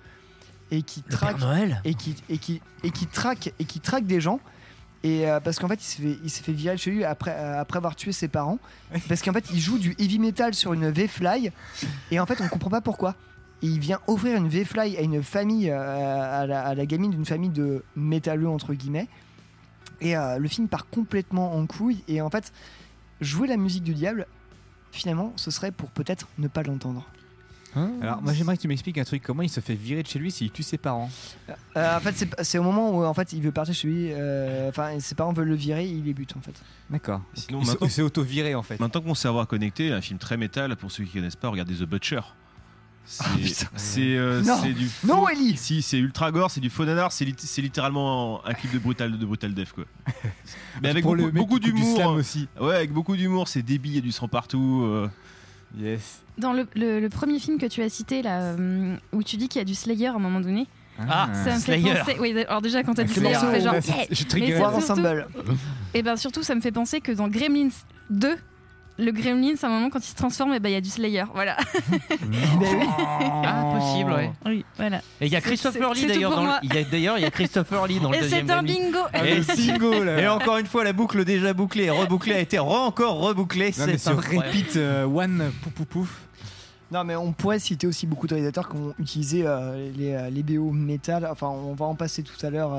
et 0.71 0.83
qui 0.83 1.03
Le 1.07 1.13
traque 1.13 1.39
Père 1.39 1.47
Noël. 1.47 1.81
et 1.85 1.95
qui 1.95 2.15
et 2.29 2.39
qui 2.39 2.61
et 2.85 2.91
qui 2.91 3.07
traque 3.07 3.53
et 3.59 3.65
qui 3.65 3.81
traque 3.81 4.05
des 4.07 4.21
gens. 4.21 4.41
Et 5.05 5.29
euh, 5.29 5.41
parce 5.41 5.59
qu'en 5.59 5.67
fait 5.69 5.81
il 5.83 6.31
s'est 6.31 6.43
fait, 6.43 6.53
il 6.53 6.79
chez 6.79 6.91
lui 6.91 7.05
après 7.05 7.35
euh, 7.37 7.61
après 7.61 7.79
avoir 7.79 7.97
tué 7.97 8.13
ses 8.13 8.29
parents. 8.29 8.59
Parce 9.09 9.23
qu'en 9.23 9.33
fait 9.33 9.47
il 9.53 9.59
joue 9.61 9.79
du 9.79 9.95
heavy 9.99 10.19
metal 10.19 10.55
sur 10.55 10.73
une 10.75 10.91
V-Fly. 10.91 11.51
Et 12.11 12.21
en 12.21 12.27
fait 12.27 12.41
on 12.41 12.49
comprend 12.49 12.71
pas 12.71 12.81
pourquoi 12.81 13.17
Et 13.63 13.67
il 13.67 13.79
vient 13.79 14.01
offrir 14.09 14.37
une 14.37 14.49
V-Fly 14.49 14.97
à 14.97 15.03
une 15.03 15.23
famille 15.23 15.71
euh, 15.71 16.43
à, 16.43 16.47
la, 16.47 16.63
à 16.67 16.75
la 16.75 16.87
gamine 16.87 17.11
d'une 17.13 17.25
famille 17.27 17.51
de 17.51 17.85
métalleux 17.97 18.49
entre 18.49 18.75
guillemets 18.75 19.09
et 20.01 20.17
euh, 20.17 20.39
le 20.39 20.49
film 20.49 20.67
part 20.69 20.89
complètement 20.89 21.55
en 21.55 21.65
couille 21.67 22.03
et 22.09 22.21
en 22.21 22.29
fait 22.31 22.53
jouer 23.21 23.47
la 23.47 23.57
musique 23.57 23.85
du 23.85 23.95
diable 23.95 24.27
finalement 24.91 25.33
ce 25.37 25.51
serait 25.53 25.71
pour 25.71 25.91
peut-être 25.91 26.27
ne 26.39 26.49
pas 26.49 26.63
l'entendre 26.65 27.07
Alors, 27.75 28.21
moi, 28.21 28.35
j'aimerais 28.35 28.57
que 28.59 28.63
tu 28.63 28.69
m'expliques 28.69 28.99
un 28.99 29.05
truc. 29.05 29.23
Comment 29.23 29.41
il 29.43 29.49
se 29.49 29.61
fait 29.61 29.75
virer 29.75 30.03
de 30.03 30.07
chez 30.09 30.19
lui 30.19 30.31
s'il 30.31 30.51
tue 30.51 30.63
ses 30.63 30.77
parents 30.77 31.09
Euh, 31.77 31.97
en 31.97 32.01
fait, 32.01 32.13
c'est- 32.15 32.43
c'est 32.43 32.59
au 32.59 32.63
moment 32.63 32.91
où 32.91 33.03
en 33.03 33.15
fait 33.15 33.33
il 33.33 33.41
veut 33.41 33.51
partir 33.53 33.75
chez 33.75 33.89
lui. 33.89 34.09
euh, 34.13 34.69
Enfin, 34.69 34.99
ses 35.01 35.15
parents 35.15 35.33
veulent 35.33 35.49
le 35.49 35.55
virer, 35.55 35.87
il 35.87 36.05
les 36.05 36.13
bute 36.13 36.37
en 36.37 36.41
fait. 36.43 36.53
D'accord. 36.91 37.23
Sinon, 37.33 37.63
s'est 37.65 38.03
auto-viré 38.03 38.55
en 38.55 38.63
fait. 38.63 38.79
Maintenant 38.79 39.01
qu'on 39.01 39.15
sait 39.15 39.29
avoir 39.29 39.47
connecté, 39.47 39.91
un 39.93 40.03
film 40.03 40.19
très 40.19 40.37
métal, 40.37 40.77
pour 40.77 40.91
ceux 40.93 41.05
qui 41.05 41.13
connaissent 41.13 41.37
pas, 41.37 41.49
regardez 41.49 41.75
The 41.77 41.85
Butcher. 41.85 42.21
C'est 43.05 43.67
c'est, 43.77 44.17
euh, 44.17 44.43
Non. 44.43 44.59
c'est 44.63 44.73
du 44.73 44.87
faux- 44.87 45.07
Non, 45.07 45.29
Ellie 45.29 45.57
Si, 45.57 45.83
c'est 45.83 45.99
ultra 45.99 46.31
gore, 46.31 46.51
c'est 46.51 46.61
du 46.61 46.71
faux 46.71 46.85
nanar, 46.85 47.13
c'est 47.13 47.25
lit- 47.25 47.35
c'est 47.37 47.61
littéralement 47.63 48.45
un 48.47 48.55
clip 48.55 48.73
de 48.73 48.79
Brutal, 48.79 49.19
de 49.19 49.27
brutal 49.27 49.53
Death 49.55 49.73
quoi. 49.73 49.85
Mais 50.83 50.89
avec 50.89 51.05
beaucoup, 51.05 51.59
d'humour. 51.59 51.97
slam 51.97 52.11
aussi. 52.15 52.49
Ouais, 52.61 52.77
avec 52.77 52.93
beaucoup 52.93 53.17
d'humour, 53.17 53.49
c'est 53.49 53.63
débile, 53.63 53.93
il 53.93 53.95
y 53.97 53.99
a 53.99 54.03
du 54.03 54.13
sang 54.13 54.29
partout. 54.29 54.83
euh. 54.85 55.09
Yes. 55.79 56.23
Dans 56.39 56.53
le, 56.53 56.67
le- 56.75 57.01
le 57.01 57.09
premier 57.09 57.39
film 57.39 57.59
que 57.59 57.67
tu 57.67 57.83
as 57.83 57.89
cité, 57.89 58.23
là, 58.23 58.41
euh, 58.59 58.97
où 59.13 59.23
tu 59.23 59.37
dis 59.37 59.49
qu'il 59.49 59.59
y 59.59 59.63
a 59.63 59.65
du 59.65 59.75
Slayer 59.75 60.09
à 60.09 60.15
un 60.15 60.19
moment 60.19 60.41
donné, 60.41 60.67
Ah, 60.99 61.29
ça 61.33 61.55
me 61.55 61.61
fait 61.61 61.79
Slayer. 61.81 61.95
penser. 61.99 62.17
Oui, 62.21 62.35
alors 62.47 62.63
déjà, 62.63 62.83
quand 62.83 62.95
tu 62.95 63.01
as 63.01 63.05
dit 63.05 63.15
C'est 63.15 63.21
Slayer, 63.21 63.35
ça 63.35 63.51
fait 63.51 63.61
genre. 63.63 63.75
eh, 63.75 64.07
je 64.11 64.15
surtout- 64.15 64.37
ensemble. 64.63 65.27
Et 65.95 66.03
bien 66.03 66.17
surtout, 66.17 66.43
ça 66.43 66.55
me 66.55 66.61
fait 66.61 66.73
penser 66.73 67.01
que 67.01 67.11
dans 67.13 67.29
Gremlins 67.29 67.71
2, 68.11 68.37
le 68.99 69.11
Gremlins, 69.13 69.55
à 69.63 69.67
un 69.67 69.71
moment, 69.71 69.91
quand 69.91 69.99
il 69.99 70.09
se 70.09 70.15
transforme, 70.15 70.53
eh 70.55 70.61
ben, 70.61 70.69
il 70.69 70.73
y 70.73 70.77
a 70.77 70.81
du 70.81 70.91
Slayer. 70.91 71.25
Voilà. 71.35 71.57
Ah, 73.45 73.75
possible, 73.79 74.13
ouais. 74.13 74.31
Oui, 74.47 74.65
voilà. 74.77 74.99
Et 75.21 75.27
il 75.27 75.33
y 75.33 75.37
a 75.37 75.41
C'est- 75.41 75.47
Christopher 75.47 75.89
c'est- 75.89 75.95
Lee 75.95 76.01
c'est 76.01 76.07
d'ailleurs. 76.15 76.31
dans 76.37 76.45
le- 76.45 76.51
il 76.63 76.75
y 76.75 76.79
a- 76.79 76.85
D'ailleurs, 76.85 77.19
il 77.19 77.23
y 77.23 77.27
a 77.27 77.31
Christopher 77.31 77.87
Lee 77.87 78.01
dans 78.01 78.11
le 78.11 78.17
Et 78.17 78.21
deuxième 78.21 78.47
c'est 78.47 78.53
un 78.53 78.63
bingo. 78.63 78.99
Et, 79.15 79.41
bingo, 79.57 80.05
là. 80.05 80.21
et 80.21 80.29
encore 80.29 80.59
une 80.59 80.67
fois, 80.67 80.85
la 80.85 80.93
boucle 80.93 81.25
déjà 81.25 81.53
bouclée 81.53 81.85
et 81.85 81.91
rebouclée 81.91 82.35
a 82.35 82.39
été 82.41 82.59
re 82.59 82.69
encore 82.73 83.19
rebouclée. 83.19 83.73
C'est 83.73 83.99
ce 83.99 84.11
incroyable. 84.11 84.47
repeat 84.49 84.77
euh, 84.77 85.05
one 85.05 85.51
pouf 85.63 85.73
pouf 85.73 85.87
pouf. 85.87 86.09
Non, 86.93 87.05
mais 87.05 87.17
on 87.17 87.33
pourrait 87.33 87.59
citer 87.59 87.87
aussi 87.87 88.07
beaucoup 88.07 88.27
de 88.27 88.35
réalisateurs 88.35 88.69
qui 88.69 88.77
ont 88.77 88.95
utilisé 88.99 89.45
euh, 89.47 89.91
les, 89.97 90.13
euh, 90.13 90.29
les 90.31 90.43
BO 90.43 90.71
métal. 90.73 91.27
Enfin, 91.31 91.49
on 91.49 91.73
va 91.75 91.87
en 91.87 91.95
passer 91.95 92.23
tout 92.23 92.45
à 92.45 92.51
l'heure. 92.51 92.75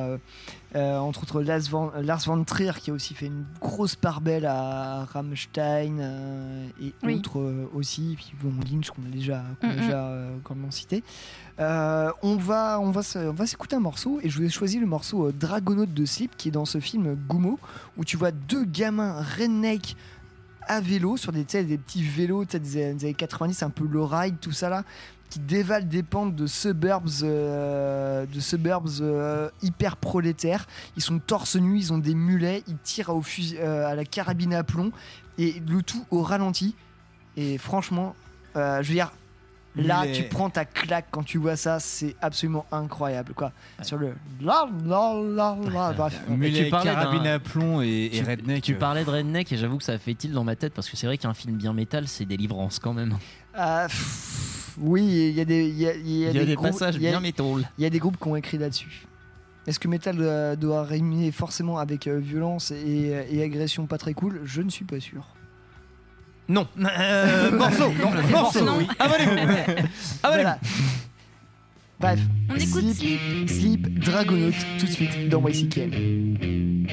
euh, 0.76 0.98
entre 0.98 1.24
autres, 1.24 1.42
Lars 1.42 1.62
Van, 1.70 1.92
Lars 2.02 2.22
Van 2.26 2.44
Trier 2.44 2.72
qui 2.80 2.92
a 2.92 2.94
aussi 2.94 3.14
fait 3.16 3.26
une 3.28 3.46
grosse 3.62 3.96
part 3.96 4.22
belle 4.22 4.46
à 4.46 5.06
Rammstein 5.06 6.00
euh, 6.00 6.68
et 6.82 6.94
Oui. 7.04 7.16
autres 7.16 7.68
aussi. 7.74 8.16
Puis 8.18 8.34
bon, 8.42 8.52
Lynch 8.72 8.90
qu'on 8.92 9.02
a 9.04 9.12
déjà, 9.12 9.44
qu'on 9.62 9.70
a 9.70 9.74
déjà 9.76 10.20
grandement 10.44 10.72
cité. 10.72 11.04
On 11.60 12.36
va, 12.40 12.80
on 12.82 12.92
va, 12.92 13.02
on 13.16 13.32
va 13.34 13.46
s'écouter 13.46 13.76
un 13.76 13.80
morceau 13.82 14.20
et 14.24 14.30
je 14.30 14.38
vous 14.40 14.46
ai 14.46 14.50
choisi 14.50 14.80
le 14.80 14.86
morceau 14.88 15.28
euh, 15.28 15.32
Dragonaut 15.32 15.86
de 15.86 16.06
Slip 16.06 16.36
qui 16.38 16.48
est 16.50 16.52
dans 16.52 16.66
ce 16.66 16.80
film 16.80 17.16
Gumo 17.30 17.60
où 17.98 18.04
tu 18.06 18.18
vois 18.18 18.32
deux 18.32 18.66
gamins 18.66 19.22
redneck 19.38 19.96
à 20.68 20.82
vélo 20.82 21.18
sur 21.18 21.32
des, 21.32 21.44
des 21.44 21.78
petits 21.78 22.04
vélos 22.04 22.46
des, 22.46 22.90
années 22.92 23.14
90, 23.14 23.64
un 23.64 23.70
peu 23.70 23.86
low 23.86 24.06
ride, 24.06 24.36
tout 24.40 24.52
ça 24.52 24.70
là, 24.70 24.84
qui 25.30 25.40
dévalent 25.40 25.88
des 25.88 26.04
pentes 26.04 26.36
de 26.36 26.46
suburbs, 26.46 27.10
euh, 27.24 28.26
de 28.26 28.40
suburbs 28.40 29.02
euh, 29.02 29.50
hyper 29.64 29.98
prolétaires. 29.98 30.68
Ils 30.96 31.02
sont 31.02 31.18
torse 31.20 31.56
nu, 31.56 31.78
ils 31.78 31.92
ont 31.92 31.98
des 31.98 32.14
mulets, 32.14 32.64
ils 32.68 32.78
tirent 32.78 33.10
au 33.10 33.22
fusil, 33.22 33.58
euh, 33.60 33.88
à 33.88 33.96
la 33.96 34.06
carabine 34.06 34.54
à 34.54 34.64
plomb 34.64 34.92
et 35.40 35.62
le 35.68 35.82
tout 35.82 36.06
au 36.12 36.22
ralenti. 36.22 36.76
Et 37.36 37.58
franchement, 37.58 38.16
je 38.56 38.88
veux 38.88 38.94
dire, 38.94 39.12
là, 39.76 40.06
tu 40.14 40.24
prends 40.24 40.50
ta 40.50 40.66
claque 40.66 41.08
quand 41.12 41.24
tu 41.24 41.38
vois 41.38 41.56
ça, 41.56 41.80
c'est 41.80 42.16
absolument 42.22 42.66
incroyable 42.72 43.34
quoi. 43.34 43.52
Sur 43.82 43.98
le 43.98 44.14
la 44.42 44.68
la 44.86 45.14
la 45.24 45.58
la, 45.72 45.94
bref. 45.94 46.22
Mulet, 46.30 46.64
tu 46.66 46.70
parlais 46.70 46.92
carabine 46.92 47.28
à 47.28 47.40
plomb 47.40 47.82
et, 47.82 48.06
et 48.06 48.10
Tu- 48.12 48.24
redneck. 48.24 48.64
Tu 48.64 48.74
euh, 48.76 48.78
parlais 48.78 49.04
de 49.04 49.10
Redneck 49.10 49.52
et 49.52 49.58
j'avoue 49.58 49.78
que 49.78 49.84
ça 49.84 49.98
fait 49.98 50.24
il 50.24 50.32
dans 50.32 50.44
ma 50.44 50.56
tête 50.56 50.74
parce 50.74 50.90
que 50.90 50.98
c'est 50.98 51.08
vrai 51.08 51.18
qu'un 51.18 51.34
film 51.34 51.56
bien 51.58 51.74
métal, 51.74 52.08
c'est 52.08 52.26
délivrance 52.26 52.80
quand 52.80 52.94
même. 52.94 53.18
Ah, 53.54 53.86
pff, 53.88 54.76
oui, 54.80 55.04
il 55.30 55.36
y 55.36 55.42
a 55.42 55.46
des, 55.46 55.68
il 55.68 55.78
y 55.78 55.88
a, 55.88 55.96
il 55.96 56.08
y 56.10 56.26
a 56.26 56.30
Il 56.30 56.36
y 56.36 56.40
a 56.40 56.46
des 56.46 56.56
groupes- 56.56 56.70
passages 56.72 56.98
bien 56.98 57.20
métal. 57.20 57.68
Il 57.78 57.84
y 57.84 57.86
a 57.86 57.90
des 57.90 58.00
groupes 58.00 58.18
qui 58.18 58.28
ont 58.28 58.36
écrit 58.36 58.58
là-dessus. 58.58 59.06
Est-ce 59.66 59.80
que 59.80 59.88
Metal 59.88 60.16
doit, 60.18 60.56
doit 60.58 60.84
rimer 60.84 61.32
forcément 61.32 61.78
avec 61.78 62.08
euh, 62.08 62.18
violence 62.20 62.72
et, 62.72 63.14
et 63.32 63.44
agression 63.44 63.86
pas 63.86 63.98
très 63.98 64.14
cool? 64.14 64.42
Je 64.44 64.62
ne 64.62 64.70
suis 64.70 64.84
pas 64.84 65.00
sûr. 65.00 65.26
Non. 66.50 66.68
Euh, 66.78 67.52
morceau. 67.52 67.92
Non, 67.92 68.12
morceau. 68.32 68.66
non. 68.66 68.78
oui. 68.78 68.88
Avalez-vous. 69.00 69.32
Avalez-vous. 69.32 69.88
Voilà. 70.24 70.60
Bref. 72.00 72.20
On 72.50 72.56
écoute 72.56 72.94
Sleep, 72.94 73.50
Sleep 73.50 74.00
Dragonaut 74.00 74.52
tout 74.78 74.86
de 74.86 74.92
suite 74.92 75.30
dans 75.30 75.48
YCKM. 75.48 76.86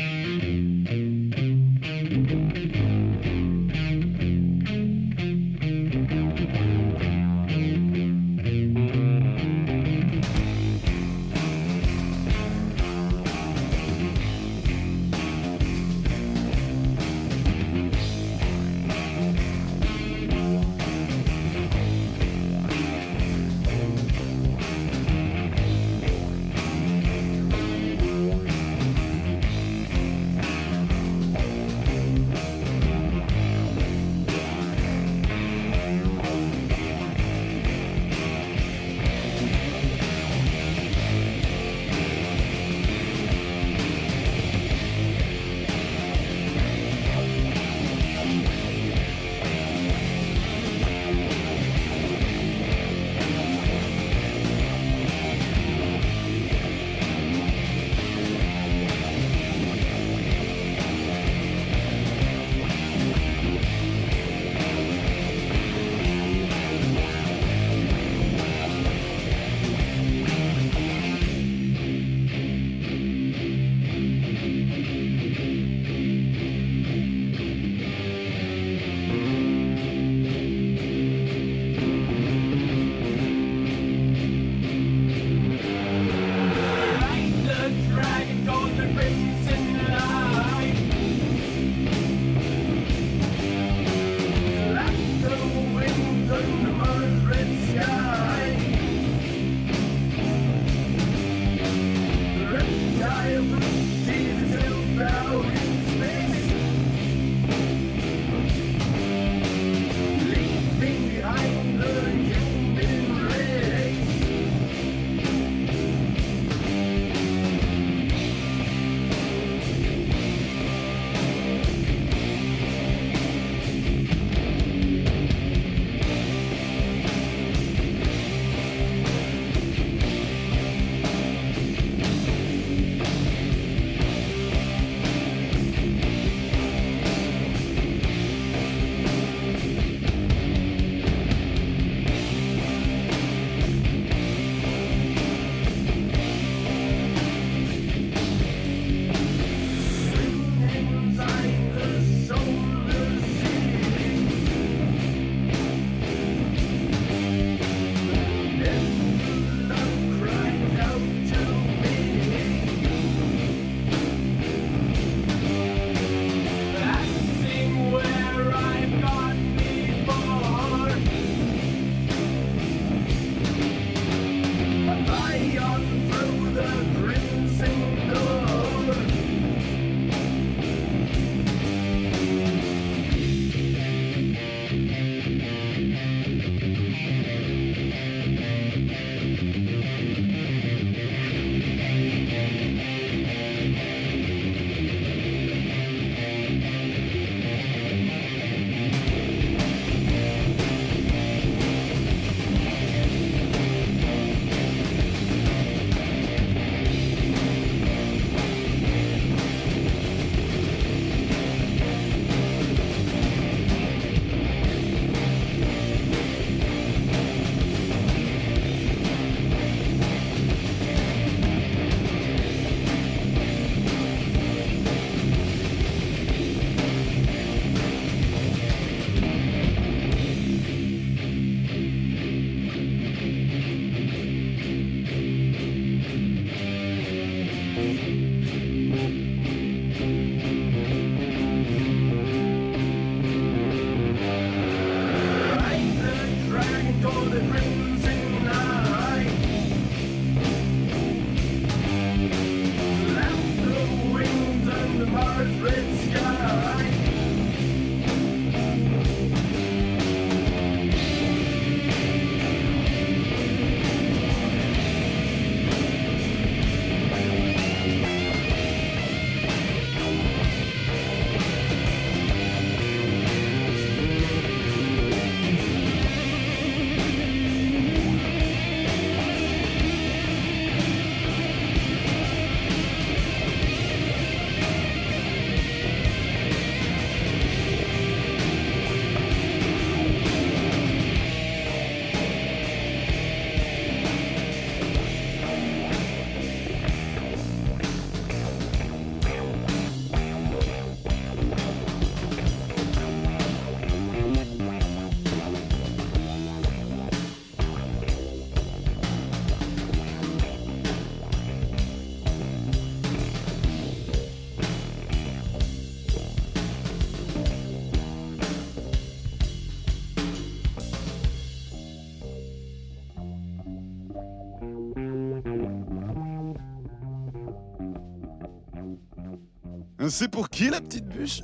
C'est 330.11 330.28
pour 330.28 330.51
qui 330.51 330.69
la 330.69 330.81
petite 330.81 331.07
bûche 331.07 331.41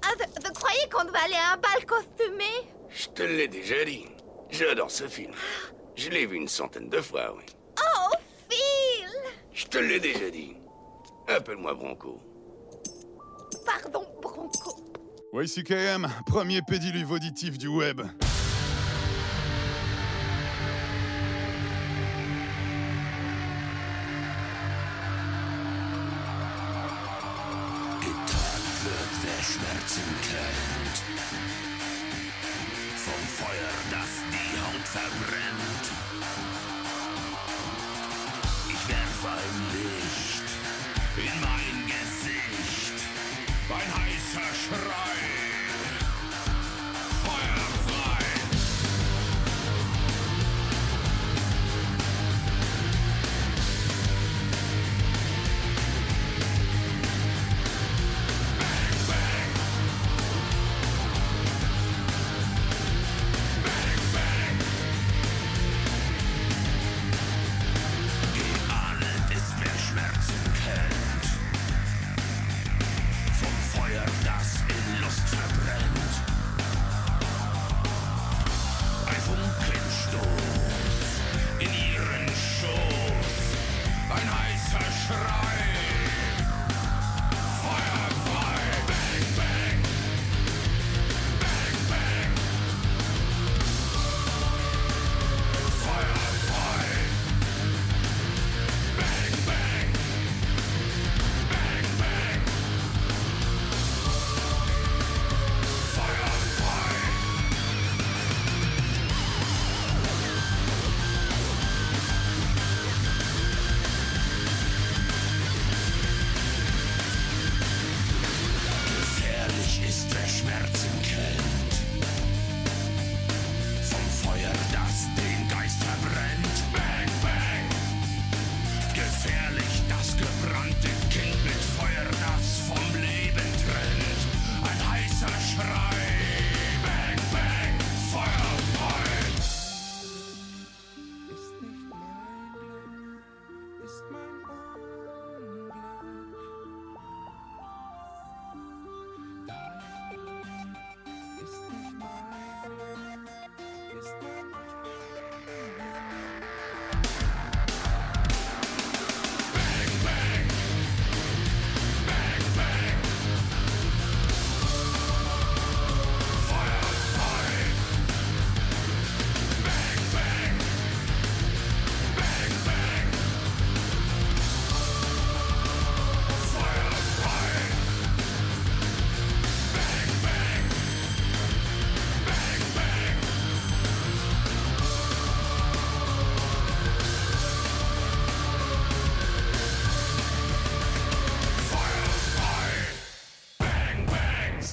Ah, 0.00 0.12
vous, 0.16 0.52
croyez 0.52 0.88
qu'on 0.92 1.04
doit 1.04 1.18
aller 1.24 1.34
à 1.34 1.54
un 1.54 1.56
bal 1.56 1.84
costumé? 1.84 2.44
Je 2.88 3.08
te 3.08 3.24
l'ai 3.24 3.48
déjà 3.48 3.84
dit. 3.84 4.06
J'adore 4.48 4.90
ce 4.90 5.08
film. 5.08 5.32
Je 5.96 6.08
l'ai 6.08 6.24
vu 6.24 6.36
une 6.36 6.46
centaine 6.46 6.88
de 6.88 7.00
fois, 7.00 7.34
oui. 7.36 7.42
Oh, 7.80 8.14
Phil 8.48 9.10
Je 9.52 9.66
te 9.66 9.78
l'ai 9.78 9.98
déjà 9.98 10.30
dit. 10.30 10.54
Appelle-moi 11.26 11.74
Bronco. 11.74 12.20
Pardon, 13.64 14.06
Bronco. 14.22 14.76
YCKM, 15.34 16.06
premier 16.26 16.62
pédiluve 16.62 17.10
auditif 17.10 17.58
du 17.58 17.66
web. 17.66 18.02
Verbrennt. 34.86 35.86
Ich 38.68 38.88
werf 38.88 39.20
ein 39.34 39.56
Licht 39.74 40.48
in 41.16 41.40
mein 41.40 41.75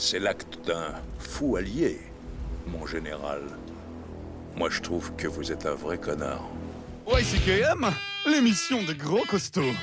C'est 0.00 0.20
l'acte 0.20 0.64
d'un 0.64 0.94
fou 1.18 1.56
allié, 1.56 1.98
mon 2.68 2.86
général. 2.86 3.42
Moi, 4.54 4.70
je 4.70 4.80
trouve 4.80 5.12
que 5.16 5.26
vous 5.26 5.50
êtes 5.50 5.66
un 5.66 5.74
vrai 5.74 5.98
connard. 5.98 6.48
YCKM, 7.08 7.90
l'émission 8.24 8.84
des 8.84 8.94
gros 8.94 9.24
costauds. 9.28 9.74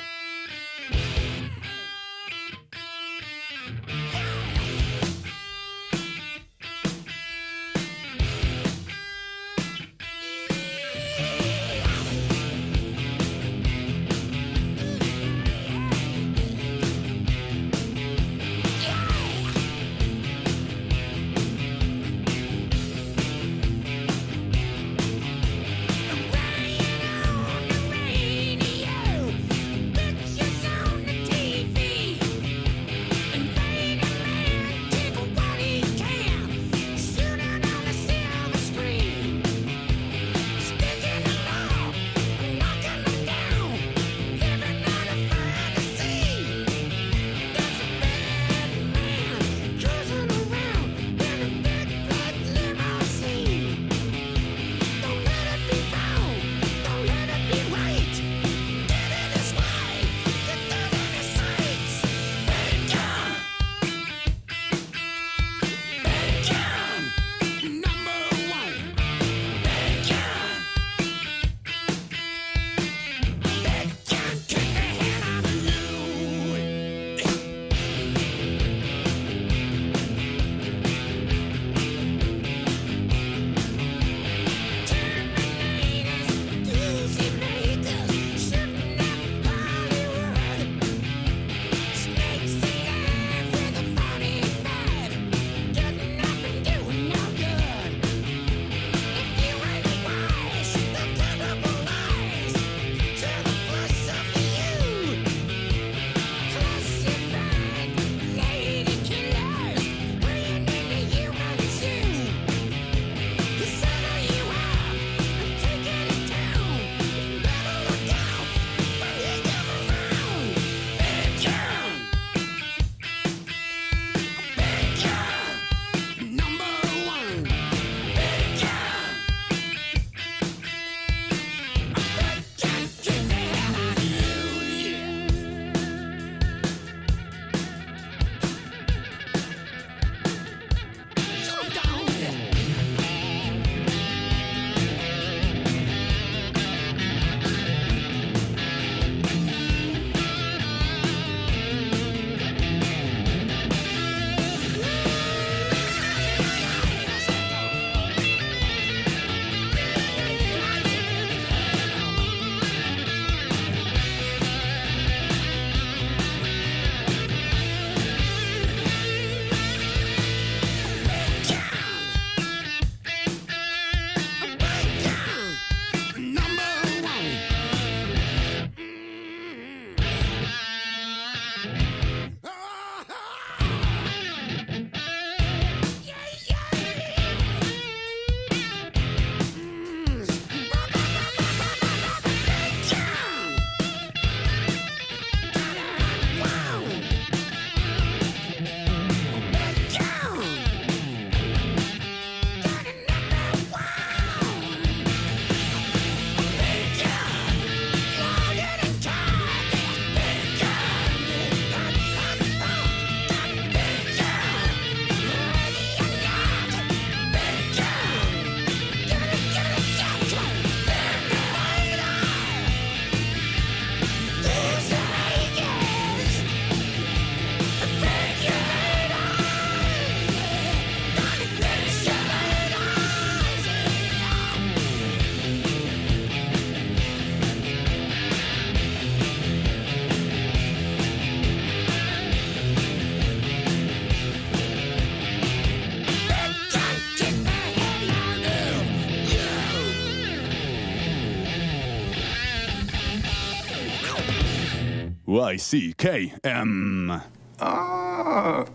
Ah, 257.59 258.65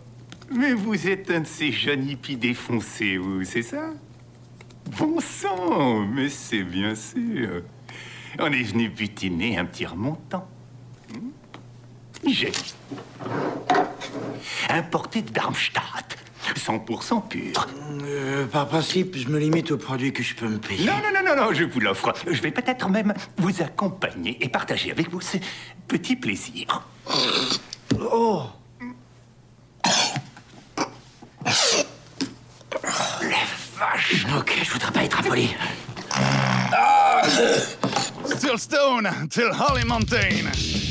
mais 0.51 0.73
vous 0.73 1.07
êtes 1.07 1.29
un 1.31 1.41
de 1.41 1.47
ces 1.47 1.71
jeunes 1.71 2.09
hippies 2.09 2.35
défoncés, 2.35 3.17
vous, 3.17 3.43
c'est 3.43 3.61
ça? 3.61 3.91
Bon 4.97 5.19
sang, 5.19 6.05
mais 6.05 6.29
c'est 6.29 6.63
bien 6.63 6.95
sûr. 6.95 7.63
On 8.39 8.51
est 8.51 8.63
venu 8.63 8.89
butiner 8.89 9.57
un 9.57 9.65
petit 9.65 9.85
remontant. 9.85 10.47
Hmm? 11.13 11.29
J'ai 12.27 12.51
importé 14.69 15.21
de 15.21 15.29
Darmstadt, 15.29 16.17
100% 16.55 17.27
pur. 17.27 17.67
Par 18.51 18.67
principe, 18.67 19.15
je 19.17 19.29
me 19.29 19.39
limite 19.39 19.71
aux 19.71 19.77
produits 19.77 20.11
que 20.11 20.21
je 20.21 20.35
peux 20.35 20.47
me 20.47 20.57
payer. 20.57 20.85
Non, 20.85 20.93
non, 20.97 21.11
non, 21.13 21.35
non, 21.35 21.45
non, 21.45 21.53
je 21.53 21.63
vous 21.63 21.79
l'offre. 21.79 22.13
Je 22.29 22.41
vais 22.41 22.51
peut-être 22.51 22.89
même 22.89 23.13
vous 23.37 23.61
accompagner 23.61 24.37
et 24.41 24.49
partager 24.49 24.91
avec 24.91 25.09
vous 25.09 25.21
ce 25.21 25.37
petit 25.87 26.17
plaisir. 26.17 26.85
Oh 28.11 28.43
Vache. 33.79 34.25
Ok, 34.37 34.59
je 34.63 34.71
voudrais 34.71 34.91
pas 34.91 35.03
être 35.03 35.19
appoli. 35.19 35.55
Still 38.25 38.57
stone 38.57 39.09
till 39.29 39.49
Holly 39.51 39.85
Mountain. 39.85 40.90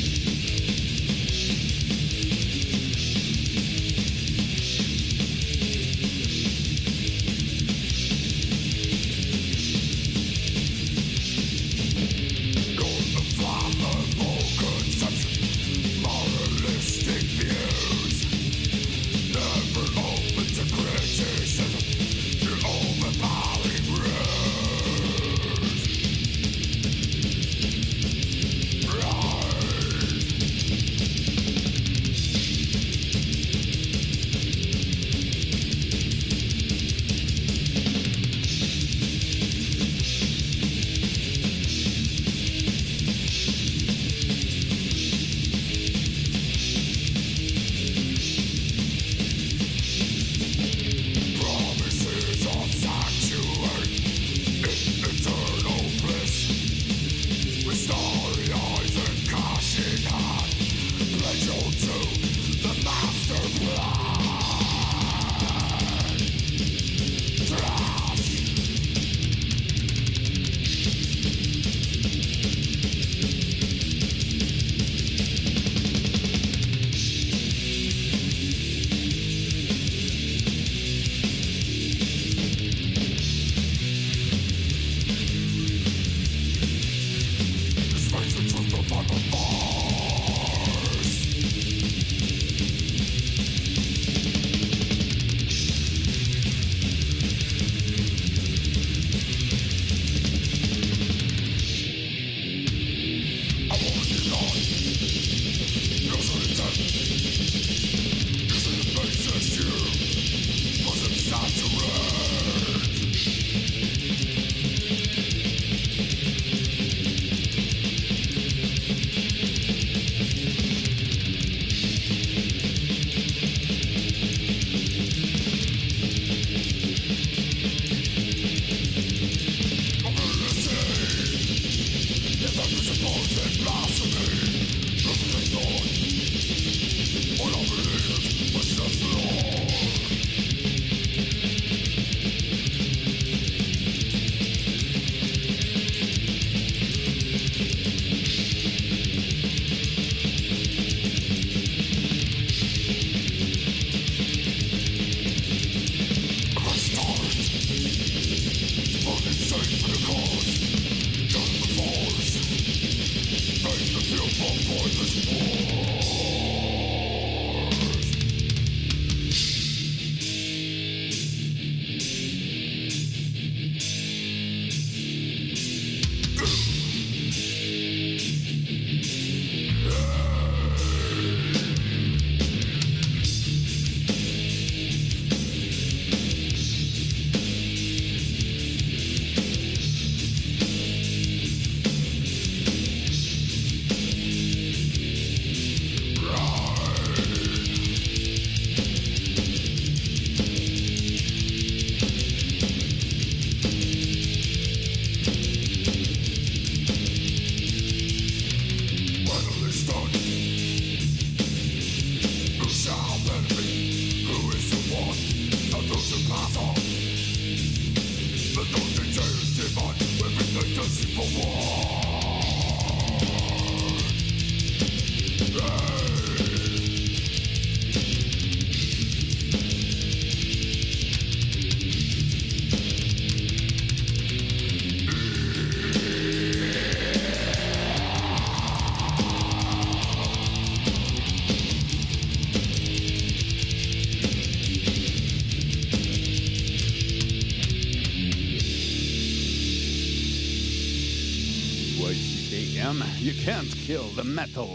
Can't 253.45 253.73
kill 253.73 254.03
the 254.15 254.23
metal. 254.23 254.67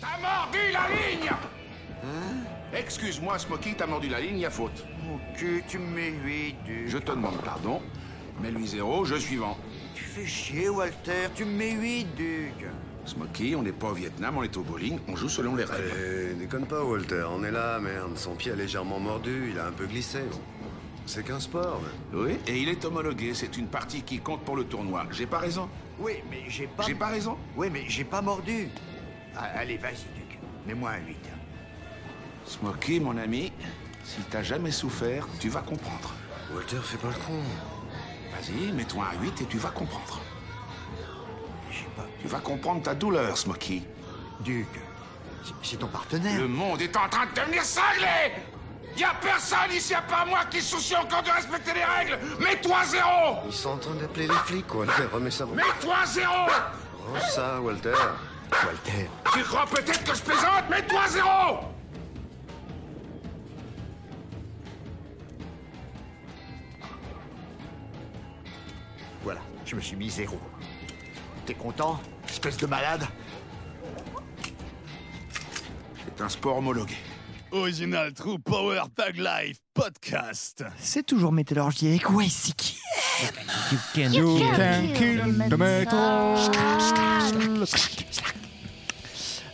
T'as 0.00 0.18
mordu 0.18 0.72
la 0.72 0.88
ligne 0.88 1.30
Excuse-moi, 2.72 3.38
Smokey, 3.38 3.74
t'as 3.76 3.86
mordu 3.86 4.08
la 4.08 4.18
ligne, 4.18 4.38
y 4.38 4.46
a 4.46 4.50
faute. 4.50 4.84
Ok, 5.12 5.44
tu 5.68 5.78
me 5.78 5.94
mets 5.94 6.12
8, 6.24 6.56
Duc. 6.64 6.88
Je 6.88 6.98
te 6.98 7.10
demande 7.10 7.36
pardon. 7.44 7.82
Mets-lui 8.40 8.66
zéro, 8.66 9.04
je 9.04 9.16
suivant. 9.16 9.58
Tu 9.94 10.04
fais 10.04 10.24
chier, 10.26 10.70
Walter, 10.70 11.28
tu 11.34 11.44
me 11.44 11.52
mets 11.52 11.72
8, 11.72 12.06
Duc. 12.16 12.66
Smokey, 13.04 13.54
on 13.56 13.62
n'est 13.62 13.72
pas 13.72 13.88
au 13.88 13.94
Vietnam, 13.94 14.38
on 14.38 14.42
est 14.42 14.56
au 14.56 14.62
bowling, 14.62 14.98
on 15.06 15.16
joue 15.16 15.28
selon 15.28 15.54
les 15.54 15.64
règles. 15.64 15.92
Eh, 15.94 16.34
déconne 16.34 16.66
pas, 16.66 16.82
Walter, 16.82 17.24
on 17.30 17.44
est 17.44 17.50
là, 17.50 17.78
merde. 17.78 18.16
Son 18.16 18.34
pied 18.36 18.52
a 18.52 18.56
légèrement 18.56 19.00
mordu, 19.00 19.50
il 19.52 19.58
a 19.58 19.66
un 19.66 19.72
peu 19.72 19.86
glissé. 19.86 20.20
C'est 21.04 21.24
qu'un 21.24 21.40
sport, 21.40 21.82
mais... 21.82 22.18
Oui, 22.18 22.38
et 22.46 22.56
il 22.58 22.68
est 22.68 22.84
homologué, 22.84 23.34
c'est 23.34 23.58
une 23.58 23.66
partie 23.66 24.02
qui 24.02 24.20
compte 24.20 24.42
pour 24.44 24.56
le 24.56 24.64
tournoi. 24.64 25.04
J'ai 25.10 25.26
pas 25.26 25.38
raison 25.38 25.68
Oui, 26.02 26.14
mais 26.28 26.42
j'ai 26.48 26.66
pas... 26.66 26.82
J'ai 26.84 26.96
pas 26.96 27.08
raison 27.08 27.38
Oui, 27.56 27.68
mais 27.70 27.84
j'ai 27.86 28.02
pas 28.02 28.20
mordu. 28.20 28.68
Ah, 29.36 29.44
allez, 29.54 29.76
vas-y, 29.76 30.04
Duc. 30.16 30.38
Mets-moi 30.66 30.90
un 30.90 31.06
8. 31.06 31.16
Smokey, 32.44 32.98
mon 32.98 33.16
ami, 33.16 33.52
si 34.02 34.20
t'as 34.22 34.42
jamais 34.42 34.72
souffert, 34.72 35.28
tu 35.38 35.48
vas 35.48 35.62
comprendre. 35.62 36.12
Walter, 36.52 36.78
fais 36.82 36.98
pas 36.98 37.08
le 37.08 37.14
con. 37.14 37.40
Vas-y, 38.32 38.72
mets-toi 38.72 39.04
un 39.14 39.22
8 39.22 39.42
et 39.42 39.44
tu 39.46 39.58
vas 39.58 39.70
comprendre. 39.70 40.20
Tu 42.20 42.26
vas 42.26 42.40
comprendre 42.40 42.82
ta 42.82 42.94
douleur, 42.94 43.38
Smokey. 43.38 43.82
Duc, 44.40 44.66
c'est 45.62 45.78
ton 45.78 45.86
partenaire. 45.86 46.40
Le 46.40 46.48
monde 46.48 46.82
est 46.82 46.96
en 46.96 47.08
train 47.08 47.26
de 47.26 47.40
devenir 47.40 47.62
cinglé 47.62 48.32
Y 48.96 49.04
a 49.04 49.14
personne 49.20 49.72
ici 49.72 49.94
à 49.94 50.02
part 50.02 50.26
moi 50.26 50.40
qui 50.50 50.60
se 50.60 50.76
soucie 50.76 50.94
encore 50.96 51.22
de 51.22 51.30
respecter 51.30 51.72
les 51.72 51.84
règles 51.84 52.18
Mets-toi 52.38 52.84
zéro 52.84 53.38
Ils 53.46 53.52
sont 53.52 53.70
en 53.70 53.76
train 53.78 53.94
d'appeler 53.94 54.26
les 54.28 54.34
flics, 54.46 54.74
Walter. 54.74 55.04
Remets 55.12 55.30
ça. 55.30 55.46
Mets-toi 55.46 55.96
zéro 56.06 56.46
Oh, 57.04 57.16
ça, 57.34 57.60
Walter. 57.60 57.94
Walter. 58.52 59.08
Tu 59.32 59.42
crois 59.44 59.66
peut-être 59.66 60.04
que 60.04 60.14
je 60.14 60.22
plaisante? 60.22 60.68
Mets-toi 60.70 61.08
zéro 61.08 61.58
Voilà, 69.22 69.40
je 69.64 69.76
me 69.76 69.80
suis 69.80 69.96
mis 69.96 70.10
zéro. 70.10 70.38
T'es 71.46 71.54
content, 71.54 72.00
espèce 72.28 72.56
de 72.56 72.66
malade? 72.66 73.06
C'est 76.04 76.20
un 76.22 76.28
sport 76.28 76.58
homologué. 76.58 76.96
Original 77.52 78.12
True 78.14 78.38
Power 78.38 78.80
Tag 78.96 79.16
Life 79.16 79.58
Podcast. 79.74 80.64
C'est 80.78 81.04
toujours 81.04 81.32
métallurgie 81.32 81.88
avec 81.88 82.10
Waisiki. 82.10 82.78
You 83.70 83.78
can, 83.94 84.12
You 84.12 84.36
kill. 84.38 84.46
can 84.56 84.94
kill 84.94 85.48
the 85.50 85.58
metal. 85.58 86.38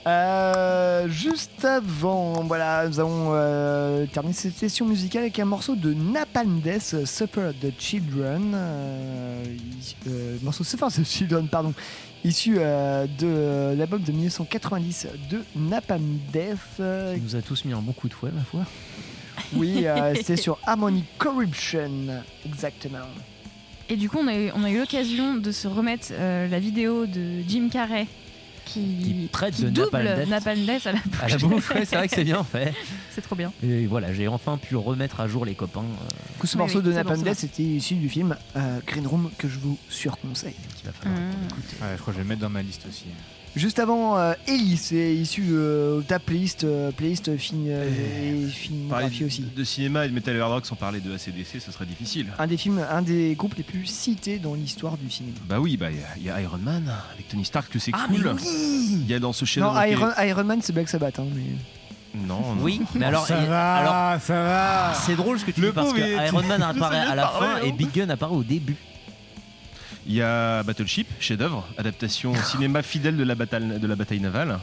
Euh, 0.07 1.09
juste 1.09 1.65
avant, 1.67 2.45
voilà, 2.45 2.89
nous 2.89 2.99
avons 2.99 3.31
euh, 3.35 4.07
terminé 4.07 4.33
cette 4.33 4.55
session 4.57 4.87
musicale 4.87 5.23
avec 5.25 5.39
un 5.39 5.45
morceau 5.45 5.75
de 5.75 5.93
Napalm 5.93 6.61
Death, 6.61 7.05
Supper 7.05 7.49
of 7.49 7.59
the 7.61 7.79
Children, 7.79 8.53
euh, 8.55 9.45
euh, 10.07 10.39
morceau 10.43 10.65
Supper 10.65 10.85
of 10.87 10.95
the 10.95 11.05
Children, 11.05 11.49
pardon, 11.49 11.75
issu 12.25 12.57
euh, 12.59 13.07
de 13.19 13.77
l'album 13.79 14.03
de 14.03 14.13
1990 14.13 15.07
de 15.31 15.43
Napalm 15.57 16.19
Death. 16.33 16.59
euh, 16.81 17.15
Il 17.17 17.23
nous 17.23 17.37
a 17.37 17.43
tous 17.43 17.65
mis 17.65 17.73
un 17.73 17.81
bon 17.81 17.93
coup 17.93 18.09
de 18.09 18.15
fouet, 18.15 18.31
ma 18.33 18.43
foi. 18.43 18.65
oui, 19.55 19.87
euh, 19.87 20.15
c'était 20.17 20.37
sur 20.37 20.59
Harmony 20.67 21.05
Corruption, 21.19 21.91
exactement. 22.45 22.99
Et 23.89 23.97
du 23.97 24.11
coup, 24.11 24.19
on 24.21 24.27
a 24.29 24.35
eu, 24.35 24.51
on 24.55 24.65
a 24.65 24.71
eu 24.71 24.79
l'occasion 24.79 25.37
de 25.37 25.51
se 25.51 25.67
remettre 25.67 26.09
euh, 26.13 26.47
la 26.49 26.59
vidéo 26.59 27.07
de 27.07 27.41
Jim 27.49 27.69
Carrey 27.73 28.07
qui, 28.69 29.29
traite 29.33 29.55
qui 29.55 29.63
de 29.65 29.71
double 29.71 29.91
Napalm 30.03 30.19
Death. 30.19 30.29
Napalm 30.29 30.67
Death 30.67 30.87
à 30.87 30.93
la 30.93 30.99
bouche. 31.01 31.19
À 31.23 31.29
la 31.29 31.37
bouffe, 31.39 31.71
ouais, 31.75 31.85
c'est 31.85 31.97
vrai 31.97 32.09
que 32.09 32.15
c'est 32.15 32.25
bien 32.25 32.45
fait. 32.45 32.73
C'est 33.15 33.23
trop 33.23 33.35
bien. 33.35 33.53
Et 33.65 33.87
voilà, 33.87 34.13
j'ai 34.13 34.29
enfin 34.29 34.59
pu 34.59 34.77
remettre 34.77 35.21
à 35.21 35.27
jour 35.27 35.45
les 35.45 35.55
copains. 35.55 35.81
euh, 35.81 36.09
Du 36.35 36.39
coup, 36.41 36.47
ce 36.47 36.57
Oui, 36.57 36.59
morceau 36.61 36.79
oui, 36.79 36.85
de 36.85 36.93
Napalm 36.93 37.21
Death, 37.23 37.35
c'est 37.35 37.49
c'était 37.49 37.63
issu 37.65 37.95
du 37.95 38.09
film 38.09 38.37
euh, 38.57 38.79
Green 38.87 39.07
Room 39.07 39.31
que 39.39 39.49
je 39.49 39.59
vous 39.59 39.77
surconseille. 39.89 40.55
va 40.85 40.93
falloir 40.93 41.19
Mmh. 41.19 41.83
Ouais, 41.83 41.89
je 41.97 42.01
crois 42.01 42.13
que 42.13 42.13
je 42.13 42.17
vais 42.19 42.23
le 42.23 42.29
mettre 42.29 42.41
dans 42.43 42.51
ma 42.51 42.63
liste 42.63 42.87
aussi. 42.89 43.07
Juste 43.59 43.81
avant, 43.81 44.17
euh, 44.17 44.35
Ellie, 44.47 44.77
c'est 44.77 45.15
issu 45.17 45.43
de 45.43 46.03
ta 46.07 46.21
playlist, 46.21 46.63
euh, 46.63 46.93
playlist 46.93 47.37
film, 47.37 47.65
euh, 47.67 47.89
et 47.89 48.31
Parler 48.31 48.47
filmographie 48.53 49.25
aussi. 49.25 49.45
de 49.57 49.65
cinéma 49.65 50.07
et 50.07 50.09
de 50.09 50.15
Metal 50.15 50.41
Hard 50.41 50.53
Rock 50.53 50.67
sans 50.67 50.77
parler 50.77 51.01
de 51.01 51.13
ACDC, 51.13 51.61
ce 51.61 51.73
serait 51.73 51.85
difficile. 51.87 52.29
Un 52.39 52.47
des 52.47 52.57
films, 52.57 52.81
un 52.89 53.03
des 53.03 53.35
groupes 53.37 53.55
les 53.57 53.65
plus 53.65 53.85
cités 53.87 54.39
dans 54.39 54.55
l'histoire 54.55 54.97
du 54.97 55.11
cinéma. 55.11 55.37
Bah 55.49 55.59
oui, 55.59 55.77
bah 55.77 55.91
il 55.91 55.97
y 55.97 56.01
a- 56.01 56.07
il 56.19 56.23
y, 56.25 56.31
a 56.31 56.41
Iron 56.41 56.59
Man 56.59 56.85
avec 57.13 57.27
Tony 57.29 57.45
Stark 57.45 57.69
que 57.73 57.81
c'est 57.81 57.91
Ah, 57.95 58.05
cool. 58.07 58.23
mais 58.23 58.31
oui 58.43 58.89
Il 59.03 59.07
y 59.11 59.15
a 59.15 59.19
dans 59.19 59.33
ce 59.33 59.45
chef 59.45 59.63
Non, 59.63 59.73
Iron, 59.83 60.11
Iron 60.23 60.45
Man, 60.45 60.61
c'est 60.63 60.73
Black 60.73 60.89
Sabbath. 60.89 61.19
Hein, 61.19 61.27
mais... 61.35 61.43
Non, 62.27 62.55
non. 62.55 62.63
Oui, 62.63 62.81
mais 62.95 63.07
alors, 63.07 63.27
Ça 63.27 63.41
il- 63.43 63.49
va, 63.49 63.75
alors, 63.75 64.21
ça 64.23 64.35
va. 64.43 64.95
c'est 64.95 65.17
drôle 65.17 65.39
ce 65.41 65.45
que 65.45 65.51
tu 65.51 65.61
Le 65.61 65.69
dis 65.69 65.75
parce 65.75 65.93
que 65.93 66.27
Iron 66.29 66.43
Man 66.45 66.63
apparaît 66.63 67.01
à 67.01 67.15
la 67.17 67.23
parler, 67.27 67.61
fin 67.63 67.67
et. 67.67 67.73
Big 67.73 67.89
Gun 67.93 68.09
apparaît 68.09 68.35
au 68.37 68.45
début. 68.45 68.77
Il 70.09 70.15
y 70.15 70.23
a 70.23 70.63
Battleship, 70.63 71.07
chef-d'œuvre, 71.21 71.69
adaptation 71.77 72.33
au 72.33 72.37
cinéma 72.37 72.83
fidèle 72.83 73.17
de 73.17 73.25
la 73.25 73.35
bataille, 73.35 73.79
de 73.79 73.87
la 73.87 73.95
bataille 73.95 74.21
navale. 74.21 74.59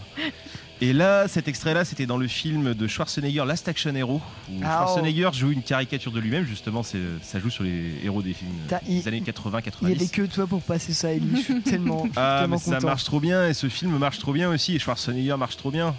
Et 0.82 0.92
là, 0.92 1.28
cet 1.28 1.48
extrait-là, 1.48 1.86
c'était 1.86 2.06
dans 2.08 2.18
le 2.18 2.28
film 2.28 2.74
de 2.74 2.88
Schwarzenegger, 2.88 3.44
Last 3.46 3.68
Action 3.70 3.96
Hero, 3.96 4.22
où 4.50 4.60
Ah, 4.64 4.82
oh. 4.82 4.88
Schwarzenegger 4.88 5.30
joue 5.34 5.52
une 5.52 5.62
caricature 5.62 6.12
de 6.12 6.20
lui-même. 6.20 6.46
Justement, 6.46 6.82
ça 6.84 7.40
joue 7.40 7.50
sur 7.52 7.64
les 7.64 7.94
héros 8.04 8.22
des 8.24 8.34
films 8.34 8.52
des 8.68 8.76
il- 8.90 9.08
années 9.08 9.18
Il 9.18 9.24
y 9.24 9.32
80-90. 9.32 9.86
avait 9.96 10.08
que 10.08 10.24
toi 10.24 10.48
pour 10.48 10.62
passer 10.64 10.94
ça, 10.94 11.14
Ellie. 11.14 11.30
Je 11.38 11.42
suis 11.42 11.62
tellement, 11.62 12.00
je 12.00 12.10
suis 12.10 12.12
Ah, 12.18 12.40
tellement 12.42 12.56
mais 12.56 12.62
ça 12.62 12.76
content. 12.76 12.88
marche 12.88 13.04
trop 13.06 13.20
bien 13.20 13.48
et 13.48 13.54
ce 13.54 13.70
film 13.70 13.96
marche 13.98 14.18
trop 14.20 14.34
bien 14.34 14.50
aussi. 14.50 14.76
Et 14.76 14.80
Schwarzenegger 14.80 15.38
marche 15.38 15.56
trop 15.58 15.70
bien. 15.72 15.96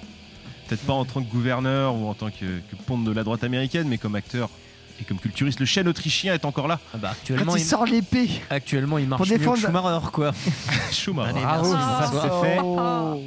Peut-être 0.69 0.83
pas 0.83 0.93
en 0.95 1.05
tant 1.05 1.23
que 1.23 1.31
gouverneur 1.31 1.95
ou 1.95 2.09
en 2.09 2.15
tant 2.15 2.31
que, 2.31 2.35
que 2.45 2.77
ponte 2.85 3.05
de 3.05 3.13
la 3.13 3.23
droite 3.23 3.45
américaine, 3.45 3.87
mais 3.89 3.97
comme 3.99 4.17
acteur 4.17 4.51
et 5.01 5.05
comme 5.05 5.19
culturiste. 5.19 5.61
Le 5.61 5.67
chêne 5.67 5.89
autrichien 5.89 6.35
est 6.35 6.45
encore 6.45 6.69
là. 6.69 6.79
Ah 6.95 6.99
bah, 6.99 7.09
Quand 7.09 7.13
actuellement, 7.13 7.57
il 7.57 7.61
il, 7.63 7.65
sort 7.65 7.85
l'épée. 7.87 8.29
actuellement, 8.51 8.99
il 8.99 9.07
marche 9.09 9.19
Pour 9.21 9.27
mieux 9.27 9.35
que 9.35 9.39
défendre- 9.39 9.59
Schumacher, 9.59 10.11
quoi. 10.13 10.33
Schumacher. 10.93 11.31
Allez, 11.31 11.41
Bravo, 11.41 11.73
merci. 11.73 12.13
ça 12.15 12.21
c'est 12.43 12.47
fait. 12.49 12.59
Oh. 12.63 13.21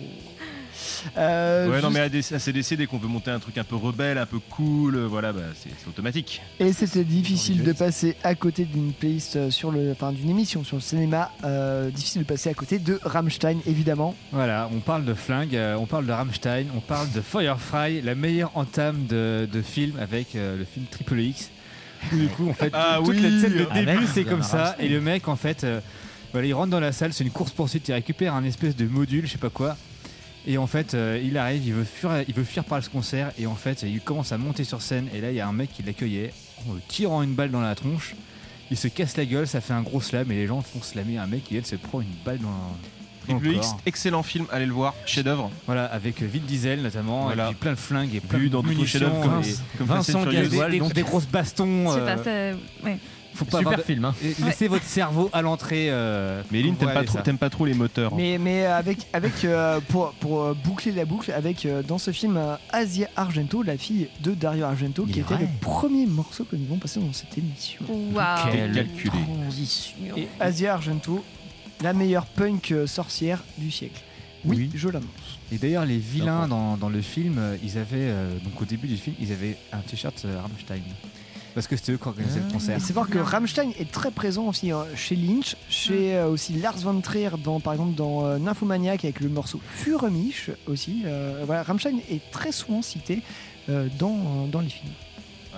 Euh, 1.18 1.70
Ouais, 1.70 1.82
non, 1.82 1.90
mais 1.92 2.00
ACDC, 2.02 2.76
dès 2.76 2.86
qu'on 2.86 2.98
veut 2.98 3.08
monter 3.08 3.32
un 3.32 3.40
truc 3.40 3.58
un 3.58 3.64
peu 3.64 3.76
rebelle, 3.76 4.18
un 4.18 4.26
peu 4.26 4.40
cool, 4.50 4.96
euh, 4.96 5.08
voilà, 5.08 5.32
bah, 5.32 5.42
c'est 5.56 5.70
c'est 5.78 5.88
automatique. 5.88 6.42
Et 6.60 6.74
c'était 6.74 7.04
difficile 7.06 7.64
de 7.64 7.72
passer 7.72 8.16
à 8.24 8.36
côté 8.36 8.66
d'une 8.66 8.92
playlist 8.92 9.36
euh, 9.38 9.50
sur 9.50 9.72
le, 9.72 9.92
enfin 9.92 10.12
d'une 10.12 10.30
émission 10.30 10.64
sur 10.66 10.76
le 10.76 10.82
cinéma. 10.82 11.32
euh, 11.46 11.90
difficile 11.90 12.24
de 12.24 12.28
passer 12.28 12.50
à 12.50 12.54
côté 12.54 12.80
de 12.80 13.00
Rammstein, 13.04 13.60
évidemment. 13.66 14.14
Voilà, 14.34 14.70
on 14.74 14.80
parle 14.80 15.06
de 15.06 15.14
flingue, 15.14 15.56
euh, 15.56 15.76
on 15.80 15.86
parle 15.86 16.06
de 16.06 16.12
Rammstein, 16.12 16.66
on 16.76 16.82
parle 16.82 17.10
de 17.12 17.22
Firefly, 17.22 18.02
la 18.02 18.16
meilleure 18.16 18.52
entame 18.56 19.06
de, 19.08 19.48
de 19.52 19.62
film 19.62 19.98
avec 20.02 20.36
euh, 20.36 20.58
le 20.58 20.66
film 20.66 20.86
Triple 20.92 21.20
X. 21.20 21.50
Du 22.12 22.28
coup, 22.30 22.50
en 22.50 22.54
fait, 22.54 22.72
Ah 22.74 22.98
toute 22.98 23.10
oui, 23.16 23.22
la 23.22 23.30
scène 23.30 23.54
de 23.58 23.68
avec 23.70 23.86
début, 23.86 24.08
c'est 24.08 24.24
comme 24.24 24.44
ça. 24.44 24.64
Rammstein. 24.64 24.86
Et 24.86 24.90
le 24.90 25.02
mec, 25.02 25.28
en 25.28 25.36
fait, 25.36 25.64
euh, 25.64 25.80
voilà, 26.32 26.48
il 26.48 26.54
rentre 26.54 26.70
dans 26.70 26.80
la 26.80 26.92
salle, 26.92 27.14
c'est 27.14 27.24
une 27.24 27.32
course 27.32 27.52
poursuite, 27.52 27.88
il 27.88 27.94
récupère 27.94 28.34
un 28.34 28.44
espèce 28.44 28.76
de 28.76 28.86
module, 28.86 29.26
je 29.26 29.32
sais 29.34 29.38
pas 29.38 29.50
quoi. 29.50 29.76
Et 30.48 30.58
en 30.58 30.68
fait, 30.68 30.94
euh, 30.94 31.20
il 31.24 31.38
arrive, 31.38 31.66
il 31.66 31.74
veut 31.74 31.84
fuir, 31.84 32.24
il 32.28 32.34
veut 32.34 32.44
fuir 32.44 32.64
par 32.64 32.82
ce 32.84 32.90
concert, 32.90 33.32
et 33.38 33.46
en 33.46 33.56
fait, 33.56 33.84
il 33.84 34.00
commence 34.02 34.32
à 34.32 34.38
monter 34.38 34.64
sur 34.64 34.82
scène, 34.82 35.08
et 35.14 35.22
là, 35.22 35.30
il 35.32 35.36
y 35.36 35.42
a 35.42 35.48
un 35.48 35.54
mec 35.54 35.72
qui 35.74 35.84
l'accueillait 35.84 36.32
en 36.68 36.74
le 36.74 36.82
tirant 36.88 37.22
une 37.22 37.34
balle 37.34 37.52
dans 37.52 37.62
la 37.62 37.76
tronche. 37.76 38.16
Il 38.72 38.78
se 38.78 38.88
casse 38.88 39.18
la 39.18 39.26
gueule, 39.26 39.48
ça 39.48 39.62
fait 39.62 39.74
un 39.74 39.82
gros 39.82 40.00
slam, 40.02 40.32
et 40.32 40.36
les 40.36 40.48
gens 40.48 40.62
font 40.62 40.82
slammer 40.82 41.18
un 41.18 41.28
mec 41.28 41.44
qui 41.44 41.58
elle 41.58 41.66
se 41.66 41.76
prend 41.76 42.02
une 42.02 42.08
balle 42.24 42.40
dans, 42.40 42.48
dans 42.50 42.78
Triple 43.36 43.46
le 43.46 43.54
X, 43.56 43.68
corps. 43.68 43.80
excellent 43.86 44.24
film, 44.24 44.46
allez 44.52 44.66
le 44.66 44.74
voir, 44.74 44.94
chef-d'œuvre. 45.06 45.50
Voilà, 45.66 45.86
avec 45.86 46.22
euh, 46.22 46.28
Vin 46.32 46.40
Diesel 46.46 46.82
notamment, 46.82 47.24
Voilà. 47.24 47.46
et 47.46 47.48
puis 47.50 47.56
plein 47.56 47.72
de 47.72 47.78
flingues 47.78 48.16
et 48.16 48.20
plein 48.20 48.40
Vu 48.40 48.48
de 48.50 48.54
dans 48.54 48.62
tous 48.62 48.70
les 48.70 48.76
munitions, 48.76 49.00
chefs-d'œuvre 49.00 49.42
comme, 49.78 49.88
Vincent 49.88 50.22
Furious. 50.24 50.70
des, 50.70 50.80
donc. 50.80 50.94
des 50.94 51.04
grosses 51.04 51.28
bastons. 51.28 51.92
Euh, 51.92 52.16
pas 52.16 52.24
ça. 52.24 52.58
Ouais. 52.86 52.98
faut 53.34 53.46
pas 53.46 53.60
Super 53.60 53.78
de- 53.78 53.84
film, 53.84 54.04
hein. 54.06 54.14
Laissez 54.46 54.68
votre 54.68 54.84
cerveau 54.84 55.30
à 55.32 55.42
l'entrée. 55.42 55.88
euh, 55.90 56.42
Mais 56.52 56.62
Lynn, 56.62 56.76
t'aimes 56.76 56.92
pas, 56.94 57.04
trop, 57.04 57.18
ça. 57.18 57.24
t'aimes 57.24 57.38
pas 57.38 57.50
trop 57.50 57.66
les 57.66 57.74
moteurs. 57.74 58.12
hein. 58.12 58.18
Mais, 58.18 58.38
mais 58.38 58.66
avec, 58.66 59.08
avec 59.14 59.46
euh, 59.46 59.80
pour, 59.88 60.12
pour 60.14 60.44
euh, 60.44 60.54
boucler 60.66 60.92
la 60.92 61.06
boucle, 61.06 61.32
avec 61.32 61.66
euh, 61.66 61.82
dans 61.84 61.98
ce 62.00 62.12
film 62.12 62.36
euh, 62.38 62.56
Asia 62.72 63.08
Argento, 63.16 63.64
la 63.64 63.78
fille 63.78 64.10
de 64.22 64.32
Dario 64.32 64.66
Argento, 64.66 65.06
Il 65.08 65.14
qui 65.14 65.20
était 65.22 65.36
vrai. 65.36 65.44
le 65.44 65.50
premier 65.62 66.06
morceau 66.06 66.44
que 66.44 66.56
nous 66.58 66.66
avons 66.66 66.78
passé 66.80 67.00
dans 67.00 67.14
cette 67.14 67.38
émission. 67.38 67.86
Waouh. 68.14 68.52
Quelle 68.52 68.74
calculé. 68.74 69.12
transition. 69.12 69.96
Et 70.18 70.28
Asia 70.40 70.74
Argento, 70.74 71.24
la 71.82 71.94
meilleure 71.94 72.26
punk 72.26 72.72
euh, 72.72 72.88
sorcière 72.88 73.44
du 73.58 73.72
siècle. 73.72 74.02
Oui, 74.46 74.56
Oui. 74.58 74.72
je 74.74 74.88
l'annonce. 74.90 75.40
Et 75.52 75.58
d'ailleurs, 75.58 75.86
les 75.86 75.98
vilains 75.98 76.48
dans, 76.48 76.78
dans 76.78 76.90
le 76.90 77.02
film, 77.02 77.36
euh, 77.38 77.58
ils 77.64 77.78
avaient, 77.78 78.10
euh, 78.10 78.38
donc 78.40 78.62
au 78.62 78.66
début 78.66 78.88
du 78.88 78.96
film, 78.98 79.16
ils 79.20 79.32
avaient 79.32 79.58
un 79.74 79.80
t-shirt 79.80 80.24
euh, 80.26 80.40
Rammstein. 80.42 80.82
Parce 81.56 81.68
que 81.68 81.76
c'était 81.76 81.94
eux 81.94 81.98
qui 81.98 82.08
organisaient 82.08 82.40
le 82.46 82.52
concert. 82.54 82.78
Et 82.78 82.80
c'est 82.80 82.94
voir 82.94 83.10
que 83.10 83.18
Rammstein 83.18 83.72
est 83.80 83.92
très 83.92 84.12
présent 84.12 84.46
aussi 84.48 84.72
hein, 84.72 84.86
chez 84.96 85.16
Lynch, 85.16 85.58
chez 85.70 86.16
euh, 86.16 86.28
aussi 86.30 86.54
Lars 86.54 86.78
von 86.78 87.02
Trier, 87.02 87.32
dans, 87.44 87.60
par 87.60 87.74
exemple 87.74 87.96
dans 87.96 88.24
euh, 88.26 88.38
Nymphomaniac 88.38 89.04
avec 89.04 89.20
le 89.20 89.30
morceau 89.30 89.60
Furemish 89.74 90.52
aussi. 90.68 91.02
Euh, 91.06 91.44
voilà, 91.46 91.64
Rammstein 91.64 91.98
est 92.10 92.22
très 92.32 92.52
souvent 92.52 92.82
cité 92.82 93.22
euh, 93.68 93.88
dans, 93.98 94.48
dans 94.48 94.62
les 94.62 94.70
films. 94.70 94.94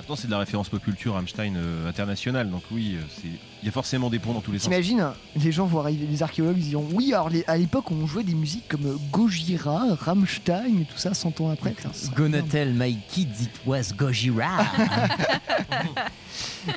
Maintenant, 0.02 0.16
c'est 0.16 0.26
de 0.26 0.32
la 0.32 0.40
référence 0.40 0.68
pop 0.68 0.82
culture 0.84 1.14
Rammstein 1.14 1.54
euh, 1.56 1.88
internationale, 1.88 2.50
donc 2.50 2.64
oui, 2.72 2.96
euh, 2.96 3.02
c'est 3.22 3.28
Il 3.62 3.68
y 3.68 3.70
a 3.70 3.72
forcément 3.72 4.10
des 4.10 4.18
ponts 4.18 4.34
dans 4.34 4.42
tous 4.42 4.52
les 4.52 4.58
sens. 4.58 4.64
T'imagines, 4.68 5.06
les 5.36 5.52
gens 5.52 5.68
vont 5.68 5.80
arriver, 5.82 6.08
les 6.10 6.24
archéologues 6.24 6.58
ils 6.58 6.70
diront 6.70 6.88
oui, 6.94 7.14
alors 7.14 7.30
les- 7.30 7.44
à 7.46 7.56
l'époque 7.56 7.92
on 7.92 8.08
jouait 8.08 8.24
des 8.24 8.34
musiques 8.34 8.68
comme 8.68 8.98
Gojira, 9.12 9.84
Rammstein 10.00 10.80
et 10.82 10.86
tout 10.86 10.98
ça 10.98 11.14
100 11.14 11.40
ans 11.42 11.52
après. 11.52 11.74
Putain, 11.74 11.92
Gonna 12.16 12.42
tell 12.42 12.74
my 12.74 12.98
kids 13.10 13.44
it 13.44 13.52
was 13.64 13.94
Gojira. 13.96 14.66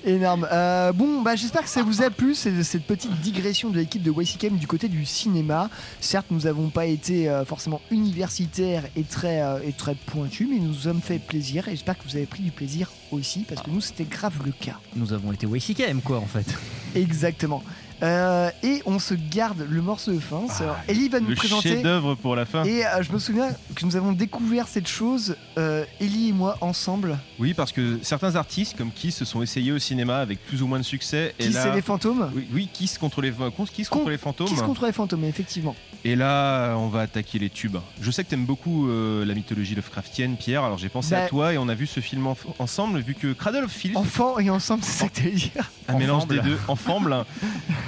énorme. 0.04 0.46
Euh, 0.50 0.92
bon, 0.92 1.22
bah 1.22 1.36
j'espère 1.36 1.62
que 1.62 1.68
ça 1.68 1.82
vous 1.82 2.02
a 2.02 2.10
plu 2.10 2.34
cette 2.34 2.86
petite 2.86 3.12
digression 3.20 3.70
de 3.70 3.78
l'équipe 3.78 4.02
de 4.02 4.10
YCKM 4.10 4.56
du 4.58 4.66
côté 4.66 4.88
du 4.88 5.06
cinéma. 5.06 5.70
Certes, 6.00 6.26
nous 6.30 6.40
n'avons 6.40 6.68
pas 6.68 6.84
été 6.86 7.28
euh, 7.28 7.44
forcément 7.46 7.80
universitaires 7.90 8.84
et 8.96 9.04
très, 9.04 9.40
euh, 9.40 9.60
et 9.64 9.72
très 9.72 9.94
pointus, 9.94 10.46
mais 10.50 10.58
nous 10.58 10.68
nous 10.68 10.74
sommes 10.74 11.00
fait 11.00 11.18
plaisir 11.18 11.68
et 11.68 11.72
j'espère 11.72 11.96
que 11.98 12.04
vous 12.04 12.16
avez 12.16 12.26
pris 12.26 12.42
du 12.42 12.50
plaisir 12.50 12.90
aussi 13.14 13.40
parce 13.48 13.62
que 13.62 13.70
nous 13.70 13.80
c'était 13.80 14.04
grave 14.04 14.34
le 14.44 14.52
cas. 14.52 14.78
Nous 14.96 15.12
avons 15.12 15.32
été 15.32 15.46
YCKM 15.46 16.00
quoi 16.02 16.18
en 16.18 16.26
fait. 16.26 16.46
Exactement. 16.94 17.62
Euh, 18.02 18.50
et 18.62 18.82
on 18.86 18.98
se 18.98 19.14
garde 19.14 19.64
le 19.68 19.80
morceau 19.80 20.12
de 20.12 20.18
fin. 20.18 20.42
Alors, 20.60 20.76
Ellie 20.88 21.08
va 21.08 21.20
nous 21.20 21.26
Ah, 21.28 21.30
Le 21.30 21.36
présenter. 21.36 21.68
chef-d'œuvre 21.70 22.14
pour 22.16 22.36
la 22.36 22.44
fin. 22.44 22.64
Et 22.64 22.84
euh, 22.84 23.02
je 23.02 23.12
me 23.12 23.18
souviens 23.18 23.50
que 23.74 23.84
nous 23.86 23.96
avons 23.96 24.12
découvert 24.12 24.68
cette 24.68 24.88
chose, 24.88 25.36
euh, 25.58 25.84
Ellie 26.00 26.28
et 26.30 26.32
moi 26.32 26.58
ensemble. 26.60 27.18
Oui, 27.38 27.54
parce 27.54 27.72
que 27.72 27.98
certains 28.02 28.36
artistes, 28.36 28.76
comme 28.76 28.90
Kiss, 28.90 29.16
se 29.16 29.24
sont 29.24 29.42
essayés 29.42 29.72
au 29.72 29.78
cinéma 29.78 30.18
avec 30.18 30.44
plus 30.46 30.62
ou 30.62 30.66
moins 30.66 30.78
de 30.78 30.84
succès. 30.84 31.34
et 31.38 31.44
Kiss 31.46 31.54
là... 31.54 31.68
et 31.68 31.74
les 31.76 31.82
fantômes 31.82 32.30
Oui, 32.34 32.46
oui, 32.52 32.68
Kiss 32.72 32.98
contre 32.98 33.20
les, 33.22 33.32
Kiss 33.72 33.88
contre 33.88 34.10
les 34.10 34.18
fantômes. 34.18 34.48
Kiss 34.48 34.62
contre 34.62 34.86
les 34.86 34.92
fantômes, 34.92 35.24
effectivement. 35.24 35.74
Et 36.04 36.16
là, 36.16 36.74
on 36.76 36.88
va 36.88 37.00
attaquer 37.00 37.38
les 37.38 37.48
tubes. 37.48 37.78
Je 38.02 38.10
sais 38.10 38.24
que 38.24 38.28
t'aimes 38.28 38.44
beaucoup 38.44 38.88
euh, 38.88 39.24
la 39.24 39.32
mythologie 39.34 39.74
Lovecraftienne, 39.74 40.36
Pierre. 40.36 40.62
Alors 40.62 40.76
j'ai 40.76 40.90
pensé 40.90 41.12
Bah- 41.12 41.24
à 41.24 41.28
toi 41.28 41.54
et 41.54 41.58
on 41.58 41.68
a 41.68 41.74
vu 41.74 41.86
ce 41.86 42.00
film 42.00 42.26
en- 42.26 42.36
ensemble, 42.58 42.98
vu 43.00 43.14
que 43.14 43.32
Cradle 43.32 43.64
of 43.64 43.70
Filth. 43.72 43.96
Enfant 43.96 44.38
et 44.38 44.50
ensemble, 44.50 44.82
c'est 44.84 44.92
ça 45.04 45.08
que 45.08 45.16
t'allais 45.16 45.30
dire. 45.30 45.70
Un 45.88 45.96
mélange 45.96 46.26
des 46.26 46.40
deux, 46.40 46.58
ensemble. 46.68 47.24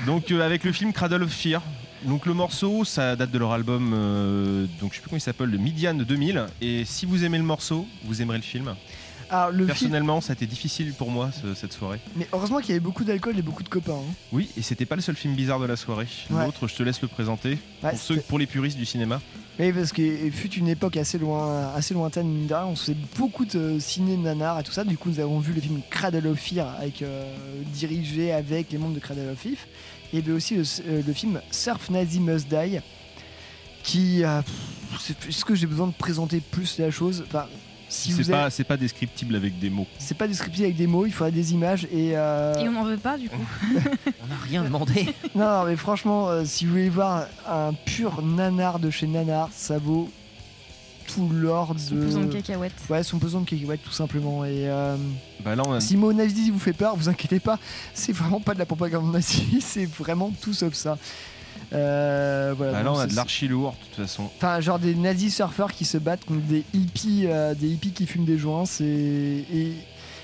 Donc 0.05 0.31
euh, 0.31 0.45
avec 0.45 0.65
le 0.65 0.73
film 0.73 0.93
Cradle 0.93 1.23
of 1.23 1.31
Fear. 1.31 1.63
Donc 2.05 2.27
le 2.27 2.35
morceau, 2.35 2.85
ça 2.85 3.17
date 3.17 3.31
de 3.31 3.39
leur 3.39 3.53
album, 3.53 3.93
euh, 3.95 4.67
donc 4.81 4.91
je 4.93 4.97
sais 4.97 5.01
plus 5.03 5.09
comment 5.09 5.17
il 5.19 5.21
s'appelle, 5.23 5.49
le 5.49 5.59
Midian 5.59 5.95
2000. 5.95 6.47
Et 6.61 6.85
si 6.85 7.07
vous 7.07 7.25
aimez 7.25 7.39
le 7.39 7.45
morceau, 7.45 7.87
vous 8.05 8.23
aimerez 8.23 8.37
le 8.39 8.45
film. 8.45 8.75
Alors, 9.29 9.49
le 9.51 9.57
film. 9.57 9.67
Personnellement, 9.67 10.21
ça 10.21 10.33
a 10.33 10.35
été 10.35 10.47
difficile 10.47 10.93
pour 10.93 11.11
moi 11.11 11.31
ce- 11.33 11.55
cette 11.55 11.73
soirée. 11.73 11.99
Mais 12.15 12.29
heureusement 12.33 12.59
qu'il 12.61 12.69
y 12.69 12.73
avait 12.73 12.81
beaucoup 12.81 13.03
d'alcool 13.03 13.37
et 13.37 13.43
beaucoup 13.43 13.65
de 13.65 13.69
copains. 13.69 13.95
hein. 13.95 14.15
Oui, 14.31 14.49
et 14.57 14.63
c'était 14.63 14.87
pas 14.87 14.95
le 14.95 15.03
seul 15.03 15.17
film 15.17 15.35
bizarre 15.35 15.59
de 15.59 15.65
la 15.67 15.75
soirée. 15.75 16.07
Ouais. 16.31 16.45
L'autre, 16.45 16.69
je 16.69 16.77
te 16.77 16.83
laisse 16.85 17.03
le 17.03 17.09
présenter. 17.09 17.59
Ouais, 17.83 17.91
pour, 17.91 17.99
ceux, 17.99 18.15
c'était- 18.17 18.27
pour 18.29 18.39
les 18.39 18.47
puristes 18.47 18.79
du 18.79 18.85
cinéma. 18.85 19.21
Oui, 19.59 19.73
parce 19.73 19.91
qu'il 19.91 20.31
fut 20.33 20.53
une 20.53 20.69
époque 20.69 20.97
assez, 20.99 21.19
loin, 21.19 21.73
assez 21.75 21.93
lointaine, 21.95 22.29
mine 22.29 22.47
de 22.47 22.55
rien. 22.55 22.67
On 22.67 22.77
se 22.77 22.83
faisait 22.93 22.99
beaucoup 23.19 23.47
de 23.47 23.79
ciné 23.81 24.17
nanar 24.17 24.61
et 24.61 24.63
tout 24.63 24.71
ça. 24.71 24.85
Du 24.85 24.97
coup, 24.99 25.09
nous 25.09 25.19
avons 25.19 25.41
vu 25.41 25.55
le 25.55 25.61
film 25.63 25.81
Cradle 25.91 26.27
of 26.29 26.39
Fear, 26.39 26.69
avec, 26.79 27.01
euh, 27.03 27.25
dirigé 27.75 28.33
avec 28.33 28.71
les 28.71 28.79
membres 28.79 28.95
de 28.95 29.01
Cradle 29.01 29.31
of 29.33 29.39
Filth. 29.39 29.67
Et 30.13 30.19
il 30.19 30.21
y 30.21 30.23
avait 30.23 30.33
aussi 30.33 30.55
le, 30.57 30.63
euh, 30.89 31.03
le 31.07 31.13
film 31.13 31.41
Surf 31.51 31.91
Nazi 31.91 32.21
Must 32.21 32.49
Die, 32.49 32.79
qui. 33.83 34.25
euh, 34.25 34.41
Est-ce 35.29 35.45
que 35.45 35.55
j'ai 35.55 35.67
besoin 35.67 35.87
de 35.89 35.93
présenter 35.93 36.41
plus 36.41 36.79
la 36.79 36.91
chose? 36.91 37.25
Enfin, 37.27 37.47
si 37.89 38.11
c'est 38.13 38.31
pas, 38.31 38.51
c'est 38.51 38.65
pas 38.65 38.77
descriptible 38.77 39.37
avec 39.37 39.59
des 39.61 39.71
mots. 39.71 39.87
C'est 39.99 40.17
pas 40.17 40.27
descriptif 40.27 40.65
avec 40.65 40.77
des 40.77 40.87
mots, 40.89 41.07
il 41.07 41.13
faudra 41.13 41.31
des 41.31 41.53
images 41.53 41.85
et. 41.93 42.17
euh, 42.17 42.55
Et 42.61 42.69
on 42.69 42.73
n'en 42.73 42.85
veut 42.85 42.97
pas 42.97 43.17
du 43.17 43.29
coup. 43.29 43.37
On 44.25 44.27
n'a 44.27 44.37
rien 44.45 44.65
demandé. 44.65 45.07
Non, 45.37 45.45
non, 45.45 45.65
mais 45.67 45.77
franchement, 45.77 46.29
euh, 46.29 46.45
si 46.45 46.65
vous 46.65 46.73
voulez 46.73 46.89
voir 46.89 47.27
un 47.49 47.73
pur 47.75 48.23
nanar 48.23 48.81
de 48.81 48.91
chez 48.91 49.07
Nanar, 49.07 49.51
ça 49.53 49.79
vaut 49.79 50.11
tout 51.07 51.29
l'or 51.33 51.75
de. 51.75 51.79
Son 51.81 51.95
pesant 51.97 52.21
de 52.21 52.33
cacahuètes. 52.33 52.73
Ouais, 52.91 53.03
son 53.03 53.19
pesant 53.19 53.41
de 53.41 53.49
cacahuètes, 53.49 53.83
tout 53.83 53.93
simplement. 53.93 54.45
Et 54.45 54.69
euh, 54.69 54.97
Bah 55.45 55.55
là, 55.57 55.63
on 55.67 55.73
a- 55.73 55.81
si 55.81 55.95
le 55.95 56.01
mot 56.01 56.13
nazi 56.13 56.51
vous 56.51 56.59
fait 56.59 56.73
peur, 56.73 56.97
vous 56.97 57.09
inquiétez 57.09 57.41
pas, 57.41 57.59
c'est 57.95 58.13
vraiment 58.13 58.41
pas 58.41 58.55
de 58.55 58.59
la 58.59 58.67
propagande 58.67 59.13
nazie, 59.13 59.59
c'est 59.61 59.87
vraiment 59.87 60.33
tout 60.41 60.53
sauf 60.53 60.75
ça. 60.75 60.99
Euh, 61.73 62.55
voilà, 62.57 62.73
Bah 62.73 62.83
là, 62.83 62.93
on 62.93 62.99
a 62.99 63.07
de 63.07 63.15
l'archi 63.17 63.49
lourd, 63.49 63.73
de 63.73 63.87
toute 63.97 64.05
façon. 64.07 64.31
Enfin, 64.37 64.61
genre 64.61 64.79
des 64.79 64.95
nazis 64.95 65.35
surfeurs 65.35 65.73
qui 65.73 65.85
se 65.85 65.99
battent 65.99 66.25
contre 66.25 66.43
des 66.47 66.65
hippies, 66.75 67.25
euh, 67.27 67.55
des 67.55 67.69
hippies 67.69 67.93
qui 67.93 68.07
fument 68.07 68.25
des 68.25 68.39
joints, 68.39 68.67
c'est. 68.67 68.85
Et 68.85 69.73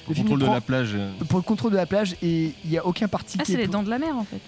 Au 0.08 0.10
le 0.10 0.14
contrôle 0.16 0.38
de 0.40 0.44
prend- 0.44 0.54
la 0.54 0.60
plage. 0.60 0.90
euh, 0.94 1.10
Pour 1.28 1.38
le 1.38 1.42
contrôle 1.44 1.72
de 1.72 1.76
la 1.76 1.86
plage, 1.86 2.14
et 2.22 2.52
il 2.64 2.70
n'y 2.70 2.78
a 2.78 2.86
aucun 2.86 3.08
parti 3.08 3.38
Ah, 3.40 3.44
c'est 3.46 3.54
est 3.54 3.56
les 3.56 3.66
dents 3.66 3.82
de 3.82 3.90
la 3.90 3.98
mer 3.98 4.16
en 4.16 4.24
fait. 4.24 4.40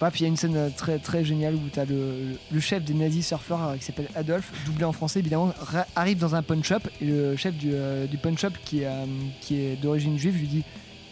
Bref, 0.00 0.18
il 0.18 0.22
y 0.22 0.24
a 0.24 0.28
une 0.28 0.36
scène 0.36 0.56
euh, 0.56 0.70
très, 0.74 0.98
très 0.98 1.24
géniale 1.26 1.54
où 1.54 1.60
tu 1.70 1.78
as 1.78 1.84
le, 1.84 2.36
le 2.50 2.60
chef 2.60 2.82
des 2.82 2.94
nazis 2.94 3.26
surfeurs 3.26 3.68
euh, 3.68 3.76
qui 3.76 3.84
s'appelle 3.84 4.08
Adolphe, 4.16 4.50
doublé 4.64 4.84
en 4.84 4.92
français 4.92 5.18
évidemment, 5.20 5.52
arrive 5.94 6.16
dans 6.18 6.34
un 6.34 6.42
punch 6.42 6.72
up 6.72 6.88
et 7.02 7.04
le 7.04 7.36
chef 7.36 7.54
du, 7.54 7.70
euh, 7.74 8.06
du 8.06 8.16
punch 8.16 8.42
up 8.44 8.54
qui 8.64 8.80
est, 8.80 8.86
euh, 8.86 9.04
qui 9.42 9.60
est 9.60 9.76
d'origine 9.76 10.18
juive 10.18 10.38
lui 10.38 10.46
dit 10.48 10.64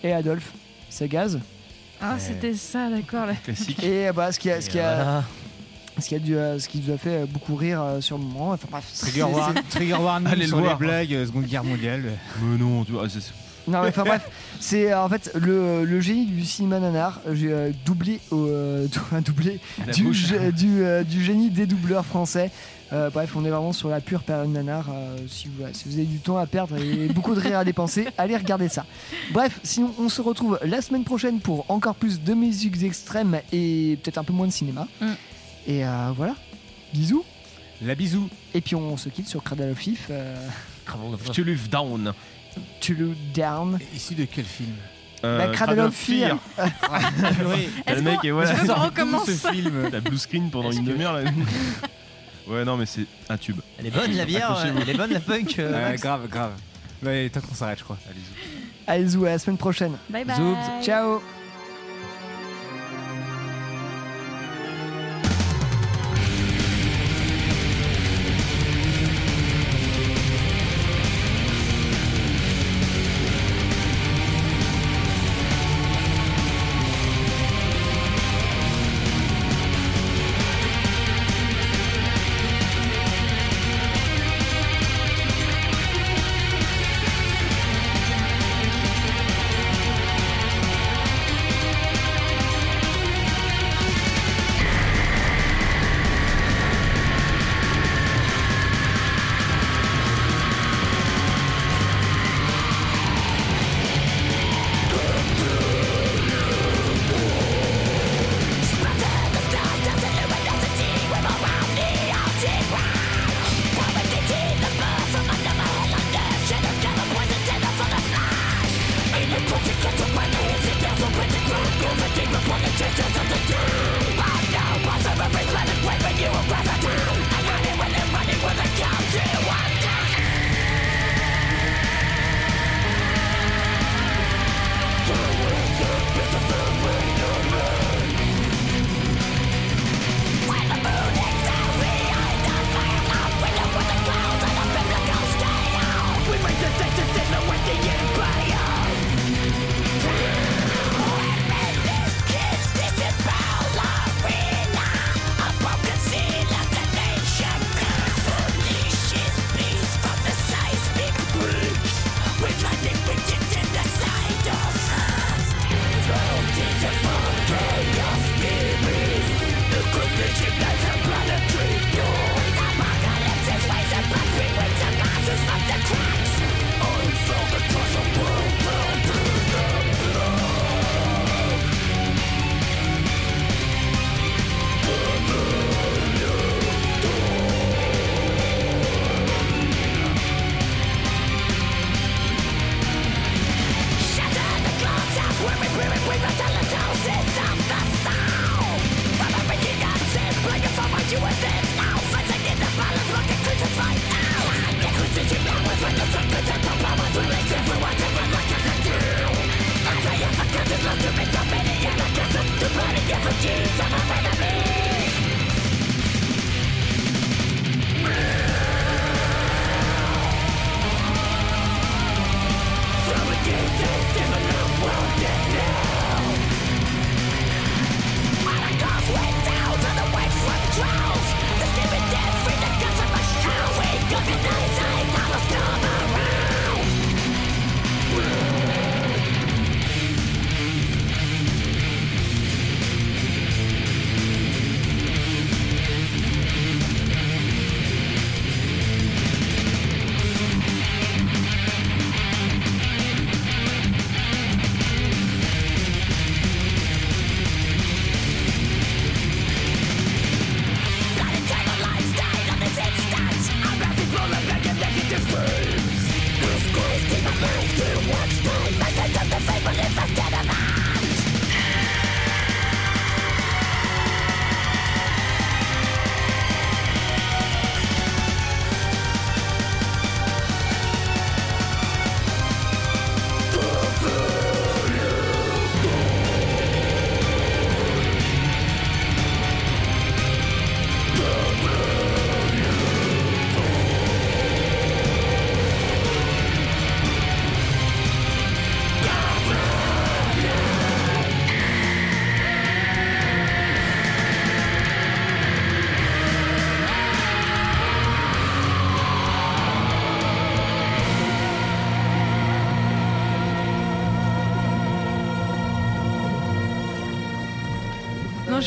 Hé 0.02 0.12
Adolphe, 0.12 0.52
ça 0.88 1.06
gaz 1.06 1.38
Ah, 2.00 2.14
Ouais. 2.14 2.18
c'était 2.20 2.54
ça, 2.54 2.88
d'accord. 2.88 3.26
là. 3.26 3.34
Et 3.82 4.10
bah, 4.14 4.32
ce 4.32 4.38
qui 4.38 4.50
a, 4.50 4.60
ce 4.62 4.70
qui 4.70 4.78
a, 4.78 4.94
voilà. 4.94 5.24
ce 6.00 6.08
qui 6.08 6.14
a, 6.14 6.18
dû, 6.18 6.32
ce 6.58 6.66
qui 6.68 6.78
nous 6.86 6.94
a 6.94 6.96
fait 6.96 7.26
beaucoup 7.26 7.56
rire 7.56 7.84
sur 8.00 8.16
le 8.16 8.24
moment. 8.24 8.52
Enfin 8.52 8.68
bref, 8.70 8.90
Trigger, 9.00 9.12
c'est- 9.28 9.34
war- 9.34 9.52
c'est- 9.54 9.68
trigger 9.78 9.94
warning 9.96 10.28
Allez 10.32 10.42
le 10.42 10.48
sur 10.48 10.60
les 10.62 10.74
blagues 10.76 11.26
Seconde 11.26 11.44
Guerre 11.44 11.64
mondiale. 11.64 12.04
Mais 12.40 12.56
non, 12.56 12.84
tu 12.86 12.92
vois, 12.92 13.06
c'est- 13.08 13.32
Non 13.68 13.82
mais 13.82 13.88
enfin 13.88 14.04
bref, 14.04 14.28
c'est 14.60 14.92
euh, 14.92 15.02
en 15.02 15.08
fait 15.08 15.30
le, 15.34 15.84
le 15.84 16.00
génie 16.00 16.26
du 16.26 16.44
cinéma 16.44 16.80
nanar, 16.80 17.20
j'ai 17.32 17.52
euh, 17.52 17.70
doublé, 17.84 18.20
au, 18.30 18.46
euh, 18.46 18.86
un 19.12 19.20
doublé 19.20 19.60
La 19.86 19.92
du, 19.92 20.04
bouche. 20.04 20.24
gé- 20.32 20.52
du, 20.52 20.82
euh, 20.82 21.02
du 21.04 21.22
génie 21.22 21.50
des 21.50 21.66
doubleurs 21.66 22.04
français. 22.06 22.50
Euh, 22.90 23.10
bref, 23.10 23.36
on 23.36 23.44
est 23.44 23.50
vraiment 23.50 23.74
sur 23.74 23.90
la 23.90 24.00
pure 24.00 24.22
période 24.22 24.48
nanar. 24.50 24.86
euh, 24.90 25.18
si, 25.28 25.48
vous, 25.48 25.62
si 25.74 25.86
vous 25.88 25.94
avez 25.96 26.06
du 26.06 26.20
temps 26.20 26.38
à 26.38 26.46
perdre 26.46 26.78
et 26.78 27.08
beaucoup 27.14 27.34
de 27.34 27.40
rire 27.40 27.58
à 27.58 27.64
dépenser, 27.64 28.08
allez 28.16 28.34
regarder 28.36 28.68
ça. 28.70 28.86
Bref, 29.32 29.60
sinon 29.62 29.92
on 29.98 30.08
se 30.08 30.22
retrouve 30.22 30.58
la 30.64 30.80
semaine 30.80 31.04
prochaine 31.04 31.40
pour 31.40 31.66
encore 31.70 31.94
plus 31.96 32.22
de 32.22 32.32
musiques 32.32 32.82
extrêmes 32.82 33.40
et 33.52 33.98
peut-être 34.02 34.16
un 34.16 34.24
peu 34.24 34.32
moins 34.32 34.46
de 34.46 34.52
cinéma. 34.52 34.88
Mm. 35.02 35.06
Et 35.66 35.84
euh, 35.84 36.10
voilà, 36.16 36.34
bisous. 36.94 37.24
La 37.82 37.94
bisou. 37.94 38.28
Et 38.54 38.62
puis 38.62 38.74
on 38.74 38.96
se 38.96 39.10
quitte 39.10 39.28
sur 39.28 39.42
Cradle 39.44 39.70
of 39.72 39.78
Filth, 39.78 40.08
euh, 40.10 40.34
Tu 41.32 41.44
live 41.44 41.68
down. 41.68 42.14
To 42.80 42.92
Look 42.94 43.16
Down. 43.34 43.78
Issu 43.94 44.14
de 44.14 44.24
quel 44.24 44.44
film? 44.44 44.74
Euh, 45.24 45.38
Bah, 45.38 45.52
Cradle 45.52 45.80
of 45.80 45.94
Fear. 45.94 46.36
T'as 46.56 47.94
le 47.94 48.02
mec 48.02 48.24
et 48.24 48.30
voilà. 48.30 48.64
Sort 48.64 48.84
recommence 48.84 49.26
ce 49.26 49.48
film 49.50 49.88
La 49.90 50.00
blue 50.00 50.16
screen 50.18 50.50
pendant 50.50 50.70
une 50.70 50.84
demi-heure 50.84 51.14
là. 51.14 51.30
Ouais, 52.46 52.64
non, 52.64 52.78
mais 52.78 52.86
c'est 52.86 53.04
un 53.28 53.36
tube. 53.36 53.60
Elle 53.78 53.88
est 53.88 53.90
bonne 53.90 54.10
la 54.16 54.24
bière, 54.24 54.52
Accrochez-vous. 54.52 54.78
elle 54.80 54.88
est 54.88 54.96
bonne 54.96 55.12
la 55.12 55.20
punk. 55.20 55.58
euh, 55.58 55.94
grave, 55.98 56.28
grave. 56.28 56.52
Ouais, 57.02 57.28
tant 57.28 57.42
qu'on 57.42 57.54
s'arrête, 57.54 57.78
je 57.78 57.84
crois. 57.84 57.98
Allez-y. 58.08 58.86
Allez, 58.86 59.06
zou, 59.08 59.26
à 59.26 59.30
la 59.32 59.38
semaine 59.38 59.58
prochaine. 59.58 59.92
Bye 60.08 60.24
bye. 60.24 60.34
Zoubs, 60.34 60.56
ciao. 60.82 61.20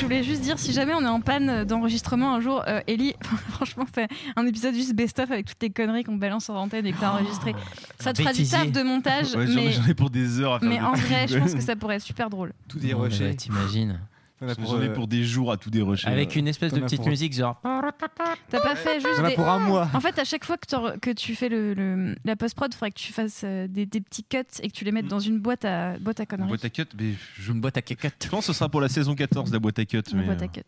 Je 0.01 0.05
voulais 0.05 0.23
juste 0.23 0.41
dire, 0.41 0.57
si 0.57 0.73
jamais 0.73 0.93
on 0.95 1.01
est 1.01 1.07
en 1.07 1.21
panne 1.21 1.63
d'enregistrement 1.63 2.33
un 2.33 2.39
jour, 2.39 2.63
euh, 2.67 2.81
Ellie, 2.87 3.13
franchement, 3.49 3.85
fais 3.93 4.07
un 4.35 4.45
épisode 4.47 4.73
juste 4.73 4.93
best-of 4.95 5.29
avec 5.29 5.45
toutes 5.45 5.61
les 5.61 5.69
conneries 5.69 6.03
qu'on 6.03 6.15
balance 6.15 6.49
en 6.49 6.55
antenne 6.55 6.85
et 6.87 6.91
que 6.91 6.99
t'as 6.99 7.11
enregistré. 7.11 7.53
Ça 7.99 8.11
te 8.11 8.21
fera 8.21 8.33
du 8.33 8.43
taf 8.47 8.71
de 8.71 8.81
montage, 8.81 9.35
Ouais, 9.35 9.45
j'en- 9.47 9.53
mais, 9.53 9.71
J'en 9.71 9.85
ai 9.85 9.93
pour 9.93 10.09
des 10.09 10.39
heures 10.39 10.53
à 10.55 10.59
faire. 10.59 10.67
mais 10.69 10.81
en 10.81 10.93
trucs. 10.93 11.05
vrai, 11.05 11.27
je 11.27 11.37
pense 11.37 11.53
que 11.53 11.61
ça 11.61 11.75
pourrait 11.75 11.95
être 11.97 12.01
super 12.01 12.29
drôle. 12.29 12.53
Tout 12.67 12.77
Ouais, 12.79 12.87
dérocher. 12.87 13.35
T'imagines 13.35 13.99
J'en 14.41 14.81
ai 14.81 14.89
pour 14.91 15.07
des 15.07 15.23
jours 15.23 15.51
à 15.51 15.57
tout 15.57 15.69
dérocher. 15.69 16.07
Avec 16.07 16.35
une 16.35 16.47
espèce 16.47 16.73
de 16.73 16.79
petite 16.79 16.97
pour- 17.01 17.09
musique 17.09 17.33
genre. 17.35 17.61
T'as 18.51 18.59
pas 18.61 18.75
fait 18.75 18.99
juste 18.99 19.23
des... 19.25 19.33
pour 19.33 19.47
un 19.49 19.59
mois. 19.59 19.89
En 19.93 19.99
fait, 19.99 20.19
à 20.19 20.23
chaque 20.23 20.45
fois 20.45 20.57
que, 20.57 21.11
tu 21.13 21.35
fais 21.35 21.49
le, 21.49 21.73
le- 21.73 22.15
la 22.25 22.35
post-prod, 22.35 22.69
il 22.71 22.75
faudrait 22.75 22.91
que 22.91 22.99
tu 22.99 23.11
fasses 23.13 23.41
euh, 23.43 23.67
des, 23.67 23.85
des 23.85 24.01
petits 24.01 24.23
cuts 24.23 24.37
et 24.61 24.67
que 24.69 24.73
tu 24.73 24.83
les 24.85 24.91
mettes 24.91 25.07
dans 25.07 25.19
une 25.19 25.39
boîte 25.39 25.65
à, 25.65 25.97
boîte 25.97 26.19
à 26.19 26.23
Une 26.23 26.27
conneries. 26.27 26.47
boîte 26.49 26.65
à 26.65 26.69
cut, 26.69 26.85
mais 26.99 27.13
je, 27.39 27.51
Une 27.51 27.61
boîte 27.61 27.77
à 27.77 27.81
cacahuètes. 27.81 28.23
je 28.25 28.29
pense 28.29 28.45
que 28.47 28.53
ce 28.53 28.57
sera 28.59 28.69
pour 28.69 28.81
la 28.81 28.89
saison 28.89 29.15
14 29.15 29.51
la 29.51 29.59
boîte 29.59 29.79
à 29.79 29.85
cut. 29.85 30.03
Mais 30.13 30.25
boîte 30.25 30.41
euh, 30.41 30.45
à 30.45 30.47
cuts. 30.49 30.61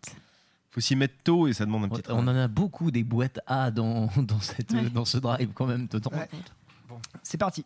faut 0.72 0.80
s'y 0.82 0.96
mettre 0.96 1.16
tôt 1.24 1.48
et 1.48 1.54
ça 1.54 1.66
demande 1.66 1.84
un 1.84 1.90
petit 1.90 2.02
On 2.10 2.20
en 2.20 2.28
a 2.36 2.48
beaucoup 2.48 2.90
des 2.90 3.04
boîtes 3.04 3.40
A 3.48 3.70
dans, 3.70 4.10
dans, 4.18 4.40
cette, 4.40 4.72
Ouais. 4.72 4.90
dans 4.90 5.06
ce 5.06 5.18
drive 5.18 5.50
quand 5.54 5.66
même. 5.68 5.88
de 5.88 6.00
temps 6.00 6.12
en 6.14 6.18
Ouais. 6.20 6.28
temps. 6.28 7.00
C'est 7.22 7.38
parti. 7.38 7.66